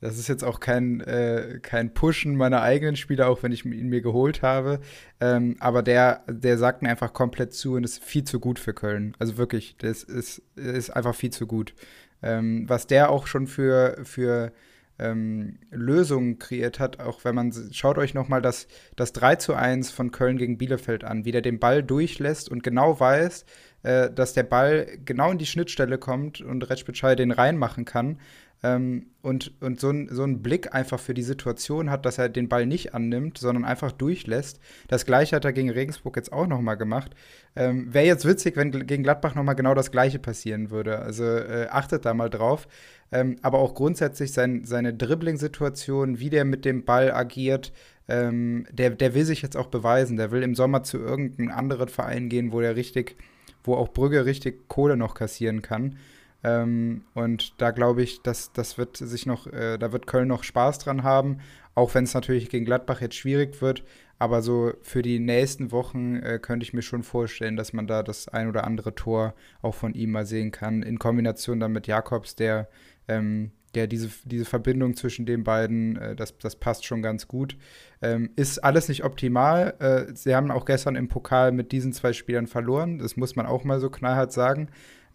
das 0.02 0.18
ist 0.18 0.28
jetzt 0.28 0.44
auch 0.44 0.60
kein, 0.60 1.02
äh, 1.02 1.60
kein 1.62 1.94
Pushen 1.94 2.36
meiner 2.36 2.62
eigenen 2.62 2.96
Spieler, 2.96 3.30
auch 3.30 3.44
wenn 3.44 3.52
ich 3.52 3.66
ihn 3.66 3.90
mir 3.90 4.02
geholt 4.02 4.42
habe. 4.42 4.80
Ähm, 5.20 5.58
aber 5.60 5.84
der, 5.84 6.24
der 6.28 6.58
sagt 6.58 6.82
mir 6.82 6.90
einfach 6.90 7.14
komplett 7.14 7.54
zu 7.54 7.74
und 7.74 7.84
ist 7.84 8.04
viel 8.04 8.24
zu 8.24 8.40
gut 8.40 8.60
für 8.60 8.74
Köln. 8.74 9.16
Also 9.20 9.38
wirklich, 9.38 9.76
das 9.78 10.04
ist, 10.04 10.42
ist 10.56 10.90
einfach 10.90 11.16
viel 11.16 11.32
zu 11.32 11.48
gut. 11.48 11.74
Ähm, 12.22 12.68
was 12.68 12.88
der 12.88 13.10
auch 13.12 13.28
schon 13.28 13.48
für, 13.48 13.98
für 14.04 14.52
ähm, 15.00 15.60
Lösungen 15.72 16.40
kreiert 16.40 16.80
hat, 16.80 17.00
auch 17.00 17.24
wenn 17.24 17.36
man, 17.36 17.54
schaut 17.72 17.98
euch 17.98 18.14
nochmal 18.14 18.42
das, 18.42 18.68
das 18.96 19.14
3 19.14 19.36
zu 19.36 19.54
1 19.54 19.92
von 19.92 20.12
Köln 20.12 20.38
gegen 20.38 20.58
Bielefeld 20.58 21.04
an, 21.04 21.26
wie 21.26 21.32
der 21.32 21.42
den 21.42 21.60
Ball 21.60 21.82
durchlässt 21.82 22.50
und 22.50 22.64
genau 22.64 23.00
weiß, 23.00 23.46
äh, 23.84 24.12
dass 24.12 24.34
der 24.34 24.44
Ball 24.44 24.88
genau 25.06 25.32
in 25.32 25.38
die 25.38 25.46
Schnittstelle 25.46 25.98
kommt 25.98 26.42
und 26.42 26.70
Retschbitschei 26.70 27.16
den 27.16 27.32
reinmachen 27.32 27.86
kann 27.86 28.20
ähm, 28.62 29.08
und, 29.22 29.54
und 29.62 29.80
so, 29.80 29.90
ein, 29.90 30.10
so 30.12 30.24
einen 30.24 30.42
Blick 30.42 30.74
einfach 30.74 31.00
für 31.00 31.14
die 31.14 31.24
Situation 31.24 31.90
hat, 31.90 32.06
dass 32.06 32.18
er 32.18 32.30
den 32.30 32.50
Ball 32.50 32.66
nicht 32.66 32.94
annimmt, 32.94 33.38
sondern 33.38 33.66
einfach 33.66 33.92
durchlässt. 33.92 34.60
Das 34.88 35.06
gleiche 35.06 35.36
hat 35.36 35.46
er 35.46 35.54
gegen 35.54 35.70
Regensburg 35.70 36.16
jetzt 36.16 36.32
auch 36.32 36.48
nochmal 36.48 36.78
gemacht. 36.78 37.16
Ähm, 37.56 37.94
Wäre 37.94 38.06
jetzt 38.06 38.26
witzig, 38.26 38.58
wenn 38.58 38.72
gegen 38.72 39.04
Gladbach 39.04 39.36
nochmal 39.36 39.56
genau 39.56 39.74
das 39.74 39.92
gleiche 39.92 40.20
passieren 40.20 40.72
würde. 40.72 41.00
Also 41.00 41.24
äh, 41.24 41.68
achtet 41.70 42.06
da 42.06 42.14
mal 42.14 42.30
drauf. 42.30 42.68
Ähm, 43.12 43.38
aber 43.42 43.60
auch 43.60 43.74
grundsätzlich 43.74 44.34
sein, 44.34 44.66
seine 44.66 44.94
Dribbling-Situation, 44.94 46.20
wie 46.20 46.30
der 46.30 46.46
mit 46.46 46.66
dem 46.66 46.86
Ball 46.86 47.12
agiert, 47.12 47.72
ähm, 48.08 48.68
der, 48.72 48.92
der 48.92 49.14
will 49.16 49.26
sich 49.26 49.42
jetzt 49.42 49.58
auch 49.58 49.68
beweisen. 49.68 50.18
Der 50.18 50.32
will 50.32 50.44
im 50.44 50.56
Sommer 50.56 50.84
zu 50.84 50.98
irgendeinem 50.98 51.52
anderen 51.52 51.90
Verein 51.90 52.30
gehen, 52.30 52.52
wo 52.52 52.60
der 52.60 52.76
richtig, 52.76 53.16
wo 53.64 53.76
auch 53.76 53.90
Brügge 53.90 54.26
richtig 54.26 54.68
Kohle 54.68 54.98
noch 54.98 55.14
kassieren 55.14 55.62
kann. 55.62 55.96
Ähm, 56.44 57.04
und 57.14 57.62
da 57.62 57.72
glaube 57.72 58.02
ich, 58.02 58.22
dass 58.22 58.54
das 58.54 58.78
wird 58.78 58.98
sich 58.98 59.26
noch, 59.26 59.48
äh, 59.48 59.78
da 59.78 59.92
wird 59.92 60.08
Köln 60.08 60.28
noch 60.28 60.44
Spaß 60.44 60.80
dran 60.80 61.04
haben, 61.04 61.40
auch 61.76 61.94
wenn 61.96 62.06
es 62.06 62.14
natürlich 62.14 62.50
gegen 62.50 62.66
Gladbach 62.66 63.02
jetzt 63.02 63.16
schwierig 63.16 63.62
wird. 63.62 63.84
Aber 64.20 64.42
so 64.42 64.74
für 64.82 65.02
die 65.02 65.20
nächsten 65.20 65.72
Wochen 65.72 66.18
äh, 66.18 66.40
könnte 66.42 66.66
ich 66.66 66.74
mir 66.74 66.82
schon 66.82 67.04
vorstellen, 67.04 67.56
dass 67.56 67.72
man 67.72 67.88
da 67.88 68.04
das 68.04 68.28
ein 68.28 68.50
oder 68.50 68.66
andere 68.66 68.94
Tor 68.94 69.34
auch 69.62 69.76
von 69.76 69.94
ihm 69.94 70.12
mal 70.12 70.26
sehen 70.26 70.52
kann. 70.52 70.84
In 70.84 71.00
Kombination 71.00 71.60
dann 71.62 71.72
mit 71.72 71.88
Jakobs, 71.88 72.36
der, 72.36 72.68
ähm, 73.08 73.52
der 73.76 73.88
diese, 73.88 74.10
diese 74.26 74.44
Verbindung 74.44 74.98
zwischen 74.98 75.26
den 75.26 75.46
beiden, 75.46 75.96
äh, 75.96 76.16
das, 76.18 76.38
das 76.38 76.58
passt 76.58 76.86
schon 76.86 77.02
ganz 77.02 77.30
gut. 77.30 77.56
Ähm, 78.02 78.30
ist 78.36 78.62
alles 78.62 78.90
nicht 78.90 79.06
optimal. 79.06 79.76
Äh, 79.80 80.14
sie 80.14 80.36
haben 80.36 80.52
auch 80.52 80.66
gestern 80.66 80.98
im 80.98 81.08
Pokal 81.08 81.54
mit 81.54 81.72
diesen 81.72 81.94
zwei 81.94 82.12
Spielern 82.12 82.48
verloren. 82.48 83.00
Das 83.00 83.16
muss 83.16 83.38
man 83.38 83.46
auch 83.46 83.64
mal 83.64 83.80
so 83.80 83.90
knallhart 83.90 84.34
sagen. 84.34 84.68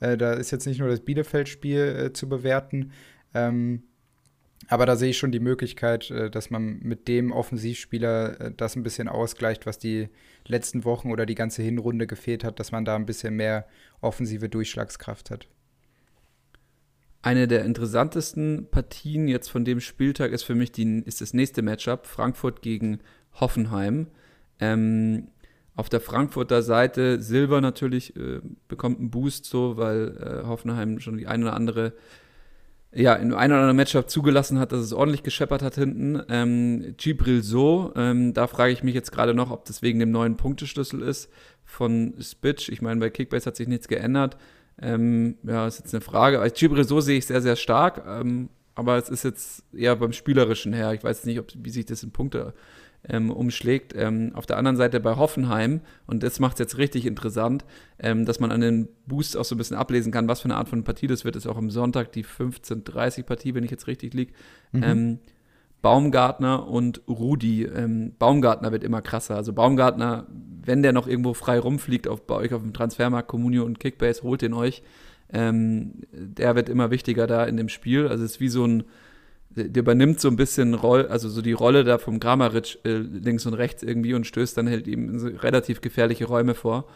Äh, 0.04 0.16
da 0.16 0.34
ist 0.34 0.50
jetzt 0.50 0.66
nicht 0.66 0.80
nur 0.80 0.88
das 0.88 1.00
Bielefeld-Spiel 1.00 1.80
äh, 1.80 2.12
zu 2.12 2.28
bewerten. 2.28 2.92
Ähm, 3.32 3.82
Aber 4.68 4.86
da 4.86 4.96
sehe 4.96 5.10
ich 5.10 5.18
schon 5.18 5.32
die 5.32 5.40
Möglichkeit, 5.40 6.10
äh, 6.10 6.30
dass 6.30 6.50
man 6.50 6.78
mit 6.80 7.06
dem 7.08 7.32
Offensivspieler 7.32 8.40
äh, 8.40 8.52
das 8.56 8.76
ein 8.76 8.82
bisschen 8.82 9.08
ausgleicht, 9.08 9.66
was 9.66 9.78
die 9.78 10.08
letzten 10.46 10.84
Wochen 10.84 11.10
oder 11.10 11.26
die 11.26 11.34
ganze 11.34 11.62
Hinrunde 11.62 12.06
gefehlt 12.06 12.44
hat, 12.44 12.58
dass 12.58 12.72
man 12.72 12.84
da 12.84 12.96
ein 12.96 13.06
bisschen 13.06 13.34
mehr 13.34 13.66
offensive 14.00 14.48
Durchschlagskraft 14.48 15.30
hat. 15.30 15.48
Eine 17.22 17.48
der 17.48 17.64
interessantesten 17.64 18.68
Partien 18.70 19.28
jetzt 19.28 19.48
von 19.48 19.64
dem 19.64 19.80
Spieltag 19.80 20.32
ist 20.32 20.42
für 20.42 20.54
mich 20.54 20.72
die, 20.72 21.02
ist 21.06 21.20
das 21.20 21.32
nächste 21.32 21.62
Matchup, 21.62 22.06
Frankfurt 22.06 22.60
gegen 22.60 23.00
Hoffenheim. 23.40 24.08
Ähm, 24.60 25.28
auf 25.76 25.88
der 25.88 26.00
Frankfurter 26.00 26.62
Seite 26.62 27.20
Silber 27.20 27.60
natürlich 27.60 28.16
äh, 28.16 28.40
bekommt 28.68 29.00
einen 29.00 29.10
Boost 29.10 29.46
so, 29.46 29.76
weil 29.76 30.16
äh, 30.18 30.46
Hoffenheim 30.46 31.00
schon 31.00 31.16
die 31.16 31.26
eine 31.26 31.46
oder 31.46 31.54
andere 31.54 31.92
ja, 32.94 33.14
in 33.14 33.32
einem 33.32 33.52
oder 33.52 33.60
anderen 33.60 33.76
Matchup 33.76 34.08
zugelassen 34.08 34.58
hat, 34.58 34.70
dass 34.70 34.80
es 34.80 34.92
ordentlich 34.92 35.24
gescheppert 35.24 35.62
hat 35.62 35.74
hinten. 35.74 36.22
Ähm, 36.28 36.94
Gibril 36.96 37.42
So, 37.42 37.92
ähm, 37.96 38.32
da 38.34 38.46
frage 38.46 38.72
ich 38.72 38.84
mich 38.84 38.94
jetzt 38.94 39.10
gerade 39.10 39.34
noch, 39.34 39.50
ob 39.50 39.64
das 39.64 39.82
wegen 39.82 39.98
dem 39.98 40.12
neuen 40.12 40.36
Punkteschlüssel 40.36 41.02
ist 41.02 41.28
von 41.64 42.14
Spitch. 42.20 42.68
Ich 42.68 42.82
meine, 42.82 43.00
bei 43.00 43.10
Kickbase 43.10 43.46
hat 43.46 43.56
sich 43.56 43.66
nichts 43.66 43.88
geändert. 43.88 44.36
Ähm, 44.80 45.38
ja, 45.42 45.66
ist 45.66 45.80
jetzt 45.80 45.94
eine 45.94 46.02
Frage. 46.02 46.40
Als 46.40 46.58
Gibril 46.58 46.84
So 46.84 47.00
sehe 47.00 47.18
ich 47.18 47.26
sehr, 47.26 47.42
sehr 47.42 47.56
stark, 47.56 48.04
ähm, 48.06 48.48
aber 48.76 48.96
es 48.96 49.08
ist 49.08 49.24
jetzt 49.24 49.64
eher 49.72 49.96
beim 49.96 50.12
Spielerischen 50.12 50.72
her. 50.72 50.92
Ich 50.92 51.02
weiß 51.02 51.24
nicht, 51.24 51.40
ob, 51.40 51.46
wie 51.56 51.70
sich 51.70 51.86
das 51.86 52.02
in 52.04 52.12
Punkte 52.12 52.54
ähm, 53.08 53.30
umschlägt. 53.30 53.94
Ähm, 53.96 54.32
auf 54.34 54.46
der 54.46 54.56
anderen 54.56 54.76
Seite 54.76 55.00
bei 55.00 55.16
Hoffenheim, 55.16 55.80
und 56.06 56.22
das 56.22 56.40
macht 56.40 56.54
es 56.54 56.58
jetzt 56.60 56.78
richtig 56.78 57.06
interessant, 57.06 57.64
ähm, 57.98 58.24
dass 58.24 58.40
man 58.40 58.50
an 58.50 58.60
den 58.60 58.88
Boosts 59.06 59.36
auch 59.36 59.44
so 59.44 59.54
ein 59.54 59.58
bisschen 59.58 59.76
ablesen 59.76 60.12
kann, 60.12 60.28
was 60.28 60.40
für 60.40 60.46
eine 60.46 60.56
Art 60.56 60.68
von 60.68 60.84
Partie 60.84 61.06
das 61.06 61.24
wird. 61.24 61.36
Das 61.36 61.44
ist 61.44 61.50
auch 61.50 61.56
am 61.56 61.70
Sonntag 61.70 62.12
die 62.12 62.24
15:30 62.24 63.24
Partie, 63.24 63.54
wenn 63.54 63.64
ich 63.64 63.70
jetzt 63.70 63.86
richtig 63.86 64.14
liege. 64.14 64.32
Mhm. 64.72 64.82
Ähm, 64.82 65.18
Baumgartner 65.82 66.66
und 66.66 67.02
Rudi. 67.08 67.64
Ähm, 67.64 68.14
Baumgartner 68.18 68.72
wird 68.72 68.84
immer 68.84 69.02
krasser. 69.02 69.36
Also 69.36 69.52
Baumgartner, 69.52 70.26
wenn 70.64 70.82
der 70.82 70.94
noch 70.94 71.06
irgendwo 71.06 71.34
frei 71.34 71.58
rumfliegt 71.58 72.08
auf, 72.08 72.26
bei 72.26 72.36
euch 72.36 72.54
auf 72.54 72.62
dem 72.62 72.72
Transfermarkt, 72.72 73.28
Communio 73.28 73.64
und 73.64 73.80
Kickbase, 73.80 74.22
holt 74.22 74.40
den 74.40 74.54
euch. 74.54 74.82
Ähm, 75.30 76.04
der 76.10 76.56
wird 76.56 76.70
immer 76.70 76.90
wichtiger 76.90 77.26
da 77.26 77.44
in 77.44 77.58
dem 77.58 77.68
Spiel. 77.68 78.08
Also 78.08 78.24
es 78.24 78.32
ist 78.32 78.40
wie 78.40 78.48
so 78.48 78.66
ein 78.66 78.84
der 79.56 79.82
übernimmt 79.82 80.20
so 80.20 80.28
ein 80.28 80.36
bisschen 80.36 80.74
Roll, 80.74 81.06
also 81.06 81.28
so 81.28 81.42
die 81.42 81.52
Rolle 81.52 81.84
da 81.84 81.98
vom 81.98 82.20
Grammaric 82.20 82.78
äh, 82.84 82.96
links 82.96 83.46
und 83.46 83.54
rechts 83.54 83.82
irgendwie 83.82 84.14
und 84.14 84.26
stößt 84.26 84.56
dann 84.56 84.68
halt 84.68 84.88
eben 84.88 85.18
so 85.18 85.28
relativ 85.28 85.80
gefährliche 85.80 86.26
Räume 86.26 86.54
vor. 86.54 86.86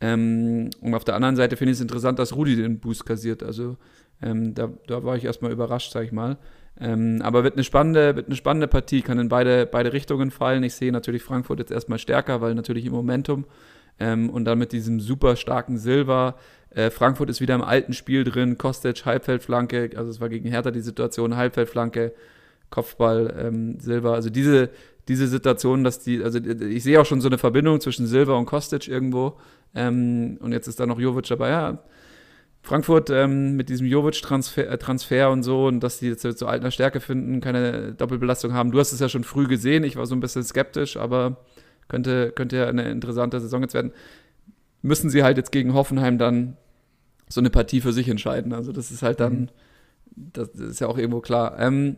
Ähm, 0.00 0.70
und 0.80 0.94
auf 0.94 1.04
der 1.04 1.14
anderen 1.14 1.36
Seite 1.36 1.56
finde 1.56 1.72
ich 1.72 1.78
es 1.78 1.82
interessant, 1.82 2.18
dass 2.18 2.34
Rudi 2.34 2.56
den 2.56 2.78
Boost 2.78 3.06
kassiert. 3.06 3.42
Also 3.42 3.76
ähm, 4.22 4.54
da, 4.54 4.70
da 4.86 5.04
war 5.04 5.16
ich 5.16 5.24
erstmal 5.24 5.52
überrascht, 5.52 5.92
sag 5.92 6.04
ich 6.04 6.12
mal. 6.12 6.38
Ähm, 6.80 7.20
aber 7.22 7.42
wird 7.42 7.54
eine 7.54 7.64
spannende, 7.64 8.14
wird 8.14 8.26
eine 8.26 8.36
spannende 8.36 8.68
Partie, 8.68 9.02
kann 9.02 9.18
in 9.18 9.28
beide, 9.28 9.66
beide 9.66 9.92
Richtungen 9.92 10.30
fallen. 10.30 10.62
Ich 10.62 10.74
sehe 10.74 10.92
natürlich 10.92 11.22
Frankfurt 11.22 11.58
jetzt 11.58 11.72
erstmal 11.72 11.98
stärker, 11.98 12.40
weil 12.40 12.54
natürlich 12.54 12.86
im 12.86 12.92
Momentum 12.92 13.44
ähm, 13.98 14.30
und 14.30 14.44
dann 14.44 14.58
mit 14.58 14.72
diesem 14.72 15.00
super 15.00 15.36
starken 15.36 15.78
Silber 15.78 16.36
äh, 16.70 16.90
Frankfurt 16.90 17.30
ist 17.30 17.40
wieder 17.40 17.54
im 17.54 17.62
alten 17.62 17.92
Spiel 17.92 18.24
drin. 18.24 18.58
Kostic, 18.58 19.04
Halbfeldflanke, 19.04 19.90
also 19.96 20.10
es 20.10 20.20
war 20.20 20.28
gegen 20.28 20.48
Hertha 20.48 20.70
die 20.70 20.80
Situation, 20.80 21.36
Halbfeldflanke, 21.36 22.12
Kopfball, 22.70 23.34
ähm, 23.38 23.80
Silber. 23.80 24.12
Also 24.12 24.30
diese, 24.30 24.70
diese 25.08 25.26
Situation, 25.26 25.84
dass 25.84 26.00
die, 26.00 26.22
also 26.22 26.38
ich 26.38 26.82
sehe 26.82 27.00
auch 27.00 27.06
schon 27.06 27.20
so 27.20 27.28
eine 27.28 27.38
Verbindung 27.38 27.80
zwischen 27.80 28.06
Silber 28.06 28.36
und 28.38 28.46
Kostic 28.46 28.88
irgendwo. 28.88 29.38
Ähm, 29.74 30.38
und 30.40 30.52
jetzt 30.52 30.68
ist 30.68 30.80
da 30.80 30.86
noch 30.86 31.00
Jovic 31.00 31.26
dabei. 31.26 31.50
Ja, 31.50 31.82
Frankfurt 32.62 33.08
ähm, 33.08 33.56
mit 33.56 33.70
diesem 33.70 33.86
Jovic-Transfer 33.86 34.68
äh, 34.68 34.78
Transfer 34.78 35.30
und 35.30 35.42
so 35.42 35.66
und 35.66 35.80
dass 35.80 36.00
die 36.00 36.08
jetzt 36.08 36.38
zu 36.38 36.46
alter 36.46 36.70
Stärke 36.70 37.00
finden, 37.00 37.40
keine 37.40 37.92
Doppelbelastung 37.94 38.52
haben. 38.52 38.70
Du 38.72 38.78
hast 38.78 38.92
es 38.92 39.00
ja 39.00 39.08
schon 39.08 39.24
früh 39.24 39.46
gesehen. 39.46 39.84
Ich 39.84 39.96
war 39.96 40.04
so 40.04 40.14
ein 40.14 40.20
bisschen 40.20 40.44
skeptisch, 40.44 40.96
aber 40.98 41.38
könnte, 41.88 42.30
könnte 42.32 42.56
ja 42.58 42.66
eine 42.66 42.90
interessante 42.90 43.40
Saison 43.40 43.62
jetzt 43.62 43.74
werden 43.74 43.92
müssen 44.82 45.10
sie 45.10 45.22
halt 45.22 45.36
jetzt 45.36 45.52
gegen 45.52 45.74
Hoffenheim 45.74 46.18
dann 46.18 46.56
so 47.28 47.40
eine 47.40 47.50
Partie 47.50 47.80
für 47.80 47.92
sich 47.92 48.08
entscheiden. 48.08 48.52
Also 48.52 48.72
das 48.72 48.90
ist 48.90 49.02
halt 49.02 49.20
dann, 49.20 49.50
mhm. 50.14 50.30
das, 50.32 50.48
ist 50.50 50.80
ja 50.80 50.86
auch 50.86 50.98
irgendwo 50.98 51.20
klar. 51.20 51.58
Ähm, 51.58 51.96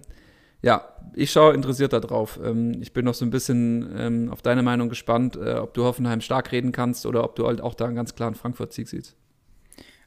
ja, 0.62 0.88
ich 1.14 1.30
schaue 1.30 1.54
interessiert 1.54 1.92
darauf. 1.92 2.38
Ähm, 2.42 2.80
ich 2.80 2.92
bin 2.92 3.04
noch 3.04 3.14
so 3.14 3.24
ein 3.24 3.30
bisschen 3.30 3.90
ähm, 3.96 4.28
auf 4.30 4.42
deine 4.42 4.62
Meinung 4.62 4.88
gespannt, 4.88 5.36
äh, 5.36 5.54
ob 5.54 5.74
du 5.74 5.84
Hoffenheim 5.84 6.20
stark 6.20 6.52
reden 6.52 6.72
kannst 6.72 7.06
oder 7.06 7.24
ob 7.24 7.36
du 7.36 7.46
halt 7.46 7.60
auch 7.60 7.74
da 7.74 7.86
einen 7.86 7.96
ganz 7.96 8.14
klaren 8.14 8.34
Frankfurt-Sieg 8.34 8.88
siehst. 8.88 9.16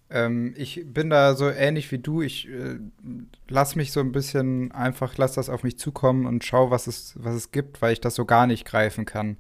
Ähm, 0.10 0.54
ich 0.58 0.86
bin 0.86 1.10
da 1.10 1.36
so 1.36 1.50
ähnlich 1.50 1.92
wie 1.92 1.98
du. 1.98 2.22
Ich 2.22 2.48
äh, 2.48 2.78
lass 3.50 3.76
mich 3.76 3.92
so 3.92 4.00
ein 4.00 4.12
bisschen 4.12 4.72
einfach, 4.72 5.18
lass 5.18 5.34
das 5.34 5.50
auf 5.50 5.64
mich 5.64 5.80
zukommen 5.80 6.28
und 6.28 6.44
schau, 6.44 6.70
was 6.70 6.86
es, 6.88 7.16
was 7.18 7.34
es 7.34 7.52
gibt, 7.52 7.82
weil 7.82 7.94
ich 7.94 8.02
das 8.02 8.16
so 8.16 8.26
gar 8.26 8.46
nicht 8.46 8.66
greifen 8.66 9.06
kann. 9.06 9.38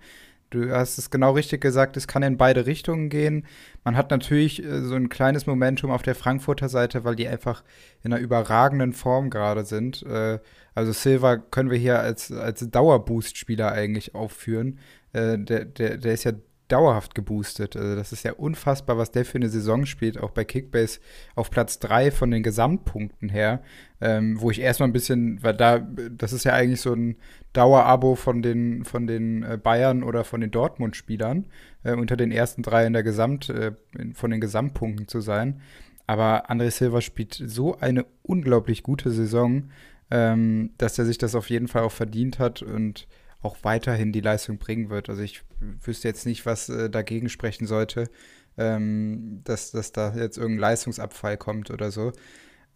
Du 0.53 0.71
hast 0.71 0.99
es 0.99 1.09
genau 1.09 1.31
richtig 1.31 1.61
gesagt, 1.61 1.97
es 1.97 2.07
kann 2.07 2.21
in 2.21 2.37
beide 2.37 2.67
Richtungen 2.67 3.09
gehen. 3.09 3.45
Man 3.83 3.97
hat 3.97 4.11
natürlich 4.11 4.63
äh, 4.63 4.81
so 4.81 4.93
ein 4.93 5.09
kleines 5.09 5.47
Momentum 5.47 5.89
auf 5.89 6.03
der 6.03 6.13
Frankfurter 6.13 6.69
Seite, 6.69 7.03
weil 7.03 7.15
die 7.15 7.27
einfach 7.27 7.63
in 8.03 8.13
einer 8.13 8.21
überragenden 8.21 8.93
Form 8.93 9.31
gerade 9.31 9.65
sind. 9.65 10.03
Äh, 10.03 10.39
also 10.75 10.91
Silva 10.91 11.37
können 11.37 11.71
wir 11.71 11.77
hier 11.79 11.99
als, 11.99 12.31
als 12.31 12.69
Dauerboost-Spieler 12.69 13.71
eigentlich 13.71 14.13
aufführen. 14.13 14.79
Äh, 15.11 15.39
der, 15.39 15.65
der, 15.65 15.97
der 15.97 16.13
ist 16.13 16.23
ja 16.23 16.33
dauerhaft 16.67 17.13
geboostet. 17.15 17.75
Also 17.75 17.95
das 17.95 18.11
ist 18.11 18.23
ja 18.23 18.33
unfassbar, 18.33 18.97
was 18.97 19.11
der 19.11 19.25
für 19.25 19.37
eine 19.37 19.49
Saison 19.49 19.85
spielt, 19.85 20.17
auch 20.17 20.31
bei 20.31 20.43
Kickbase 20.45 20.99
auf 21.35 21.51
Platz 21.51 21.79
3 21.79 22.11
von 22.11 22.31
den 22.31 22.43
Gesamtpunkten 22.43 23.29
her, 23.29 23.61
ähm, 24.01 24.39
wo 24.39 24.49
ich 24.49 24.59
erstmal 24.59 24.89
ein 24.89 24.93
bisschen, 24.93 25.41
weil 25.43 25.53
da, 25.53 25.79
das 25.79 26.33
ist 26.33 26.45
ja 26.45 26.53
eigentlich 26.53 26.81
so 26.81 26.93
ein 26.93 27.17
Dauerabo 27.53 28.15
von 28.15 28.41
den, 28.41 28.85
von 28.85 29.07
den 29.07 29.43
äh, 29.43 29.57
Bayern 29.61 30.03
oder 30.03 30.23
von 30.23 30.41
den 30.41 30.51
Dortmund-Spielern, 30.51 31.45
äh, 31.83 31.93
unter 31.93 32.17
den 32.17 32.31
ersten 32.31 32.63
drei 32.63 32.85
in 32.85 32.93
der 32.93 33.03
Gesamt, 33.03 33.49
äh, 33.49 33.73
von 34.13 34.31
den 34.31 34.41
Gesamtpunkten 34.41 35.07
zu 35.07 35.21
sein. 35.21 35.61
Aber 36.07 36.49
André 36.49 36.71
Silva 36.71 37.01
spielt 37.01 37.33
so 37.33 37.77
eine 37.77 38.05
unglaublich 38.23 38.83
gute 38.83 39.11
Saison, 39.11 39.69
ähm, 40.11 40.71
dass 40.77 40.99
er 40.99 41.05
sich 41.05 41.17
das 41.17 41.35
auf 41.35 41.49
jeden 41.49 41.67
Fall 41.67 41.83
auch 41.83 41.91
verdient 41.91 42.39
hat 42.39 42.61
und 42.61 43.07
auch 43.43 43.57
weiterhin 43.61 44.11
die 44.11 44.21
Leistung 44.21 44.57
bringen 44.57 44.89
wird. 44.89 45.09
Also 45.09 45.21
ich 45.21 45.43
wüsste 45.59 46.07
jetzt 46.07 46.25
nicht, 46.25 46.45
was 46.45 46.69
äh, 46.69 46.89
dagegen 46.89 47.29
sprechen 47.29 47.67
sollte, 47.67 48.09
ähm, 48.57 49.41
dass, 49.43 49.71
dass 49.71 49.91
da 49.91 50.13
jetzt 50.15 50.37
irgendein 50.37 50.61
Leistungsabfall 50.61 51.37
kommt 51.37 51.69
oder 51.69 51.91
so. 51.91 52.11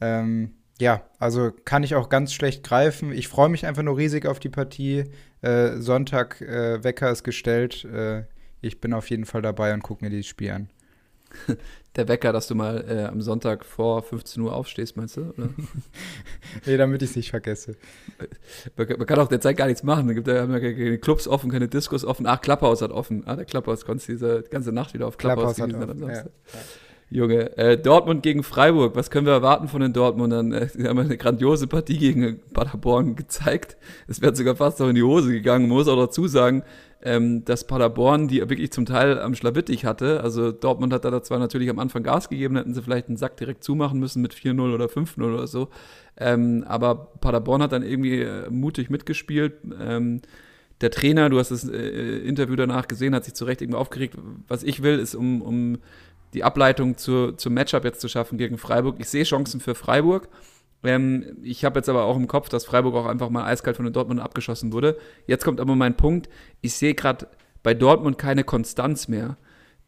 Ähm, 0.01 0.53
ja, 0.79 1.03
also 1.17 1.51
kann 1.65 1.83
ich 1.83 1.95
auch 1.95 2.09
ganz 2.09 2.33
schlecht 2.33 2.63
greifen. 2.63 3.11
Ich 3.11 3.27
freue 3.27 3.49
mich 3.49 3.65
einfach 3.65 3.83
nur 3.83 3.97
riesig 3.97 4.25
auf 4.27 4.39
die 4.39 4.49
Partie. 4.49 5.05
Äh, 5.41 5.77
Sonntag, 5.77 6.41
äh, 6.41 6.83
Wecker 6.83 7.09
ist 7.09 7.23
gestellt. 7.23 7.83
Äh, 7.85 8.25
ich 8.61 8.79
bin 8.79 8.93
auf 8.93 9.09
jeden 9.09 9.25
Fall 9.25 9.41
dabei 9.41 9.73
und 9.73 9.81
gucke 9.81 10.03
mir 10.03 10.11
dieses 10.11 10.27
Spiel 10.27 10.51
an. 10.51 10.69
der 11.95 12.07
Wecker, 12.07 12.31
dass 12.31 12.47
du 12.47 12.55
mal 12.55 12.85
äh, 12.87 13.05
am 13.05 13.21
Sonntag 13.21 13.65
vor 13.65 14.03
15 14.03 14.41
Uhr 14.43 14.53
aufstehst, 14.53 14.97
meinst 14.97 15.17
du? 15.17 15.21
Oder? 15.21 15.49
nee, 16.65 16.77
damit 16.77 17.01
ich 17.01 17.11
es 17.11 17.15
nicht 17.15 17.31
vergesse. 17.31 17.75
Man, 18.75 18.87
man, 18.87 19.07
kann 19.07 19.19
auch 19.19 19.27
der 19.27 19.53
gar 19.53 19.67
nichts 19.67 19.83
machen. 19.83 20.07
Da 20.07 20.13
gibt 20.13 20.27
ja 20.27 20.45
keine 20.45 20.97
Clubs 20.99 21.27
offen, 21.27 21.49
keine 21.49 21.67
Diskos 21.67 22.05
offen. 22.05 22.27
Ach, 22.27 22.39
Klapphaus 22.39 22.81
hat 22.81 22.91
offen. 22.91 23.23
Ah, 23.25 23.35
der 23.35 23.45
Klapphaus 23.45 23.85
konntest 23.85 24.09
diese 24.09 24.43
ganze 24.49 24.71
Nacht 24.71 24.93
wieder 24.93 25.07
auf 25.07 25.17
Klapphaus, 25.17 25.55
Klapphaus 25.55 25.81
hat 25.81 25.89
offen, 25.89 26.09
ja, 26.09 26.25
Junge, 27.09 27.57
äh, 27.57 27.77
Dortmund 27.77 28.21
gegen 28.21 28.43
Freiburg, 28.43 28.95
was 28.97 29.09
können 29.09 29.25
wir 29.25 29.31
erwarten 29.31 29.69
von 29.69 29.79
den 29.79 29.93
Dortmundern? 29.93 30.51
Äh, 30.51 30.67
sie 30.67 30.87
haben 30.87 30.99
eine 30.99 31.15
grandiose 31.15 31.65
Partie 31.67 31.97
gegen 31.97 32.41
Paderborn 32.53 33.15
gezeigt. 33.15 33.77
Es 34.07 34.21
wäre 34.21 34.35
sogar 34.35 34.57
fast 34.57 34.81
noch 34.81 34.89
in 34.89 34.95
die 34.95 35.03
Hose 35.03 35.31
gegangen. 35.31 35.69
Man 35.69 35.77
muss 35.77 35.87
auch 35.87 35.95
dazu 35.95 36.27
sagen, 36.27 36.63
ähm, 37.01 37.45
dass 37.45 37.65
Paderborn 37.65 38.27
die 38.27 38.39
wirklich 38.39 38.71
zum 38.73 38.85
Teil 38.85 39.21
am 39.21 39.35
Schlawittich 39.35 39.85
hatte. 39.85 40.21
Also 40.21 40.51
Dortmund 40.51 40.91
hat 40.91 41.05
da 41.05 41.23
zwar 41.23 41.39
natürlich 41.39 41.69
am 41.69 41.79
Anfang 41.79 42.03
Gas 42.03 42.27
gegeben, 42.27 42.57
hätten 42.57 42.73
sie 42.73 42.81
vielleicht 42.81 43.07
einen 43.07 43.17
Sack 43.17 43.37
direkt 43.37 43.63
zumachen 43.63 43.99
müssen 43.99 44.21
mit 44.21 44.33
4-0 44.33 44.73
oder 44.73 44.87
5-0 44.87 45.23
oder 45.23 45.47
so. 45.47 45.69
Ähm, 46.17 46.65
aber 46.67 47.13
Paderborn 47.21 47.61
hat 47.61 47.71
dann 47.71 47.83
irgendwie 47.83 48.21
äh, 48.21 48.49
mutig 48.49 48.89
mitgespielt. 48.89 49.53
Ähm, 49.79 50.21
der 50.81 50.91
Trainer, 50.91 51.29
du 51.29 51.39
hast 51.39 51.51
das 51.51 51.67
äh, 51.67 52.19
Interview 52.19 52.55
danach 52.55 52.87
gesehen, 52.87 53.15
hat 53.15 53.25
sich 53.25 53.33
zu 53.33 53.45
Recht 53.45 53.61
irgendwie 53.61 53.79
aufgeregt. 53.79 54.15
Was 54.47 54.63
ich 54.63 54.83
will, 54.83 54.99
ist 54.99 55.15
um, 55.15 55.41
um 55.41 55.77
die 56.33 56.43
Ableitung 56.43 56.97
zu, 56.97 57.31
zum 57.33 57.53
Matchup 57.53 57.83
jetzt 57.83 58.01
zu 58.01 58.07
schaffen 58.07 58.37
gegen 58.37 58.57
Freiburg. 58.57 58.97
Ich 58.99 59.09
sehe 59.09 59.23
Chancen 59.23 59.59
für 59.59 59.75
Freiburg. 59.75 60.29
Ähm, 60.83 61.37
ich 61.41 61.65
habe 61.65 61.79
jetzt 61.79 61.89
aber 61.89 62.03
auch 62.03 62.15
im 62.15 62.27
Kopf, 62.27 62.49
dass 62.49 62.65
Freiburg 62.65 62.95
auch 62.95 63.05
einfach 63.05 63.29
mal 63.29 63.45
eiskalt 63.45 63.77
von 63.77 63.85
den 63.85 63.93
Dortmund 63.93 64.19
abgeschossen 64.19 64.73
wurde. 64.73 64.97
Jetzt 65.25 65.43
kommt 65.43 65.59
aber 65.59 65.75
mein 65.75 65.97
Punkt. 65.97 66.29
Ich 66.61 66.73
sehe 66.75 66.93
gerade 66.93 67.27
bei 67.63 67.73
Dortmund 67.73 68.17
keine 68.17 68.43
Konstanz 68.43 69.07
mehr. 69.07 69.37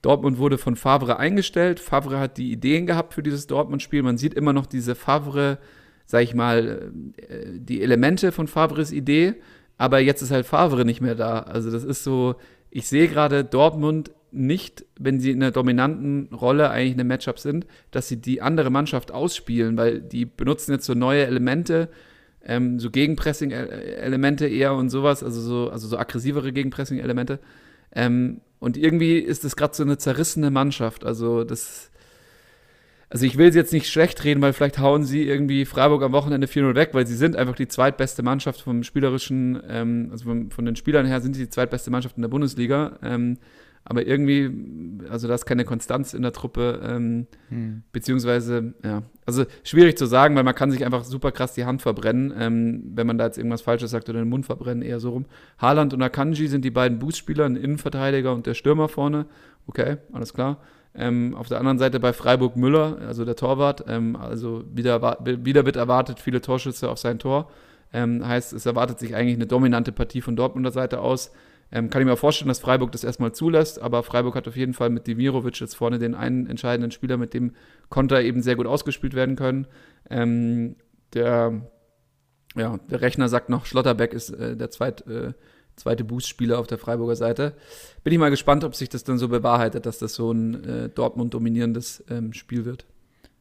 Dortmund 0.01 0.37
wurde 0.37 0.57
von 0.57 0.75
Favre 0.75 1.17
eingestellt. 1.19 1.79
Favre 1.79 2.19
hat 2.19 2.37
die 2.37 2.51
Ideen 2.51 2.85
gehabt 2.85 3.13
für 3.13 3.23
dieses 3.23 3.47
Dortmund-Spiel. 3.47 4.01
Man 4.01 4.17
sieht 4.17 4.33
immer 4.33 4.53
noch 4.53 4.65
diese 4.65 4.95
Favre, 4.95 5.59
sag 6.05 6.23
ich 6.23 6.33
mal, 6.33 6.91
äh, 7.17 7.45
die 7.53 7.81
Elemente 7.81 8.31
von 8.31 8.47
Favres 8.47 8.91
Idee. 8.91 9.35
Aber 9.77 9.99
jetzt 9.99 10.21
ist 10.21 10.31
halt 10.31 10.45
Favre 10.45 10.85
nicht 10.85 11.01
mehr 11.01 11.15
da. 11.15 11.39
Also 11.39 11.71
das 11.71 11.83
ist 11.83 12.03
so, 12.03 12.35
ich 12.72 12.88
sehe 12.88 13.07
gerade 13.07 13.43
Dortmund 13.43 14.11
nicht, 14.32 14.86
wenn 14.99 15.20
sie 15.20 15.32
in 15.32 15.41
einer 15.41 15.51
dominanten 15.51 16.34
Rolle 16.34 16.70
eigentlich 16.70 16.93
in 16.93 16.99
einem 16.99 17.07
Matchup 17.07 17.39
sind, 17.39 17.65
dass 17.91 18.07
sie 18.07 18.17
die 18.17 18.41
andere 18.41 18.70
Mannschaft 18.70 19.11
ausspielen, 19.11 19.76
weil 19.78 20.01
die 20.01 20.26
benutzen 20.26 20.72
jetzt 20.74 20.86
so 20.86 20.93
neue 20.93 21.26
Elemente, 21.26 21.89
ähm, 22.45 22.80
so 22.80 22.91
Gegenpressing-Elemente 22.91 24.47
eher 24.47 24.74
und 24.74 24.89
sowas, 24.89 25.24
also 25.24 25.41
so, 25.41 25.70
also 25.70 25.88
so 25.88 25.97
aggressivere 25.97 26.51
Gegenpressing-Elemente. 26.51 27.39
Ähm, 27.91 28.41
und 28.59 28.78
irgendwie 28.78 29.17
ist 29.17 29.45
es 29.45 29.55
gerade 29.55 29.76
so 29.76 29.84
eine 29.84 29.97
zerrissene 29.97 30.51
Mannschaft. 30.51 31.05
Also 31.05 31.43
das, 31.43 31.91
also 33.10 33.26
ich 33.26 33.38
will 33.38 33.51
sie 33.51 33.57
jetzt 33.57 33.74
nicht 33.74 33.89
schlecht 33.89 34.24
reden, 34.24 34.41
weil 34.41 34.53
vielleicht 34.53 34.80
hauen 34.80 35.03
sie 35.03 35.24
irgendwie 35.24 35.66
Freiburg 35.66 36.03
am 36.03 36.12
Wochenende 36.12 36.45
4-0 36.45 36.76
weg, 36.76 36.89
weil 36.93 37.07
sie 37.07 37.16
sind 37.16 37.36
einfach 37.36 37.55
die 37.55 37.68
zweitbeste 37.68 38.22
Mannschaft 38.22 38.62
vom 38.62 38.84
spielerischen, 38.84 39.60
ähm, 39.68 40.10
also 40.12 40.26
von, 40.26 40.51
von, 40.51 40.66
den 40.66 40.76
Spielern 40.76 41.07
her 41.07 41.20
sind 41.20 41.36
sie 41.36 41.43
die 41.43 41.49
zweitbeste 41.49 41.89
Mannschaft 41.89 42.18
in 42.18 42.22
der 42.22 42.30
Bundesliga. 42.30 42.99
Ähm, 43.01 43.38
aber 43.84 44.05
irgendwie, 44.05 44.51
also 45.10 45.28
da 45.28 45.34
ist 45.34 45.47
keine 45.47 45.66
Konstanz 45.66 46.14
in 46.14 46.22
der 46.22 46.34
Truppe, 46.34 46.82
ähm, 46.84 47.26
hm. 47.47 47.82
beziehungsweise, 47.91 48.76
ja, 48.84 49.01
also 49.26 49.45
schwierig 49.64 49.97
zu 49.97 50.05
sagen, 50.05 50.36
weil 50.36 50.43
man 50.43 50.53
kann 50.53 50.70
sich 50.70 50.86
einfach 50.86 51.03
super 51.03 51.32
krass 51.32 51.53
die 51.53 51.66
Hand 51.66 51.82
verbrennen, 51.82 52.32
ähm, 52.38 52.84
wenn 52.93 53.07
man 53.07 53.18
da 53.18 53.26
jetzt 53.26 53.38
irgendwas 53.38 53.64
Falsches 53.64 53.89
sagt 53.89 54.07
oder 54.10 54.20
den 54.20 54.30
Mund 54.30 54.45
verbrennen, 54.45 54.84
eher 54.84 54.99
so 54.99 55.12
rum. 55.12 55.26
Haaland 55.57 55.93
und 55.93 56.03
Akanji 56.03 56.47
sind 56.47 56.66
die 56.66 56.72
beiden 56.72 56.99
Boostspieler, 56.99 57.45
ein 57.45 57.55
Innenverteidiger 57.55 58.34
und 58.34 58.45
der 58.45 58.53
Stürmer 58.53 58.89
vorne. 58.89 59.26
Okay, 59.66 59.97
alles 60.12 60.34
klar. 60.34 60.62
Ähm, 60.95 61.35
auf 61.35 61.47
der 61.47 61.59
anderen 61.59 61.77
Seite 61.77 61.99
bei 61.99 62.13
Freiburg 62.13 62.55
Müller, 62.55 62.97
also 63.07 63.23
der 63.23 63.35
Torwart, 63.35 63.85
ähm, 63.87 64.15
also 64.15 64.63
wieder, 64.73 65.01
wieder 65.23 65.65
wird 65.65 65.75
erwartet 65.75 66.19
viele 66.19 66.41
Torschüsse 66.41 66.89
auf 66.89 66.97
sein 66.97 67.19
Tor. 67.19 67.49
Ähm, 67.93 68.25
heißt, 68.27 68.53
es 68.53 68.65
erwartet 68.65 68.99
sich 68.99 69.15
eigentlich 69.15 69.35
eine 69.35 69.47
dominante 69.47 69.91
Partie 69.91 70.21
von 70.21 70.35
Dortmunder 70.35 70.71
Seite 70.71 70.99
aus. 71.01 71.31
Ähm, 71.71 71.89
kann 71.89 72.01
ich 72.01 72.07
mir 72.07 72.17
vorstellen, 72.17 72.47
dass 72.47 72.59
Freiburg 72.59 72.91
das 72.91 73.03
erstmal 73.03 73.31
zulässt, 73.31 73.79
aber 73.79 74.01
Freiburg 74.01 74.35
hat 74.35 74.47
auf 74.47 74.55
jeden 74.55 74.73
Fall 74.73 74.89
mit 74.89 75.05
Dimirovic 75.05 75.59
jetzt 75.59 75.75
vorne 75.75 75.99
den 75.99 76.15
einen 76.15 76.47
entscheidenden 76.47 76.91
Spieler, 76.91 77.17
mit 77.17 77.33
dem 77.33 77.53
Konter 77.89 78.21
eben 78.21 78.41
sehr 78.41 78.55
gut 78.55 78.65
ausgespielt 78.65 79.13
werden 79.13 79.35
können. 79.35 79.67
Ähm, 80.09 80.75
der, 81.13 81.61
ja, 82.55 82.79
der 82.89 83.01
Rechner 83.01 83.29
sagt 83.29 83.49
noch, 83.49 83.65
Schlotterbeck 83.65 84.13
ist 84.13 84.31
äh, 84.31 84.55
der 84.55 84.71
zweit, 84.71 85.05
äh, 85.07 85.33
zweite 85.80 86.03
Boost-Spieler 86.03 86.59
auf 86.59 86.67
der 86.67 86.77
Freiburger 86.77 87.15
Seite. 87.15 87.55
Bin 88.03 88.13
ich 88.13 88.19
mal 88.19 88.30
gespannt, 88.30 88.63
ob 88.63 88.75
sich 88.75 88.89
das 88.89 89.03
dann 89.03 89.17
so 89.17 89.27
bewahrheitet, 89.27 89.86
dass 89.86 89.97
das 89.97 90.13
so 90.13 90.32
ein 90.32 90.63
äh, 90.63 90.89
Dortmund 90.89 91.34
dominierendes 91.34 92.03
ähm, 92.09 92.34
Spiel 92.34 92.65
wird. 92.65 92.86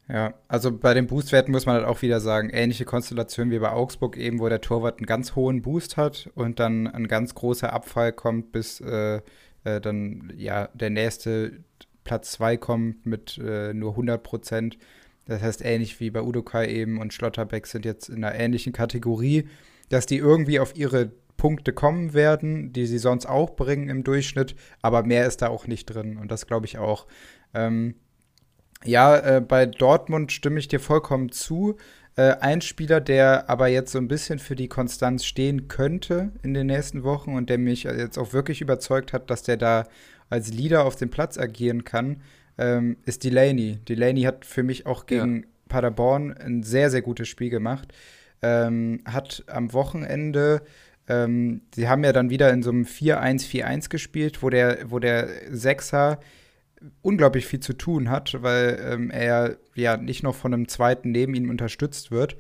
Ja, 0.08 0.32
also 0.48 0.72
bei 0.72 0.94
den 0.94 1.06
Boostwerten 1.06 1.52
muss 1.52 1.66
man 1.66 1.76
halt 1.76 1.84
auch 1.84 2.00
wieder 2.00 2.20
sagen, 2.20 2.48
ähnliche 2.48 2.86
Konstellation 2.86 3.50
wie 3.50 3.58
bei 3.58 3.70
Augsburg 3.70 4.16
eben, 4.16 4.40
wo 4.40 4.48
der 4.48 4.62
Torwart 4.62 4.98
einen 4.98 5.06
ganz 5.06 5.34
hohen 5.36 5.60
Boost 5.60 5.98
hat 5.98 6.30
und 6.34 6.60
dann 6.60 6.86
ein 6.86 7.08
ganz 7.08 7.34
großer 7.34 7.70
Abfall 7.74 8.12
kommt, 8.12 8.50
bis 8.50 8.80
äh, 8.80 9.20
äh, 9.64 9.80
dann 9.82 10.32
ja 10.34 10.68
der 10.72 10.88
nächste 10.88 11.60
Platz 12.04 12.32
2 12.32 12.56
kommt 12.56 13.04
mit 13.04 13.36
äh, 13.36 13.74
nur 13.74 13.90
100 13.90 14.22
Prozent. 14.22 14.78
Das 15.26 15.42
heißt, 15.42 15.62
ähnlich 15.62 16.00
wie 16.00 16.10
bei 16.10 16.22
Udokai 16.22 16.68
eben 16.68 16.98
und 16.98 17.12
Schlotterbeck 17.12 17.66
sind 17.66 17.84
jetzt 17.84 18.08
in 18.08 18.24
einer 18.24 18.34
ähnlichen 18.34 18.72
Kategorie, 18.72 19.46
dass 19.90 20.06
die 20.06 20.16
irgendwie 20.16 20.58
auf 20.58 20.74
ihre 20.74 21.12
Punkte 21.38 21.72
kommen 21.72 22.12
werden, 22.12 22.74
die 22.74 22.86
sie 22.86 22.98
sonst 22.98 23.24
auch 23.24 23.56
bringen 23.56 23.88
im 23.88 24.04
Durchschnitt, 24.04 24.54
aber 24.82 25.04
mehr 25.04 25.26
ist 25.26 25.40
da 25.40 25.48
auch 25.48 25.66
nicht 25.66 25.86
drin 25.86 26.18
und 26.18 26.30
das 26.30 26.46
glaube 26.46 26.66
ich 26.66 26.76
auch. 26.76 27.06
Ähm, 27.54 27.94
ja, 28.84 29.16
äh, 29.16 29.40
bei 29.40 29.64
Dortmund 29.64 30.32
stimme 30.32 30.58
ich 30.58 30.68
dir 30.68 30.80
vollkommen 30.80 31.32
zu. 31.32 31.76
Äh, 32.16 32.36
ein 32.40 32.60
Spieler, 32.60 33.00
der 33.00 33.48
aber 33.48 33.68
jetzt 33.68 33.92
so 33.92 33.98
ein 33.98 34.08
bisschen 34.08 34.38
für 34.38 34.56
die 34.56 34.68
Konstanz 34.68 35.24
stehen 35.24 35.68
könnte 35.68 36.32
in 36.42 36.52
den 36.54 36.66
nächsten 36.66 37.04
Wochen 37.04 37.34
und 37.34 37.48
der 37.48 37.58
mich 37.58 37.84
jetzt 37.84 38.18
auch 38.18 38.32
wirklich 38.32 38.60
überzeugt 38.60 39.12
hat, 39.12 39.30
dass 39.30 39.42
der 39.42 39.56
da 39.56 39.86
als 40.28 40.52
Leader 40.52 40.84
auf 40.84 40.96
dem 40.96 41.10
Platz 41.10 41.38
agieren 41.38 41.84
kann, 41.84 42.22
ähm, 42.58 42.96
ist 43.04 43.24
Delaney. 43.24 43.78
Delaney 43.88 44.22
hat 44.22 44.44
für 44.44 44.62
mich 44.64 44.86
auch 44.86 45.06
gegen 45.06 45.42
ja. 45.42 45.48
Paderborn 45.68 46.32
ein 46.32 46.64
sehr, 46.64 46.90
sehr 46.90 47.02
gutes 47.02 47.28
Spiel 47.28 47.50
gemacht. 47.50 47.92
Ähm, 48.42 49.00
hat 49.04 49.44
am 49.46 49.72
Wochenende 49.72 50.62
ähm, 51.08 51.62
sie 51.74 51.88
haben 51.88 52.04
ja 52.04 52.12
dann 52.12 52.30
wieder 52.30 52.52
in 52.52 52.62
so 52.62 52.70
einem 52.70 52.84
4-1-4-1 52.84 53.88
gespielt, 53.88 54.42
wo 54.42 54.50
der, 54.50 54.90
wo 54.90 54.98
der 54.98 55.28
Sechser 55.50 56.20
unglaublich 57.02 57.46
viel 57.46 57.60
zu 57.60 57.72
tun 57.72 58.10
hat, 58.10 58.42
weil 58.42 58.78
ähm, 58.84 59.10
er 59.10 59.56
ja 59.74 59.96
nicht 59.96 60.22
noch 60.22 60.34
von 60.34 60.54
einem 60.54 60.68
zweiten 60.68 61.10
neben 61.10 61.34
ihm 61.34 61.50
unterstützt 61.50 62.10
wird. 62.10 62.36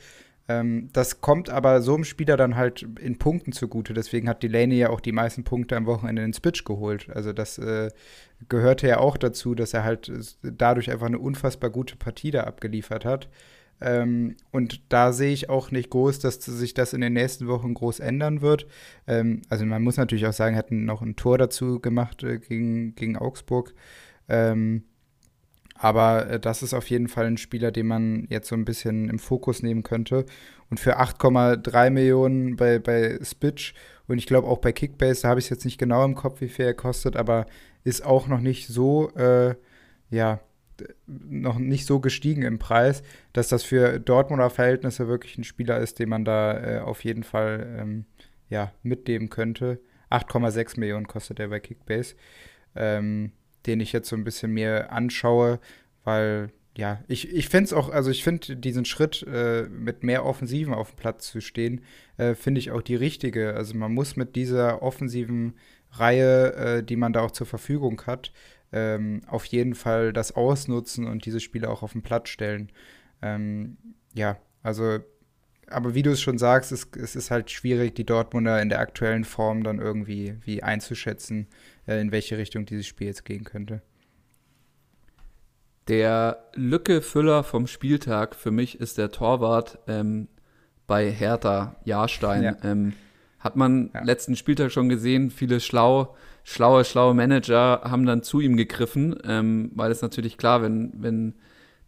Ähm, 0.48 0.88
das 0.92 1.20
kommt 1.20 1.50
aber 1.50 1.82
so 1.82 1.94
einem 1.94 2.04
Spieler 2.04 2.36
dann 2.36 2.56
halt 2.56 2.86
in 3.00 3.18
Punkten 3.18 3.52
zugute. 3.52 3.94
Deswegen 3.94 4.28
hat 4.28 4.42
Delaney 4.42 4.76
ja 4.76 4.90
auch 4.90 5.00
die 5.00 5.12
meisten 5.12 5.44
Punkte 5.44 5.76
am 5.76 5.86
Wochenende 5.86 6.22
in 6.22 6.32
Spitch 6.32 6.64
geholt. 6.64 7.08
Also 7.14 7.32
das 7.32 7.58
äh, 7.58 7.90
gehörte 8.48 8.88
ja 8.88 8.98
auch 8.98 9.16
dazu, 9.16 9.54
dass 9.54 9.74
er 9.74 9.84
halt 9.84 10.10
dadurch 10.42 10.90
einfach 10.90 11.06
eine 11.06 11.18
unfassbar 11.18 11.70
gute 11.70 11.96
Partie 11.96 12.30
da 12.30 12.44
abgeliefert 12.44 13.04
hat. 13.04 13.28
Ähm, 13.80 14.36
und 14.50 14.82
da 14.88 15.12
sehe 15.12 15.32
ich 15.32 15.48
auch 15.48 15.70
nicht 15.70 15.90
groß, 15.90 16.18
dass 16.18 16.36
sich 16.36 16.74
das 16.74 16.92
in 16.92 17.00
den 17.00 17.12
nächsten 17.12 17.46
Wochen 17.46 17.74
groß 17.74 18.00
ändern 18.00 18.40
wird. 18.40 18.66
Ähm, 19.06 19.42
also 19.48 19.64
man 19.64 19.82
muss 19.82 19.96
natürlich 19.96 20.26
auch 20.26 20.32
sagen, 20.32 20.54
er 20.54 20.60
hat 20.60 20.70
noch 20.72 21.02
ein 21.02 21.16
Tor 21.16 21.38
dazu 21.38 21.80
gemacht 21.80 22.22
äh, 22.22 22.38
gegen, 22.38 22.94
gegen 22.94 23.16
Augsburg. 23.16 23.74
Ähm, 24.28 24.84
aber 25.74 26.28
äh, 26.28 26.40
das 26.40 26.62
ist 26.62 26.74
auf 26.74 26.90
jeden 26.90 27.08
Fall 27.08 27.26
ein 27.26 27.38
Spieler, 27.38 27.70
den 27.70 27.86
man 27.86 28.26
jetzt 28.30 28.48
so 28.48 28.56
ein 28.56 28.64
bisschen 28.64 29.08
im 29.08 29.18
Fokus 29.18 29.62
nehmen 29.62 29.84
könnte. 29.84 30.26
Und 30.70 30.80
für 30.80 30.98
8,3 30.98 31.90
Millionen 31.90 32.56
bei, 32.56 32.78
bei 32.78 33.18
Spitch 33.22 33.74
und 34.08 34.18
ich 34.18 34.26
glaube 34.26 34.48
auch 34.48 34.58
bei 34.58 34.72
Kickbase, 34.72 35.22
da 35.22 35.28
habe 35.28 35.40
ich 35.40 35.46
es 35.46 35.50
jetzt 35.50 35.64
nicht 35.64 35.78
genau 35.78 36.04
im 36.04 36.14
Kopf, 36.14 36.40
wie 36.40 36.48
viel 36.48 36.64
er 36.64 36.74
kostet, 36.74 37.14
aber 37.16 37.46
ist 37.84 38.04
auch 38.04 38.26
noch 38.26 38.40
nicht 38.40 38.66
so, 38.66 39.10
äh, 39.14 39.54
ja, 40.10 40.40
noch 41.06 41.58
nicht 41.58 41.86
so 41.86 42.00
gestiegen 42.00 42.42
im 42.42 42.58
Preis, 42.58 43.02
dass 43.32 43.48
das 43.48 43.62
für 43.62 43.98
Dortmunder 43.98 44.50
Verhältnisse 44.50 45.08
wirklich 45.08 45.38
ein 45.38 45.44
Spieler 45.44 45.78
ist, 45.78 45.98
den 45.98 46.08
man 46.08 46.24
da 46.24 46.76
äh, 46.76 46.80
auf 46.80 47.04
jeden 47.04 47.22
Fall 47.22 47.76
ähm, 47.78 48.04
ja, 48.48 48.72
mitnehmen 48.82 49.30
könnte. 49.30 49.80
8,6 50.10 50.80
Millionen 50.80 51.06
kostet 51.06 51.38
er 51.40 51.48
bei 51.48 51.60
Kickbase. 51.60 52.14
Ähm, 52.74 53.32
den 53.66 53.80
ich 53.80 53.92
jetzt 53.92 54.08
so 54.08 54.16
ein 54.16 54.24
bisschen 54.24 54.52
mir 54.52 54.90
anschaue, 54.92 55.60
weil 56.04 56.50
ja, 56.76 57.02
ich, 57.08 57.32
ich 57.32 57.48
finde 57.48 57.64
es 57.64 57.72
auch, 57.72 57.90
also 57.90 58.10
ich 58.10 58.22
finde 58.22 58.56
diesen 58.56 58.84
Schritt, 58.84 59.26
äh, 59.28 59.64
mit 59.64 60.04
mehr 60.04 60.24
Offensiven 60.24 60.74
auf 60.74 60.92
dem 60.92 60.96
Platz 60.96 61.28
zu 61.28 61.40
stehen, 61.40 61.82
äh, 62.18 62.34
finde 62.34 62.60
ich 62.60 62.70
auch 62.70 62.82
die 62.82 62.94
richtige. 62.94 63.54
Also 63.54 63.76
man 63.76 63.92
muss 63.92 64.16
mit 64.16 64.36
dieser 64.36 64.80
offensiven 64.80 65.54
Reihe, 65.90 66.54
äh, 66.54 66.82
die 66.84 66.96
man 66.96 67.12
da 67.12 67.22
auch 67.22 67.32
zur 67.32 67.48
Verfügung 67.48 68.02
hat, 68.06 68.32
ähm, 68.72 69.22
auf 69.26 69.44
jeden 69.46 69.74
Fall 69.74 70.12
das 70.12 70.32
ausnutzen 70.32 71.06
und 71.06 71.24
diese 71.24 71.40
Spiele 71.40 71.70
auch 71.70 71.82
auf 71.82 71.92
den 71.92 72.02
Platz 72.02 72.28
stellen. 72.28 72.70
Ähm, 73.22 73.76
ja, 74.14 74.36
also, 74.62 74.98
aber 75.68 75.94
wie 75.94 76.02
du 76.02 76.10
es 76.10 76.20
schon 76.20 76.38
sagst, 76.38 76.72
es, 76.72 76.88
es 76.96 77.16
ist 77.16 77.30
halt 77.30 77.50
schwierig, 77.50 77.94
die 77.94 78.06
Dortmunder 78.06 78.60
in 78.60 78.68
der 78.68 78.80
aktuellen 78.80 79.24
Form 79.24 79.62
dann 79.64 79.78
irgendwie 79.78 80.36
wie 80.44 80.62
einzuschätzen 80.62 81.48
äh, 81.86 82.00
in 82.00 82.12
welche 82.12 82.38
Richtung 82.38 82.66
dieses 82.66 82.86
Spiel 82.86 83.08
jetzt 83.08 83.24
gehen 83.24 83.44
könnte. 83.44 83.82
Der 85.88 86.44
Lückefüller 86.54 87.42
vom 87.42 87.66
Spieltag 87.66 88.34
für 88.34 88.50
mich 88.50 88.78
ist 88.78 88.98
der 88.98 89.10
Torwart 89.10 89.78
ähm, 89.88 90.28
bei 90.86 91.10
Hertha 91.10 91.76
Jahrstein. 91.84 92.42
Ja. 92.42 92.56
Ähm, 92.62 92.92
hat 93.38 93.56
man 93.56 93.90
ja. 93.94 94.02
letzten 94.02 94.36
Spieltag 94.36 94.70
schon 94.70 94.88
gesehen, 94.88 95.30
viele 95.30 95.60
schlau, 95.60 96.16
schlaue, 96.48 96.84
schlaue 96.84 97.12
Manager 97.12 97.82
haben 97.84 98.06
dann 98.06 98.22
zu 98.22 98.40
ihm 98.40 98.56
gegriffen, 98.56 99.16
ähm, 99.24 99.70
weil 99.74 99.90
es 99.90 100.00
natürlich 100.00 100.38
klar, 100.38 100.62
wenn, 100.62 100.92
wenn 100.96 101.34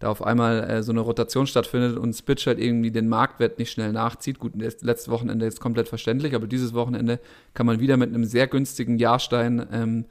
da 0.00 0.10
auf 0.10 0.22
einmal 0.22 0.68
äh, 0.68 0.82
so 0.82 0.92
eine 0.92 1.00
Rotation 1.00 1.46
stattfindet 1.46 1.96
und 1.96 2.12
Spitch 2.12 2.46
halt 2.46 2.58
irgendwie 2.58 2.90
den 2.90 3.08
Marktwert 3.08 3.58
nicht 3.58 3.70
schnell 3.70 3.92
nachzieht. 3.92 4.38
Gut, 4.38 4.52
letztes 4.54 5.08
Wochenende 5.08 5.46
ist 5.46 5.60
komplett 5.60 5.88
verständlich, 5.88 6.34
aber 6.34 6.46
dieses 6.46 6.74
Wochenende 6.74 7.20
kann 7.54 7.64
man 7.64 7.80
wieder 7.80 7.96
mit 7.96 8.10
einem 8.10 8.24
sehr 8.24 8.46
günstigen 8.48 8.98
Jahrstein 8.98 9.66
ähm, 9.72 10.04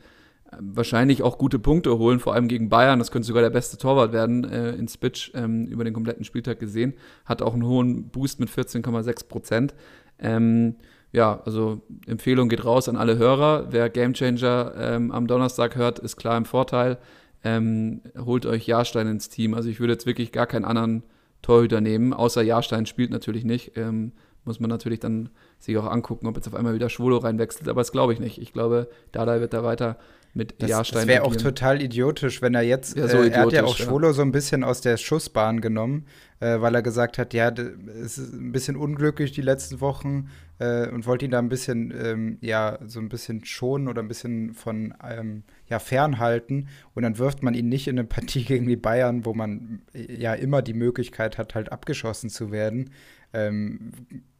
wahrscheinlich 0.57 1.21
auch 1.21 1.37
gute 1.37 1.59
Punkte 1.59 1.99
holen, 1.99 2.19
vor 2.19 2.33
allem 2.33 2.47
gegen 2.47 2.69
Bayern. 2.69 2.97
Das 2.97 3.11
könnte 3.11 3.27
sogar 3.27 3.43
der 3.43 3.51
beste 3.51 3.77
Torwart 3.77 4.13
werden 4.13 4.45
äh, 4.45 4.71
in 4.71 4.87
Spitch 4.87 5.31
ähm, 5.35 5.67
über 5.67 5.83
den 5.83 5.93
kompletten 5.93 6.25
Spieltag 6.25 6.59
gesehen. 6.59 6.93
Hat 7.25 7.43
auch 7.43 7.53
einen 7.53 7.67
hohen 7.67 8.09
Boost 8.09 8.39
mit 8.39 8.49
14,6 8.49 9.27
Prozent. 9.27 9.75
Ähm, 10.17 10.75
ja, 11.11 11.41
also 11.45 11.81
Empfehlung 12.05 12.49
geht 12.49 12.65
raus 12.65 12.87
an 12.87 12.95
alle 12.95 13.17
Hörer. 13.17 13.67
Wer 13.71 13.89
Gamechanger 13.89 14.73
ähm, 14.77 15.11
am 15.11 15.27
Donnerstag 15.27 15.75
hört, 15.75 15.99
ist 15.99 16.17
klar 16.17 16.37
im 16.37 16.45
Vorteil 16.45 16.97
ähm, 17.43 18.01
holt 18.17 18.45
euch 18.45 18.67
Jahrstein 18.67 19.07
ins 19.07 19.29
Team. 19.29 19.53
Also 19.53 19.69
ich 19.69 19.79
würde 19.79 19.93
jetzt 19.93 20.05
wirklich 20.05 20.31
gar 20.31 20.47
keinen 20.47 20.65
anderen 20.65 21.03
Torhüter 21.41 21.81
nehmen, 21.81 22.13
außer 22.13 22.41
Jahrstein 22.41 22.85
spielt 22.85 23.11
natürlich 23.11 23.45
nicht. 23.45 23.77
Ähm, 23.77 24.11
muss 24.45 24.59
man 24.59 24.69
natürlich 24.69 24.99
dann 24.99 25.29
sich 25.59 25.77
auch 25.77 25.85
angucken, 25.85 26.27
ob 26.27 26.35
jetzt 26.35 26.47
auf 26.47 26.55
einmal 26.55 26.73
wieder 26.73 26.89
Schwolo 26.89 27.17
reinwechselt, 27.17 27.67
aber 27.69 27.81
das 27.81 27.91
glaube 27.91 28.13
ich 28.13 28.19
nicht. 28.19 28.41
Ich 28.41 28.51
glaube, 28.51 28.89
Dada 29.11 29.39
wird 29.39 29.53
da 29.53 29.63
weiter 29.63 29.97
mit 30.33 30.61
das, 30.61 30.69
Jahrstein. 30.69 31.01
Das 31.01 31.07
wäre 31.07 31.23
auch 31.23 31.35
total 31.35 31.81
idiotisch, 31.81 32.41
wenn 32.41 32.55
er 32.55 32.61
jetzt, 32.61 32.97
ja, 32.97 33.07
so 33.07 33.17
äh, 33.17 33.29
er 33.29 33.41
hat 33.41 33.51
ja 33.51 33.63
auch 33.63 33.77
ja. 33.77 33.85
Schwolo 33.85 34.11
so 34.11 34.21
ein 34.21 34.31
bisschen 34.31 34.63
aus 34.63 34.81
der 34.81 34.97
Schussbahn 34.97 35.61
genommen, 35.61 36.05
äh, 36.39 36.61
weil 36.61 36.75
er 36.75 36.81
gesagt 36.81 37.17
hat, 37.17 37.33
ja, 37.33 37.49
es 37.49 38.17
ist 38.17 38.33
ein 38.33 38.51
bisschen 38.51 38.75
unglücklich 38.75 39.31
die 39.31 39.41
letzten 39.41 39.81
Wochen 39.81 40.29
äh, 40.59 40.89
und 40.89 41.07
wollte 41.07 41.25
ihn 41.25 41.31
da 41.31 41.39
ein 41.39 41.49
bisschen, 41.49 41.91
ähm, 41.91 42.37
ja, 42.41 42.77
so 42.85 42.99
ein 42.99 43.09
bisschen 43.09 43.43
schonen 43.45 43.87
oder 43.87 44.01
ein 44.01 44.07
bisschen 44.07 44.53
von, 44.53 44.93
ähm, 45.03 45.43
ja, 45.67 45.79
fernhalten 45.79 46.67
und 46.93 47.03
dann 47.03 47.17
wirft 47.17 47.41
man 47.41 47.53
ihn 47.53 47.69
nicht 47.69 47.87
in 47.87 47.97
eine 47.97 48.07
Partie 48.07 48.43
gegen 48.45 48.67
die 48.67 48.75
Bayern, 48.75 49.25
wo 49.25 49.33
man 49.33 49.81
äh, 49.93 50.13
ja 50.13 50.33
immer 50.33 50.61
die 50.61 50.73
Möglichkeit 50.73 51.37
hat, 51.37 51.55
halt 51.55 51.71
abgeschossen 51.71 52.29
zu 52.29 52.51
werden. 52.51 52.91
Ähm, 53.31 53.91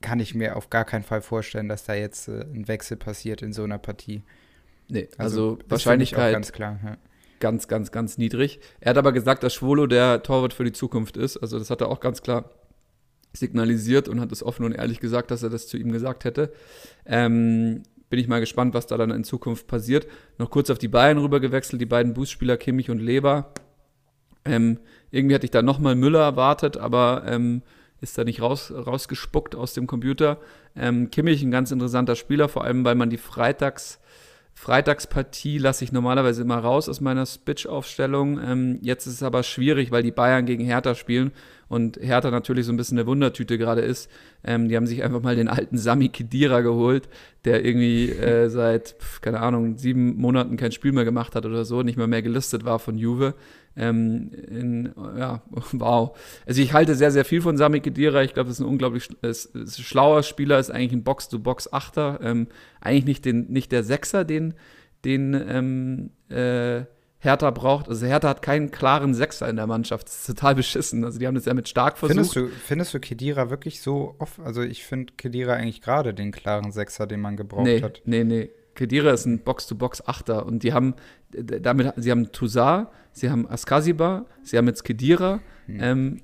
kann 0.02 0.20
ich 0.20 0.34
mir 0.34 0.56
auf 0.56 0.70
gar 0.70 0.84
keinen 0.84 1.04
Fall 1.04 1.22
vorstellen, 1.22 1.70
dass 1.70 1.86
da 1.86 1.94
jetzt 1.94 2.28
äh, 2.28 2.42
ein 2.42 2.68
Wechsel 2.68 2.98
passiert 2.98 3.42
in 3.42 3.54
so 3.54 3.64
einer 3.64 3.78
Partie. 3.78 4.24
Nee, 4.88 5.08
also, 5.18 5.52
also 5.52 5.60
Wahrscheinlichkeit 5.70 6.34
ganz 6.34 6.52
klar. 6.52 6.80
Ja. 6.84 6.98
Ganz, 7.40 7.70
ganz, 7.70 7.92
ganz 7.92 8.18
niedrig. 8.18 8.60
Er 8.82 8.90
hat 8.90 8.98
aber 8.98 9.14
gesagt, 9.14 9.44
dass 9.44 9.54
Schwolo 9.54 9.88
der 9.88 10.24
Torwart 10.24 10.54
für 10.54 10.66
die 10.66 10.74
Zukunft 10.74 11.16
ist. 11.16 11.38
Also 11.38 11.58
das 11.58 11.70
hat 11.70 11.80
er 11.80 11.88
auch 11.88 12.02
ganz 12.02 12.22
klar 12.22 12.50
signalisiert 13.34 14.08
und 14.08 14.20
hat 14.20 14.32
es 14.32 14.44
offen 14.44 14.66
und 14.66 14.74
ehrlich 14.74 15.00
gesagt, 15.00 15.32
dass 15.32 15.44
er 15.44 15.50
das 15.50 15.68
zu 15.68 15.78
ihm 15.78 15.92
gesagt 15.92 16.26
hätte. 16.26 16.52
Ähm, 17.06 17.84
bin 18.10 18.20
ich 18.20 18.28
mal 18.28 18.40
gespannt, 18.40 18.74
was 18.74 18.88
da 18.88 18.98
dann 18.98 19.12
in 19.12 19.24
Zukunft 19.24 19.68
passiert. 19.68 20.08
Noch 20.38 20.50
kurz 20.50 20.70
auf 20.70 20.80
die 20.80 20.88
Bayern 20.88 21.20
rüber 21.20 21.40
gewechselt, 21.40 21.82
die 21.82 21.86
beiden 21.86 22.14
Boostspieler 22.14 22.58
Kimmich 22.58 22.90
und 22.90 23.00
Leber. 23.00 23.54
Ähm, 24.46 24.80
irgendwie 25.12 25.36
hatte 25.36 25.46
ich 25.46 25.52
da 25.52 25.62
nochmal 25.62 25.96
Müller 25.96 26.22
erwartet, 26.22 26.78
aber 26.78 27.24
ähm, 27.28 27.62
ist 28.02 28.18
da 28.18 28.24
nicht 28.24 28.42
raus, 28.42 28.72
rausgespuckt 28.72 29.56
aus 29.56 29.74
dem 29.74 29.86
Computer. 29.86 30.40
Ähm, 30.76 31.12
Kimmich 31.12 31.44
ein 31.44 31.52
ganz 31.52 31.72
interessanter 31.72 32.16
Spieler, 32.16 32.50
vor 32.50 32.64
allem 32.64 32.84
weil 32.84 32.96
man 32.96 33.10
die 33.10 33.18
Freitags 33.18 34.00
Freitagspartie 34.60 35.58
lasse 35.58 35.86
ich 35.86 35.94
normalerweise 35.94 36.42
immer 36.42 36.58
raus 36.58 36.90
aus 36.90 37.00
meiner 37.00 37.26
Spitch-Aufstellung. 37.26 38.42
Ähm, 38.44 38.80
jetzt 38.82 39.08
ist 39.08 39.14
es 39.14 39.24
aber 39.24 39.44
schwierig, 39.44 39.90
weil 39.92 40.04
die 40.04 40.12
Bayern 40.12 40.46
gegen 40.46 40.66
Hertha 40.66 40.96
spielen 40.96 41.32
und 41.70 41.98
Hertha 42.02 42.32
natürlich 42.32 42.66
so 42.66 42.74
ein 42.74 42.78
bisschen 42.78 42.98
eine 42.98 43.08
Wundertüte 43.08 43.58
gerade 43.58 43.82
ist. 43.82 44.10
Ähm, 44.44 44.68
die 44.68 44.76
haben 44.76 44.88
sich 44.88 45.04
einfach 45.04 45.22
mal 45.22 45.36
den 45.36 45.48
alten 45.48 45.78
Sami 45.78 46.10
Kedira 46.10 46.62
geholt, 46.62 47.08
der 47.46 47.64
irgendwie 47.64 48.10
äh, 48.10 48.50
seit, 48.50 48.96
keine 49.22 49.40
Ahnung, 49.40 49.78
sieben 49.78 50.18
Monaten 50.18 50.58
kein 50.58 50.72
Spiel 50.72 50.92
mehr 50.92 51.06
gemacht 51.06 51.36
hat 51.36 51.46
oder 51.46 51.64
so, 51.64 51.84
nicht 51.84 51.98
mal 51.98 52.08
mehr 52.08 52.24
gelistet 52.24 52.66
war 52.66 52.80
von 52.80 52.98
Juve. 52.98 53.36
Ähm, 53.78 54.32
in, 54.50 54.92
ja, 55.18 55.44
wow. 55.72 56.18
Also 56.46 56.62
ich 56.62 56.74
halte 56.74 56.96
sehr, 56.96 57.12
sehr 57.12 57.24
viel 57.24 57.42
von 57.42 57.56
Sami 57.56 57.80
Kedira. 57.80 58.24
Ich 58.24 58.34
glaube, 58.34 58.50
das 58.50 58.60
ist 58.60 58.66
ein 58.66 58.68
unglaublich 58.68 59.08
ist, 59.22 59.56
ist 59.56 59.80
ein 59.80 59.84
schlauer 59.84 60.24
Spieler, 60.24 60.60
ist 60.60 60.72
eigentlich 60.72 60.94
ein 60.94 61.04
Box-to-Box-Achter. 61.04 62.20
Ähm, 62.22 62.48
eigentlich 62.82 63.06
nicht, 63.06 63.26
den, 63.26 63.48
nicht 63.52 63.72
der 63.72 63.84
Sechser, 63.84 64.26
den, 64.26 64.56
den 65.06 65.34
ähm, 65.34 66.10
äh, 66.30 66.86
Hertha 67.20 67.52
braucht. 67.52 67.90
Also 67.90 68.06
Hertha 68.06 68.30
hat 68.30 68.42
keinen 68.42 68.72
klaren 68.72 69.14
Sechser 69.14 69.50
in 69.50 69.58
der 69.58 69.68
Mannschaft. 69.68 70.08
Das 70.08 70.20
ist 70.20 70.28
total 70.28 70.56
beschissen. 70.56 71.04
Also 71.04 71.20
die 71.20 71.28
haben 71.28 71.36
das 71.36 71.46
ja 71.46 71.54
mit 71.54 71.68
stark 71.68 71.98
versucht. 71.98 72.16
Findest 72.16 72.36
du, 72.36 72.48
findest 72.48 72.94
du 72.94 73.00
Kedira 73.00 73.50
wirklich 73.50 73.82
so 73.82 74.16
oft? 74.20 74.40
Also 74.40 74.62
ich 74.62 74.86
finde 74.86 75.14
Kedira 75.18 75.54
eigentlich 75.54 75.82
gerade 75.82 76.14
den 76.14 76.32
klaren 76.32 76.72
Sechser, 76.72 77.08
den 77.08 77.20
man 77.20 77.36
gebraucht 77.36 77.66
nee, 77.66 77.82
hat. 77.82 78.02
Nee, 78.06 78.24
nee. 78.24 78.50
Kedira 78.76 79.12
ist 79.12 79.26
ein 79.26 79.40
Box-to-Box-Achter 79.40 80.46
und 80.46 80.64
die 80.64 80.72
haben 80.72 80.96
damit, 81.32 81.94
sie 81.98 82.12
haben 82.12 82.32
Toussaint, 82.32 82.88
sie 83.12 83.30
haben 83.30 83.46
Askasiba, 83.50 84.26
sie 84.42 84.58
haben 84.58 84.68
jetzt 84.68 84.84
Kedira, 84.84 85.42
hm. 85.66 85.78
ähm, 85.82 86.18
äh, 86.18 86.22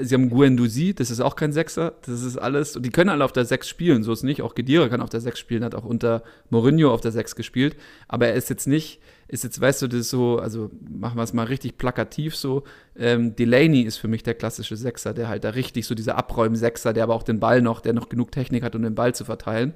sie 0.00 0.14
haben 0.14 0.30
Guendouzi, 0.30 0.94
das 0.94 1.10
ist 1.10 1.20
auch 1.20 1.36
kein 1.36 1.52
Sechser, 1.52 1.94
das 2.02 2.22
ist 2.22 2.36
alles, 2.36 2.76
und 2.76 2.84
die 2.84 2.90
können 2.90 3.10
alle 3.10 3.24
auf 3.24 3.32
der 3.32 3.44
Sechs 3.44 3.68
spielen, 3.68 4.02
so 4.02 4.12
ist 4.12 4.22
nicht, 4.22 4.42
auch 4.42 4.54
Kedira 4.54 4.88
kann 4.88 5.00
auf 5.00 5.10
der 5.10 5.20
Sechs 5.20 5.38
spielen, 5.38 5.64
hat 5.64 5.74
auch 5.74 5.84
unter 5.84 6.22
Mourinho 6.50 6.92
auf 6.92 7.00
der 7.00 7.12
Sechs 7.12 7.36
gespielt, 7.36 7.76
aber 8.06 8.28
er 8.28 8.34
ist 8.34 8.50
jetzt 8.50 8.66
nicht, 8.66 9.00
ist 9.28 9.44
jetzt, 9.44 9.60
weißt 9.60 9.82
du, 9.82 9.88
das 9.88 10.00
ist 10.00 10.10
so, 10.10 10.38
also 10.38 10.70
machen 10.88 11.16
wir 11.16 11.22
es 11.22 11.32
mal 11.32 11.44
richtig 11.44 11.78
plakativ 11.78 12.36
so, 12.36 12.64
ähm, 12.96 13.36
Delaney 13.36 13.82
ist 13.82 13.98
für 13.98 14.08
mich 14.08 14.22
der 14.22 14.34
klassische 14.34 14.76
Sechser, 14.76 15.12
der 15.14 15.28
halt 15.28 15.44
da 15.44 15.50
richtig 15.50 15.86
so 15.86 15.94
dieser 15.94 16.16
Abräumen-Sechser, 16.16 16.92
der 16.92 17.04
aber 17.04 17.14
auch 17.14 17.22
den 17.22 17.40
Ball 17.40 17.62
noch, 17.62 17.80
der 17.80 17.92
noch 17.92 18.08
genug 18.08 18.32
Technik 18.32 18.62
hat, 18.62 18.74
um 18.74 18.82
den 18.82 18.94
Ball 18.94 19.14
zu 19.14 19.24
verteilen. 19.24 19.74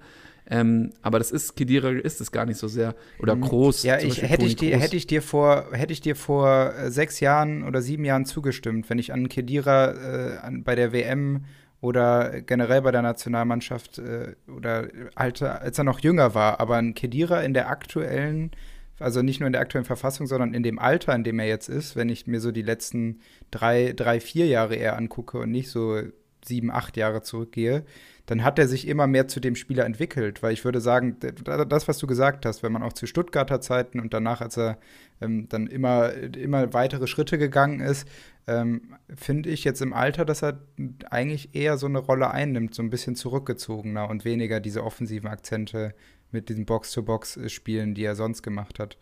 Ähm, 0.48 0.90
aber 1.02 1.18
das 1.18 1.30
ist, 1.30 1.56
Kedira 1.56 1.90
ist 1.90 2.20
es 2.20 2.32
gar 2.32 2.46
nicht 2.46 2.58
so 2.58 2.68
sehr. 2.68 2.94
Oder 3.20 3.36
groß. 3.36 3.84
Ja, 3.84 3.98
ich, 3.98 4.22
hätte, 4.22 4.44
ich 4.44 4.56
dir, 4.56 4.76
hätte, 4.76 4.96
ich 4.96 5.06
dir 5.06 5.22
vor, 5.22 5.66
hätte 5.72 5.92
ich 5.92 6.00
dir 6.00 6.16
vor 6.16 6.74
äh, 6.74 6.90
sechs 6.90 7.20
Jahren 7.20 7.62
oder 7.64 7.80
sieben 7.80 8.04
Jahren 8.04 8.26
zugestimmt, 8.26 8.90
wenn 8.90 8.98
ich 8.98 9.12
an 9.12 9.28
Kedira 9.28 9.92
äh, 9.92 10.38
an, 10.38 10.64
bei 10.64 10.74
der 10.74 10.92
WM 10.92 11.44
oder 11.80 12.42
generell 12.42 12.82
bei 12.82 12.92
der 12.92 13.02
Nationalmannschaft 13.02 13.98
äh, 13.98 14.34
oder 14.48 14.88
alter, 15.14 15.62
als 15.62 15.78
er 15.78 15.84
noch 15.84 16.00
jünger 16.00 16.34
war, 16.34 16.60
aber 16.60 16.76
ein 16.76 16.94
Kedira 16.94 17.42
in 17.42 17.54
der 17.54 17.68
aktuellen, 17.68 18.52
also 18.98 19.20
nicht 19.20 19.40
nur 19.40 19.48
in 19.48 19.52
der 19.52 19.62
aktuellen 19.62 19.84
Verfassung, 19.84 20.26
sondern 20.26 20.54
in 20.54 20.62
dem 20.62 20.78
Alter, 20.78 21.14
in 21.14 21.24
dem 21.24 21.40
er 21.40 21.46
jetzt 21.46 21.68
ist, 21.68 21.96
wenn 21.96 22.08
ich 22.08 22.26
mir 22.26 22.40
so 22.40 22.52
die 22.52 22.62
letzten 22.62 23.20
drei, 23.50 23.92
drei, 23.94 24.20
vier 24.20 24.46
Jahre 24.46 24.76
eher 24.76 24.96
angucke 24.96 25.38
und 25.38 25.50
nicht 25.50 25.70
so 25.70 26.00
sieben, 26.44 26.70
acht 26.70 26.96
Jahre 26.96 27.22
zurückgehe, 27.22 27.84
dann 28.32 28.44
hat 28.44 28.58
er 28.58 28.66
sich 28.66 28.88
immer 28.88 29.06
mehr 29.06 29.28
zu 29.28 29.40
dem 29.40 29.54
Spieler 29.54 29.84
entwickelt. 29.84 30.42
Weil 30.42 30.54
ich 30.54 30.64
würde 30.64 30.80
sagen, 30.80 31.18
das, 31.20 31.86
was 31.86 31.98
du 31.98 32.06
gesagt 32.06 32.46
hast, 32.46 32.62
wenn 32.62 32.72
man 32.72 32.82
auch 32.82 32.94
zu 32.94 33.06
Stuttgarter 33.06 33.60
Zeiten 33.60 34.00
und 34.00 34.14
danach, 34.14 34.40
als 34.40 34.56
er 34.56 34.78
ähm, 35.20 35.50
dann 35.50 35.66
immer, 35.66 36.14
immer 36.14 36.72
weitere 36.72 37.06
Schritte 37.06 37.36
gegangen 37.36 37.80
ist, 37.80 38.08
ähm, 38.46 38.94
finde 39.14 39.50
ich 39.50 39.64
jetzt 39.64 39.82
im 39.82 39.92
Alter, 39.92 40.24
dass 40.24 40.42
er 40.42 40.62
eigentlich 41.10 41.54
eher 41.54 41.76
so 41.76 41.84
eine 41.84 41.98
Rolle 41.98 42.30
einnimmt, 42.30 42.74
so 42.74 42.82
ein 42.82 42.88
bisschen 42.88 43.16
zurückgezogener 43.16 44.08
und 44.08 44.24
weniger 44.24 44.60
diese 44.60 44.82
offensiven 44.82 45.28
Akzente 45.28 45.94
mit 46.30 46.48
diesen 46.48 46.64
Box-to-Box-Spielen, 46.64 47.94
die 47.94 48.04
er 48.04 48.14
sonst 48.14 48.42
gemacht 48.42 48.78
hat. 48.78 48.96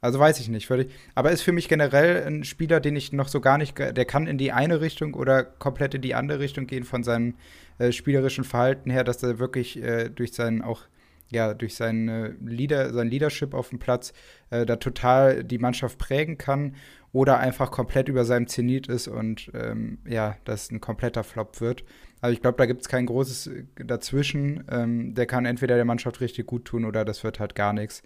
Also 0.00 0.18
weiß 0.18 0.40
ich 0.40 0.48
nicht, 0.48 0.66
völlig. 0.66 0.90
Aber 1.14 1.30
ist 1.30 1.42
für 1.42 1.52
mich 1.52 1.68
generell 1.68 2.26
ein 2.26 2.44
Spieler, 2.44 2.80
den 2.80 2.96
ich 2.96 3.12
noch 3.12 3.28
so 3.28 3.40
gar 3.40 3.58
nicht, 3.58 3.78
der 3.78 4.04
kann 4.04 4.26
in 4.26 4.38
die 4.38 4.52
eine 4.52 4.80
Richtung 4.80 5.14
oder 5.14 5.44
komplett 5.44 5.94
in 5.94 6.02
die 6.02 6.14
andere 6.14 6.40
Richtung 6.40 6.66
gehen 6.66 6.84
von 6.84 7.02
seinem 7.02 7.34
äh, 7.78 7.92
spielerischen 7.92 8.44
Verhalten 8.44 8.90
her, 8.90 9.04
dass 9.04 9.22
er 9.22 9.38
wirklich 9.38 9.82
äh, 9.82 10.08
durch 10.08 10.32
seinen 10.32 10.62
auch 10.62 10.82
ja 11.30 11.54
durch 11.54 11.76
seine 11.76 12.34
Leader, 12.44 12.92
sein 12.92 13.08
Leadership 13.08 13.54
auf 13.54 13.68
dem 13.68 13.78
Platz 13.78 14.12
äh, 14.50 14.66
da 14.66 14.76
total 14.76 15.44
die 15.44 15.58
Mannschaft 15.58 15.98
prägen 15.98 16.38
kann 16.38 16.74
oder 17.12 17.38
einfach 17.38 17.70
komplett 17.70 18.08
über 18.08 18.24
seinem 18.24 18.46
Zenit 18.46 18.88
ist 18.88 19.08
und 19.08 19.50
ähm, 19.54 19.98
ja, 20.06 20.36
das 20.44 20.70
ein 20.70 20.80
kompletter 20.80 21.24
Flop 21.24 21.60
wird. 21.60 21.84
Also 22.20 22.32
ich 22.32 22.40
glaube, 22.40 22.58
da 22.58 22.66
gibt 22.66 22.82
es 22.82 22.88
kein 22.88 23.06
großes 23.06 23.46
äh, 23.48 23.64
dazwischen. 23.76 24.64
Ähm, 24.70 25.14
der 25.14 25.26
kann 25.26 25.46
entweder 25.46 25.76
der 25.76 25.84
Mannschaft 25.84 26.20
richtig 26.20 26.46
gut 26.46 26.64
tun 26.64 26.84
oder 26.84 27.04
das 27.04 27.24
wird 27.24 27.40
halt 27.40 27.54
gar 27.54 27.72
nichts. 27.72 28.02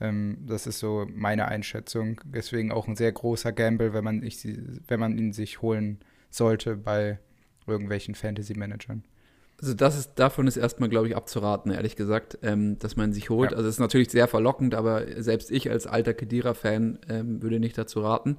Ähm, 0.00 0.38
das 0.46 0.66
ist 0.66 0.78
so 0.78 1.06
meine 1.12 1.48
Einschätzung. 1.48 2.20
Deswegen 2.24 2.72
auch 2.72 2.88
ein 2.88 2.96
sehr 2.96 3.12
großer 3.12 3.52
Gamble, 3.52 3.92
wenn 3.92 4.04
man, 4.04 4.22
ich, 4.22 4.46
wenn 4.88 5.00
man 5.00 5.16
ihn 5.16 5.32
sich 5.32 5.62
holen 5.62 6.00
sollte 6.30 6.76
bei 6.76 7.18
irgendwelchen 7.66 8.14
Fantasy-Managern. 8.14 9.04
Also 9.60 9.72
das 9.72 9.96
ist, 9.96 10.14
davon 10.16 10.46
ist 10.46 10.58
erstmal, 10.58 10.90
glaube 10.90 11.08
ich, 11.08 11.16
abzuraten, 11.16 11.72
ehrlich 11.72 11.96
gesagt, 11.96 12.38
ähm, 12.42 12.78
dass 12.78 12.96
man 12.96 13.12
sich 13.12 13.30
holt. 13.30 13.52
Ja. 13.52 13.56
Also 13.56 13.68
es 13.68 13.76
ist 13.76 13.80
natürlich 13.80 14.10
sehr 14.10 14.28
verlockend, 14.28 14.74
aber 14.74 15.04
selbst 15.22 15.50
ich 15.50 15.70
als 15.70 15.86
alter 15.86 16.12
Kedira-Fan 16.12 16.98
ähm, 17.08 17.42
würde 17.42 17.58
nicht 17.58 17.78
dazu 17.78 18.00
raten. 18.00 18.36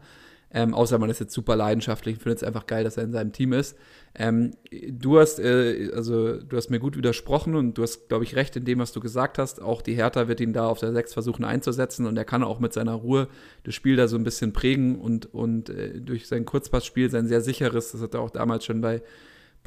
Ähm, 0.50 0.74
außer 0.74 0.98
man 0.98 1.10
ist 1.10 1.20
jetzt 1.20 1.34
super 1.34 1.58
leidenschaftlich 1.58 2.16
und 2.16 2.22
findet 2.22 2.38
es 2.38 2.44
einfach 2.44 2.68
geil, 2.68 2.86
dass 2.86 2.96
er 2.96 3.04
in 3.04 3.12
seinem 3.12 3.34
Team 3.34 3.52
ist. 3.52 3.78
Ähm, 4.16 4.52
du 4.72 5.20
hast, 5.20 5.40
äh, 5.40 5.92
also 5.94 6.38
du 6.38 6.56
hast 6.56 6.70
mir 6.70 6.80
gut 6.80 6.96
widersprochen 6.96 7.56
und 7.56 7.78
du 7.78 7.84
hast, 7.84 8.08
glaube 8.08 8.24
ich, 8.24 8.36
recht 8.36 8.56
in 8.56 8.64
dem, 8.64 8.80
was 8.80 8.94
du 8.94 9.02
gesagt 9.02 9.38
hast. 9.40 9.62
Auch 9.62 9.82
die 9.82 9.96
Hertha 9.96 10.30
wird 10.30 10.40
ihn 10.40 10.54
da 10.54 10.68
auf 10.68 10.80
der 10.80 10.94
6 10.94 11.14
versuchen 11.14 11.44
einzusetzen 11.44 12.06
und 12.06 12.16
er 12.16 12.26
kann 12.26 12.44
auch 12.44 12.60
mit 12.60 12.72
seiner 12.72 12.94
Ruhe 12.94 13.28
das 13.64 13.76
Spiel 13.76 13.98
da 13.98 14.08
so 14.08 14.16
ein 14.16 14.24
bisschen 14.24 14.54
prägen 14.54 15.00
und, 15.00 15.34
und 15.34 15.70
äh, 15.70 16.00
durch 16.00 16.28
sein 16.28 16.46
Kurzpassspiel, 16.46 17.10
sein 17.10 17.28
sehr 17.28 17.42
sicheres, 17.42 17.92
das 17.92 18.02
hat 18.02 18.14
er 18.14 18.22
auch 18.22 18.32
damals 18.32 18.64
schon 18.64 18.80
bei 18.80 19.02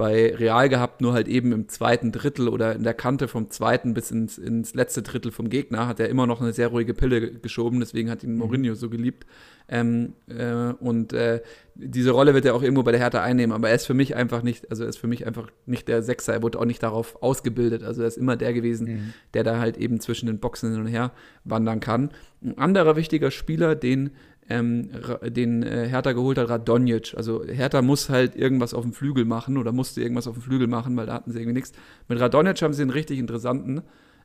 bei 0.01 0.35
Real 0.35 0.71
gehabt, 0.71 1.03
nur 1.03 1.13
halt 1.13 1.29
eben 1.29 1.53
im 1.53 1.69
zweiten 1.69 2.11
Drittel 2.11 2.49
oder 2.49 2.75
in 2.75 2.85
der 2.85 2.95
Kante 2.95 3.29
vom 3.29 3.51
zweiten 3.51 3.93
bis 3.93 4.11
ins, 4.11 4.39
ins 4.39 4.73
letzte 4.73 5.03
Drittel 5.03 5.31
vom 5.31 5.51
Gegner 5.51 5.87
hat 5.87 6.01
er 6.01 6.09
immer 6.09 6.27
noch 6.27 6.41
eine 6.41 6.55
sehr 6.55 6.69
ruhige 6.69 6.95
Pille 6.95 7.33
geschoben, 7.33 7.81
deswegen 7.81 8.09
hat 8.09 8.25
ihn 8.25 8.33
mhm. 8.33 8.39
Mourinho 8.39 8.75
so 8.75 8.89
geliebt. 8.89 9.27
Ähm, 9.69 10.15
äh, 10.27 10.73
und 10.81 11.13
äh, 11.13 11.43
diese 11.75 12.13
Rolle 12.13 12.33
wird 12.33 12.47
er 12.47 12.55
auch 12.55 12.63
irgendwo 12.63 12.83
bei 12.83 12.93
der 12.93 13.01
Hertha 13.01 13.23
einnehmen, 13.23 13.55
aber 13.55 13.69
er 13.69 13.75
ist 13.75 13.85
für 13.85 13.93
mich 13.93 14.17
einfach 14.17 14.43
nicht, 14.43 14.71
also 14.71 14.85
er 14.85 14.89
ist 14.89 14.97
für 14.97 15.07
mich 15.07 15.27
einfach 15.27 15.51
nicht 15.67 15.87
der 15.87 16.03
Sechser, 16.03 16.33
er 16.33 16.43
wurde 16.43 16.59
auch 16.59 16.65
nicht 16.65 16.83
darauf 16.83 17.23
ausgebildet. 17.23 17.83
Also 17.83 18.01
er 18.01 18.09
ist 18.09 18.17
immer 18.17 18.39
der 18.39 18.55
gewesen, 18.55 18.87
mhm. 18.87 19.15
der 19.35 19.45
da 19.45 19.59
halt 19.59 19.77
eben 19.77 20.01
zwischen 20.01 20.29
den 20.29 20.39
Boxen 20.39 20.73
hin 20.73 20.81
und 20.81 20.87
her 20.87 21.13
wandern 21.45 21.81
kann. 21.81 22.09
Ein 22.43 22.57
anderer 22.57 22.97
wichtiger 22.97 23.31
Spieler, 23.31 23.75
den 23.75 24.13
ähm, 24.51 24.91
den 25.23 25.63
äh, 25.63 25.89
Hertha 25.89 26.13
geholt 26.13 26.37
hat, 26.37 26.51
Radonjic. 26.51 27.15
Also 27.17 27.45
Hertha 27.45 27.81
muss 27.81 28.11
halt 28.11 28.37
irgendwas 28.37 28.75
auf 28.75 28.83
dem 28.83 28.93
Flügel 28.93 29.25
machen 29.25 29.57
oder 29.57 29.73
musste 29.73 30.03
irgendwas 30.03 30.27
auf 30.27 30.35
dem 30.35 30.43
Flügel 30.43 30.67
machen, 30.67 30.97
weil 30.97 31.07
da 31.07 31.15
hatten 31.15 31.31
sie 31.31 31.39
irgendwie 31.39 31.55
nichts. 31.55 31.73
Mit 32.09 32.21
Radonjic 32.21 32.61
haben 32.61 32.75
sie 32.75 32.83
einen 32.83 32.91
richtig 32.91 33.19
interessanten 33.19 33.83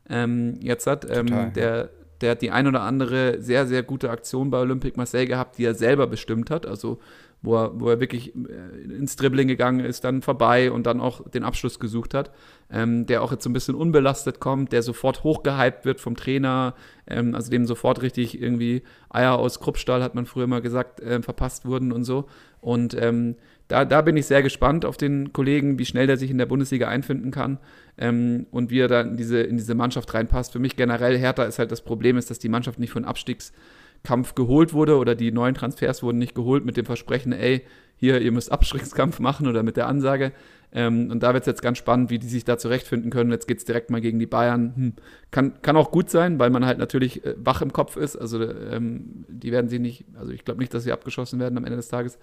ähm, 0.10 0.56
jetzt 0.62 0.88
hat. 0.88 1.08
Ähm, 1.10 1.54
der, 1.54 1.90
der 2.22 2.32
hat 2.32 2.42
die 2.42 2.52
ein 2.52 2.68
oder 2.68 2.82
andere 2.82 3.42
sehr, 3.42 3.68
sehr 3.68 3.84
gute 3.84 4.10
Aktion 4.10 4.50
bei 4.50 4.60
Olympique 4.60 4.98
Marseille 4.98 5.28
gehabt, 5.28 5.58
die 5.60 5.66
er 5.66 5.76
selber 5.76 6.08
bestimmt 6.08 6.50
hat. 6.50 6.66
Also 6.66 7.00
wo 7.46 7.56
er, 7.56 7.80
wo 7.80 7.90
er 7.90 8.00
wirklich 8.00 8.34
äh, 8.36 8.94
ins 8.98 9.16
Dribbling 9.16 9.48
gegangen 9.48 9.86
ist, 9.86 10.04
dann 10.04 10.22
vorbei 10.22 10.72
und 10.72 10.86
dann 10.86 11.00
auch 11.00 11.30
den 11.30 11.44
Abschluss 11.44 11.80
gesucht 11.80 12.14
hat, 12.14 12.32
ähm, 12.72 13.06
der 13.06 13.22
auch 13.22 13.32
jetzt 13.32 13.44
so 13.44 13.50
ein 13.50 13.54
bisschen 13.54 13.76
unbelastet 13.76 14.40
kommt, 14.40 14.72
der 14.72 14.82
sofort 14.82 15.24
hochgehypt 15.24 15.86
wird 15.86 16.02
vom 16.02 16.16
Trainer, 16.16 16.74
ähm, 17.08 17.36
also 17.36 17.52
dem 17.52 17.66
sofort 17.66 18.02
richtig 18.02 18.42
irgendwie 18.42 18.84
Eier 19.10 19.38
aus 19.38 19.60
Kruppstahl, 19.60 20.04
hat 20.04 20.16
man 20.16 20.26
früher 20.26 20.48
mal 20.48 20.62
gesagt, 20.62 21.00
äh, 21.00 21.22
verpasst 21.22 21.66
wurden 21.66 21.92
und 21.92 22.04
so. 22.04 22.26
Und 22.62 22.96
ähm, 23.00 23.36
da, 23.68 23.84
da 23.86 24.02
bin 24.02 24.16
ich 24.18 24.28
sehr 24.28 24.44
gespannt 24.44 24.86
auf 24.86 24.98
den 24.98 25.34
Kollegen, 25.34 25.80
wie 25.80 25.86
schnell 25.86 26.08
der 26.08 26.18
sich 26.18 26.30
in 26.30 26.38
der 26.38 26.46
Bundesliga 26.46 26.88
einfinden 26.88 27.32
kann 27.32 27.60
ähm, 27.98 28.46
und 28.52 28.70
wie 28.70 28.80
er 28.80 28.88
da 28.88 29.02
in 29.02 29.18
diese, 29.18 29.42
in 29.42 29.58
diese 29.58 29.76
Mannschaft 29.76 30.14
reinpasst. 30.14 30.52
Für 30.52 30.60
mich 30.60 30.76
generell 30.76 31.18
Hertha 31.18 31.44
ist 31.44 31.60
halt 31.60 31.72
das 31.72 31.82
Problem, 31.82 32.18
ist, 32.18 32.30
dass 32.30 32.40
die 32.40 32.50
Mannschaft 32.50 32.80
nicht 32.80 32.92
von 32.92 33.06
Abstiegskampf 33.06 34.36
geholt 34.36 34.74
wurde 34.74 34.98
oder 34.98 35.16
die 35.16 35.32
neuen 35.32 35.56
Transfers 35.56 36.04
wurden 36.04 36.20
nicht 36.20 36.36
geholt 36.36 36.64
mit 36.64 36.78
dem 36.78 36.86
Versprechen, 36.86 37.34
ey, 37.34 37.64
hier, 37.98 38.22
ihr 38.22 38.32
müsst 38.32 38.52
Abstiegskampf 38.52 39.20
machen 39.22 39.48
oder 39.48 39.64
mit 39.64 39.78
der 39.78 39.88
Ansage. 39.88 40.32
Ähm, 40.76 41.10
und 41.10 41.24
da 41.24 41.34
wird 41.34 41.44
es 41.44 41.48
jetzt 41.48 41.62
ganz 41.62 41.78
spannend, 41.78 42.10
wie 42.10 42.20
die 42.20 42.28
sich 42.28 42.44
da 42.44 42.58
zurechtfinden 42.58 43.10
können. 43.10 43.32
Jetzt 43.32 43.48
geht 43.48 43.60
es 43.60 43.66
direkt 43.66 43.90
mal 43.90 44.02
gegen 44.02 44.20
die 44.20 44.26
Bayern. 44.26 44.74
Hm. 44.76 44.94
Kann, 45.32 45.62
kann 45.62 45.78
auch 45.78 45.90
gut 45.90 46.10
sein, 46.10 46.38
weil 46.38 46.50
man 46.50 46.66
halt 46.66 46.78
natürlich 46.78 47.26
äh, 47.26 47.34
wach 47.38 47.62
im 47.62 47.72
Kopf 47.72 47.96
ist. 47.96 48.18
Also 48.18 48.44
ähm, 48.44 49.26
die 49.30 49.54
werden 49.54 49.70
sie 49.70 49.80
nicht, 49.80 50.06
also 50.20 50.34
ich 50.34 50.44
glaube 50.44 50.60
nicht, 50.60 50.74
dass 50.74 50.84
sie 50.84 50.92
abgeschossen 50.92 51.40
werden 51.40 51.58
am 51.58 51.64
Ende 51.64 51.78
des 51.78 51.88
Tages. 51.88 52.20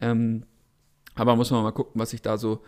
Ähm, 0.00 0.42
aber 1.14 1.36
muss 1.36 1.52
man 1.52 1.62
mal 1.62 1.70
gucken, 1.70 2.00
was 2.00 2.10
sich 2.10 2.22
da 2.22 2.38
so 2.38 2.62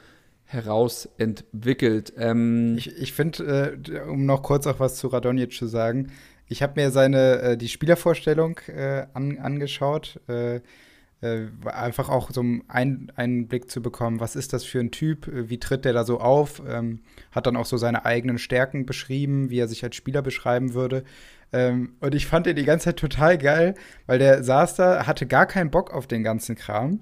herausentwickelt. 0.44 2.12
Ähm 2.16 2.76
ich 2.78 2.96
ich 2.96 3.12
finde, 3.12 3.78
äh, 3.88 4.00
um 4.08 4.26
noch 4.26 4.42
kurz 4.42 4.68
auch 4.68 4.78
was 4.78 4.96
zu 4.96 5.08
Radonjic 5.08 5.52
zu 5.52 5.66
sagen, 5.66 6.12
ich 6.46 6.62
habe 6.62 6.80
mir 6.80 6.90
seine 6.90 7.40
äh, 7.40 7.56
die 7.56 7.68
Spielervorstellung 7.68 8.60
äh, 8.68 9.06
an, 9.14 9.38
angeschaut, 9.38 10.20
äh, 10.28 10.60
äh, 11.24 11.48
einfach 11.64 12.10
auch 12.10 12.30
so 12.30 12.40
einen 12.40 13.10
Einblick 13.16 13.70
zu 13.70 13.80
bekommen, 13.80 14.20
was 14.20 14.36
ist 14.36 14.52
das 14.52 14.64
für 14.64 14.80
ein 14.80 14.90
Typ, 14.90 15.26
äh, 15.26 15.48
wie 15.48 15.58
tritt 15.58 15.84
der 15.84 15.94
da 15.94 16.04
so 16.04 16.20
auf, 16.20 16.62
ähm, 16.68 17.00
hat 17.32 17.46
dann 17.46 17.56
auch 17.56 17.64
so 17.64 17.78
seine 17.78 18.04
eigenen 18.04 18.38
Stärken 18.38 18.84
beschrieben, 18.84 19.48
wie 19.48 19.58
er 19.58 19.68
sich 19.68 19.82
als 19.82 19.96
Spieler 19.96 20.22
beschreiben 20.22 20.74
würde. 20.74 21.04
Ähm, 21.52 21.94
und 22.00 22.14
ich 22.14 22.26
fand 22.26 22.46
ihn 22.46 22.56
die 22.56 22.64
ganze 22.64 22.86
Zeit 22.86 22.98
total 22.98 23.38
geil, 23.38 23.74
weil 24.06 24.18
der 24.18 24.44
saß 24.44 24.74
da, 24.76 25.06
hatte 25.06 25.26
gar 25.26 25.46
keinen 25.46 25.70
Bock 25.70 25.92
auf 25.94 26.06
den 26.06 26.22
ganzen 26.22 26.56
Kram 26.56 27.00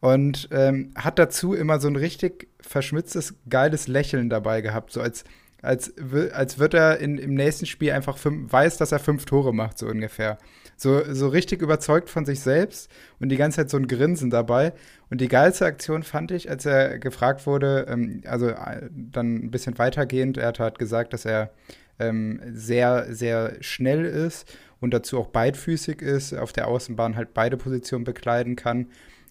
und 0.00 0.48
ähm, 0.50 0.92
hat 0.94 1.18
dazu 1.18 1.52
immer 1.52 1.78
so 1.78 1.88
ein 1.88 1.96
richtig 1.96 2.48
verschmitztes, 2.60 3.34
geiles 3.50 3.86
Lächeln 3.86 4.30
dabei 4.30 4.62
gehabt, 4.62 4.92
so 4.92 5.00
als, 5.02 5.24
als, 5.62 5.92
als 6.32 6.58
wird 6.58 6.74
er 6.74 6.98
in, 6.98 7.18
im 7.18 7.34
nächsten 7.34 7.66
Spiel 7.66 7.92
einfach 7.92 8.16
fünf, 8.16 8.52
weiß, 8.52 8.76
dass 8.76 8.92
er 8.92 8.98
fünf 8.98 9.24
Tore 9.24 9.52
macht, 9.52 9.78
so 9.78 9.86
ungefähr. 9.86 10.38
So, 10.76 11.02
so 11.12 11.26
richtig 11.28 11.60
überzeugt 11.60 12.08
von 12.08 12.24
sich 12.24 12.38
selbst 12.38 12.88
und 13.18 13.30
die 13.30 13.36
ganze 13.36 13.56
Zeit 13.56 13.70
so 13.70 13.76
ein 13.76 13.88
Grinsen 13.88 14.30
dabei. 14.30 14.72
Und 15.10 15.20
die 15.20 15.26
geilste 15.26 15.66
Aktion 15.66 16.04
fand 16.04 16.30
ich, 16.30 16.48
als 16.48 16.66
er 16.66 17.00
gefragt 17.00 17.46
wurde, 17.46 17.86
ähm, 17.88 18.22
also 18.26 18.48
äh, 18.48 18.88
dann 18.92 19.34
ein 19.46 19.50
bisschen 19.50 19.76
weitergehend, 19.78 20.38
er 20.38 20.48
hat 20.48 20.60
halt 20.60 20.78
gesagt, 20.78 21.12
dass 21.12 21.24
er 21.24 21.50
ähm, 21.98 22.40
sehr, 22.52 23.12
sehr 23.12 23.56
schnell 23.60 24.04
ist 24.04 24.56
und 24.80 24.94
dazu 24.94 25.18
auch 25.18 25.26
beidfüßig 25.26 26.00
ist, 26.00 26.32
auf 26.34 26.52
der 26.52 26.68
Außenbahn 26.68 27.16
halt 27.16 27.34
beide 27.34 27.56
Positionen 27.56 28.04
bekleiden 28.04 28.54
kann 28.54 28.86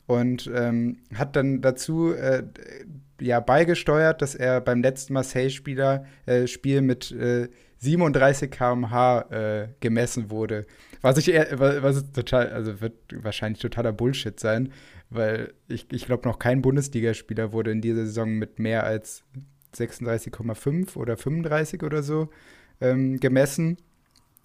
und 0.06 0.52
ähm, 0.54 0.98
hat 1.16 1.38
dann 1.38 1.62
dazu 1.62 2.14
äh, 2.14 2.44
ja 3.22 3.40
beigesteuert, 3.40 4.22
dass 4.22 4.36
er 4.36 4.62
beim 4.62 4.82
letzten 4.82 5.14
Marseille-Spieler 5.14 6.06
äh, 6.26 6.48
Spiel 6.48 6.82
mit 6.82 7.12
äh, 7.12 7.50
37 7.80 8.50
km/h 8.50 9.22
äh, 9.30 9.68
gemessen 9.80 10.30
wurde. 10.30 10.66
Was 11.02 11.18
ich 11.18 11.32
eher, 11.32 11.60
was 11.60 12.12
total, 12.12 12.50
also 12.50 12.82
wird 12.82 12.96
wahrscheinlich 13.14 13.62
totaler 13.62 13.94
Bullshit 13.94 14.40
sein, 14.40 14.72
weil 15.10 15.54
ich, 15.68 15.88
ich 15.92 16.06
glaube, 16.06 16.28
noch 16.28 16.40
kein 16.40 16.62
Bundesligaspieler 16.62 17.54
wurde 17.54 17.72
in 17.72 17.82
dieser 17.82 18.06
Saison 18.06 18.32
mit 18.32 18.60
mehr 18.60 18.84
als 18.84 19.24
36,5 19.76 20.98
oder 20.98 21.18
35 21.18 21.84
oder 21.84 22.02
so 22.02 22.30
ähm, 22.82 23.20
gemessen. 23.20 23.78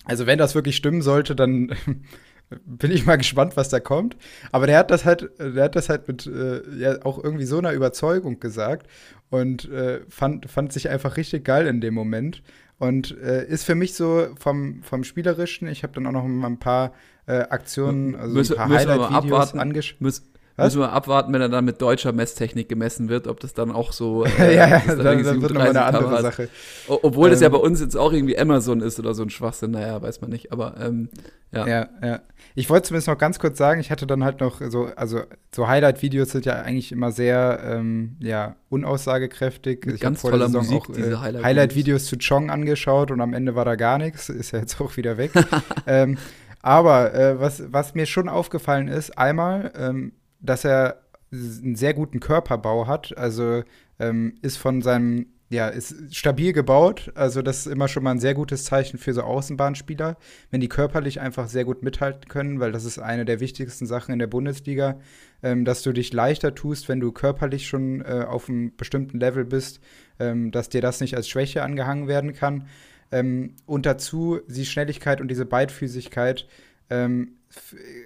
Also 0.04 0.26
wenn 0.26 0.38
das 0.38 0.54
wirklich 0.54 0.76
stimmen 0.76 1.02
sollte, 1.02 1.34
dann 1.34 1.74
bin 2.64 2.90
ich 2.90 3.06
mal 3.06 3.16
gespannt, 3.16 3.56
was 3.56 3.68
da 3.68 3.80
kommt. 3.80 4.16
Aber 4.50 4.66
der 4.66 4.78
hat 4.78 4.90
das 4.90 5.04
halt, 5.04 5.30
der 5.38 5.64
hat 5.64 5.76
das 5.76 5.88
halt 5.88 6.08
mit 6.08 6.26
äh, 6.26 6.62
ja, 6.76 7.04
auch 7.04 7.22
irgendwie 7.22 7.44
so 7.44 7.58
einer 7.58 7.72
Überzeugung 7.72 8.40
gesagt 8.40 8.86
und 9.30 9.70
äh, 9.70 10.00
fand, 10.08 10.50
fand 10.50 10.72
sich 10.72 10.88
einfach 10.88 11.16
richtig 11.16 11.44
geil 11.44 11.66
in 11.66 11.80
dem 11.80 11.94
Moment. 11.94 12.42
Und 12.78 13.16
äh, 13.18 13.46
ist 13.46 13.64
für 13.64 13.76
mich 13.76 13.94
so 13.94 14.26
vom, 14.38 14.82
vom 14.82 15.04
Spielerischen, 15.04 15.68
ich 15.68 15.84
habe 15.84 15.92
dann 15.92 16.06
auch 16.06 16.12
noch 16.12 16.26
mal 16.26 16.48
ein 16.48 16.58
paar 16.58 16.92
äh, 17.26 17.42
Aktionen, 17.42 18.16
also 18.16 18.34
müssen, 18.34 18.58
ein 18.58 18.68
paar 18.68 18.78
Highlight-Videos 18.78 19.54
angeschaut. 19.54 20.22
Was? 20.56 20.66
Müssen 20.66 20.80
wir 20.80 20.92
abwarten, 20.92 21.32
wenn 21.32 21.40
er 21.40 21.48
dann 21.48 21.64
mit 21.64 21.80
deutscher 21.80 22.12
Messtechnik 22.12 22.68
gemessen 22.68 23.08
wird, 23.08 23.26
ob 23.26 23.40
das 23.40 23.54
dann 23.54 23.70
auch 23.70 23.92
so. 23.92 24.24
Äh, 24.24 24.54
ja, 24.56 24.68
ja, 24.68 24.82
dann, 24.86 24.98
dann, 24.98 25.22
dann 25.24 25.42
wird 25.42 25.54
nochmal 25.54 25.70
eine 25.70 25.82
andere 25.82 26.04
Kameras. 26.04 26.22
Sache. 26.22 26.48
Obwohl 26.88 27.28
ähm, 27.28 27.32
das 27.32 27.40
ja 27.40 27.46
ähm, 27.46 27.52
bei 27.52 27.58
uns 27.58 27.80
jetzt 27.80 27.96
auch 27.96 28.12
irgendwie 28.12 28.38
Amazon 28.38 28.80
ist 28.80 28.98
oder 28.98 29.14
so 29.14 29.22
ein 29.22 29.30
Schwachsinn, 29.30 29.70
naja, 29.70 30.02
weiß 30.02 30.20
man 30.20 30.30
nicht, 30.30 30.52
aber 30.52 30.74
ähm, 30.78 31.08
ja. 31.52 31.66
Ja, 31.66 31.88
ja. 32.02 32.20
Ich 32.54 32.68
wollte 32.70 32.88
zumindest 32.88 33.08
noch 33.08 33.18
ganz 33.18 33.38
kurz 33.38 33.58
sagen, 33.58 33.80
ich 33.80 33.90
hatte 33.90 34.06
dann 34.06 34.24
halt 34.24 34.40
noch 34.40 34.60
so, 34.60 34.90
also 34.96 35.22
so 35.54 35.68
Highlight-Videos 35.68 36.30
sind 36.30 36.44
ja 36.44 36.54
eigentlich 36.54 36.92
immer 36.92 37.12
sehr, 37.12 37.60
ähm, 37.64 38.16
ja, 38.20 38.56
unaussagekräftig. 38.68 39.86
Mit 39.86 39.94
ich 39.96 40.00
ganz 40.00 40.22
toller 40.22 40.48
Saison 40.48 40.66
Musik, 40.66 40.90
auch 40.90 40.98
äh, 40.98 41.16
Highlight-Videos 41.42 42.02
Highlight 42.02 42.20
zu 42.20 42.34
Chong 42.34 42.50
angeschaut 42.50 43.10
und 43.10 43.20
am 43.20 43.34
Ende 43.34 43.54
war 43.54 43.64
da 43.64 43.76
gar 43.76 43.98
nichts, 43.98 44.28
ist 44.28 44.52
ja 44.52 44.58
jetzt 44.58 44.80
auch 44.80 44.96
wieder 44.96 45.16
weg. 45.16 45.32
ähm, 45.86 46.18
aber 46.62 47.14
äh, 47.14 47.40
was, 47.40 47.72
was 47.72 47.94
mir 47.94 48.06
schon 48.06 48.28
aufgefallen 48.28 48.88
ist, 48.88 49.18
einmal, 49.18 49.72
ähm, 49.76 50.12
dass 50.40 50.64
er 50.64 51.02
einen 51.32 51.76
sehr 51.76 51.94
guten 51.94 52.20
Körperbau 52.20 52.86
hat. 52.86 53.16
Also 53.16 53.62
ähm, 53.98 54.34
ist 54.42 54.58
von 54.58 54.82
seinem, 54.82 55.26
ja, 55.52 55.68
ist 55.68 55.94
stabil 56.16 56.52
gebaut. 56.54 57.12
Also 57.14 57.42
das 57.42 57.58
ist 57.58 57.66
immer 57.66 57.86
schon 57.86 58.02
mal 58.02 58.12
ein 58.12 58.20
sehr 58.20 58.32
gutes 58.32 58.64
Zeichen 58.64 58.98
für 58.98 59.12
so 59.12 59.22
Außenbahnspieler, 59.22 60.16
wenn 60.50 60.60
die 60.62 60.68
körperlich 60.68 61.20
einfach 61.20 61.46
sehr 61.48 61.66
gut 61.66 61.82
mithalten 61.82 62.28
können, 62.28 62.58
weil 62.58 62.72
das 62.72 62.86
ist 62.86 62.98
eine 62.98 63.26
der 63.26 63.38
wichtigsten 63.38 63.86
Sachen 63.86 64.12
in 64.12 64.18
der 64.18 64.28
Bundesliga, 64.28 64.98
ähm, 65.42 65.66
dass 65.66 65.82
du 65.82 65.92
dich 65.92 66.12
leichter 66.14 66.54
tust, 66.54 66.88
wenn 66.88 67.00
du 67.00 67.12
körperlich 67.12 67.66
schon 67.68 68.00
äh, 68.00 68.24
auf 68.26 68.48
einem 68.48 68.74
bestimmten 68.76 69.20
Level 69.20 69.44
bist, 69.44 69.80
ähm, 70.18 70.52
dass 70.52 70.70
dir 70.70 70.80
das 70.80 71.00
nicht 71.00 71.16
als 71.16 71.28
Schwäche 71.28 71.62
angehangen 71.62 72.08
werden 72.08 72.32
kann. 72.32 72.66
Ähm, 73.10 73.56
und 73.66 73.84
dazu 73.84 74.40
die 74.48 74.64
Schnelligkeit 74.64 75.20
und 75.20 75.28
diese 75.28 75.44
Beidfüßigkeit 75.44 76.48
ähm, 76.88 77.36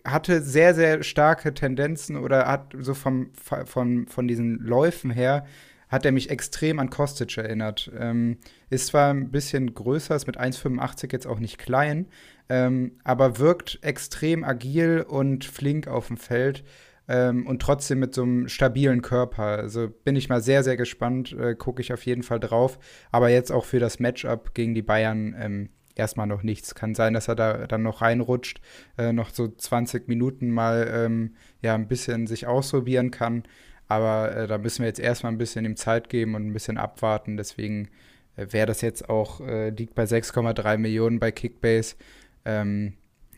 hatte 0.05 0.43
sehr, 0.43 0.75
sehr 0.75 1.05
starke 1.05 1.55
Tendenzen 1.55 2.17
oder 2.17 2.49
hat 2.49 2.75
so 2.81 2.95
vom, 2.95 3.31
von, 3.37 4.09
von 4.09 4.27
diesen 4.27 4.59
Läufen 4.59 5.13
her, 5.13 5.47
hat 5.89 6.05
er 6.05 6.13
mich 6.13 6.31
extrem 6.31 6.79
an 6.79 6.91
Kostic 6.91 7.37
erinnert. 7.39 7.91
Ähm, 7.99 8.39
ist 8.71 8.89
zwar 8.89 9.13
ein 9.13 9.31
bisschen 9.31 9.75
größer, 9.75 10.17
ist 10.17 10.27
mit 10.27 10.39
1,85 10.39 11.13
jetzt 11.13 11.27
auch 11.27 11.39
nicht 11.39 11.59
klein, 11.59 12.07
ähm, 12.49 12.93
aber 13.05 13.39
wirkt 13.39 13.79
extrem 13.83 14.45
agil 14.45 15.05
und 15.09 15.45
flink 15.45 15.89
auf 15.89 16.09
dem 16.09 16.17
Feld 16.17 16.65
ähm, 17.09 17.47
und 17.47 17.63
trotzdem 17.63 18.01
mit 18.01 18.15
so 18.15 18.23
einem 18.23 18.49
stabilen 18.49 19.03
Körper. 19.03 19.45
Also 19.45 19.89
bin 19.89 20.17
ich 20.17 20.29
mal 20.29 20.43
sehr, 20.43 20.63
sehr 20.63 20.77
gespannt, 20.77 21.33
äh, 21.33 21.55
gucke 21.55 21.83
ich 21.83 21.93
auf 21.93 22.05
jeden 22.05 22.23
Fall 22.23 22.41
drauf. 22.41 22.79
Aber 23.11 23.29
jetzt 23.29 23.53
auch 23.53 23.65
für 23.65 23.79
das 23.79 24.01
Matchup 24.01 24.55
gegen 24.55 24.75
die 24.75 24.83
Bayern 24.83 25.35
ähm, 25.39 25.69
erstmal 25.95 26.27
noch 26.27 26.43
nichts. 26.43 26.75
Kann 26.75 26.95
sein, 26.95 27.15
dass 27.15 27.29
er 27.29 27.35
da 27.37 27.67
dann 27.67 27.83
noch 27.83 28.03
reinrutscht, 28.03 28.61
äh, 28.99 29.13
noch 29.13 29.31
so 29.31 29.49
20 29.49 30.09
Minuten 30.09 30.51
mal 30.51 30.89
ähm, 30.93 31.37
ja 31.63 31.75
ein 31.75 31.89
bisschen 31.89 32.27
sich 32.27 32.47
ausprobieren 32.47 33.11
kann. 33.11 33.45
Aber 33.89 34.35
äh, 34.37 34.47
da 34.47 34.59
müssen 34.59 34.81
wir 34.81 34.89
jetzt 34.89 35.01
erstmal 35.01 35.33
ein 35.33 35.39
bisschen 35.39 35.65
ihm 35.65 35.77
Zeit 35.77 36.09
geben 36.09 36.35
und 36.35 36.47
ein 36.47 36.53
bisschen 36.53 36.79
abwarten. 36.79 37.37
Deswegen 37.37 37.89
äh, 38.37 38.47
wäre 38.51 38.67
das 38.67 38.81
jetzt 38.81 39.09
auch, 39.09 39.41
äh, 39.41 39.71
liegt 39.71 39.95
bei 39.95 40.05
6,3 40.05 40.79
Millionen 40.79 41.21
bei 41.21 41.31
Kickbase. 41.31 41.97
Ähm, 42.45 42.95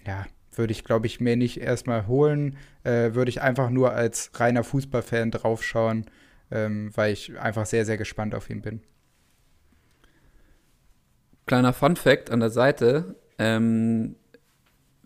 ja, 0.07 0.26
würde 0.55 0.72
ich, 0.72 0.84
glaube 0.84 1.07
ich, 1.07 1.20
mir 1.20 1.36
nicht 1.36 1.61
erstmal 1.61 2.07
holen. 2.07 2.57
Äh, 2.84 3.14
würde 3.14 3.30
ich 3.30 3.42
einfach 3.42 3.70
nur 3.70 3.92
als 3.92 4.30
reiner 4.34 4.64
Fußballfan 4.64 5.30
draufschauen, 5.30 6.07
ähm, 6.51 6.90
weil 6.94 7.12
ich 7.12 7.38
einfach 7.38 7.66
sehr, 7.66 7.84
sehr 7.84 7.96
gespannt 7.96 8.34
auf 8.34 8.51
ihn 8.51 8.62
bin. 8.62 8.80
Kleiner 11.46 11.72
Fun 11.72 11.96
Fact 11.96 12.30
an 12.30 12.40
der 12.40 12.51
Seite. 12.51 13.16
Ähm, 13.38 14.16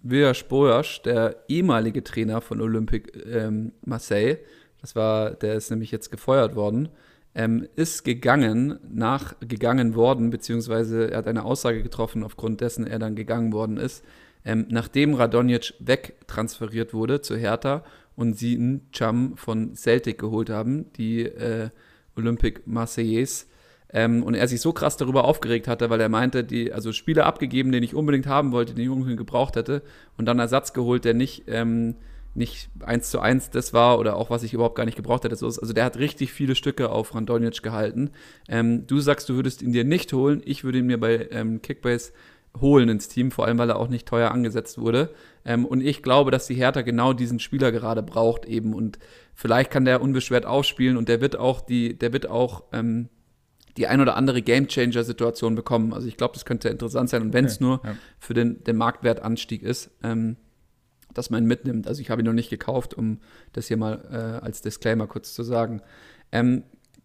Villas 0.03 0.43
Bojas, 0.43 1.01
der 1.05 1.37
ehemalige 1.49 2.03
Trainer 2.03 2.41
von 2.41 2.61
Olympique 2.61 3.17
ähm, 3.21 3.73
Marseille, 3.85 4.39
das 4.83 4.95
war, 4.95 5.31
der 5.31 5.55
ist 5.55 5.71
nämlich 5.71 5.91
jetzt 5.91 6.11
gefeuert 6.11 6.55
worden, 6.55 6.91
ähm, 7.35 7.67
ist 7.77 8.05
gegangen, 8.05 8.79
nachgegangen 8.93 9.95
worden, 9.95 10.29
beziehungsweise 10.29 11.11
er 11.11 11.19
hat 11.19 11.27
eine 11.27 11.45
Aussage 11.45 11.83
getroffen, 11.83 12.23
aufgrund 12.23 12.61
dessen 12.61 12.87
er 12.87 12.99
dann 12.99 13.17
gegangen 13.17 13.53
worden 13.53 13.79
ist, 13.79 14.05
ähm, 14.45 14.67
nachdem 14.69 15.15
Radonjic 15.15 15.75
wegtransferiert 15.79 16.93
wurde 16.93 17.23
zu 17.23 17.37
Hertha 17.37 17.85
und 18.17 18.37
sie 18.37 18.57
einen 18.57 18.91
Cham 18.93 19.37
von 19.37 19.75
Celtic 19.75 20.19
geholt 20.19 20.51
haben, 20.51 20.93
die 20.95 21.23
äh, 21.23 21.71
Olympique 22.17 22.63
Marseillais, 22.67 23.47
ähm, 23.95 24.23
und 24.23 24.35
er 24.35 24.49
sich 24.49 24.61
so 24.61 24.73
krass 24.73 24.97
darüber 24.97 25.25
aufgeregt 25.25 25.69
hatte, 25.69 25.91
weil 25.91 26.01
er 26.01 26.09
meinte, 26.09 26.45
die, 26.45 26.73
also 26.73 26.93
Spieler 26.93 27.27
abgegeben, 27.27 27.73
den 27.73 27.83
ich 27.83 27.95
unbedingt 27.95 28.27
haben 28.27 28.53
wollte, 28.53 28.75
den 28.75 28.85
ich 28.85 28.91
unbedingt 28.91 29.19
gebraucht 29.19 29.57
hätte, 29.57 29.83
und 30.17 30.27
dann 30.27 30.39
Ersatz 30.39 30.73
geholt, 30.73 31.05
der 31.05 31.15
nicht, 31.15 31.45
ähm, 31.47 31.97
nicht 32.35 32.71
eins 32.81 33.11
zu 33.11 33.21
eins 33.21 33.51
das 33.51 33.73
war 33.73 33.99
oder 33.99 34.17
auch 34.17 34.31
was 34.31 34.43
ich 34.43 34.55
überhaupt 34.55 34.75
gar 34.75 34.85
nicht 34.85 34.97
gebraucht 34.97 35.25
hätte. 35.25 35.37
Also 35.43 35.73
der 35.73 35.85
hat 35.85 35.99
richtig 35.99 36.33
viele 36.33 36.55
Stücke 36.55 36.91
auf 36.91 37.15
Randonic 37.15 37.63
gehalten. 37.63 38.11
Ähm, 38.49 38.87
du 38.87 39.01
sagst, 39.01 39.29
du 39.29 39.35
würdest 39.35 39.63
ihn 39.63 39.73
dir 39.73 39.85
nicht 39.85 40.13
holen. 40.13 40.43
Ich 40.45 40.65
würde 40.65 40.79
ihn 40.79 40.87
mir 40.87 40.99
bei 40.99 41.29
ähm, 41.31 41.61
Kickbase 41.61 42.13
holen 42.61 42.89
ins 42.89 43.09
Team, 43.09 43.31
vor 43.31 43.47
allem 43.47 43.59
weil 43.59 43.71
er 43.71 43.79
auch 43.79 43.89
nicht 43.89 44.07
teuer 44.07 44.31
angesetzt 44.31 44.79
wurde. 44.79 45.11
Ähm, 45.45 45.65
und 45.65 45.81
ich 45.81 46.03
glaube, 46.03 46.31
dass 46.31 46.47
die 46.47 46.55
Hertha 46.55 46.83
genau 46.83 47.13
diesen 47.13 47.39
Spieler 47.39 47.73
gerade 47.73 48.03
braucht 48.03 48.45
eben. 48.47 48.75
Und 48.75 48.99
vielleicht 49.35 49.71
kann 49.71 49.85
der 49.85 50.03
unbeschwert 50.03 50.47
aufspielen 50.47 50.97
und 50.97 51.09
der 51.09 51.21
wird 51.21 51.37
auch 51.37 51.61
die, 51.61 51.99
der 51.99 52.13
wird 52.13 52.29
auch 52.29 52.65
ähm, 52.73 53.09
die 53.77 53.87
ein 53.87 54.01
oder 54.01 54.17
andere 54.17 54.43
Gamechanger-Situation 54.43 55.55
bekommen. 55.55 55.95
Also 55.95 56.07
ich 56.09 56.17
glaube, 56.17 56.35
das 56.35 56.45
könnte 56.45 56.69
interessant 56.69 57.09
sein. 57.09 57.23
Und 57.23 57.33
wenn 57.33 57.47
es 57.47 57.57
okay, 57.57 57.65
nur 57.65 57.81
ja. 57.85 57.97
für 58.19 58.35
den, 58.35 58.63
den 58.65 58.77
Marktwertanstieg 58.77 59.63
ist. 59.63 59.91
Ähm, 60.03 60.37
dass 61.15 61.31
man 61.31 61.45
mitnimmt. 61.45 61.87
Also 61.87 62.01
ich 62.01 62.11
habe 62.11 62.23
ihn 62.23 62.27
noch 62.27 62.33
nicht 62.33 62.51
gekauft, 62.51 62.95
um 62.95 63.19
das 63.53 63.69
hier 63.69 63.77
mal 63.77 64.05
äh, 64.11 64.45
als 64.45 64.63
Disclaimer 64.63 65.07
kurz 65.07 65.35
zu 65.35 65.43
sagen. 65.43 65.83
Ähm, 66.31 66.65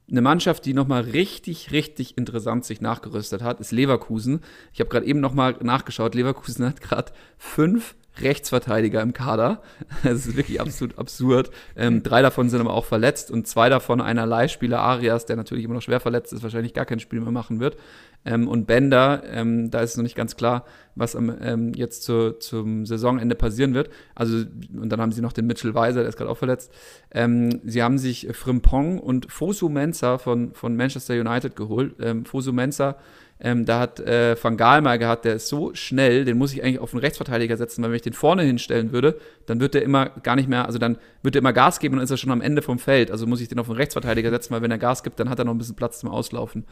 eine 0.09 0.21
Mannschaft, 0.21 0.65
die 0.65 0.73
nochmal 0.73 1.01
richtig, 1.01 1.71
richtig 1.71 2.17
interessant 2.17 2.63
sich 2.63 2.79
nachgerüstet 2.79 3.41
hat, 3.41 3.59
ist 3.59 3.71
Leverkusen. 3.71 4.39
Ich 4.73 4.79
habe 4.79 4.89
gerade 4.89 5.05
eben 5.05 5.19
nochmal 5.19 5.57
nachgeschaut. 5.61 6.15
Leverkusen 6.15 6.65
hat 6.65 6.79
gerade 6.79 7.11
fünf 7.37 7.95
Rechtsverteidiger 8.21 9.01
im 9.01 9.13
Kader. 9.13 9.61
Das 10.03 10.25
ist 10.25 10.37
wirklich 10.37 10.61
absolut 10.61 10.97
absurd. 10.97 11.49
Ähm, 11.75 12.03
drei 12.03 12.21
davon 12.21 12.49
sind 12.49 12.61
aber 12.61 12.73
auch 12.73 12.85
verletzt 12.85 13.31
und 13.31 13.47
zwei 13.47 13.69
davon 13.69 13.99
einer 13.99 14.25
Leihspieler 14.25 14.79
Arias, 14.79 15.25
der 15.25 15.35
natürlich 15.35 15.65
immer 15.65 15.73
noch 15.73 15.81
schwer 15.81 15.99
verletzt 15.99 16.33
ist, 16.33 16.43
wahrscheinlich 16.43 16.73
gar 16.73 16.85
kein 16.85 16.99
Spiel 16.99 17.19
mehr 17.19 17.31
machen 17.31 17.59
wird. 17.59 17.77
Ähm, 18.25 18.47
und 18.47 18.67
Bender, 18.67 19.23
ähm, 19.31 19.71
da 19.71 19.79
ist 19.81 19.91
es 19.91 19.97
noch 19.97 20.03
nicht 20.03 20.15
ganz 20.15 20.35
klar, 20.35 20.65
was 20.95 21.15
am, 21.15 21.33
ähm, 21.41 21.73
jetzt 21.73 22.03
zu, 22.03 22.37
zum 22.39 22.85
Saisonende 22.85 23.35
passieren 23.35 23.73
wird. 23.73 23.89
Also, 24.15 24.45
und 24.73 24.89
dann 24.89 24.99
haben 24.99 25.11
sie 25.11 25.21
noch 25.21 25.33
den 25.33 25.47
Mitchell 25.47 25.73
Weiser, 25.73 26.01
der 26.01 26.09
ist 26.09 26.17
gerade 26.17 26.29
auch 26.29 26.37
verletzt. 26.37 26.71
Ähm, 27.11 27.61
sie 27.63 27.83
haben 27.83 27.97
sich 27.97 28.27
Frimpong 28.31 28.99
und 28.99 29.31
Fosu 29.31 29.69
Mensah 29.69 30.17
von, 30.17 30.53
von 30.53 30.75
Manchester 30.75 31.13
United 31.13 31.55
geholt. 31.55 31.95
Ähm, 31.99 32.25
Fosu 32.25 32.51
Mensah 32.51 32.97
ähm, 33.39 33.65
da 33.65 33.79
hat 33.79 33.99
äh, 33.99 34.35
Van 34.41 34.57
Gaal 34.57 34.81
mal 34.81 34.97
gehabt, 34.97 35.25
der 35.25 35.35
ist 35.35 35.47
so 35.47 35.73
schnell, 35.75 36.25
den 36.25 36.37
muss 36.37 36.53
ich 36.53 36.63
eigentlich 36.63 36.79
auf 36.79 36.93
einen 36.93 37.01
Rechtsverteidiger 37.01 37.55
setzen, 37.55 37.83
weil 37.83 37.91
wenn 37.91 37.97
ich 37.97 38.01
den 38.01 38.13
vorne 38.13 38.43
hinstellen 38.43 38.91
würde, 38.91 39.19
dann 39.45 39.59
wird 39.59 39.75
der 39.75 39.83
immer 39.83 40.09
gar 40.09 40.35
nicht 40.35 40.49
mehr, 40.49 40.65
also 40.65 40.79
dann 40.79 40.97
wird 41.21 41.35
er 41.35 41.39
immer 41.39 41.53
Gas 41.53 41.79
geben 41.79 41.93
und 41.93 41.97
dann 41.99 42.05
ist 42.05 42.11
er 42.11 42.17
schon 42.17 42.31
am 42.31 42.41
Ende 42.41 42.61
vom 42.61 42.79
Feld. 42.79 43.11
Also 43.11 43.27
muss 43.27 43.41
ich 43.41 43.47
den 43.47 43.59
auf 43.59 43.69
einen 43.69 43.77
Rechtsverteidiger 43.77 44.31
setzen, 44.31 44.53
weil 44.53 44.61
wenn 44.61 44.71
er 44.71 44.79
Gas 44.79 45.03
gibt, 45.03 45.19
dann 45.19 45.29
hat 45.29 45.37
er 45.37 45.45
noch 45.45 45.53
ein 45.53 45.57
bisschen 45.59 45.75
Platz 45.75 45.99
zum 45.99 46.09
Auslaufen. 46.09 46.65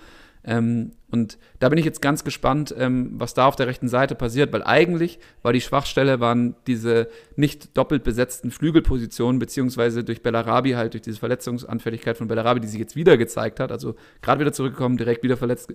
Ähm, 0.46 0.91
und 1.12 1.38
da 1.60 1.70
bin 1.70 1.78
ich 1.78 1.86
jetzt 1.86 2.02
ganz 2.02 2.24
gespannt, 2.24 2.76
ähm, 2.78 3.12
was 3.14 3.34
da 3.34 3.48
auf 3.48 3.56
der 3.56 3.68
rechten 3.68 3.88
Seite 3.88 4.16
passiert, 4.16 4.52
weil 4.52 4.64
eigentlich 4.64 5.20
war 5.41 5.54
die 5.54 5.62
Schwachstelle, 5.62 6.20
waren 6.20 6.56
diese 6.68 7.08
nicht 7.36 7.78
doppelt 7.78 8.04
besetzten 8.04 8.52
Flügelpositionen, 8.52 9.39
beziehungsweise 9.39 10.04
durch 10.04 10.22
Bellarabi 10.22 10.72
halt, 10.72 10.93
durch 10.93 11.04
diese 11.04 11.20
Verletzungsanfälligkeit 11.20 12.18
von 12.18 12.28
Bellarabi, 12.28 12.60
die 12.60 12.68
sich 12.68 12.80
jetzt 12.80 12.96
wieder 12.96 13.18
gezeigt 13.18 13.60
hat, 13.60 13.72
also 13.72 13.96
gerade 14.22 14.41
wieder 14.41 14.54
zurückgekommen, 14.54 14.98
direkt 14.98 15.24
wieder 15.24 15.38
verletzt 15.38 15.74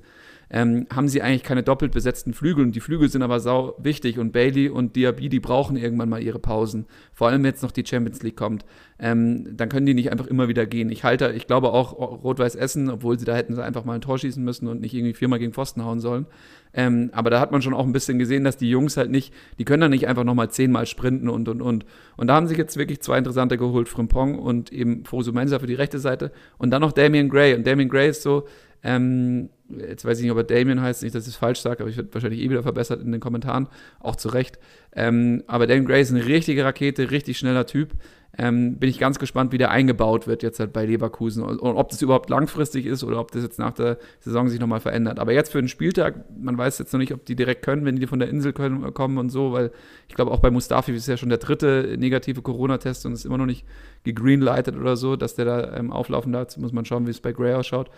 ähm, 0.50 0.86
haben 0.92 1.08
sie 1.08 1.22
eigentlich 1.22 1.44
keine 1.44 1.62
doppelt 1.62 1.92
besetzten 1.92 2.34
Flügel. 2.34 2.64
Und 2.64 2.74
die 2.74 2.80
Flügel 2.80 3.08
sind 3.08 3.22
aber 3.22 3.40
sau 3.40 3.76
wichtig. 3.78 4.18
Und 4.18 4.32
Bailey 4.32 4.68
und 4.68 4.96
Diaby, 4.96 5.28
die 5.28 5.40
brauchen 5.40 5.76
irgendwann 5.76 6.08
mal 6.08 6.22
ihre 6.22 6.40
Pausen. 6.40 6.86
Vor 7.12 7.28
allem, 7.28 7.42
wenn 7.42 7.50
jetzt 7.50 7.62
noch 7.62 7.70
die 7.70 7.86
Champions 7.86 8.22
League 8.22 8.36
kommt. 8.36 8.64
Ähm, 9.02 9.56
dann 9.56 9.70
können 9.70 9.86
die 9.86 9.94
nicht 9.94 10.12
einfach 10.12 10.26
immer 10.26 10.48
wieder 10.48 10.66
gehen. 10.66 10.90
Ich 10.90 11.04
halte, 11.04 11.32
ich 11.34 11.46
glaube 11.46 11.72
auch 11.72 11.92
Rot-Weiß 12.22 12.54
Essen, 12.54 12.90
obwohl 12.90 13.18
sie 13.18 13.24
da 13.24 13.34
hätten 13.34 13.54
sie 13.54 13.64
einfach 13.64 13.84
mal 13.84 13.94
ein 13.94 14.02
Tor 14.02 14.18
schießen 14.18 14.44
müssen 14.44 14.68
und 14.68 14.82
nicht 14.82 14.92
irgendwie 14.92 15.14
viermal 15.14 15.38
gegen 15.38 15.54
Pfosten 15.54 15.84
hauen 15.84 16.00
sollen. 16.00 16.26
Ähm, 16.74 17.10
aber 17.12 17.30
da 17.30 17.40
hat 17.40 17.50
man 17.50 17.62
schon 17.62 17.72
auch 17.72 17.84
ein 17.84 17.92
bisschen 17.92 18.18
gesehen, 18.18 18.44
dass 18.44 18.58
die 18.58 18.68
Jungs 18.68 18.98
halt 18.98 19.10
nicht, 19.10 19.32
die 19.58 19.64
können 19.64 19.80
da 19.80 19.88
nicht 19.88 20.06
einfach 20.06 20.24
nochmal 20.24 20.50
zehnmal 20.50 20.84
sprinten 20.84 21.30
und 21.30 21.48
und 21.48 21.62
und. 21.62 21.86
Und 22.18 22.26
da 22.26 22.34
haben 22.34 22.46
sich 22.46 22.58
jetzt 22.58 22.76
wirklich 22.76 23.00
zwei 23.00 23.16
interessante 23.16 23.56
geholt, 23.56 23.88
Frimpong 23.88 24.38
und 24.38 24.70
eben 24.70 25.04
Fosu 25.06 25.32
Mensa 25.32 25.58
für 25.58 25.66
die 25.66 25.74
rechte 25.74 25.98
Seite 25.98 26.30
und 26.58 26.70
dann 26.70 26.82
noch 26.82 26.92
Damian 26.92 27.30
Gray. 27.30 27.54
Und 27.54 27.66
Damian 27.66 27.88
Gray 27.88 28.10
ist 28.10 28.22
so, 28.22 28.46
ähm, 28.82 29.48
jetzt 29.78 30.04
weiß 30.04 30.18
ich 30.18 30.24
nicht, 30.24 30.32
ob 30.32 30.38
er 30.38 30.44
Damien 30.44 30.80
heißt, 30.80 31.02
nicht, 31.02 31.14
dass 31.14 31.24
ich 31.24 31.34
es 31.34 31.36
falsch 31.36 31.60
sage, 31.60 31.80
aber 31.80 31.90
ich 31.90 31.96
werde 31.96 32.12
wahrscheinlich 32.12 32.40
eh 32.40 32.50
wieder 32.50 32.62
verbessert 32.62 33.00
in 33.02 33.12
den 33.12 33.20
Kommentaren, 33.20 33.68
auch 34.00 34.16
zu 34.16 34.28
Recht. 34.28 34.58
Ähm, 34.92 35.42
aber 35.46 35.66
Damien 35.66 35.86
Gray 35.86 36.02
ist 36.02 36.10
eine 36.10 36.26
richtige 36.26 36.64
Rakete, 36.64 37.10
richtig 37.10 37.38
schneller 37.38 37.66
Typ. 37.66 37.92
Ähm, 38.38 38.76
bin 38.76 38.88
ich 38.88 39.00
ganz 39.00 39.18
gespannt, 39.18 39.50
wie 39.52 39.58
der 39.58 39.72
eingebaut 39.72 40.28
wird 40.28 40.44
jetzt 40.44 40.60
halt 40.60 40.72
bei 40.72 40.86
Leverkusen 40.86 41.42
und, 41.42 41.60
ob 41.60 41.88
das 41.88 42.00
überhaupt 42.00 42.30
langfristig 42.30 42.86
ist 42.86 43.02
oder 43.02 43.18
ob 43.18 43.32
das 43.32 43.42
jetzt 43.42 43.58
nach 43.58 43.72
der 43.72 43.98
Saison 44.20 44.48
sich 44.48 44.60
nochmal 44.60 44.78
verändert. 44.78 45.18
Aber 45.18 45.32
jetzt 45.32 45.50
für 45.50 45.60
den 45.60 45.66
Spieltag, 45.66 46.14
man 46.40 46.56
weiß 46.56 46.78
jetzt 46.78 46.92
noch 46.92 47.00
nicht, 47.00 47.12
ob 47.12 47.24
die 47.26 47.34
direkt 47.34 47.62
können, 47.62 47.84
wenn 47.84 47.96
die 47.96 48.06
von 48.06 48.20
der 48.20 48.28
Insel 48.28 48.52
können, 48.52 48.94
kommen 48.94 49.18
und 49.18 49.30
so, 49.30 49.52
weil 49.52 49.72
ich 50.08 50.14
glaube 50.14 50.30
auch 50.30 50.38
bei 50.38 50.50
Mustafi 50.50 50.92
ist 50.92 51.08
ja 51.08 51.16
schon 51.16 51.28
der 51.28 51.38
dritte 51.38 51.96
negative 51.98 52.40
Corona-Test 52.40 53.04
und 53.04 53.14
ist 53.14 53.24
immer 53.24 53.38
noch 53.38 53.46
nicht 53.46 53.66
gegreenlightet 54.04 54.76
oder 54.76 54.96
so, 54.96 55.16
dass 55.16 55.34
der 55.34 55.44
da 55.44 55.76
ähm, 55.76 55.92
auflaufen 55.92 56.32
darf. 56.32 56.56
Muss 56.56 56.72
man 56.72 56.84
schauen, 56.84 57.06
wie 57.06 57.10
es 57.10 57.20
bei 57.20 57.32
Gray 57.32 57.54
ausschaut. 57.54 57.90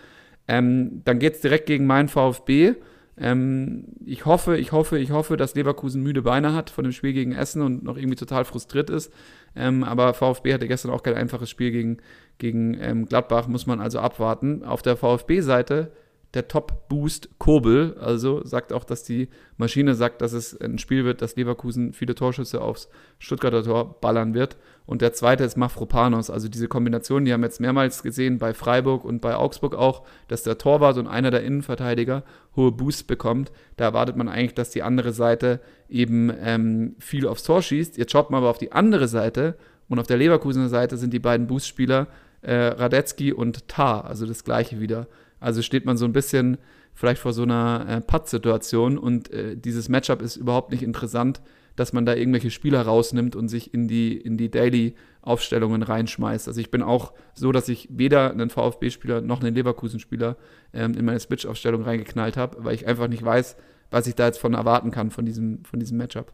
Ähm, 0.47 1.01
dann 1.05 1.19
geht 1.19 1.35
es 1.35 1.41
direkt 1.41 1.65
gegen 1.65 1.85
meinen 1.85 2.09
VfB. 2.09 2.75
Ähm, 3.17 3.85
ich 4.05 4.25
hoffe, 4.25 4.57
ich 4.57 4.71
hoffe, 4.71 4.97
ich 4.97 5.11
hoffe, 5.11 5.37
dass 5.37 5.55
Leverkusen 5.55 6.01
müde 6.01 6.23
Beine 6.23 6.53
hat 6.53 6.69
von 6.69 6.83
dem 6.83 6.93
Spiel 6.93 7.13
gegen 7.13 7.33
Essen 7.33 7.61
und 7.61 7.83
noch 7.83 7.97
irgendwie 7.97 8.15
total 8.15 8.43
frustriert 8.43 8.89
ist. 8.89 9.13
Ähm, 9.55 9.83
aber 9.83 10.13
VfB 10.13 10.53
hatte 10.53 10.67
gestern 10.67 10.91
auch 10.91 11.03
kein 11.03 11.13
einfaches 11.13 11.49
Spiel 11.49 11.71
gegen, 11.71 11.97
gegen 12.39 12.77
ähm, 12.79 13.05
Gladbach, 13.05 13.47
muss 13.47 13.67
man 13.67 13.79
also 13.79 13.99
abwarten. 13.99 14.63
Auf 14.63 14.81
der 14.81 14.97
VfB-Seite 14.97 15.91
der 16.33 16.47
Top-Boost 16.47 17.37
Kobel. 17.37 17.95
Also 17.99 18.43
sagt 18.43 18.73
auch, 18.73 18.83
dass 18.83 19.03
die 19.03 19.29
Maschine 19.57 19.95
sagt, 19.95 20.21
dass 20.21 20.33
es 20.33 20.59
ein 20.59 20.77
Spiel 20.79 21.05
wird, 21.05 21.21
dass 21.21 21.35
Leverkusen 21.35 21.93
viele 21.93 22.15
Torschüsse 22.15 22.61
aufs 22.61 22.89
Stuttgarter 23.19 23.63
Tor 23.63 23.99
ballern 24.01 24.33
wird. 24.33 24.57
Und 24.85 25.01
der 25.01 25.13
zweite 25.13 25.43
ist 25.43 25.57
Mafropanos. 25.57 26.29
Also 26.29 26.49
diese 26.49 26.67
Kombination, 26.67 27.25
die 27.25 27.33
haben 27.33 27.41
wir 27.41 27.47
jetzt 27.47 27.61
mehrmals 27.61 28.03
gesehen 28.03 28.39
bei 28.39 28.53
Freiburg 28.53 29.05
und 29.05 29.21
bei 29.21 29.35
Augsburg 29.35 29.75
auch, 29.75 30.03
dass 30.27 30.43
der 30.43 30.57
Torwart 30.57 30.97
und 30.97 31.07
einer 31.07 31.31
der 31.31 31.43
Innenverteidiger 31.43 32.23
hohe 32.55 32.71
Boosts 32.71 33.03
bekommt. 33.03 33.51
Da 33.77 33.85
erwartet 33.85 34.15
man 34.15 34.27
eigentlich, 34.27 34.55
dass 34.55 34.71
die 34.71 34.83
andere 34.83 35.13
Seite 35.13 35.61
eben 35.87 36.31
ähm, 36.41 36.95
viel 36.99 37.27
aufs 37.27 37.43
Tor 37.43 37.61
schießt. 37.61 37.97
Jetzt 37.97 38.11
schaut 38.11 38.31
man 38.31 38.39
aber 38.39 38.49
auf 38.49 38.57
die 38.57 38.71
andere 38.71 39.07
Seite 39.07 39.55
und 39.87 39.99
auf 39.99 40.07
der 40.07 40.17
Leverkusener 40.17 40.69
Seite 40.69 40.97
sind 40.97 41.13
die 41.13 41.19
beiden 41.19 41.47
Boostspieler 41.47 42.07
äh, 42.41 42.53
Radetzky 42.53 43.31
und 43.31 43.67
Tar, 43.67 44.05
also 44.05 44.25
das 44.25 44.43
gleiche 44.43 44.79
wieder. 44.79 45.07
Also 45.43 45.61
steht 45.61 45.85
man 45.85 45.97
so 45.97 46.05
ein 46.05 46.13
bisschen 46.13 46.57
vielleicht 46.93 47.21
vor 47.21 47.33
so 47.33 47.43
einer 47.43 47.85
äh, 47.87 48.01
Putt-Situation 48.01 48.97
und 48.97 49.31
äh, 49.31 49.57
dieses 49.57 49.89
Matchup 49.89 50.21
ist 50.21 50.37
überhaupt 50.37 50.71
nicht 50.71 50.83
interessant, 50.83 51.41
dass 51.75 51.91
man 51.91 52.05
da 52.05 52.13
irgendwelche 52.13 52.51
Spieler 52.51 52.83
rausnimmt 52.83 53.35
und 53.35 53.47
sich 53.49 53.73
in 53.73 53.87
die, 53.87 54.15
in 54.15 54.37
die 54.37 54.51
Daily-Aufstellungen 54.51 55.81
reinschmeißt. 55.81 56.47
Also 56.47 56.61
ich 56.61 56.69
bin 56.69 56.83
auch 56.83 57.13
so, 57.33 57.51
dass 57.51 57.67
ich 57.67 57.89
weder 57.91 58.31
einen 58.31 58.51
VfB-Spieler 58.51 59.21
noch 59.21 59.41
einen 59.41 59.55
Leverkusen-Spieler 59.55 60.37
ähm, 60.73 60.93
in 60.93 61.05
meine 61.05 61.19
Switch-Aufstellung 61.19 61.83
reingeknallt 61.83 62.37
habe, 62.37 62.63
weil 62.63 62.75
ich 62.75 62.85
einfach 62.85 63.07
nicht 63.07 63.23
weiß, 63.23 63.57
was 63.89 64.07
ich 64.07 64.15
da 64.15 64.27
jetzt 64.27 64.39
von 64.39 64.53
erwarten 64.53 64.91
kann 64.91 65.09
von 65.09 65.25
diesem, 65.25 65.65
von 65.65 65.79
diesem 65.79 65.97
Matchup. 65.97 66.31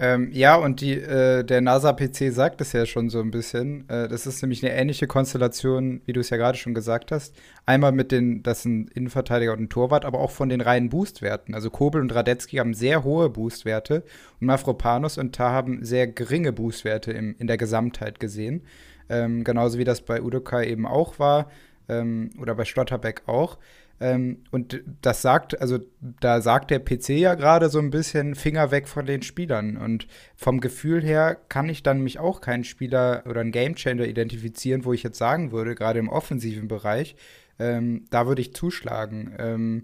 Ähm, 0.00 0.30
ja, 0.32 0.54
und 0.54 0.80
die, 0.80 0.92
äh, 0.92 1.42
der 1.42 1.60
NASA-PC 1.60 2.32
sagt 2.32 2.60
es 2.60 2.72
ja 2.72 2.86
schon 2.86 3.10
so 3.10 3.18
ein 3.20 3.32
bisschen. 3.32 3.88
Äh, 3.88 4.06
das 4.06 4.28
ist 4.28 4.40
nämlich 4.42 4.64
eine 4.64 4.72
ähnliche 4.72 5.08
Konstellation, 5.08 6.02
wie 6.06 6.12
du 6.12 6.20
es 6.20 6.30
ja 6.30 6.36
gerade 6.36 6.56
schon 6.56 6.72
gesagt 6.72 7.10
hast. 7.10 7.34
Einmal 7.66 7.90
mit 7.90 8.12
den, 8.12 8.44
das 8.44 8.62
sind 8.62 8.90
Innenverteidiger 8.92 9.52
und 9.52 9.60
ein 9.62 9.68
Torwart, 9.68 10.04
aber 10.04 10.20
auch 10.20 10.30
von 10.30 10.50
den 10.50 10.60
reinen 10.60 10.88
Boostwerten. 10.88 11.52
Also 11.52 11.70
Kobel 11.70 12.00
und 12.00 12.14
Radetzky 12.14 12.58
haben 12.58 12.74
sehr 12.74 13.02
hohe 13.02 13.28
Boostwerte 13.28 14.04
und 14.40 14.46
Mafropanos 14.46 15.18
und 15.18 15.34
Tar 15.34 15.50
haben 15.50 15.84
sehr 15.84 16.06
geringe 16.06 16.52
Boostwerte 16.52 17.10
im, 17.10 17.34
in 17.36 17.48
der 17.48 17.56
Gesamtheit 17.56 18.20
gesehen. 18.20 18.62
Ähm, 19.08 19.42
genauso 19.42 19.78
wie 19.78 19.84
das 19.84 20.02
bei 20.02 20.22
Udokai 20.22 20.66
eben 20.66 20.86
auch 20.86 21.18
war 21.18 21.50
ähm, 21.88 22.30
oder 22.40 22.54
bei 22.54 22.64
Schlotterbeck 22.64 23.22
auch. 23.26 23.58
Ähm, 24.00 24.44
und 24.50 24.80
das 25.02 25.22
sagt, 25.22 25.60
also 25.60 25.78
da 26.20 26.40
sagt 26.40 26.70
der 26.70 26.78
PC 26.78 27.10
ja 27.10 27.34
gerade 27.34 27.68
so 27.68 27.78
ein 27.78 27.90
bisschen 27.90 28.34
Finger 28.34 28.70
weg 28.70 28.88
von 28.88 29.06
den 29.06 29.22
Spielern. 29.22 29.76
Und 29.76 30.06
vom 30.36 30.60
Gefühl 30.60 31.02
her 31.02 31.36
kann 31.48 31.68
ich 31.68 31.82
dann 31.82 32.00
mich 32.00 32.18
auch 32.18 32.40
keinen 32.40 32.64
Spieler 32.64 33.24
oder 33.26 33.40
einen 33.40 33.52
Gamechanger 33.52 34.06
identifizieren, 34.06 34.84
wo 34.84 34.92
ich 34.92 35.02
jetzt 35.02 35.18
sagen 35.18 35.52
würde, 35.52 35.74
gerade 35.74 35.98
im 35.98 36.08
offensiven 36.08 36.68
Bereich, 36.68 37.16
ähm, 37.58 38.04
da 38.10 38.26
würde 38.26 38.40
ich 38.40 38.54
zuschlagen. 38.54 39.34
Ähm, 39.38 39.82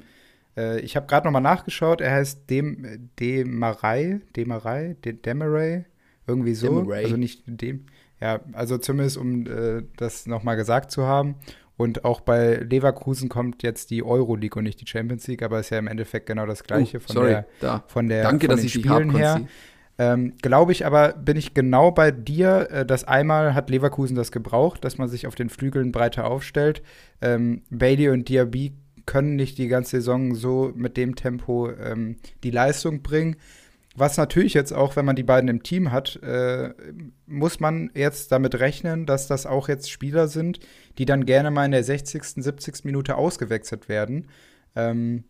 äh, 0.56 0.80
ich 0.80 0.96
habe 0.96 1.06
gerade 1.06 1.26
nochmal 1.26 1.42
nachgeschaut, 1.42 2.00
er 2.00 2.12
heißt 2.12 2.48
Dem, 2.50 3.10
Demarei, 3.18 4.20
Demarei, 4.36 4.96
Demaray, 5.04 5.84
irgendwie 6.26 6.54
so. 6.54 6.80
Demaray. 6.80 7.04
Also 7.04 7.16
nicht 7.16 7.42
dem. 7.46 7.86
Ja, 8.20 8.40
also 8.52 8.78
zumindest 8.78 9.16
um 9.16 9.46
äh, 9.46 9.82
das 9.96 10.26
nochmal 10.26 10.56
gesagt 10.56 10.90
zu 10.90 11.04
haben. 11.04 11.34
Und 11.76 12.04
auch 12.04 12.20
bei 12.20 12.56
Leverkusen 12.56 13.28
kommt 13.28 13.62
jetzt 13.62 13.90
die 13.90 14.04
Euroleague 14.04 14.58
und 14.58 14.64
nicht 14.64 14.80
die 14.80 14.86
Champions 14.86 15.26
League, 15.26 15.42
aber 15.42 15.58
ist 15.58 15.70
ja 15.70 15.78
im 15.78 15.88
Endeffekt 15.88 16.26
genau 16.26 16.46
das 16.46 16.62
Gleiche 16.62 16.98
oh, 16.98 17.00
von, 17.00 17.14
sorry, 17.14 17.28
der, 17.30 17.46
da. 17.60 17.84
von 17.88 18.08
der 18.08 18.22
Danke, 18.22 18.46
von 18.46 18.56
dass 18.56 18.64
ich 18.64 18.72
Spielen 18.72 19.14
her. 19.16 19.40
Ähm, 19.96 20.34
Glaube 20.42 20.72
ich 20.72 20.86
aber, 20.86 21.12
bin 21.12 21.36
ich 21.36 21.54
genau 21.54 21.92
bei 21.92 22.10
dir, 22.10 22.68
äh, 22.70 22.86
dass 22.86 23.04
einmal 23.04 23.54
hat 23.54 23.70
Leverkusen 23.70 24.16
das 24.16 24.32
gebraucht, 24.32 24.84
dass 24.84 24.98
man 24.98 25.08
sich 25.08 25.26
auf 25.26 25.36
den 25.36 25.50
Flügeln 25.50 25.92
breiter 25.92 26.26
aufstellt. 26.26 26.82
Ähm, 27.20 27.62
Bailey 27.70 28.08
und 28.08 28.28
Diaby 28.28 28.74
können 29.06 29.36
nicht 29.36 29.58
die 29.58 29.68
ganze 29.68 29.98
Saison 29.98 30.34
so 30.34 30.72
mit 30.74 30.96
dem 30.96 31.14
Tempo 31.14 31.70
ähm, 31.70 32.16
die 32.42 32.50
Leistung 32.50 33.02
bringen. 33.02 33.36
was 33.96 34.16
natürlich 34.16 34.54
jetzt 34.54 34.72
auch, 34.72 34.96
wenn 34.96 35.04
man 35.04 35.14
die 35.14 35.22
beiden 35.22 35.48
im 35.48 35.62
Team 35.62 35.92
hat, 35.92 36.16
äh, 36.22 36.70
muss 37.26 37.60
man 37.60 37.90
jetzt 37.94 38.32
damit 38.32 38.58
rechnen, 38.58 39.06
dass 39.06 39.28
das 39.28 39.46
auch 39.46 39.68
jetzt 39.68 39.88
Spieler 39.88 40.26
sind, 40.26 40.58
die 40.98 41.04
dann 41.04 41.26
gerne 41.26 41.50
mal 41.50 41.64
in 41.64 41.72
der 41.72 41.84
60., 41.84 42.22
70. 42.24 42.84
Minute 42.84 43.16
ausgewechselt 43.16 43.88
werden. 43.88 44.28
Ähm, 44.76 45.24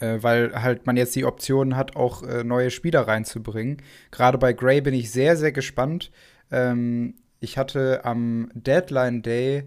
äh, 0.00 0.18
weil 0.22 0.62
halt 0.62 0.86
man 0.86 0.96
jetzt 0.96 1.14
die 1.16 1.24
Option 1.24 1.76
hat, 1.76 1.96
auch 1.96 2.22
äh, 2.22 2.44
neue 2.44 2.70
Spieler 2.70 3.02
reinzubringen. 3.02 3.78
Gerade 4.10 4.38
bei 4.38 4.52
Gray 4.52 4.80
bin 4.80 4.94
ich 4.94 5.10
sehr, 5.10 5.36
sehr 5.36 5.52
gespannt. 5.52 6.10
Ähm, 6.50 7.14
ich 7.40 7.58
hatte 7.58 8.04
am 8.04 8.50
Deadline 8.54 9.22
Day 9.22 9.64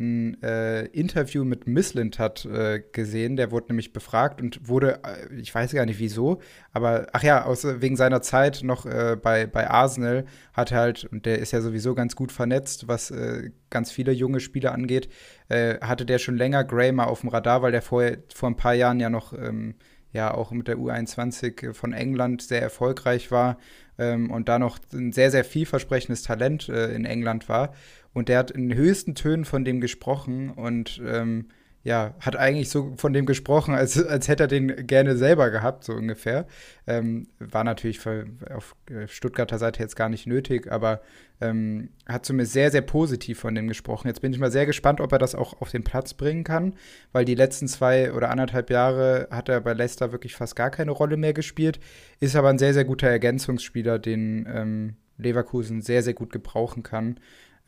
ein 0.00 0.42
äh, 0.42 0.86
Interview 0.86 1.44
mit 1.44 1.66
Missland 1.66 2.18
hat 2.18 2.44
äh, 2.46 2.82
gesehen. 2.92 3.36
Der 3.36 3.50
wurde 3.50 3.68
nämlich 3.68 3.92
befragt 3.92 4.40
und 4.40 4.66
wurde, 4.68 5.00
äh, 5.04 5.34
ich 5.40 5.54
weiß 5.54 5.72
gar 5.72 5.86
nicht 5.86 6.00
wieso, 6.00 6.40
aber 6.72 7.06
ach 7.12 7.22
ja, 7.22 7.44
aus, 7.44 7.64
wegen 7.64 7.96
seiner 7.96 8.22
Zeit 8.22 8.62
noch 8.64 8.86
äh, 8.86 9.16
bei, 9.20 9.46
bei 9.46 9.70
Arsenal 9.70 10.24
hat 10.52 10.72
er 10.72 10.78
halt, 10.78 11.04
und 11.04 11.26
der 11.26 11.38
ist 11.38 11.52
ja 11.52 11.60
sowieso 11.60 11.94
ganz 11.94 12.16
gut 12.16 12.32
vernetzt, 12.32 12.88
was 12.88 13.10
äh, 13.10 13.50
ganz 13.68 13.92
viele 13.92 14.12
junge 14.12 14.40
Spieler 14.40 14.72
angeht, 14.72 15.08
äh, 15.48 15.78
hatte 15.80 16.06
der 16.06 16.18
schon 16.18 16.36
länger 16.36 16.64
Gray 16.64 16.90
mal 16.90 17.04
auf 17.04 17.20
dem 17.20 17.28
Radar, 17.28 17.62
weil 17.62 17.72
der 17.72 17.82
vorher, 17.82 18.18
vor 18.34 18.48
ein 18.48 18.56
paar 18.56 18.74
Jahren 18.74 18.98
ja 18.98 19.10
noch 19.10 19.32
ähm, 19.32 19.74
ja 20.12 20.34
auch 20.34 20.50
mit 20.50 20.66
der 20.66 20.78
U21 20.78 21.72
von 21.72 21.92
England 21.92 22.42
sehr 22.42 22.60
erfolgreich 22.60 23.30
war 23.30 23.58
ähm, 23.96 24.30
und 24.30 24.48
da 24.48 24.58
noch 24.58 24.78
ein 24.92 25.12
sehr, 25.12 25.30
sehr 25.30 25.44
vielversprechendes 25.44 26.22
Talent 26.22 26.68
in 26.68 27.04
England 27.04 27.48
war. 27.48 27.72
Und 28.12 28.28
der 28.28 28.38
hat 28.38 28.50
in 28.50 28.74
höchsten 28.74 29.14
Tönen 29.14 29.44
von 29.44 29.64
dem 29.64 29.80
gesprochen 29.80 30.50
und 30.50 31.00
ähm, 31.06 31.46
ja, 31.82 32.14
hat 32.20 32.36
eigentlich 32.36 32.68
so 32.68 32.92
von 32.96 33.14
dem 33.14 33.24
gesprochen, 33.24 33.74
als, 33.74 34.02
als 34.04 34.28
hätte 34.28 34.44
er 34.44 34.48
den 34.48 34.86
gerne 34.86 35.16
selber 35.16 35.50
gehabt, 35.50 35.84
so 35.84 35.94
ungefähr. 35.94 36.46
Ähm, 36.86 37.28
war 37.38 37.64
natürlich 37.64 38.00
für, 38.00 38.26
auf 38.54 38.76
Stuttgarter 39.06 39.58
Seite 39.58 39.82
jetzt 39.82 39.96
gar 39.96 40.10
nicht 40.10 40.26
nötig, 40.26 40.70
aber 40.70 41.00
ähm, 41.40 41.88
hat 42.06 42.26
zumindest 42.26 42.52
sehr, 42.52 42.70
sehr 42.70 42.82
positiv 42.82 43.40
von 43.40 43.54
dem 43.54 43.66
gesprochen. 43.66 44.08
Jetzt 44.08 44.20
bin 44.20 44.30
ich 44.30 44.38
mal 44.38 44.50
sehr 44.50 44.66
gespannt, 44.66 45.00
ob 45.00 45.10
er 45.12 45.18
das 45.18 45.34
auch 45.34 45.58
auf 45.62 45.70
den 45.70 45.82
Platz 45.82 46.12
bringen 46.12 46.44
kann, 46.44 46.74
weil 47.12 47.24
die 47.24 47.34
letzten 47.34 47.66
zwei 47.66 48.12
oder 48.12 48.28
anderthalb 48.30 48.68
Jahre 48.68 49.28
hat 49.30 49.48
er 49.48 49.62
bei 49.62 49.72
Leicester 49.72 50.12
wirklich 50.12 50.34
fast 50.34 50.56
gar 50.56 50.70
keine 50.70 50.90
Rolle 50.90 51.16
mehr 51.16 51.32
gespielt. 51.32 51.80
Ist 52.20 52.36
aber 52.36 52.50
ein 52.50 52.58
sehr, 52.58 52.74
sehr 52.74 52.84
guter 52.84 53.08
Ergänzungsspieler, 53.08 53.98
den 53.98 54.46
ähm, 54.52 54.96
Leverkusen 55.16 55.80
sehr, 55.80 56.02
sehr 56.02 56.14
gut 56.14 56.30
gebrauchen 56.30 56.82
kann 56.82 57.18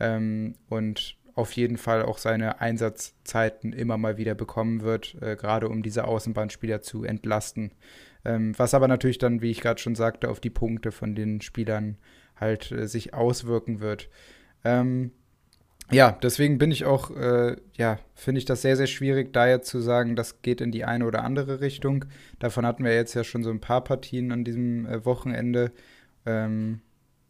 ähm, 0.03 0.57
und 0.69 1.17
auf 1.35 1.53
jeden 1.53 1.79
Fall 1.79 2.03
auch 2.03 2.19
seine 2.19 2.61
Einsatzzeiten 2.61 3.73
immer 3.73 3.97
mal 3.97 4.19
wieder 4.19 4.35
bekommen 4.35 4.83
wird, 4.83 5.17
äh, 5.23 5.37
gerade 5.37 5.69
um 5.69 5.83
diese 5.83 6.05
Außenbahnspieler 6.05 6.83
zu 6.83 7.05
entlasten. 7.05 7.73
Ähm, 8.25 8.53
was 8.59 8.75
aber 8.75 8.89
natürlich 8.89 9.19
dann, 9.19 9.41
wie 9.41 9.51
ich 9.51 9.61
gerade 9.61 9.81
schon 9.81 9.95
sagte, 9.95 10.29
auf 10.29 10.41
die 10.41 10.51
Punkte 10.51 10.93
von 10.93 11.15
den 11.15 11.41
Spielern 11.41 11.97
halt 12.37 12.71
äh, 12.73 12.87
sich 12.87 13.15
auswirken 13.15 13.81
wird. 13.81 14.11
Ähm, 14.65 15.13
ja, 15.91 16.13
deswegen 16.23 16.59
bin 16.59 16.71
ich 16.71 16.85
auch, 16.85 17.11
äh, 17.11 17.57
ja, 17.77 17.99
finde 18.15 18.39
ich 18.39 18.45
das 18.45 18.63
sehr, 18.63 18.77
sehr 18.77 18.87
schwierig, 18.87 19.33
da 19.33 19.47
jetzt 19.47 19.69
zu 19.69 19.81
sagen, 19.81 20.17
das 20.17 20.43
geht 20.43 20.61
in 20.61 20.73
die 20.73 20.85
eine 20.85 21.07
oder 21.07 21.25
andere 21.25 21.61
Richtung. 21.61 22.05
Davon 22.39 22.67
hatten 22.67 22.85
wir 22.85 22.95
jetzt 22.95 23.15
ja 23.15 23.25
schon 23.25 23.43
so 23.43 23.51
ein 23.51 23.61
paar 23.61 23.85
Partien 23.85 24.33
an 24.33 24.45
diesem 24.45 24.87
äh, 24.87 25.05
Wochenende. 25.05 25.73
Ähm, 26.27 26.81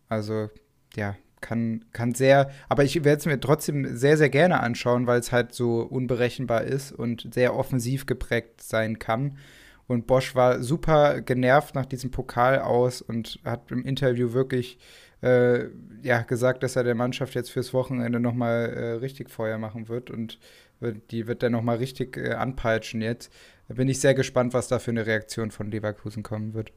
also, 0.08 0.50
ja, 0.96 1.16
kann, 1.42 1.84
kann 1.92 2.14
sehr, 2.14 2.50
aber 2.68 2.84
ich 2.84 3.04
werde 3.04 3.18
es 3.18 3.26
mir 3.26 3.38
trotzdem 3.38 3.96
sehr, 3.96 4.16
sehr 4.16 4.30
gerne 4.30 4.60
anschauen, 4.60 5.06
weil 5.06 5.20
es 5.20 5.32
halt 5.32 5.52
so 5.54 5.82
unberechenbar 5.82 6.62
ist 6.62 6.92
und 6.92 7.34
sehr 7.34 7.54
offensiv 7.54 8.06
geprägt 8.06 8.62
sein 8.62 8.98
kann. 8.98 9.36
Und 9.86 10.06
Bosch 10.06 10.34
war 10.34 10.62
super 10.62 11.20
genervt 11.20 11.74
nach 11.74 11.84
diesem 11.84 12.10
Pokal 12.10 12.60
aus 12.60 13.02
und 13.02 13.40
hat 13.44 13.70
im 13.70 13.84
Interview 13.84 14.32
wirklich 14.32 14.78
äh, 15.22 15.66
ja, 16.02 16.22
gesagt, 16.22 16.62
dass 16.62 16.76
er 16.76 16.84
der 16.84 16.94
Mannschaft 16.94 17.34
jetzt 17.34 17.50
fürs 17.50 17.74
Wochenende 17.74 18.18
nochmal 18.18 18.70
äh, 18.70 18.92
richtig 18.94 19.28
Feuer 19.28 19.58
machen 19.58 19.88
wird 19.88 20.10
und 20.10 20.38
die 21.10 21.28
wird 21.28 21.42
dann 21.42 21.52
nochmal 21.52 21.76
richtig 21.76 22.16
äh, 22.16 22.32
anpeitschen 22.32 23.02
jetzt. 23.02 23.32
Da 23.68 23.74
bin 23.74 23.88
ich 23.88 24.00
sehr 24.00 24.14
gespannt, 24.14 24.54
was 24.54 24.68
da 24.68 24.78
für 24.78 24.90
eine 24.90 25.06
Reaktion 25.06 25.50
von 25.50 25.70
Leverkusen 25.70 26.22
kommen 26.22 26.54
wird 26.54 26.72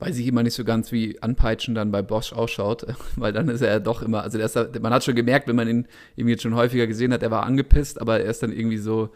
weiß 0.00 0.18
ich 0.18 0.26
immer 0.26 0.42
nicht 0.42 0.54
so 0.54 0.64
ganz, 0.64 0.92
wie 0.92 1.20
Anpeitschen 1.22 1.74
dann 1.74 1.92
bei 1.92 2.02
Bosch 2.02 2.32
ausschaut, 2.32 2.86
weil 3.16 3.32
dann 3.32 3.48
ist 3.48 3.60
er 3.60 3.70
ja 3.70 3.78
doch 3.78 4.02
immer, 4.02 4.22
also 4.22 4.38
ist, 4.38 4.80
man 4.80 4.92
hat 4.92 5.04
schon 5.04 5.14
gemerkt, 5.14 5.46
wenn 5.48 5.56
man 5.56 5.68
ihn 5.68 5.86
irgendwie 6.16 6.32
jetzt 6.32 6.42
schon 6.42 6.54
häufiger 6.54 6.86
gesehen 6.86 7.12
hat, 7.12 7.22
er 7.22 7.30
war 7.30 7.44
angepisst, 7.44 8.00
aber 8.00 8.20
er 8.20 8.30
ist 8.30 8.42
dann 8.42 8.52
irgendwie 8.52 8.78
so, 8.78 9.10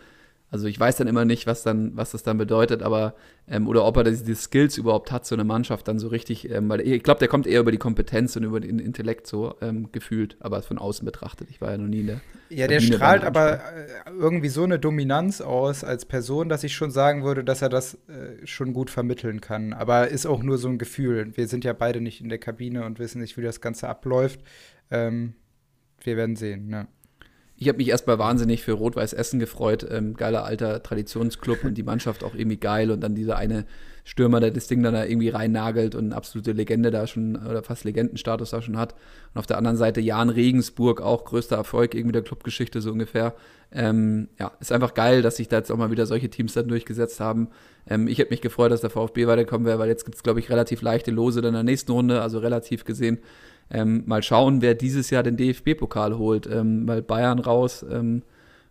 also 0.55 0.69
ich 0.69 0.79
weiß 0.79 0.95
dann 0.99 1.09
immer 1.09 1.25
nicht, 1.25 1.49
was 1.49 1.65
dann, 1.65 1.97
was 1.97 2.13
das 2.13 2.23
dann 2.23 2.39
bedeutet, 2.39 2.81
aber 2.81 3.17
ähm, 3.49 3.67
oder 3.67 3.85
ob 3.85 3.97
er 3.97 4.05
diese 4.05 4.37
Skills 4.37 4.79
überhaupt 4.79 5.11
hat, 5.11 5.27
so 5.27 5.35
eine 5.35 5.43
Mannschaft 5.43 5.89
dann 5.89 5.99
so 5.99 6.07
richtig, 6.07 6.49
ähm, 6.49 6.69
weil 6.69 6.81
ich 6.81 7.03
glaube, 7.03 7.19
der 7.19 7.27
kommt 7.27 7.49
eher 7.49 7.59
über 7.59 7.73
die 7.73 7.79
Kompetenz 7.79 8.37
und 8.37 8.45
über 8.45 8.61
den 8.61 8.79
Intellekt 8.79 9.27
so 9.27 9.57
ähm, 9.61 9.91
gefühlt, 9.91 10.37
aber 10.39 10.63
von 10.63 10.79
außen 10.79 11.05
betrachtet. 11.05 11.51
Ich 11.51 11.61
war 11.61 11.73
ja 11.73 11.79
noch 11.79 11.89
nie 11.89 12.03
in 12.03 12.07
der. 12.07 12.21
Ja, 12.51 12.69
der 12.69 12.79
strahlt 12.79 13.25
aber 13.25 13.55
äh, 13.55 13.61
irgendwie 14.17 14.49
so 14.49 14.63
eine 14.63 14.79
Dominanz 14.79 15.41
aus 15.41 15.83
als 15.83 16.05
Person, 16.05 16.49
dass 16.49 16.63
ich 16.63 16.73
schon 16.73 16.93
sagen 16.93 17.25
würde, 17.25 17.43
dass 17.43 17.61
er 17.61 17.69
das 17.69 17.95
äh, 18.07 18.47
schon 18.47 18.75
gut 18.75 18.91
vermitteln 18.91 19.41
kann. 19.41 19.73
Aber 19.73 20.07
ist 20.07 20.25
auch 20.25 20.45
nur 20.45 20.59
so 20.59 20.69
ein 20.69 20.79
Gefühl. 20.79 21.37
Wir 21.37 21.49
sind 21.49 21.65
ja 21.65 21.73
beide 21.73 22.01
nicht 22.01 22.21
in 22.21 22.29
der 22.29 22.39
Kabine 22.39 22.85
und 22.85 23.01
wissen 23.01 23.21
nicht, 23.21 23.37
wie 23.37 23.43
das 23.43 23.61
Ganze 23.61 23.89
abläuft. 23.89 24.39
Ähm, 24.93 25.35
wir 26.01 26.17
werden 26.17 26.37
sehen, 26.37 26.69
ne? 26.69 26.87
Ich 27.57 27.69
habe 27.69 27.79
mich 27.79 27.89
erstmal 27.89 28.19
wahnsinnig 28.19 28.63
für 28.63 28.73
Rot-Weiß 28.73 29.13
Essen 29.13 29.39
gefreut. 29.39 29.87
Ähm, 29.89 30.15
geiler 30.15 30.45
alter 30.45 30.83
Traditionsclub 30.83 31.65
und 31.65 31.75
die 31.75 31.85
Mannschaft 31.85 32.25
auch 32.25 32.35
irgendwie 32.35 32.57
geil. 32.57 32.91
Und 32.91 33.01
dann 33.01 33.15
dieser 33.15 33.37
eine 33.37 33.65
Stürmer, 34.03 34.41
der 34.41 34.51
das 34.51 34.67
Ding 34.67 34.83
dann 34.83 34.93
da 34.93 35.05
irgendwie 35.05 35.29
reinnagelt 35.29 35.95
und 35.95 36.07
eine 36.07 36.17
absolute 36.17 36.53
Legende 36.53 36.91
da 36.91 37.07
schon, 37.07 37.37
oder 37.37 37.63
fast 37.63 37.85
Legendenstatus 37.85 38.51
da 38.51 38.61
schon 38.61 38.77
hat. 38.77 38.95
Und 39.33 39.39
auf 39.39 39.47
der 39.47 39.57
anderen 39.57 39.77
Seite 39.77 40.01
Jan 40.01 40.31
Regensburg, 40.31 41.01
auch 41.01 41.25
größter 41.25 41.57
Erfolg 41.57 41.95
irgendwie 41.95 42.13
der 42.13 42.23
Clubgeschichte 42.23 42.81
so 42.81 42.91
ungefähr. 42.91 43.35
Ähm, 43.73 44.29
ja, 44.39 44.53
ist 44.61 44.73
einfach 44.73 44.95
geil, 44.95 45.23
dass 45.23 45.37
sich 45.37 45.49
da 45.49 45.57
jetzt 45.59 45.71
auch 45.71 45.77
mal 45.77 45.91
wieder 45.91 46.07
solche 46.07 46.29
Teams 46.31 46.55
dann 46.55 46.69
durchgesetzt 46.69 47.21
haben. 47.21 47.49
Ähm, 47.89 48.09
ich 48.09 48.19
hätte 48.19 48.31
mich 48.31 48.41
gefreut, 48.41 48.73
dass 48.73 48.81
der 48.81 48.91
VfB 48.91 49.27
weiterkommen 49.27 49.67
wäre, 49.67 49.79
weil 49.79 49.89
jetzt 49.89 50.05
gibt 50.05 50.17
es, 50.17 50.23
glaube 50.23 50.41
ich, 50.41 50.51
relativ 50.51 50.83
leichte 50.83 51.13
Lose 51.13 51.41
dann 51.41 51.51
in 51.51 51.55
der 51.55 51.63
nächsten 51.63 51.93
Runde, 51.93 52.21
also 52.21 52.41
relativ 52.41 52.85
gesehen. 52.85 53.19
Ähm, 53.71 54.03
mal 54.07 54.23
schauen, 54.23 54.61
wer 54.63 54.75
dieses 54.75 55.11
Jahr 55.11 55.23
den 55.23 55.37
DFB-Pokal 55.37 56.19
holt, 56.19 56.47
ähm, 56.47 56.87
weil 56.87 57.03
Bayern 57.03 57.39
raus 57.39 57.85
ähm, 57.89 58.23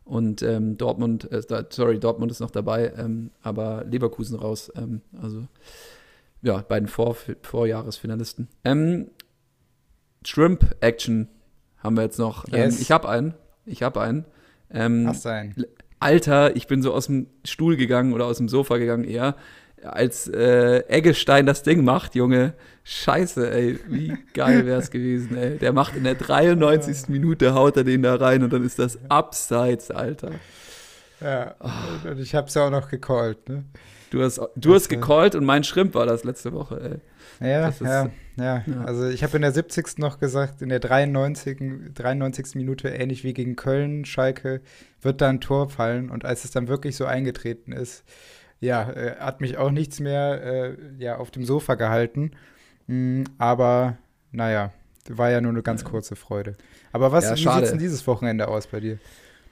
und 0.06 0.42
ähm, 0.42 0.78
Dortmund, 0.78 1.32
äh, 1.32 1.42
sorry, 1.70 2.00
Dortmund 2.00 2.32
ist 2.32 2.40
noch 2.40 2.52
dabei, 2.52 2.94
ähm, 2.98 3.32
aber 3.42 3.86
Leverkusen 3.86 4.38
raus. 4.38 4.72
Ähm, 4.76 5.02
also 5.22 5.48
ja, 6.42 6.58
beiden 6.58 6.88
Vor 6.88 7.16
Vorjahresfinalisten. 7.42 8.50
Shrimp 10.26 10.76
Action 10.82 11.30
haben 11.78 11.96
wir 11.96 12.04
jetzt 12.04 12.20
noch. 12.20 12.48
Yes. 12.48 12.82
ich 12.82 12.92
habe 12.92 13.10
einen. 13.10 13.34
Ich 13.66 13.84
habe 13.84 14.02
einen. 14.02 14.26
Hast 15.08 15.26
du 15.26 15.30
einen? 15.30 15.66
Alter, 16.04 16.56
ich 16.58 16.68
bin 16.68 16.82
so 16.82 16.94
aus 16.94 17.08
dem 17.08 17.28
Stuhl 17.46 17.78
gegangen 17.78 18.12
oder 18.12 18.26
aus 18.26 18.38
dem 18.38 18.50
Sofa 18.50 18.78
gegangen 18.78 19.06
eher, 19.06 19.38
als 19.84 20.28
äh, 20.28 20.80
Eggestein 20.90 21.46
das 21.46 21.64
Ding 21.64 21.86
macht, 21.86 22.14
Junge. 22.16 22.54
Scheiße, 22.84 23.50
ey, 23.52 23.80
wie 23.88 24.18
geil 24.34 24.66
wäre 24.66 24.80
es 24.80 24.92
gewesen, 24.92 25.38
ey. 25.38 25.58
Der 25.58 25.72
macht 25.72 25.96
in 25.96 26.04
der 26.04 26.16
93. 26.16 27.08
Minute, 27.08 27.54
haut 27.54 27.78
er 27.78 27.84
den 27.84 28.04
da 28.04 28.16
rein 28.16 28.44
und 28.44 28.52
dann 28.52 28.66
ist 28.66 28.80
das 28.80 29.00
abseits, 29.10 29.90
Alter. 29.90 30.32
Ja, 31.22 31.56
oh. 31.62 32.10
und 32.10 32.20
ich 32.20 32.36
hab's 32.36 32.54
ja 32.56 32.68
auch 32.68 32.72
noch 32.72 32.90
gecallt, 32.90 33.48
ne? 33.48 33.64
Du 34.10 34.22
hast, 34.22 34.40
du 34.56 34.76
hast 34.76 34.90
gecallt 34.90 35.34
und 35.34 35.46
mein 35.46 35.64
Schrimp 35.64 35.96
war 35.96 36.06
das 36.06 36.24
letzte 36.24 36.54
Woche, 36.54 37.02
ey. 37.40 37.50
Ja, 37.50 37.70
ist, 37.70 37.82
ja, 37.82 38.10
ja, 38.38 38.64
ja, 38.66 38.84
Also 38.86 39.08
ich 39.08 39.24
habe 39.24 39.36
in 39.38 39.42
der 39.42 39.52
70. 39.52 39.98
noch 39.98 40.20
gesagt, 40.20 40.62
in 40.62 40.70
der 40.70 40.80
93. 40.80 41.94
93. 41.94 42.56
Minute, 42.56 42.90
ähnlich 42.90 43.24
wie 43.24 43.34
gegen 43.34 43.56
Köln, 43.56 44.06
Schalke, 44.06 44.62
wird 45.02 45.22
da 45.22 45.30
ein 45.30 45.42
Tor 45.42 45.70
fallen. 45.70 46.10
Und 46.10 46.26
als 46.26 46.46
es 46.46 46.52
dann 46.52 46.68
wirklich 46.68 46.96
so 46.96 47.06
eingetreten 47.06 47.72
ist, 47.72 48.04
ja, 48.60 48.90
äh, 48.92 49.16
hat 49.18 49.42
mich 49.42 49.58
auch 49.58 49.72
nichts 49.72 50.00
mehr 50.00 50.44
äh, 50.44 50.78
ja, 51.00 51.18
auf 51.18 51.32
dem 51.32 51.44
Sofa 51.44 51.76
gehalten. 51.76 52.32
Mhm, 52.88 53.26
aber 53.38 53.98
naja, 54.32 54.72
war 55.10 55.30
ja 55.30 55.42
nur 55.42 55.52
eine 55.52 55.62
ganz 55.62 55.84
kurze 55.84 56.16
Freude. 56.16 56.56
Aber 56.92 57.12
was, 57.12 57.26
ja, 57.26 57.36
sieht 57.36 57.72
denn 57.72 57.80
dieses 57.80 58.06
Wochenende 58.08 58.48
aus 58.48 58.68
bei 58.68 58.80
dir? 58.80 59.00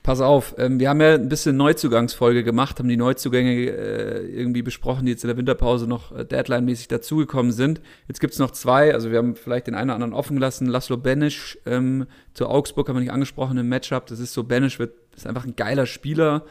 Pass 0.03 0.19
auf, 0.19 0.55
ähm, 0.57 0.79
wir 0.79 0.89
haben 0.89 0.99
ja 0.99 1.13
ein 1.13 1.29
bisschen 1.29 1.57
Neuzugangsfolge 1.57 2.43
gemacht, 2.43 2.79
haben 2.79 2.89
die 2.89 2.97
Neuzugänge 2.97 3.51
äh, 3.51 4.25
irgendwie 4.25 4.63
besprochen, 4.63 5.05
die 5.05 5.11
jetzt 5.11 5.23
in 5.23 5.27
der 5.27 5.37
Winterpause 5.37 5.85
noch 5.85 6.11
äh, 6.11 6.25
Deadline-mäßig 6.25 6.87
dazugekommen 6.87 7.51
sind. 7.51 7.81
Jetzt 8.07 8.19
gibt 8.19 8.33
es 8.33 8.39
noch 8.39 8.49
zwei, 8.49 8.95
also 8.95 9.11
wir 9.11 9.19
haben 9.19 9.35
vielleicht 9.35 9.67
den 9.67 9.75
einen 9.75 9.91
oder 9.91 9.95
anderen 9.95 10.13
offen 10.13 10.37
gelassen. 10.37 10.65
Laszlo 10.65 10.97
Benisch 10.97 11.59
ähm, 11.67 12.07
zu 12.33 12.47
Augsburg 12.47 12.89
haben 12.89 12.95
wir 12.95 13.01
nicht 13.01 13.11
angesprochen 13.11 13.59
im 13.59 13.69
Matchup. 13.69 14.07
Das 14.07 14.19
ist 14.19 14.33
so, 14.33 14.43
Benisch 14.43 14.79
wird, 14.79 14.95
ist 15.15 15.27
einfach 15.27 15.45
ein 15.45 15.55
geiler 15.55 15.85
Spieler, 15.85 16.45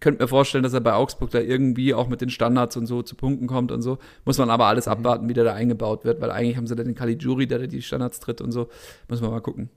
könnte 0.00 0.22
mir 0.22 0.28
vorstellen, 0.28 0.64
dass 0.64 0.72
er 0.72 0.80
bei 0.80 0.94
Augsburg 0.94 1.30
da 1.30 1.40
irgendwie 1.40 1.94
auch 1.94 2.08
mit 2.08 2.20
den 2.20 2.30
Standards 2.30 2.76
und 2.76 2.86
so 2.86 3.02
zu 3.02 3.14
Punkten 3.14 3.46
kommt 3.46 3.70
und 3.70 3.82
so. 3.82 3.98
Muss 4.24 4.38
man 4.38 4.50
aber 4.50 4.66
alles 4.66 4.86
mhm. 4.86 4.92
abwarten, 4.92 5.28
wie 5.28 5.34
der 5.34 5.44
da 5.44 5.54
eingebaut 5.54 6.04
wird, 6.04 6.20
weil 6.20 6.30
eigentlich 6.30 6.56
haben 6.56 6.66
sie 6.66 6.74
da 6.74 6.82
den 6.82 6.94
Caligiuri, 6.94 7.46
der 7.46 7.60
da 7.60 7.66
die 7.66 7.82
Standards 7.82 8.20
tritt 8.20 8.40
und 8.40 8.52
so. 8.52 8.68
Muss 9.08 9.20
man 9.20 9.30
mal 9.30 9.40
gucken. 9.40 9.70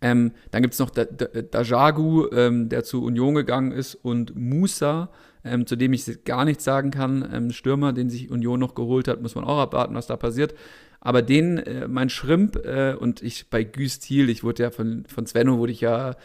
Ähm, 0.00 0.32
dann 0.50 0.62
gibt 0.62 0.74
es 0.74 0.80
noch 0.80 0.90
Dajagu, 0.90 2.28
ähm, 2.30 2.68
der 2.68 2.84
zu 2.84 3.02
Union 3.02 3.34
gegangen 3.34 3.72
ist, 3.72 3.94
und 3.94 4.36
Musa, 4.36 5.10
ähm, 5.42 5.66
zu 5.66 5.76
dem 5.76 5.92
ich 5.92 6.24
gar 6.24 6.44
nichts 6.44 6.64
sagen 6.64 6.90
kann. 6.90 7.28
Ähm, 7.32 7.50
Stürmer, 7.50 7.92
den 7.92 8.10
sich 8.10 8.30
Union 8.30 8.60
noch 8.60 8.74
geholt 8.74 9.08
hat, 9.08 9.22
muss 9.22 9.34
man 9.34 9.44
auch 9.44 9.58
abwarten, 9.58 9.94
was 9.94 10.06
da 10.06 10.16
passiert. 10.16 10.54
Aber 11.00 11.22
den, 11.22 11.58
äh, 11.58 11.88
mein 11.88 12.10
Schrimp 12.10 12.56
äh, 12.56 12.94
und 12.94 13.22
ich 13.22 13.48
bei 13.48 13.64
Güstil, 13.64 14.28
ich 14.28 14.44
wurde 14.44 14.64
ja 14.64 14.70
von, 14.70 15.04
von 15.06 15.26
Svenno, 15.26 15.58
wurde 15.58 15.72
ich 15.72 15.80
ja 15.80 16.16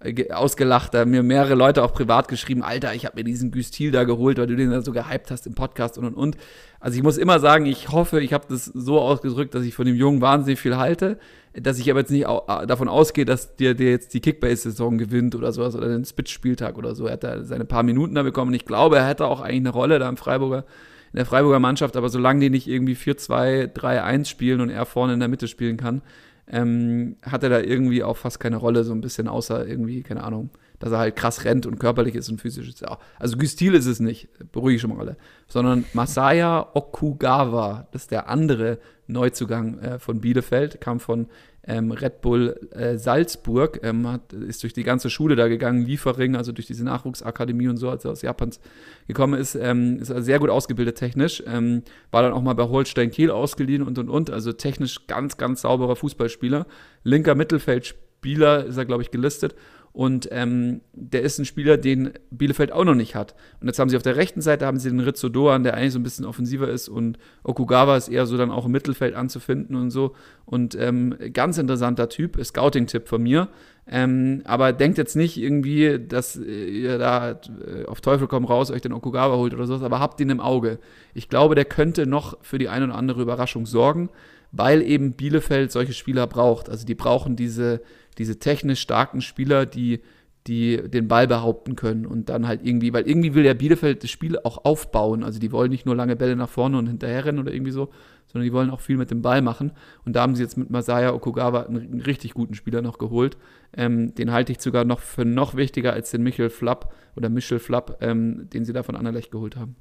äh, 0.00 0.30
ausgelacht, 0.30 0.94
da 0.94 1.00
haben 1.00 1.10
mir 1.10 1.22
mehrere 1.22 1.54
Leute 1.54 1.82
auch 1.82 1.92
privat 1.92 2.28
geschrieben, 2.28 2.62
Alter, 2.62 2.94
ich 2.94 3.04
habe 3.04 3.16
mir 3.16 3.24
diesen 3.24 3.50
Güstil 3.50 3.90
da 3.90 4.04
geholt, 4.04 4.38
weil 4.38 4.46
du 4.46 4.54
den 4.54 4.70
da 4.70 4.80
so 4.80 4.92
gehypt 4.92 5.30
hast 5.30 5.46
im 5.46 5.54
Podcast 5.54 5.98
und 5.98 6.04
und 6.04 6.14
und. 6.14 6.36
Also 6.80 6.96
ich 6.96 7.02
muss 7.02 7.18
immer 7.18 7.40
sagen, 7.40 7.66
ich 7.66 7.90
hoffe, 7.90 8.20
ich 8.20 8.32
habe 8.32 8.46
das 8.48 8.66
so 8.66 9.00
ausgedrückt, 9.00 9.54
dass 9.54 9.64
ich 9.64 9.74
von 9.74 9.86
dem 9.86 9.96
Jungen 9.96 10.20
wahnsinnig 10.20 10.60
viel 10.60 10.76
halte, 10.76 11.18
dass 11.52 11.80
ich 11.80 11.90
aber 11.90 12.00
jetzt 12.00 12.12
nicht 12.12 12.26
davon 12.26 12.88
ausgehe, 12.88 13.24
dass 13.24 13.56
der, 13.56 13.74
der 13.74 13.90
jetzt 13.90 14.14
die 14.14 14.20
Kickbase-Saison 14.20 14.98
gewinnt 14.98 15.34
oder 15.34 15.50
sowas 15.50 15.74
oder 15.74 15.88
den 15.88 16.04
Spitz-Spieltag 16.04 16.78
oder 16.78 16.94
so. 16.94 17.06
Er 17.06 17.14
hat 17.14 17.24
da 17.24 17.42
seine 17.42 17.64
paar 17.64 17.82
Minuten 17.82 18.14
da 18.14 18.22
bekommen 18.22 18.54
ich 18.54 18.64
glaube, 18.64 18.98
er 18.98 19.08
hätte 19.08 19.26
auch 19.26 19.40
eigentlich 19.40 19.56
eine 19.56 19.70
Rolle 19.70 19.98
da 19.98 20.08
im 20.08 20.16
Freiburger, 20.16 20.64
in 21.12 21.16
der 21.16 21.26
Freiburger 21.26 21.58
Mannschaft, 21.58 21.96
aber 21.96 22.08
solange 22.08 22.40
die 22.40 22.50
nicht 22.50 22.68
irgendwie 22.68 22.94
4-2, 22.94 23.72
3-1 23.74 24.26
spielen 24.26 24.60
und 24.60 24.70
er 24.70 24.86
vorne 24.86 25.14
in 25.14 25.20
der 25.20 25.28
Mitte 25.28 25.48
spielen 25.48 25.76
kann, 25.76 26.02
ähm, 26.50 27.16
hat 27.22 27.42
er 27.42 27.50
da 27.50 27.60
irgendwie 27.60 28.02
auch 28.02 28.16
fast 28.16 28.40
keine 28.40 28.56
Rolle, 28.56 28.84
so 28.84 28.92
ein 28.92 29.00
bisschen, 29.00 29.28
außer 29.28 29.66
irgendwie, 29.66 30.02
keine 30.02 30.24
Ahnung, 30.24 30.50
dass 30.78 30.92
er 30.92 30.98
halt 30.98 31.16
krass 31.16 31.44
rennt 31.44 31.66
und 31.66 31.78
körperlich 31.78 32.14
ist 32.14 32.28
und 32.28 32.40
physisch 32.40 32.68
ist. 32.68 32.80
Ja. 32.80 32.98
Also 33.18 33.36
Gustil 33.36 33.74
ist 33.74 33.86
es 33.86 34.00
nicht, 34.00 34.28
beruhige 34.52 34.76
ich 34.76 34.82
schon 34.82 34.90
mal 34.90 35.00
alle, 35.00 35.16
sondern 35.48 35.84
Masaya 35.92 36.68
Okugawa, 36.74 37.88
das 37.92 38.02
ist 38.02 38.10
der 38.10 38.28
andere 38.28 38.78
Neuzugang 39.06 39.78
äh, 39.78 39.98
von 39.98 40.20
Bielefeld, 40.20 40.80
kam 40.80 41.00
von 41.00 41.26
ähm, 41.68 41.92
Red 41.92 42.22
Bull 42.22 42.58
äh, 42.72 42.96
Salzburg, 42.96 43.80
ähm, 43.82 44.08
hat, 44.08 44.32
ist 44.32 44.62
durch 44.62 44.72
die 44.72 44.82
ganze 44.82 45.10
Schule 45.10 45.36
da 45.36 45.48
gegangen, 45.48 45.84
Liefering, 45.84 46.34
also 46.34 46.50
durch 46.50 46.66
diese 46.66 46.82
Nachwuchsakademie 46.84 47.68
und 47.68 47.76
so, 47.76 47.90
als 47.90 48.04
er 48.06 48.12
aus 48.12 48.22
Japans 48.22 48.58
gekommen 49.06 49.38
ist, 49.38 49.54
ähm, 49.54 49.98
ist 50.00 50.08
sehr 50.08 50.38
gut 50.38 50.48
ausgebildet 50.48 50.96
technisch, 50.96 51.42
ähm, 51.46 51.82
war 52.10 52.22
dann 52.22 52.32
auch 52.32 52.42
mal 52.42 52.54
bei 52.54 52.64
Holstein 52.64 53.10
Kiel 53.10 53.30
ausgeliehen 53.30 53.82
und 53.82 53.98
und 53.98 54.08
und, 54.08 54.30
also 54.30 54.52
technisch 54.52 55.06
ganz, 55.06 55.36
ganz 55.36 55.60
sauberer 55.60 55.94
Fußballspieler, 55.94 56.66
linker 57.04 57.34
Mittelfeldspieler 57.34 58.64
ist 58.64 58.78
er, 58.78 58.86
glaube 58.86 59.02
ich, 59.02 59.10
gelistet 59.10 59.54
und 59.92 60.28
ähm, 60.30 60.80
der 60.92 61.22
ist 61.22 61.38
ein 61.38 61.44
Spieler, 61.44 61.76
den 61.76 62.12
Bielefeld 62.30 62.72
auch 62.72 62.84
noch 62.84 62.94
nicht 62.94 63.14
hat. 63.14 63.34
Und 63.60 63.66
jetzt 63.66 63.78
haben 63.78 63.88
sie 63.88 63.96
auf 63.96 64.02
der 64.02 64.16
rechten 64.16 64.40
Seite 64.40 64.66
haben 64.66 64.78
sie 64.78 64.90
den 64.90 65.00
Rizzo 65.00 65.28
Doan, 65.28 65.64
der 65.64 65.74
eigentlich 65.74 65.92
so 65.92 65.98
ein 65.98 66.02
bisschen 66.02 66.24
offensiver 66.24 66.68
ist. 66.68 66.88
Und 66.88 67.18
Okugawa 67.42 67.96
ist 67.96 68.08
eher 68.08 68.26
so 68.26 68.36
dann 68.36 68.50
auch 68.50 68.66
im 68.66 68.72
Mittelfeld 68.72 69.14
anzufinden 69.14 69.76
und 69.76 69.90
so. 69.90 70.14
Und 70.44 70.76
ähm, 70.76 71.16
ganz 71.32 71.58
interessanter 71.58 72.08
Typ, 72.08 72.38
Scouting-Tipp 72.42 73.08
von 73.08 73.22
mir. 73.22 73.48
Ähm, 73.90 74.42
aber 74.44 74.74
denkt 74.74 74.98
jetzt 74.98 75.16
nicht 75.16 75.38
irgendwie, 75.38 75.98
dass 75.98 76.36
ihr 76.36 76.98
da 76.98 77.30
äh, 77.30 77.86
auf 77.86 78.02
Teufel 78.02 78.28
komm 78.28 78.44
raus 78.44 78.70
euch 78.70 78.82
den 78.82 78.92
Okugawa 78.92 79.36
holt 79.36 79.54
oder 79.54 79.66
sowas, 79.66 79.82
aber 79.82 79.98
habt 79.98 80.20
ihn 80.20 80.28
im 80.28 80.40
Auge. 80.40 80.78
Ich 81.14 81.30
glaube, 81.30 81.54
der 81.54 81.64
könnte 81.64 82.06
noch 82.06 82.36
für 82.42 82.58
die 82.58 82.68
eine 82.68 82.84
oder 82.84 82.94
andere 82.96 83.22
Überraschung 83.22 83.64
sorgen, 83.64 84.10
weil 84.52 84.82
eben 84.82 85.12
Bielefeld 85.12 85.72
solche 85.72 85.92
Spieler 85.92 86.26
braucht. 86.26 86.68
Also 86.68 86.86
die 86.86 86.94
brauchen 86.94 87.36
diese 87.36 87.80
diese 88.18 88.38
technisch 88.38 88.80
starken 88.80 89.20
Spieler, 89.20 89.64
die, 89.64 90.00
die 90.46 90.76
den 90.88 91.08
Ball 91.08 91.26
behaupten 91.26 91.76
können 91.76 92.04
und 92.04 92.28
dann 92.28 92.46
halt 92.46 92.64
irgendwie, 92.64 92.92
weil 92.92 93.08
irgendwie 93.08 93.34
will 93.34 93.44
der 93.44 93.54
Bielefeld 93.54 94.02
das 94.02 94.10
Spiel 94.10 94.38
auch 94.42 94.64
aufbauen. 94.64 95.22
Also 95.22 95.38
die 95.38 95.52
wollen 95.52 95.70
nicht 95.70 95.86
nur 95.86 95.96
lange 95.96 96.16
Bälle 96.16 96.36
nach 96.36 96.48
vorne 96.48 96.78
und 96.78 96.88
hinterher 96.88 97.24
rennen 97.24 97.38
oder 97.38 97.52
irgendwie 97.52 97.70
so, 97.70 97.90
sondern 98.26 98.44
die 98.44 98.52
wollen 98.52 98.70
auch 98.70 98.80
viel 98.80 98.96
mit 98.96 99.10
dem 99.10 99.22
Ball 99.22 99.40
machen. 99.40 99.72
Und 100.04 100.16
da 100.16 100.22
haben 100.22 100.34
sie 100.34 100.42
jetzt 100.42 100.56
mit 100.56 100.68
Masaya 100.68 101.12
Okugawa 101.14 101.62
einen, 101.62 101.92
einen 101.92 102.00
richtig 102.00 102.34
guten 102.34 102.54
Spieler 102.54 102.82
noch 102.82 102.98
geholt. 102.98 103.36
Ähm, 103.76 104.14
den 104.14 104.32
halte 104.32 104.52
ich 104.52 104.60
sogar 104.60 104.84
noch 104.84 105.00
für 105.00 105.24
noch 105.24 105.54
wichtiger 105.54 105.92
als 105.92 106.10
den 106.10 106.22
Michel 106.22 106.50
Flapp 106.50 106.92
oder 107.16 107.28
Michel 107.28 107.58
Flapp, 107.58 107.98
ähm, 108.00 108.48
den 108.50 108.64
sie 108.64 108.72
da 108.72 108.82
von 108.82 108.96
Anderlecht 108.96 109.30
geholt 109.30 109.56
haben. 109.56 109.76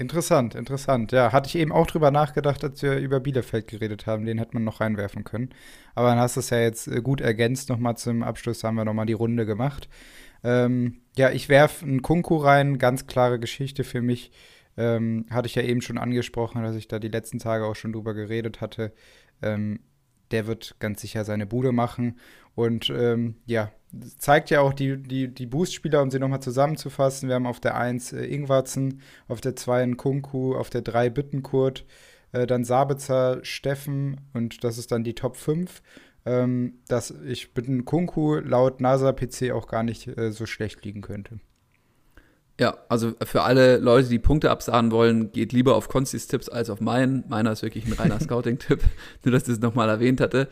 Interessant, 0.00 0.54
interessant. 0.54 1.12
Ja, 1.12 1.30
hatte 1.30 1.48
ich 1.48 1.56
eben 1.56 1.72
auch 1.72 1.86
drüber 1.86 2.10
nachgedacht, 2.10 2.64
als 2.64 2.80
wir 2.80 2.96
über 2.96 3.20
Bielefeld 3.20 3.66
geredet 3.66 4.06
haben. 4.06 4.24
Den 4.24 4.38
hätte 4.38 4.54
man 4.54 4.64
noch 4.64 4.80
reinwerfen 4.80 5.24
können. 5.24 5.50
Aber 5.94 6.08
dann 6.08 6.18
hast 6.18 6.36
du 6.36 6.40
es 6.40 6.48
ja 6.48 6.58
jetzt 6.58 6.88
äh, 6.88 7.02
gut 7.02 7.20
ergänzt. 7.20 7.68
Nochmal 7.68 7.98
zum 7.98 8.22
Abschluss 8.22 8.64
haben 8.64 8.76
wir 8.76 8.86
nochmal 8.86 9.04
die 9.04 9.12
Runde 9.12 9.44
gemacht. 9.44 9.90
Ähm, 10.42 11.02
ja, 11.18 11.30
ich 11.30 11.50
werfe 11.50 11.84
einen 11.84 12.00
Kunku 12.00 12.38
rein. 12.38 12.78
Ganz 12.78 13.08
klare 13.08 13.38
Geschichte 13.38 13.84
für 13.84 14.00
mich. 14.00 14.32
Ähm, 14.78 15.26
hatte 15.28 15.48
ich 15.48 15.54
ja 15.54 15.62
eben 15.62 15.82
schon 15.82 15.98
angesprochen, 15.98 16.62
dass 16.62 16.76
ich 16.76 16.88
da 16.88 16.98
die 16.98 17.08
letzten 17.08 17.38
Tage 17.38 17.66
auch 17.66 17.76
schon 17.76 17.92
drüber 17.92 18.14
geredet 18.14 18.62
hatte. 18.62 18.94
Ähm, 19.42 19.80
der 20.30 20.46
wird 20.46 20.76
ganz 20.78 21.02
sicher 21.02 21.26
seine 21.26 21.44
Bude 21.44 21.72
machen. 21.72 22.18
Und 22.60 22.90
ähm, 22.90 23.36
ja, 23.46 23.72
zeigt 24.18 24.50
ja 24.50 24.60
auch 24.60 24.74
die, 24.74 25.02
die, 25.02 25.28
die 25.32 25.46
Boost-Spieler, 25.46 26.02
um 26.02 26.10
sie 26.10 26.18
nochmal 26.18 26.42
zusammenzufassen. 26.42 27.28
Wir 27.28 27.36
haben 27.36 27.46
auf 27.46 27.58
der 27.58 27.74
1 27.76 28.12
äh, 28.12 28.24
Ingwarzen, 28.26 29.00
auf 29.28 29.40
der 29.40 29.56
2 29.56 29.94
Kunku, 29.94 30.54
auf 30.54 30.68
der 30.68 30.82
3 30.82 31.08
Bittenkurt, 31.08 31.86
äh, 32.32 32.46
dann 32.46 32.64
Sabitzer, 32.64 33.38
Steffen 33.42 34.20
und 34.34 34.62
das 34.62 34.76
ist 34.76 34.92
dann 34.92 35.04
die 35.04 35.14
Top 35.14 35.36
5. 35.36 35.82
Ähm, 36.26 36.80
dass 36.86 37.10
ich 37.10 37.54
Bitten 37.54 37.86
Kunku 37.86 38.34
laut 38.40 38.82
NASA 38.82 39.12
PC 39.12 39.52
auch 39.52 39.66
gar 39.66 39.82
nicht 39.82 40.06
äh, 40.18 40.32
so 40.32 40.44
schlecht 40.44 40.84
liegen 40.84 41.00
könnte. 41.00 41.40
Ja, 42.60 42.76
also 42.90 43.14
für 43.24 43.42
alle 43.42 43.78
Leute, 43.78 44.10
die 44.10 44.18
Punkte 44.18 44.50
absahen 44.50 44.90
wollen, 44.90 45.32
geht 45.32 45.54
lieber 45.54 45.76
auf 45.76 45.88
Constis 45.88 46.26
Tipps 46.26 46.50
als 46.50 46.68
auf 46.68 46.82
meinen. 46.82 47.24
Meiner 47.26 47.52
ist 47.52 47.62
wirklich 47.62 47.86
ein 47.86 47.94
reiner 47.94 48.20
Scouting-Tipp, 48.24 48.82
nur 49.24 49.32
dass 49.32 49.44
ich 49.44 49.54
es 49.54 49.60
nochmal 49.60 49.88
erwähnt 49.88 50.20
hatte. 50.20 50.46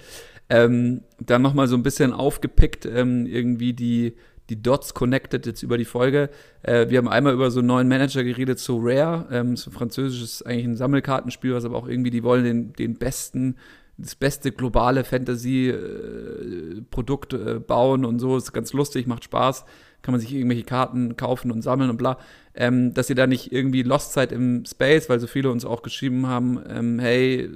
Ähm, 0.48 1.02
dann 1.20 1.42
nochmal 1.42 1.68
so 1.68 1.76
ein 1.76 1.82
bisschen 1.82 2.14
aufgepickt, 2.14 2.86
ähm, 2.86 3.26
irgendwie 3.26 3.74
die, 3.74 4.14
die 4.48 4.62
Dots 4.62 4.94
connected 4.94 5.44
jetzt 5.44 5.62
über 5.62 5.76
die 5.76 5.84
Folge. 5.84 6.30
Äh, 6.62 6.88
wir 6.88 6.96
haben 6.96 7.08
einmal 7.08 7.34
über 7.34 7.50
so 7.50 7.60
einen 7.60 7.68
neuen 7.68 7.88
Manager 7.88 8.24
geredet, 8.24 8.58
so 8.58 8.78
Rare. 8.80 9.26
Ähm, 9.30 9.58
so 9.58 9.70
französisches 9.70 10.40
eigentlich 10.40 10.64
ein 10.64 10.76
Sammelkartenspiel, 10.76 11.52
was 11.52 11.66
aber 11.66 11.76
auch 11.76 11.88
irgendwie, 11.88 12.08
die 12.08 12.22
wollen 12.22 12.44
den, 12.44 12.72
den 12.72 12.94
besten, 12.94 13.56
das 13.98 14.14
beste 14.14 14.50
globale 14.50 15.04
Fantasy-Produkt 15.04 17.34
äh, 17.34 17.56
äh, 17.56 17.58
bauen 17.58 18.06
und 18.06 18.18
so. 18.18 18.38
Ist 18.38 18.54
ganz 18.54 18.72
lustig, 18.72 19.06
macht 19.06 19.24
Spaß 19.24 19.66
kann 20.08 20.14
man 20.14 20.22
sich 20.22 20.32
irgendwelche 20.32 20.64
Karten 20.64 21.16
kaufen 21.16 21.50
und 21.50 21.60
sammeln 21.60 21.90
und 21.90 21.98
bla, 21.98 22.16
ähm, 22.54 22.94
dass 22.94 23.10
ihr 23.10 23.14
da 23.14 23.26
nicht 23.26 23.52
irgendwie 23.52 23.82
lost 23.82 24.14
seid 24.14 24.32
im 24.32 24.64
Space, 24.64 25.10
weil 25.10 25.20
so 25.20 25.26
viele 25.26 25.50
uns 25.50 25.66
auch 25.66 25.82
geschrieben 25.82 26.26
haben, 26.26 26.58
ähm, 26.66 26.98
hey, 26.98 27.46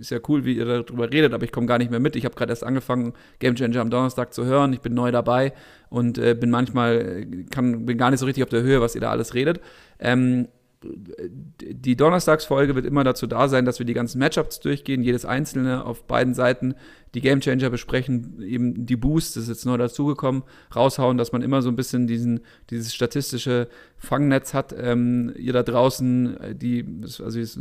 ist 0.00 0.10
ja 0.10 0.18
cool, 0.26 0.46
wie 0.46 0.54
ihr 0.54 0.64
darüber 0.64 1.12
redet, 1.12 1.34
aber 1.34 1.44
ich 1.44 1.52
komme 1.52 1.66
gar 1.66 1.76
nicht 1.76 1.90
mehr 1.90 2.00
mit. 2.00 2.16
Ich 2.16 2.24
habe 2.24 2.34
gerade 2.34 2.50
erst 2.50 2.64
angefangen, 2.64 3.12
Game 3.40 3.56
Changer 3.56 3.82
am 3.82 3.90
Donnerstag 3.90 4.32
zu 4.32 4.46
hören, 4.46 4.72
ich 4.72 4.80
bin 4.80 4.94
neu 4.94 5.12
dabei 5.12 5.52
und 5.90 6.16
äh, 6.16 6.34
bin 6.34 6.48
manchmal, 6.48 7.26
kann, 7.50 7.84
bin 7.84 7.98
gar 7.98 8.10
nicht 8.10 8.20
so 8.20 8.24
richtig 8.24 8.42
auf 8.42 8.48
der 8.48 8.62
Höhe, 8.62 8.80
was 8.80 8.94
ihr 8.94 9.02
da 9.02 9.10
alles 9.10 9.34
redet. 9.34 9.60
Ähm, 9.98 10.48
die 10.84 11.96
Donnerstagsfolge 11.96 12.74
wird 12.74 12.86
immer 12.86 13.04
dazu 13.04 13.26
da 13.26 13.48
sein, 13.48 13.64
dass 13.64 13.78
wir 13.78 13.86
die 13.86 13.94
ganzen 13.94 14.18
Matchups 14.18 14.60
durchgehen, 14.60 15.02
jedes 15.02 15.24
einzelne 15.24 15.84
auf 15.84 16.06
beiden 16.06 16.34
Seiten 16.34 16.74
die 17.14 17.20
Gamechanger 17.20 17.70
besprechen, 17.70 18.40
eben 18.42 18.86
die 18.86 18.96
Boosts, 18.96 19.34
das 19.34 19.44
ist 19.44 19.48
jetzt 19.48 19.66
neu 19.66 19.76
dazugekommen, 19.76 20.42
raushauen, 20.74 21.18
dass 21.18 21.32
man 21.32 21.42
immer 21.42 21.62
so 21.62 21.68
ein 21.68 21.76
bisschen 21.76 22.06
diesen, 22.06 22.40
dieses 22.70 22.94
statistische 22.94 23.68
Fangnetz 23.98 24.54
hat. 24.54 24.74
Ähm, 24.78 25.32
ihr 25.36 25.52
da 25.52 25.62
draußen, 25.62 26.36
die, 26.54 26.84
also 27.02 27.38
ist, 27.38 27.60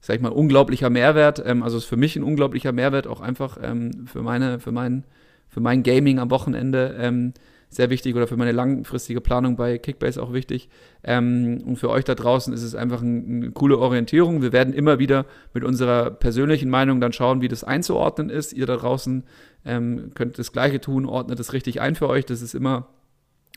sag 0.00 0.16
ich 0.16 0.22
mal, 0.22 0.32
unglaublicher 0.32 0.90
Mehrwert, 0.90 1.42
ähm, 1.44 1.62
also 1.62 1.76
ist 1.76 1.84
für 1.84 1.96
mich 1.96 2.16
ein 2.16 2.22
unglaublicher 2.22 2.72
Mehrwert, 2.72 3.06
auch 3.06 3.20
einfach 3.20 3.58
ähm, 3.62 4.06
für 4.06 4.22
meine, 4.22 4.60
für 4.60 4.72
mein, 4.72 5.04
für 5.48 5.60
mein 5.60 5.82
Gaming 5.82 6.18
am 6.18 6.30
Wochenende. 6.30 7.34
Sehr 7.76 7.90
wichtig 7.90 8.16
oder 8.16 8.26
für 8.26 8.38
meine 8.38 8.52
langfristige 8.52 9.20
Planung 9.20 9.56
bei 9.56 9.76
Kickbase 9.76 10.22
auch 10.22 10.32
wichtig. 10.32 10.70
Ähm, 11.04 11.62
und 11.66 11.76
für 11.76 11.90
euch 11.90 12.04
da 12.04 12.14
draußen 12.14 12.54
ist 12.54 12.62
es 12.62 12.74
einfach 12.74 13.02
ein, 13.02 13.42
eine 13.42 13.50
coole 13.50 13.76
Orientierung. 13.76 14.40
Wir 14.40 14.54
werden 14.54 14.72
immer 14.72 14.98
wieder 14.98 15.26
mit 15.52 15.62
unserer 15.62 16.10
persönlichen 16.10 16.70
Meinung 16.70 17.02
dann 17.02 17.12
schauen, 17.12 17.42
wie 17.42 17.48
das 17.48 17.64
einzuordnen 17.64 18.30
ist. 18.30 18.54
Ihr 18.54 18.64
da 18.64 18.76
draußen 18.76 19.24
ähm, 19.66 20.12
könnt 20.14 20.38
das 20.38 20.52
Gleiche 20.52 20.80
tun, 20.80 21.04
ordnet 21.04 21.38
es 21.38 21.52
richtig 21.52 21.82
ein 21.82 21.96
für 21.96 22.08
euch. 22.08 22.24
Das 22.24 22.40
ist 22.40 22.54
immer 22.54 22.88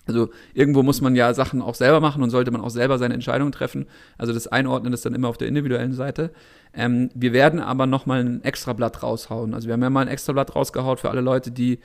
also 0.06 0.30
irgendwo 0.54 0.82
muss 0.82 1.02
man 1.02 1.16
ja 1.16 1.34
Sachen 1.36 1.62
auch 1.62 1.76
selber 1.76 2.00
machen 2.00 2.24
und 2.24 2.32
sollte 2.32 2.50
man 2.50 2.62
auch 2.62 2.72
selber 2.72 2.98
seine 2.98 3.14
Entscheidungen 3.14 3.52
treffen. 3.52 3.86
Also 4.18 4.34
das 4.34 4.48
Einordnen 4.48 4.91
ist 4.91 5.06
dann 5.06 5.14
immer 5.14 5.30
auf 5.30 5.38
der 5.38 5.48
individuellen 5.48 5.94
Seite. 5.94 6.32
Ähm, 6.74 7.10
wir 7.14 7.32
werden 7.32 7.60
aber 7.60 7.86
nochmal 7.86 8.22
ein 8.22 8.44
Extrablatt 8.44 9.04
raushauen. 9.04 9.54
Also 9.54 9.68
wir 9.68 9.74
haben 9.74 9.84
ja 9.84 9.90
mal 9.91 10.02
ein 10.02 10.08
Extrablatt 10.08 10.56
rausgehaut 10.56 11.00
für 11.00 11.10
alle 11.12 11.22
Leute, 11.22 11.52
die 11.52 11.80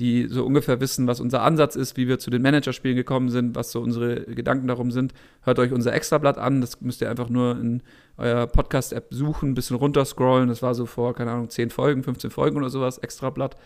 die 0.00 0.28
so 0.28 0.44
ungefähr 0.46 0.80
wissen, 0.80 1.06
was 1.06 1.20
unser 1.20 1.42
Ansatz 1.42 1.76
ist, 1.76 1.98
wie 1.98 2.08
wir 2.08 2.18
zu 2.18 2.30
den 2.30 2.40
Managerspielen 2.40 2.96
gekommen 2.96 3.28
sind, 3.28 3.54
was 3.54 3.70
so 3.70 3.80
unsere 3.80 4.22
Gedanken 4.22 4.66
darum 4.66 4.90
sind. 4.90 5.12
Hört 5.42 5.58
euch 5.58 5.72
unser 5.72 5.92
Extrablatt 5.92 6.38
an. 6.38 6.62
Das 6.62 6.80
müsst 6.80 7.02
ihr 7.02 7.10
einfach 7.10 7.28
nur 7.28 7.52
in 7.60 7.82
eurer 8.16 8.46
Podcast-App 8.46 9.08
suchen, 9.10 9.50
ein 9.50 9.54
bisschen 9.54 9.76
runterscrollen. 9.76 10.48
Das 10.48 10.62
war 10.62 10.74
so 10.74 10.86
vor, 10.86 11.14
keine 11.14 11.32
Ahnung, 11.32 11.50
10 11.50 11.68
Folgen, 11.68 12.02
15 12.02 12.30
Folgen 12.30 12.56
oder 12.56 12.70
sowas, 12.70 12.96
Extrablatt. 12.98 13.56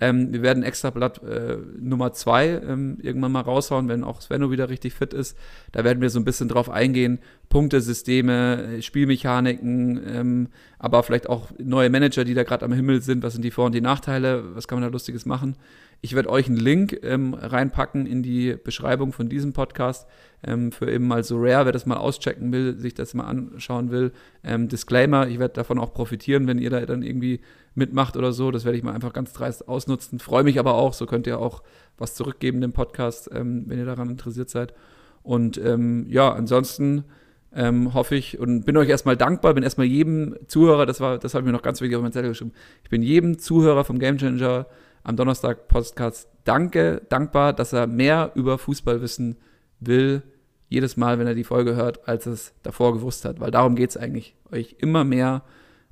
Ähm, 0.00 0.32
wir 0.32 0.42
werden 0.42 0.62
Extrablatt 0.62 1.22
äh, 1.22 1.56
Nummer 1.78 2.12
2 2.12 2.48
ähm, 2.48 2.98
irgendwann 3.02 3.32
mal 3.32 3.40
raushauen, 3.40 3.88
wenn 3.88 4.04
auch 4.04 4.20
Svenno 4.20 4.50
wieder 4.50 4.68
richtig 4.68 4.94
fit 4.94 5.14
ist. 5.14 5.36
Da 5.72 5.84
werden 5.84 6.00
wir 6.00 6.10
so 6.10 6.18
ein 6.18 6.24
bisschen 6.24 6.48
drauf 6.48 6.68
eingehen, 6.70 7.18
Punktesysteme, 7.48 8.82
Spielmechaniken, 8.82 10.00
ähm, 10.06 10.48
aber 10.78 11.02
vielleicht 11.02 11.28
auch 11.28 11.50
neue 11.58 11.90
Manager, 11.90 12.24
die 12.24 12.34
da 12.34 12.42
gerade 12.42 12.64
am 12.64 12.72
Himmel 12.72 13.00
sind. 13.00 13.22
Was 13.22 13.32
sind 13.32 13.42
die 13.42 13.50
Vor- 13.50 13.66
und 13.66 13.74
die 13.74 13.80
Nachteile? 13.80 14.54
Was 14.54 14.68
kann 14.68 14.78
man 14.78 14.88
da 14.88 14.92
Lustiges 14.92 15.24
machen? 15.24 15.56
Ich 16.02 16.14
werde 16.14 16.30
euch 16.30 16.46
einen 16.46 16.56
Link 16.56 17.00
ähm, 17.02 17.34
reinpacken 17.34 18.06
in 18.06 18.22
die 18.22 18.56
Beschreibung 18.62 19.12
von 19.12 19.28
diesem 19.28 19.52
Podcast 19.52 20.06
ähm, 20.44 20.70
für 20.70 20.90
eben 20.90 21.08
mal 21.08 21.24
so 21.24 21.36
rare, 21.38 21.64
wer 21.64 21.72
das 21.72 21.86
mal 21.86 21.96
auschecken 21.96 22.52
will, 22.52 22.78
sich 22.78 22.94
das 22.94 23.14
mal 23.14 23.24
anschauen 23.24 23.90
will. 23.90 24.12
Ähm, 24.44 24.68
Disclaimer, 24.68 25.26
ich 25.26 25.38
werde 25.38 25.54
davon 25.54 25.78
auch 25.78 25.92
profitieren, 25.92 26.46
wenn 26.46 26.58
ihr 26.58 26.70
da 26.70 26.84
dann 26.84 27.02
irgendwie 27.02 27.40
mitmacht 27.74 28.16
oder 28.16 28.32
so. 28.32 28.50
Das 28.50 28.64
werde 28.64 28.78
ich 28.78 28.84
mal 28.84 28.92
einfach 28.92 29.12
ganz 29.12 29.32
dreist 29.32 29.68
ausnutzen. 29.68 30.18
Freue 30.18 30.44
mich 30.44 30.58
aber 30.58 30.74
auch, 30.74 30.92
so 30.92 31.06
könnt 31.06 31.26
ihr 31.26 31.38
auch 31.38 31.62
was 31.98 32.14
zurückgeben 32.14 32.60
dem 32.60 32.72
Podcast, 32.72 33.30
ähm, 33.32 33.64
wenn 33.66 33.78
ihr 33.78 33.86
daran 33.86 34.10
interessiert 34.10 34.50
seid. 34.50 34.74
Und 35.22 35.58
ähm, 35.58 36.06
ja, 36.08 36.32
ansonsten 36.32 37.04
ähm, 37.52 37.94
hoffe 37.94 38.14
ich 38.14 38.38
und 38.38 38.64
bin 38.64 38.76
euch 38.76 38.88
erstmal 38.88 39.16
dankbar, 39.16 39.54
bin 39.54 39.64
erstmal 39.64 39.86
jedem 39.86 40.36
Zuhörer, 40.46 40.86
das 40.86 41.00
war, 41.00 41.18
das 41.18 41.34
habe 41.34 41.42
ich 41.42 41.46
mir 41.46 41.52
noch 41.52 41.62
ganz 41.62 41.80
wichtig 41.80 41.96
auf 41.96 42.02
mein 42.02 42.12
Zettel 42.12 42.30
geschrieben, 42.30 42.52
ich 42.84 42.90
bin 42.90 43.02
jedem 43.02 43.38
Zuhörer 43.38 43.84
vom 43.84 43.98
Game 43.98 44.18
Changer 44.18 44.66
am 45.06 45.16
Donnerstag 45.16 45.68
Podcast 45.68 46.28
danke, 46.42 47.00
dankbar, 47.08 47.52
dass 47.52 47.72
er 47.72 47.86
mehr 47.86 48.32
über 48.34 48.58
Fußball 48.58 49.00
wissen 49.02 49.36
will, 49.78 50.24
jedes 50.68 50.96
Mal, 50.96 51.20
wenn 51.20 51.28
er 51.28 51.36
die 51.36 51.44
Folge 51.44 51.76
hört, 51.76 52.08
als 52.08 52.26
es 52.26 52.54
davor 52.64 52.92
gewusst 52.92 53.24
hat. 53.24 53.38
Weil 53.38 53.52
darum 53.52 53.76
geht 53.76 53.90
es 53.90 53.96
eigentlich, 53.96 54.34
euch 54.50 54.74
immer 54.78 55.04
mehr 55.04 55.44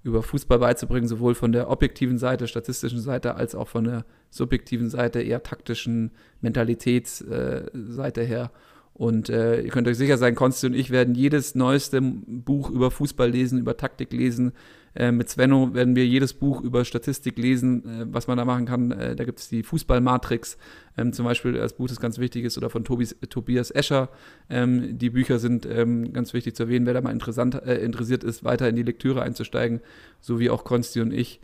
über 0.02 0.24
Fußball 0.24 0.58
beizubringen, 0.58 1.06
sowohl 1.06 1.36
von 1.36 1.52
der 1.52 1.70
objektiven 1.70 2.18
Seite, 2.18 2.48
statistischen 2.48 2.98
Seite, 2.98 3.36
als 3.36 3.54
auch 3.54 3.68
von 3.68 3.84
der 3.84 4.04
subjektiven 4.30 4.90
Seite, 4.90 5.22
eher 5.22 5.44
taktischen 5.44 6.10
Mentalitätsseite 6.40 8.22
äh, 8.22 8.26
her. 8.26 8.50
Und 8.94 9.28
äh, 9.28 9.60
ihr 9.60 9.70
könnt 9.70 9.86
euch 9.86 9.96
sicher 9.96 10.18
sein, 10.18 10.34
Konsti 10.34 10.66
und 10.66 10.74
ich 10.74 10.90
werden 10.90 11.14
jedes 11.14 11.54
neueste 11.54 12.00
Buch 12.00 12.68
über 12.68 12.90
Fußball 12.90 13.30
lesen, 13.30 13.60
über 13.60 13.76
Taktik 13.76 14.12
lesen, 14.12 14.52
äh, 14.94 15.10
mit 15.10 15.28
Svenno 15.28 15.74
werden 15.74 15.96
wir 15.96 16.06
jedes 16.06 16.34
Buch 16.34 16.60
über 16.60 16.84
Statistik 16.84 17.36
lesen, 17.38 17.84
äh, 17.84 18.06
was 18.08 18.26
man 18.26 18.36
da 18.36 18.44
machen 18.44 18.66
kann. 18.66 18.92
Äh, 18.92 19.16
da 19.16 19.24
gibt 19.24 19.40
es 19.40 19.48
die 19.48 19.62
Fußballmatrix 19.62 20.56
ähm, 20.96 21.12
zum 21.12 21.24
Beispiel 21.24 21.58
als 21.60 21.72
Buch, 21.72 21.88
das 21.88 22.00
ganz 22.00 22.18
wichtig 22.18 22.44
ist, 22.44 22.56
oder 22.56 22.70
von 22.70 22.84
Tobis, 22.84 23.16
Tobias 23.28 23.70
Escher. 23.70 24.08
Ähm, 24.48 24.96
die 24.98 25.10
Bücher 25.10 25.38
sind 25.38 25.66
ähm, 25.66 26.12
ganz 26.12 26.32
wichtig 26.32 26.54
zu 26.54 26.64
erwähnen, 26.64 26.86
wer 26.86 26.94
da 26.94 27.00
mal 27.00 27.10
interessant, 27.10 27.54
äh, 27.54 27.78
interessiert 27.78 28.22
ist, 28.22 28.44
weiter 28.44 28.68
in 28.68 28.76
die 28.76 28.82
Lektüre 28.82 29.22
einzusteigen, 29.22 29.80
so 30.20 30.38
wie 30.38 30.50
auch 30.50 30.64
Konsti 30.64 31.00
und 31.00 31.12
ich. 31.12 31.40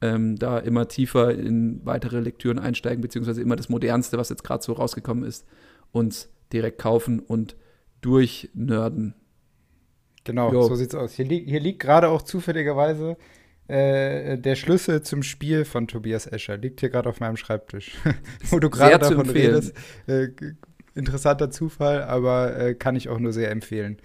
Ähm, 0.00 0.36
da 0.36 0.58
immer 0.58 0.88
tiefer 0.88 1.34
in 1.34 1.80
weitere 1.84 2.20
Lektüren 2.20 2.58
einsteigen, 2.58 3.02
beziehungsweise 3.02 3.42
immer 3.42 3.56
das 3.56 3.68
Modernste, 3.68 4.18
was 4.18 4.28
jetzt 4.28 4.44
gerade 4.44 4.62
so 4.62 4.72
rausgekommen 4.72 5.24
ist, 5.24 5.46
uns 5.92 6.30
direkt 6.52 6.78
kaufen 6.78 7.20
und 7.20 7.56
durchnörden. 8.00 9.14
Genau, 10.24 10.52
jo. 10.52 10.62
so 10.62 10.74
sieht's 10.74 10.94
aus. 10.94 11.12
Hier, 11.12 11.26
li 11.26 11.44
hier 11.46 11.60
liegt 11.60 11.80
gerade 11.80 12.08
auch 12.08 12.22
zufälligerweise 12.22 13.16
äh, 13.68 14.38
der 14.38 14.56
Schlüssel 14.56 15.02
zum 15.02 15.22
Spiel 15.22 15.64
von 15.64 15.86
Tobias 15.86 16.26
Escher. 16.26 16.56
Liegt 16.56 16.80
hier 16.80 16.90
gerade 16.90 17.08
auf 17.08 17.20
meinem 17.20 17.36
Schreibtisch. 17.36 17.96
Wo 18.50 18.58
du 18.58 18.70
gerade 18.70 18.98
davon 18.98 19.28
redest. 19.28 19.74
Äh, 20.06 20.28
interessanter 20.94 21.50
Zufall, 21.50 22.02
aber 22.02 22.56
äh, 22.56 22.74
kann 22.74 22.96
ich 22.96 23.08
auch 23.08 23.18
nur 23.18 23.32
sehr 23.32 23.50
empfehlen. 23.50 23.98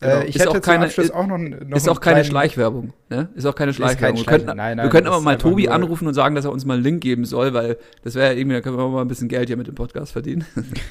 Genau. 0.00 0.16
Äh, 0.16 0.24
ich 0.26 0.36
ist 0.36 0.42
hätte 0.42 0.50
auch 0.50 0.60
keine, 0.60 0.86
ist, 0.86 1.14
auch 1.14 1.26
noch, 1.26 1.38
noch 1.38 1.76
ist 1.76 1.88
auch 1.88 2.00
keine 2.00 2.22
Schleichwerbung. 2.22 2.92
Ne? 3.08 3.30
Ist 3.34 3.46
auch 3.46 3.54
keine 3.54 3.72
Schleichwerbung. 3.72 4.16
Kein 4.16 4.26
wir 4.26 4.38
könnten, 4.38 4.56
nein, 4.56 4.76
nein, 4.76 4.86
wir 4.86 4.90
könnten 4.90 5.08
aber 5.08 5.22
mal 5.22 5.38
Tobi 5.38 5.68
anrufen 5.68 6.06
und 6.06 6.12
sagen, 6.12 6.34
dass 6.34 6.44
er 6.44 6.52
uns 6.52 6.66
mal 6.66 6.74
einen 6.74 6.82
Link 6.82 7.02
geben 7.02 7.24
soll, 7.24 7.54
weil 7.54 7.78
das 8.02 8.14
wäre 8.14 8.32
ja 8.32 8.38
irgendwie, 8.38 8.56
da 8.56 8.60
können 8.60 8.76
wir 8.76 8.88
mal 8.88 9.00
ein 9.00 9.08
bisschen 9.08 9.28
Geld 9.28 9.48
hier 9.48 9.56
mit 9.56 9.68
dem 9.68 9.74
Podcast 9.74 10.12
verdienen. 10.12 10.44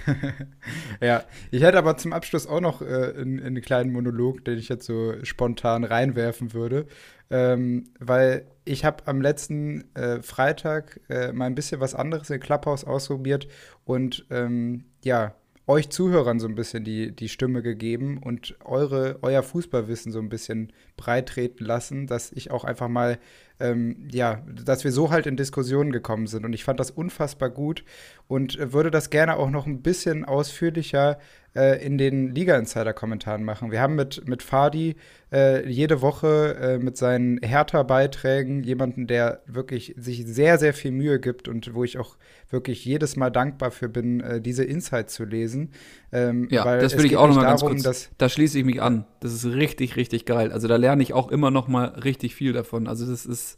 ja, 1.01 1.23
ich 1.51 1.61
hätte 1.61 1.77
aber 1.77 1.97
zum 1.97 2.13
Abschluss 2.13 2.47
auch 2.47 2.61
noch 2.61 2.81
äh, 2.81 3.13
einen, 3.15 3.39
einen, 3.43 3.61
kleinen 3.61 3.91
Monolog, 3.91 4.43
den 4.43 4.57
ich 4.57 4.69
jetzt 4.69 4.87
so 4.87 5.13
spontan 5.21 5.83
reinwerfen 5.83 6.53
würde. 6.53 6.87
Ähm, 7.29 7.85
weil 7.99 8.47
ich 8.65 8.85
habe 8.85 9.03
am 9.07 9.21
letzten 9.21 9.83
äh, 9.95 10.21
Freitag 10.21 10.99
äh, 11.09 11.31
mal 11.31 11.45
ein 11.45 11.55
bisschen 11.55 11.79
was 11.79 11.93
anderes 11.95 12.29
in 12.29 12.39
Clubhouse 12.39 12.83
ausprobiert 12.85 13.47
und 13.83 14.25
ähm, 14.29 14.85
ja, 15.03 15.33
euch 15.67 15.89
Zuhörern 15.89 16.39
so 16.39 16.47
ein 16.47 16.55
bisschen 16.55 16.83
die, 16.83 17.15
die 17.15 17.29
Stimme 17.29 17.61
gegeben 17.61 18.19
und 18.19 18.55
eure, 18.63 19.19
euer 19.21 19.43
Fußballwissen 19.43 20.11
so 20.11 20.19
ein 20.19 20.29
bisschen 20.29 20.71
breit 20.97 21.29
treten 21.29 21.65
lassen, 21.65 22.07
dass 22.07 22.31
ich 22.31 22.51
auch 22.51 22.63
einfach 22.63 22.87
mal, 22.87 23.17
ähm, 23.59 24.07
ja, 24.11 24.41
dass 24.65 24.83
wir 24.83 24.91
so 24.91 25.11
halt 25.11 25.27
in 25.27 25.37
Diskussionen 25.37 25.91
gekommen 25.91 26.27
sind. 26.27 26.45
Und 26.45 26.53
ich 26.53 26.63
fand 26.63 26.79
das 26.79 26.91
unfassbar 26.91 27.49
gut 27.49 27.83
und 28.27 28.57
würde 28.73 28.91
das 28.91 29.09
gerne 29.09 29.37
auch 29.37 29.49
noch 29.49 29.65
ein 29.65 29.81
bisschen 29.81 30.25
ausführlicher 30.25 31.17
äh, 31.55 31.83
in 31.85 31.97
den 31.97 32.35
Liga-Insider-Kommentaren 32.35 33.43
machen. 33.43 33.71
Wir 33.71 33.81
haben 33.81 33.95
mit, 33.95 34.27
mit 34.27 34.43
Fadi 34.43 34.95
äh, 35.31 35.67
jede 35.67 36.01
Woche 36.01 36.55
äh, 36.59 36.77
mit 36.77 36.97
seinen 36.97 37.39
Hertha-Beiträgen 37.41 38.63
jemanden, 38.63 39.07
der 39.07 39.41
wirklich 39.45 39.95
sich 39.97 40.25
sehr, 40.25 40.57
sehr 40.57 40.73
viel 40.73 40.91
Mühe 40.91 41.19
gibt 41.19 41.47
und 41.47 41.73
wo 41.73 41.83
ich 41.83 41.97
auch 41.97 42.17
wirklich 42.49 42.83
jedes 42.83 43.15
Mal 43.15 43.29
dankbar 43.29 43.71
für 43.71 43.89
bin, 43.89 44.19
äh, 44.19 44.41
diese 44.41 44.65
Insights 44.65 45.13
zu 45.13 45.23
lesen. 45.23 45.71
Ähm, 46.15 46.47
ja, 46.49 46.77
das 46.77 46.97
will 46.97 47.05
ich 47.05 47.17
auch 47.17 47.27
noch 47.27 47.35
mal 47.35 47.43
ganz 47.43 47.59
darum, 47.59 47.77
kurz. 47.77 48.09
Da 48.17 48.29
schließe 48.29 48.57
ich 48.57 48.63
mich 48.63 48.81
an. 48.81 49.05
Das 49.19 49.33
ist 49.33 49.45
richtig, 49.45 49.97
richtig 49.97 50.25
geil. 50.25 50.53
Also 50.53 50.69
da 50.69 50.77
lerne 50.77 51.03
ich 51.03 51.13
auch 51.13 51.29
immer 51.29 51.51
noch 51.51 51.67
mal 51.67 51.87
richtig 51.87 52.35
viel 52.35 52.53
davon. 52.53 52.87
Also 52.87 53.05
das 53.05 53.25
ist, 53.25 53.57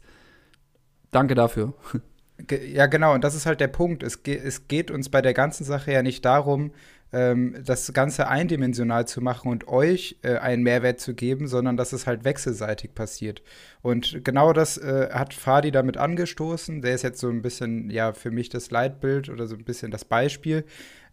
danke 1.12 1.36
dafür. 1.36 1.74
Ja, 2.72 2.86
genau. 2.86 3.14
Und 3.14 3.22
das 3.22 3.34
ist 3.36 3.46
halt 3.46 3.60
der 3.60 3.68
Punkt. 3.68 4.02
Es, 4.02 4.24
ge 4.24 4.36
es 4.36 4.66
geht 4.66 4.90
uns 4.90 5.08
bei 5.08 5.22
der 5.22 5.34
ganzen 5.34 5.64
Sache 5.64 5.92
ja 5.92 6.02
nicht 6.02 6.24
darum, 6.24 6.72
ähm, 7.12 7.56
das 7.64 7.92
Ganze 7.92 8.28
eindimensional 8.28 9.06
zu 9.06 9.20
machen 9.20 9.50
und 9.50 9.68
euch 9.68 10.18
äh, 10.22 10.36
einen 10.38 10.62
Mehrwert 10.62 11.00
zu 11.00 11.14
geben, 11.14 11.46
sondern 11.46 11.76
dass 11.76 11.92
es 11.92 12.06
halt 12.06 12.24
wechselseitig 12.24 12.94
passiert. 12.94 13.42
Und 13.82 14.24
genau 14.24 14.52
das 14.52 14.78
äh, 14.78 15.08
hat 15.12 15.32
Fadi 15.32 15.70
damit 15.70 15.96
angestoßen. 15.96 16.82
Der 16.82 16.94
ist 16.94 17.02
jetzt 17.02 17.20
so 17.20 17.28
ein 17.28 17.42
bisschen, 17.42 17.90
ja, 17.90 18.12
für 18.12 18.30
mich 18.30 18.48
das 18.48 18.70
Leitbild 18.70 19.28
oder 19.28 19.46
so 19.46 19.54
ein 19.54 19.64
bisschen 19.64 19.90
das 19.90 20.04
Beispiel. 20.04 20.64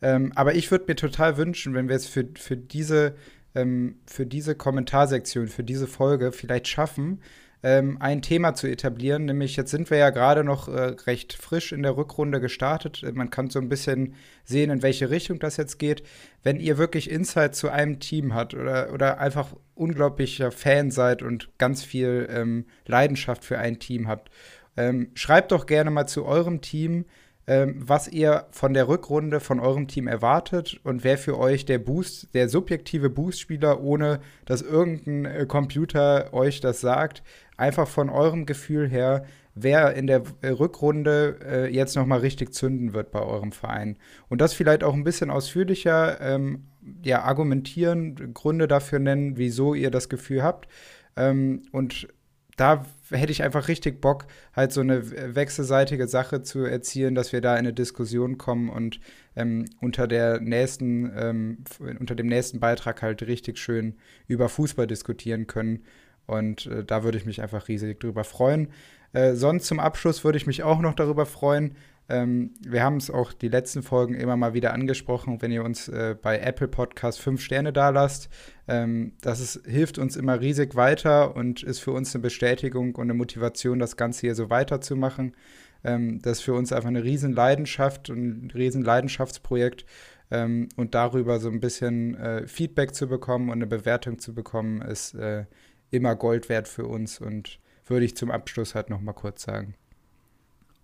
Ähm, 0.01 0.31
aber 0.35 0.55
ich 0.55 0.72
würde 0.72 0.85
mir 0.88 0.95
total 0.95 1.38
wünschen, 1.38 1.73
wenn 1.73 1.89
wir 1.89 1.95
es 1.95 2.07
für, 2.07 2.26
für 2.35 2.57
diese 2.57 3.15
ähm, 3.55 3.95
für 4.05 4.26
diese 4.26 4.55
Kommentarsektion, 4.55 5.47
für 5.47 5.63
diese 5.63 5.88
Folge 5.88 6.31
vielleicht 6.31 6.67
schaffen, 6.67 7.22
ähm, 7.63 7.97
ein 7.99 8.22
Thema 8.22 8.53
zu 8.53 8.67
etablieren. 8.67 9.26
Nämlich 9.26 9.55
jetzt 9.55 9.72
sind 9.72 9.89
wir 9.89 9.97
ja 9.97 10.11
gerade 10.11 10.43
noch 10.43 10.67
äh, 10.67 10.95
recht 11.07 11.34
frisch 11.34 11.72
in 11.72 11.81
der 11.81 11.97
Rückrunde 11.97 12.39
gestartet. 12.39 13.03
Man 13.15 13.31
kann 13.31 13.49
so 13.49 13.59
ein 13.59 13.69
bisschen 13.69 14.13
sehen, 14.43 14.69
in 14.69 14.84
welche 14.84 15.09
Richtung 15.09 15.39
das 15.39 15.57
jetzt 15.57 15.80
geht. 15.80 16.03
Wenn 16.43 16.59
ihr 16.59 16.77
wirklich 16.77 17.09
Insight 17.09 17.55
zu 17.55 17.69
einem 17.69 17.99
Team 17.99 18.35
habt 18.35 18.53
oder, 18.53 18.93
oder 18.93 19.19
einfach 19.19 19.55
unglaublicher 19.73 20.51
Fan 20.51 20.91
seid 20.91 21.23
und 21.23 21.49
ganz 21.57 21.84
viel 21.84 22.27
ähm, 22.30 22.65
Leidenschaft 22.85 23.43
für 23.43 23.57
ein 23.57 23.80
Team 23.80 24.07
habt, 24.07 24.30
ähm, 24.77 25.09
schreibt 25.15 25.51
doch 25.51 25.65
gerne 25.65 25.89
mal 25.89 26.05
zu 26.05 26.26
eurem 26.26 26.61
Team, 26.61 27.05
ähm, 27.47 27.76
was 27.77 28.07
ihr 28.07 28.47
von 28.51 28.73
der 28.73 28.88
Rückrunde 28.88 29.39
von 29.39 29.59
eurem 29.59 29.88
Team 29.88 30.07
erwartet 30.07 30.80
und 30.84 31.03
wer 31.03 31.17
für 31.17 31.38
euch 31.38 31.65
der 31.65 31.77
Boost, 31.77 32.34
der 32.34 32.49
subjektive 32.49 33.09
Boostspieler, 33.09 33.81
ohne 33.81 34.19
dass 34.45 34.61
irgendein 34.61 35.26
äh, 35.26 35.45
Computer 35.45 36.34
euch 36.34 36.59
das 36.59 36.81
sagt, 36.81 37.23
einfach 37.55 37.88
von 37.88 38.09
eurem 38.09 38.45
Gefühl 38.45 38.89
her, 38.89 39.26
wer 39.53 39.93
in 39.95 40.07
der 40.07 40.23
äh, 40.41 40.49
Rückrunde 40.49 41.39
äh, 41.45 41.73
jetzt 41.73 41.95
noch 41.95 42.05
mal 42.05 42.19
richtig 42.19 42.53
zünden 42.53 42.93
wird 42.93 43.11
bei 43.11 43.22
eurem 43.22 43.51
Verein. 43.51 43.97
Und 44.27 44.41
das 44.41 44.53
vielleicht 44.53 44.84
auch 44.84 44.93
ein 44.93 45.03
bisschen 45.03 45.30
ausführlicher 45.30 46.19
ähm, 46.22 46.65
ja, 47.03 47.22
argumentieren, 47.22 48.34
Gründe 48.34 48.67
dafür 48.67 48.99
nennen, 48.99 49.38
wieso 49.38 49.73
ihr 49.73 49.91
das 49.91 50.09
Gefühl 50.09 50.43
habt. 50.43 50.67
Ähm, 51.15 51.63
und 51.72 52.07
da 52.56 52.86
hätte 53.10 53.32
ich 53.32 53.44
einfach 53.44 53.68
richtig 53.68 54.02
Bock, 54.02 54.26
halt 54.53 54.72
so 54.72 54.82
eine 54.82 55.36
wechselseitige 55.36 56.07
Sache 56.07 56.41
zu 56.41 56.64
erzielen, 56.64 57.15
dass 57.15 57.34
wir 57.34 57.41
da 57.41 57.53
in 57.53 57.60
eine 57.60 57.73
Diskussion 57.73 58.38
kommen 58.38 58.69
und 58.69 58.99
ähm, 59.36 59.65
unter 59.82 60.07
der 60.07 60.40
nächsten, 60.40 61.11
ähm, 61.15 61.57
unter 61.99 62.15
dem 62.15 62.27
nächsten 62.27 62.60
Beitrag 62.60 63.02
halt 63.02 63.22
richtig 63.23 63.57
schön 63.57 63.95
über 64.27 64.49
Fußball 64.49 64.88
diskutieren 64.88 65.48
können. 65.48 65.84
Und 66.26 66.65
äh, 66.68 66.84
da 66.84 67.03
würde 67.03 67.18
ich 67.18 67.26
mich 67.26 67.41
einfach 67.41 67.68
riesig 67.68 67.99
drüber 67.99 68.23
freuen. 68.23 68.69
Äh, 69.14 69.34
sonst 69.36 69.68
zum 69.68 69.80
Abschluss 69.80 70.23
würde 70.23 70.38
ich 70.38 70.48
mich 70.48 70.64
auch 70.64 70.80
noch 70.80 70.94
darüber 70.94 71.26
freuen. 71.26 71.76
Ähm, 72.07 72.53
wir 72.61 72.84
haben 72.84 72.98
es 72.98 73.10
auch 73.10 73.34
die 73.34 73.48
letzten 73.48 73.82
Folgen 73.82 74.14
immer 74.14 74.38
mal 74.38 74.53
wieder 74.53 74.73
angesprochen, 74.73 75.41
wenn 75.41 75.52
ihr 75.52 75.64
uns 75.64 75.88
äh, 75.88 76.15
bei 76.19 76.40
Apple 76.40 76.68
Podcast 76.68 77.19
fünf 77.19 77.41
Sterne 77.41 77.73
da 77.73 77.90
lasst. 77.90 78.30
Ähm, 78.68 79.14
das 79.22 79.40
ist, 79.40 79.65
hilft 79.65 79.98
uns 79.98 80.15
immer 80.15 80.40
riesig 80.40 80.76
weiter 80.76 81.36
und 81.36 81.64
ist 81.64 81.80
für 81.80 81.91
uns 81.91 82.14
eine 82.14 82.22
Bestätigung 82.22 82.95
und 82.95 83.03
eine 83.03 83.15
Motivation, 83.15 83.80
das 83.80 83.98
Ganze 83.98 84.22
hier 84.22 84.36
so 84.36 84.49
weiterzumachen. 84.49 85.36
Ähm, 85.84 86.22
das 86.22 86.40
ist 86.40 86.44
für 86.44 86.53
uns 86.53 86.72
einfach 86.72 86.90
eine 86.90 87.03
riesen 87.03 87.34
Leidenschaft 87.34 88.10
und 88.10 88.45
ein 88.45 88.52
riesen 88.52 88.84
Leidenschaftsprojekt. 88.84 89.86
Ähm, 90.32 90.69
und 90.76 90.95
darüber 90.95 91.40
so 91.40 91.49
ein 91.49 91.60
bisschen 91.60 92.15
äh, 92.15 92.48
Feedback 92.48 92.95
zu 92.95 93.07
bekommen 93.07 93.49
und 93.49 93.56
eine 93.56 93.68
Bewertung 93.68 94.18
zu 94.19 94.34
bekommen, 94.34 94.82
ist 94.82 95.14
äh, 95.14 95.45
immer 95.91 96.15
Gold 96.15 96.49
wert 96.49 96.68
für 96.68 96.86
uns 96.86 97.19
und 97.22 97.60
würde 97.86 98.06
ich 98.06 98.18
zum 98.18 98.32
Abschluss 98.32 98.73
halt 98.73 98.90
noch 98.90 99.02
mal 99.02 99.14
kurz 99.14 99.44
sagen. 99.44 99.76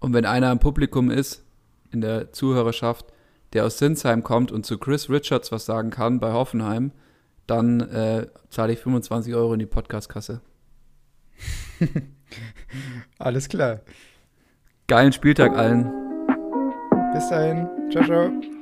Und 0.01 0.13
wenn 0.13 0.25
einer 0.25 0.51
im 0.51 0.59
Publikum 0.59 1.09
ist, 1.09 1.45
in 1.91 2.01
der 2.01 2.33
Zuhörerschaft, 2.33 3.05
der 3.53 3.65
aus 3.65 3.77
Sinsheim 3.77 4.23
kommt 4.23 4.51
und 4.51 4.65
zu 4.65 4.77
Chris 4.77 5.09
Richards 5.09 5.51
was 5.51 5.65
sagen 5.65 5.91
kann 5.91 6.19
bei 6.19 6.33
Hoffenheim, 6.33 6.91
dann 7.47 7.81
äh, 7.81 8.27
zahle 8.49 8.73
ich 8.73 8.79
25 8.79 9.33
Euro 9.35 9.53
in 9.53 9.59
die 9.59 9.65
Podcastkasse. 9.65 10.41
Alles 13.19 13.47
klar. 13.47 13.81
Geilen 14.87 15.13
Spieltag 15.13 15.55
allen. 15.55 15.89
Bis 17.13 17.29
dahin. 17.29 17.67
Ciao, 17.91 18.03
ciao. 18.03 18.60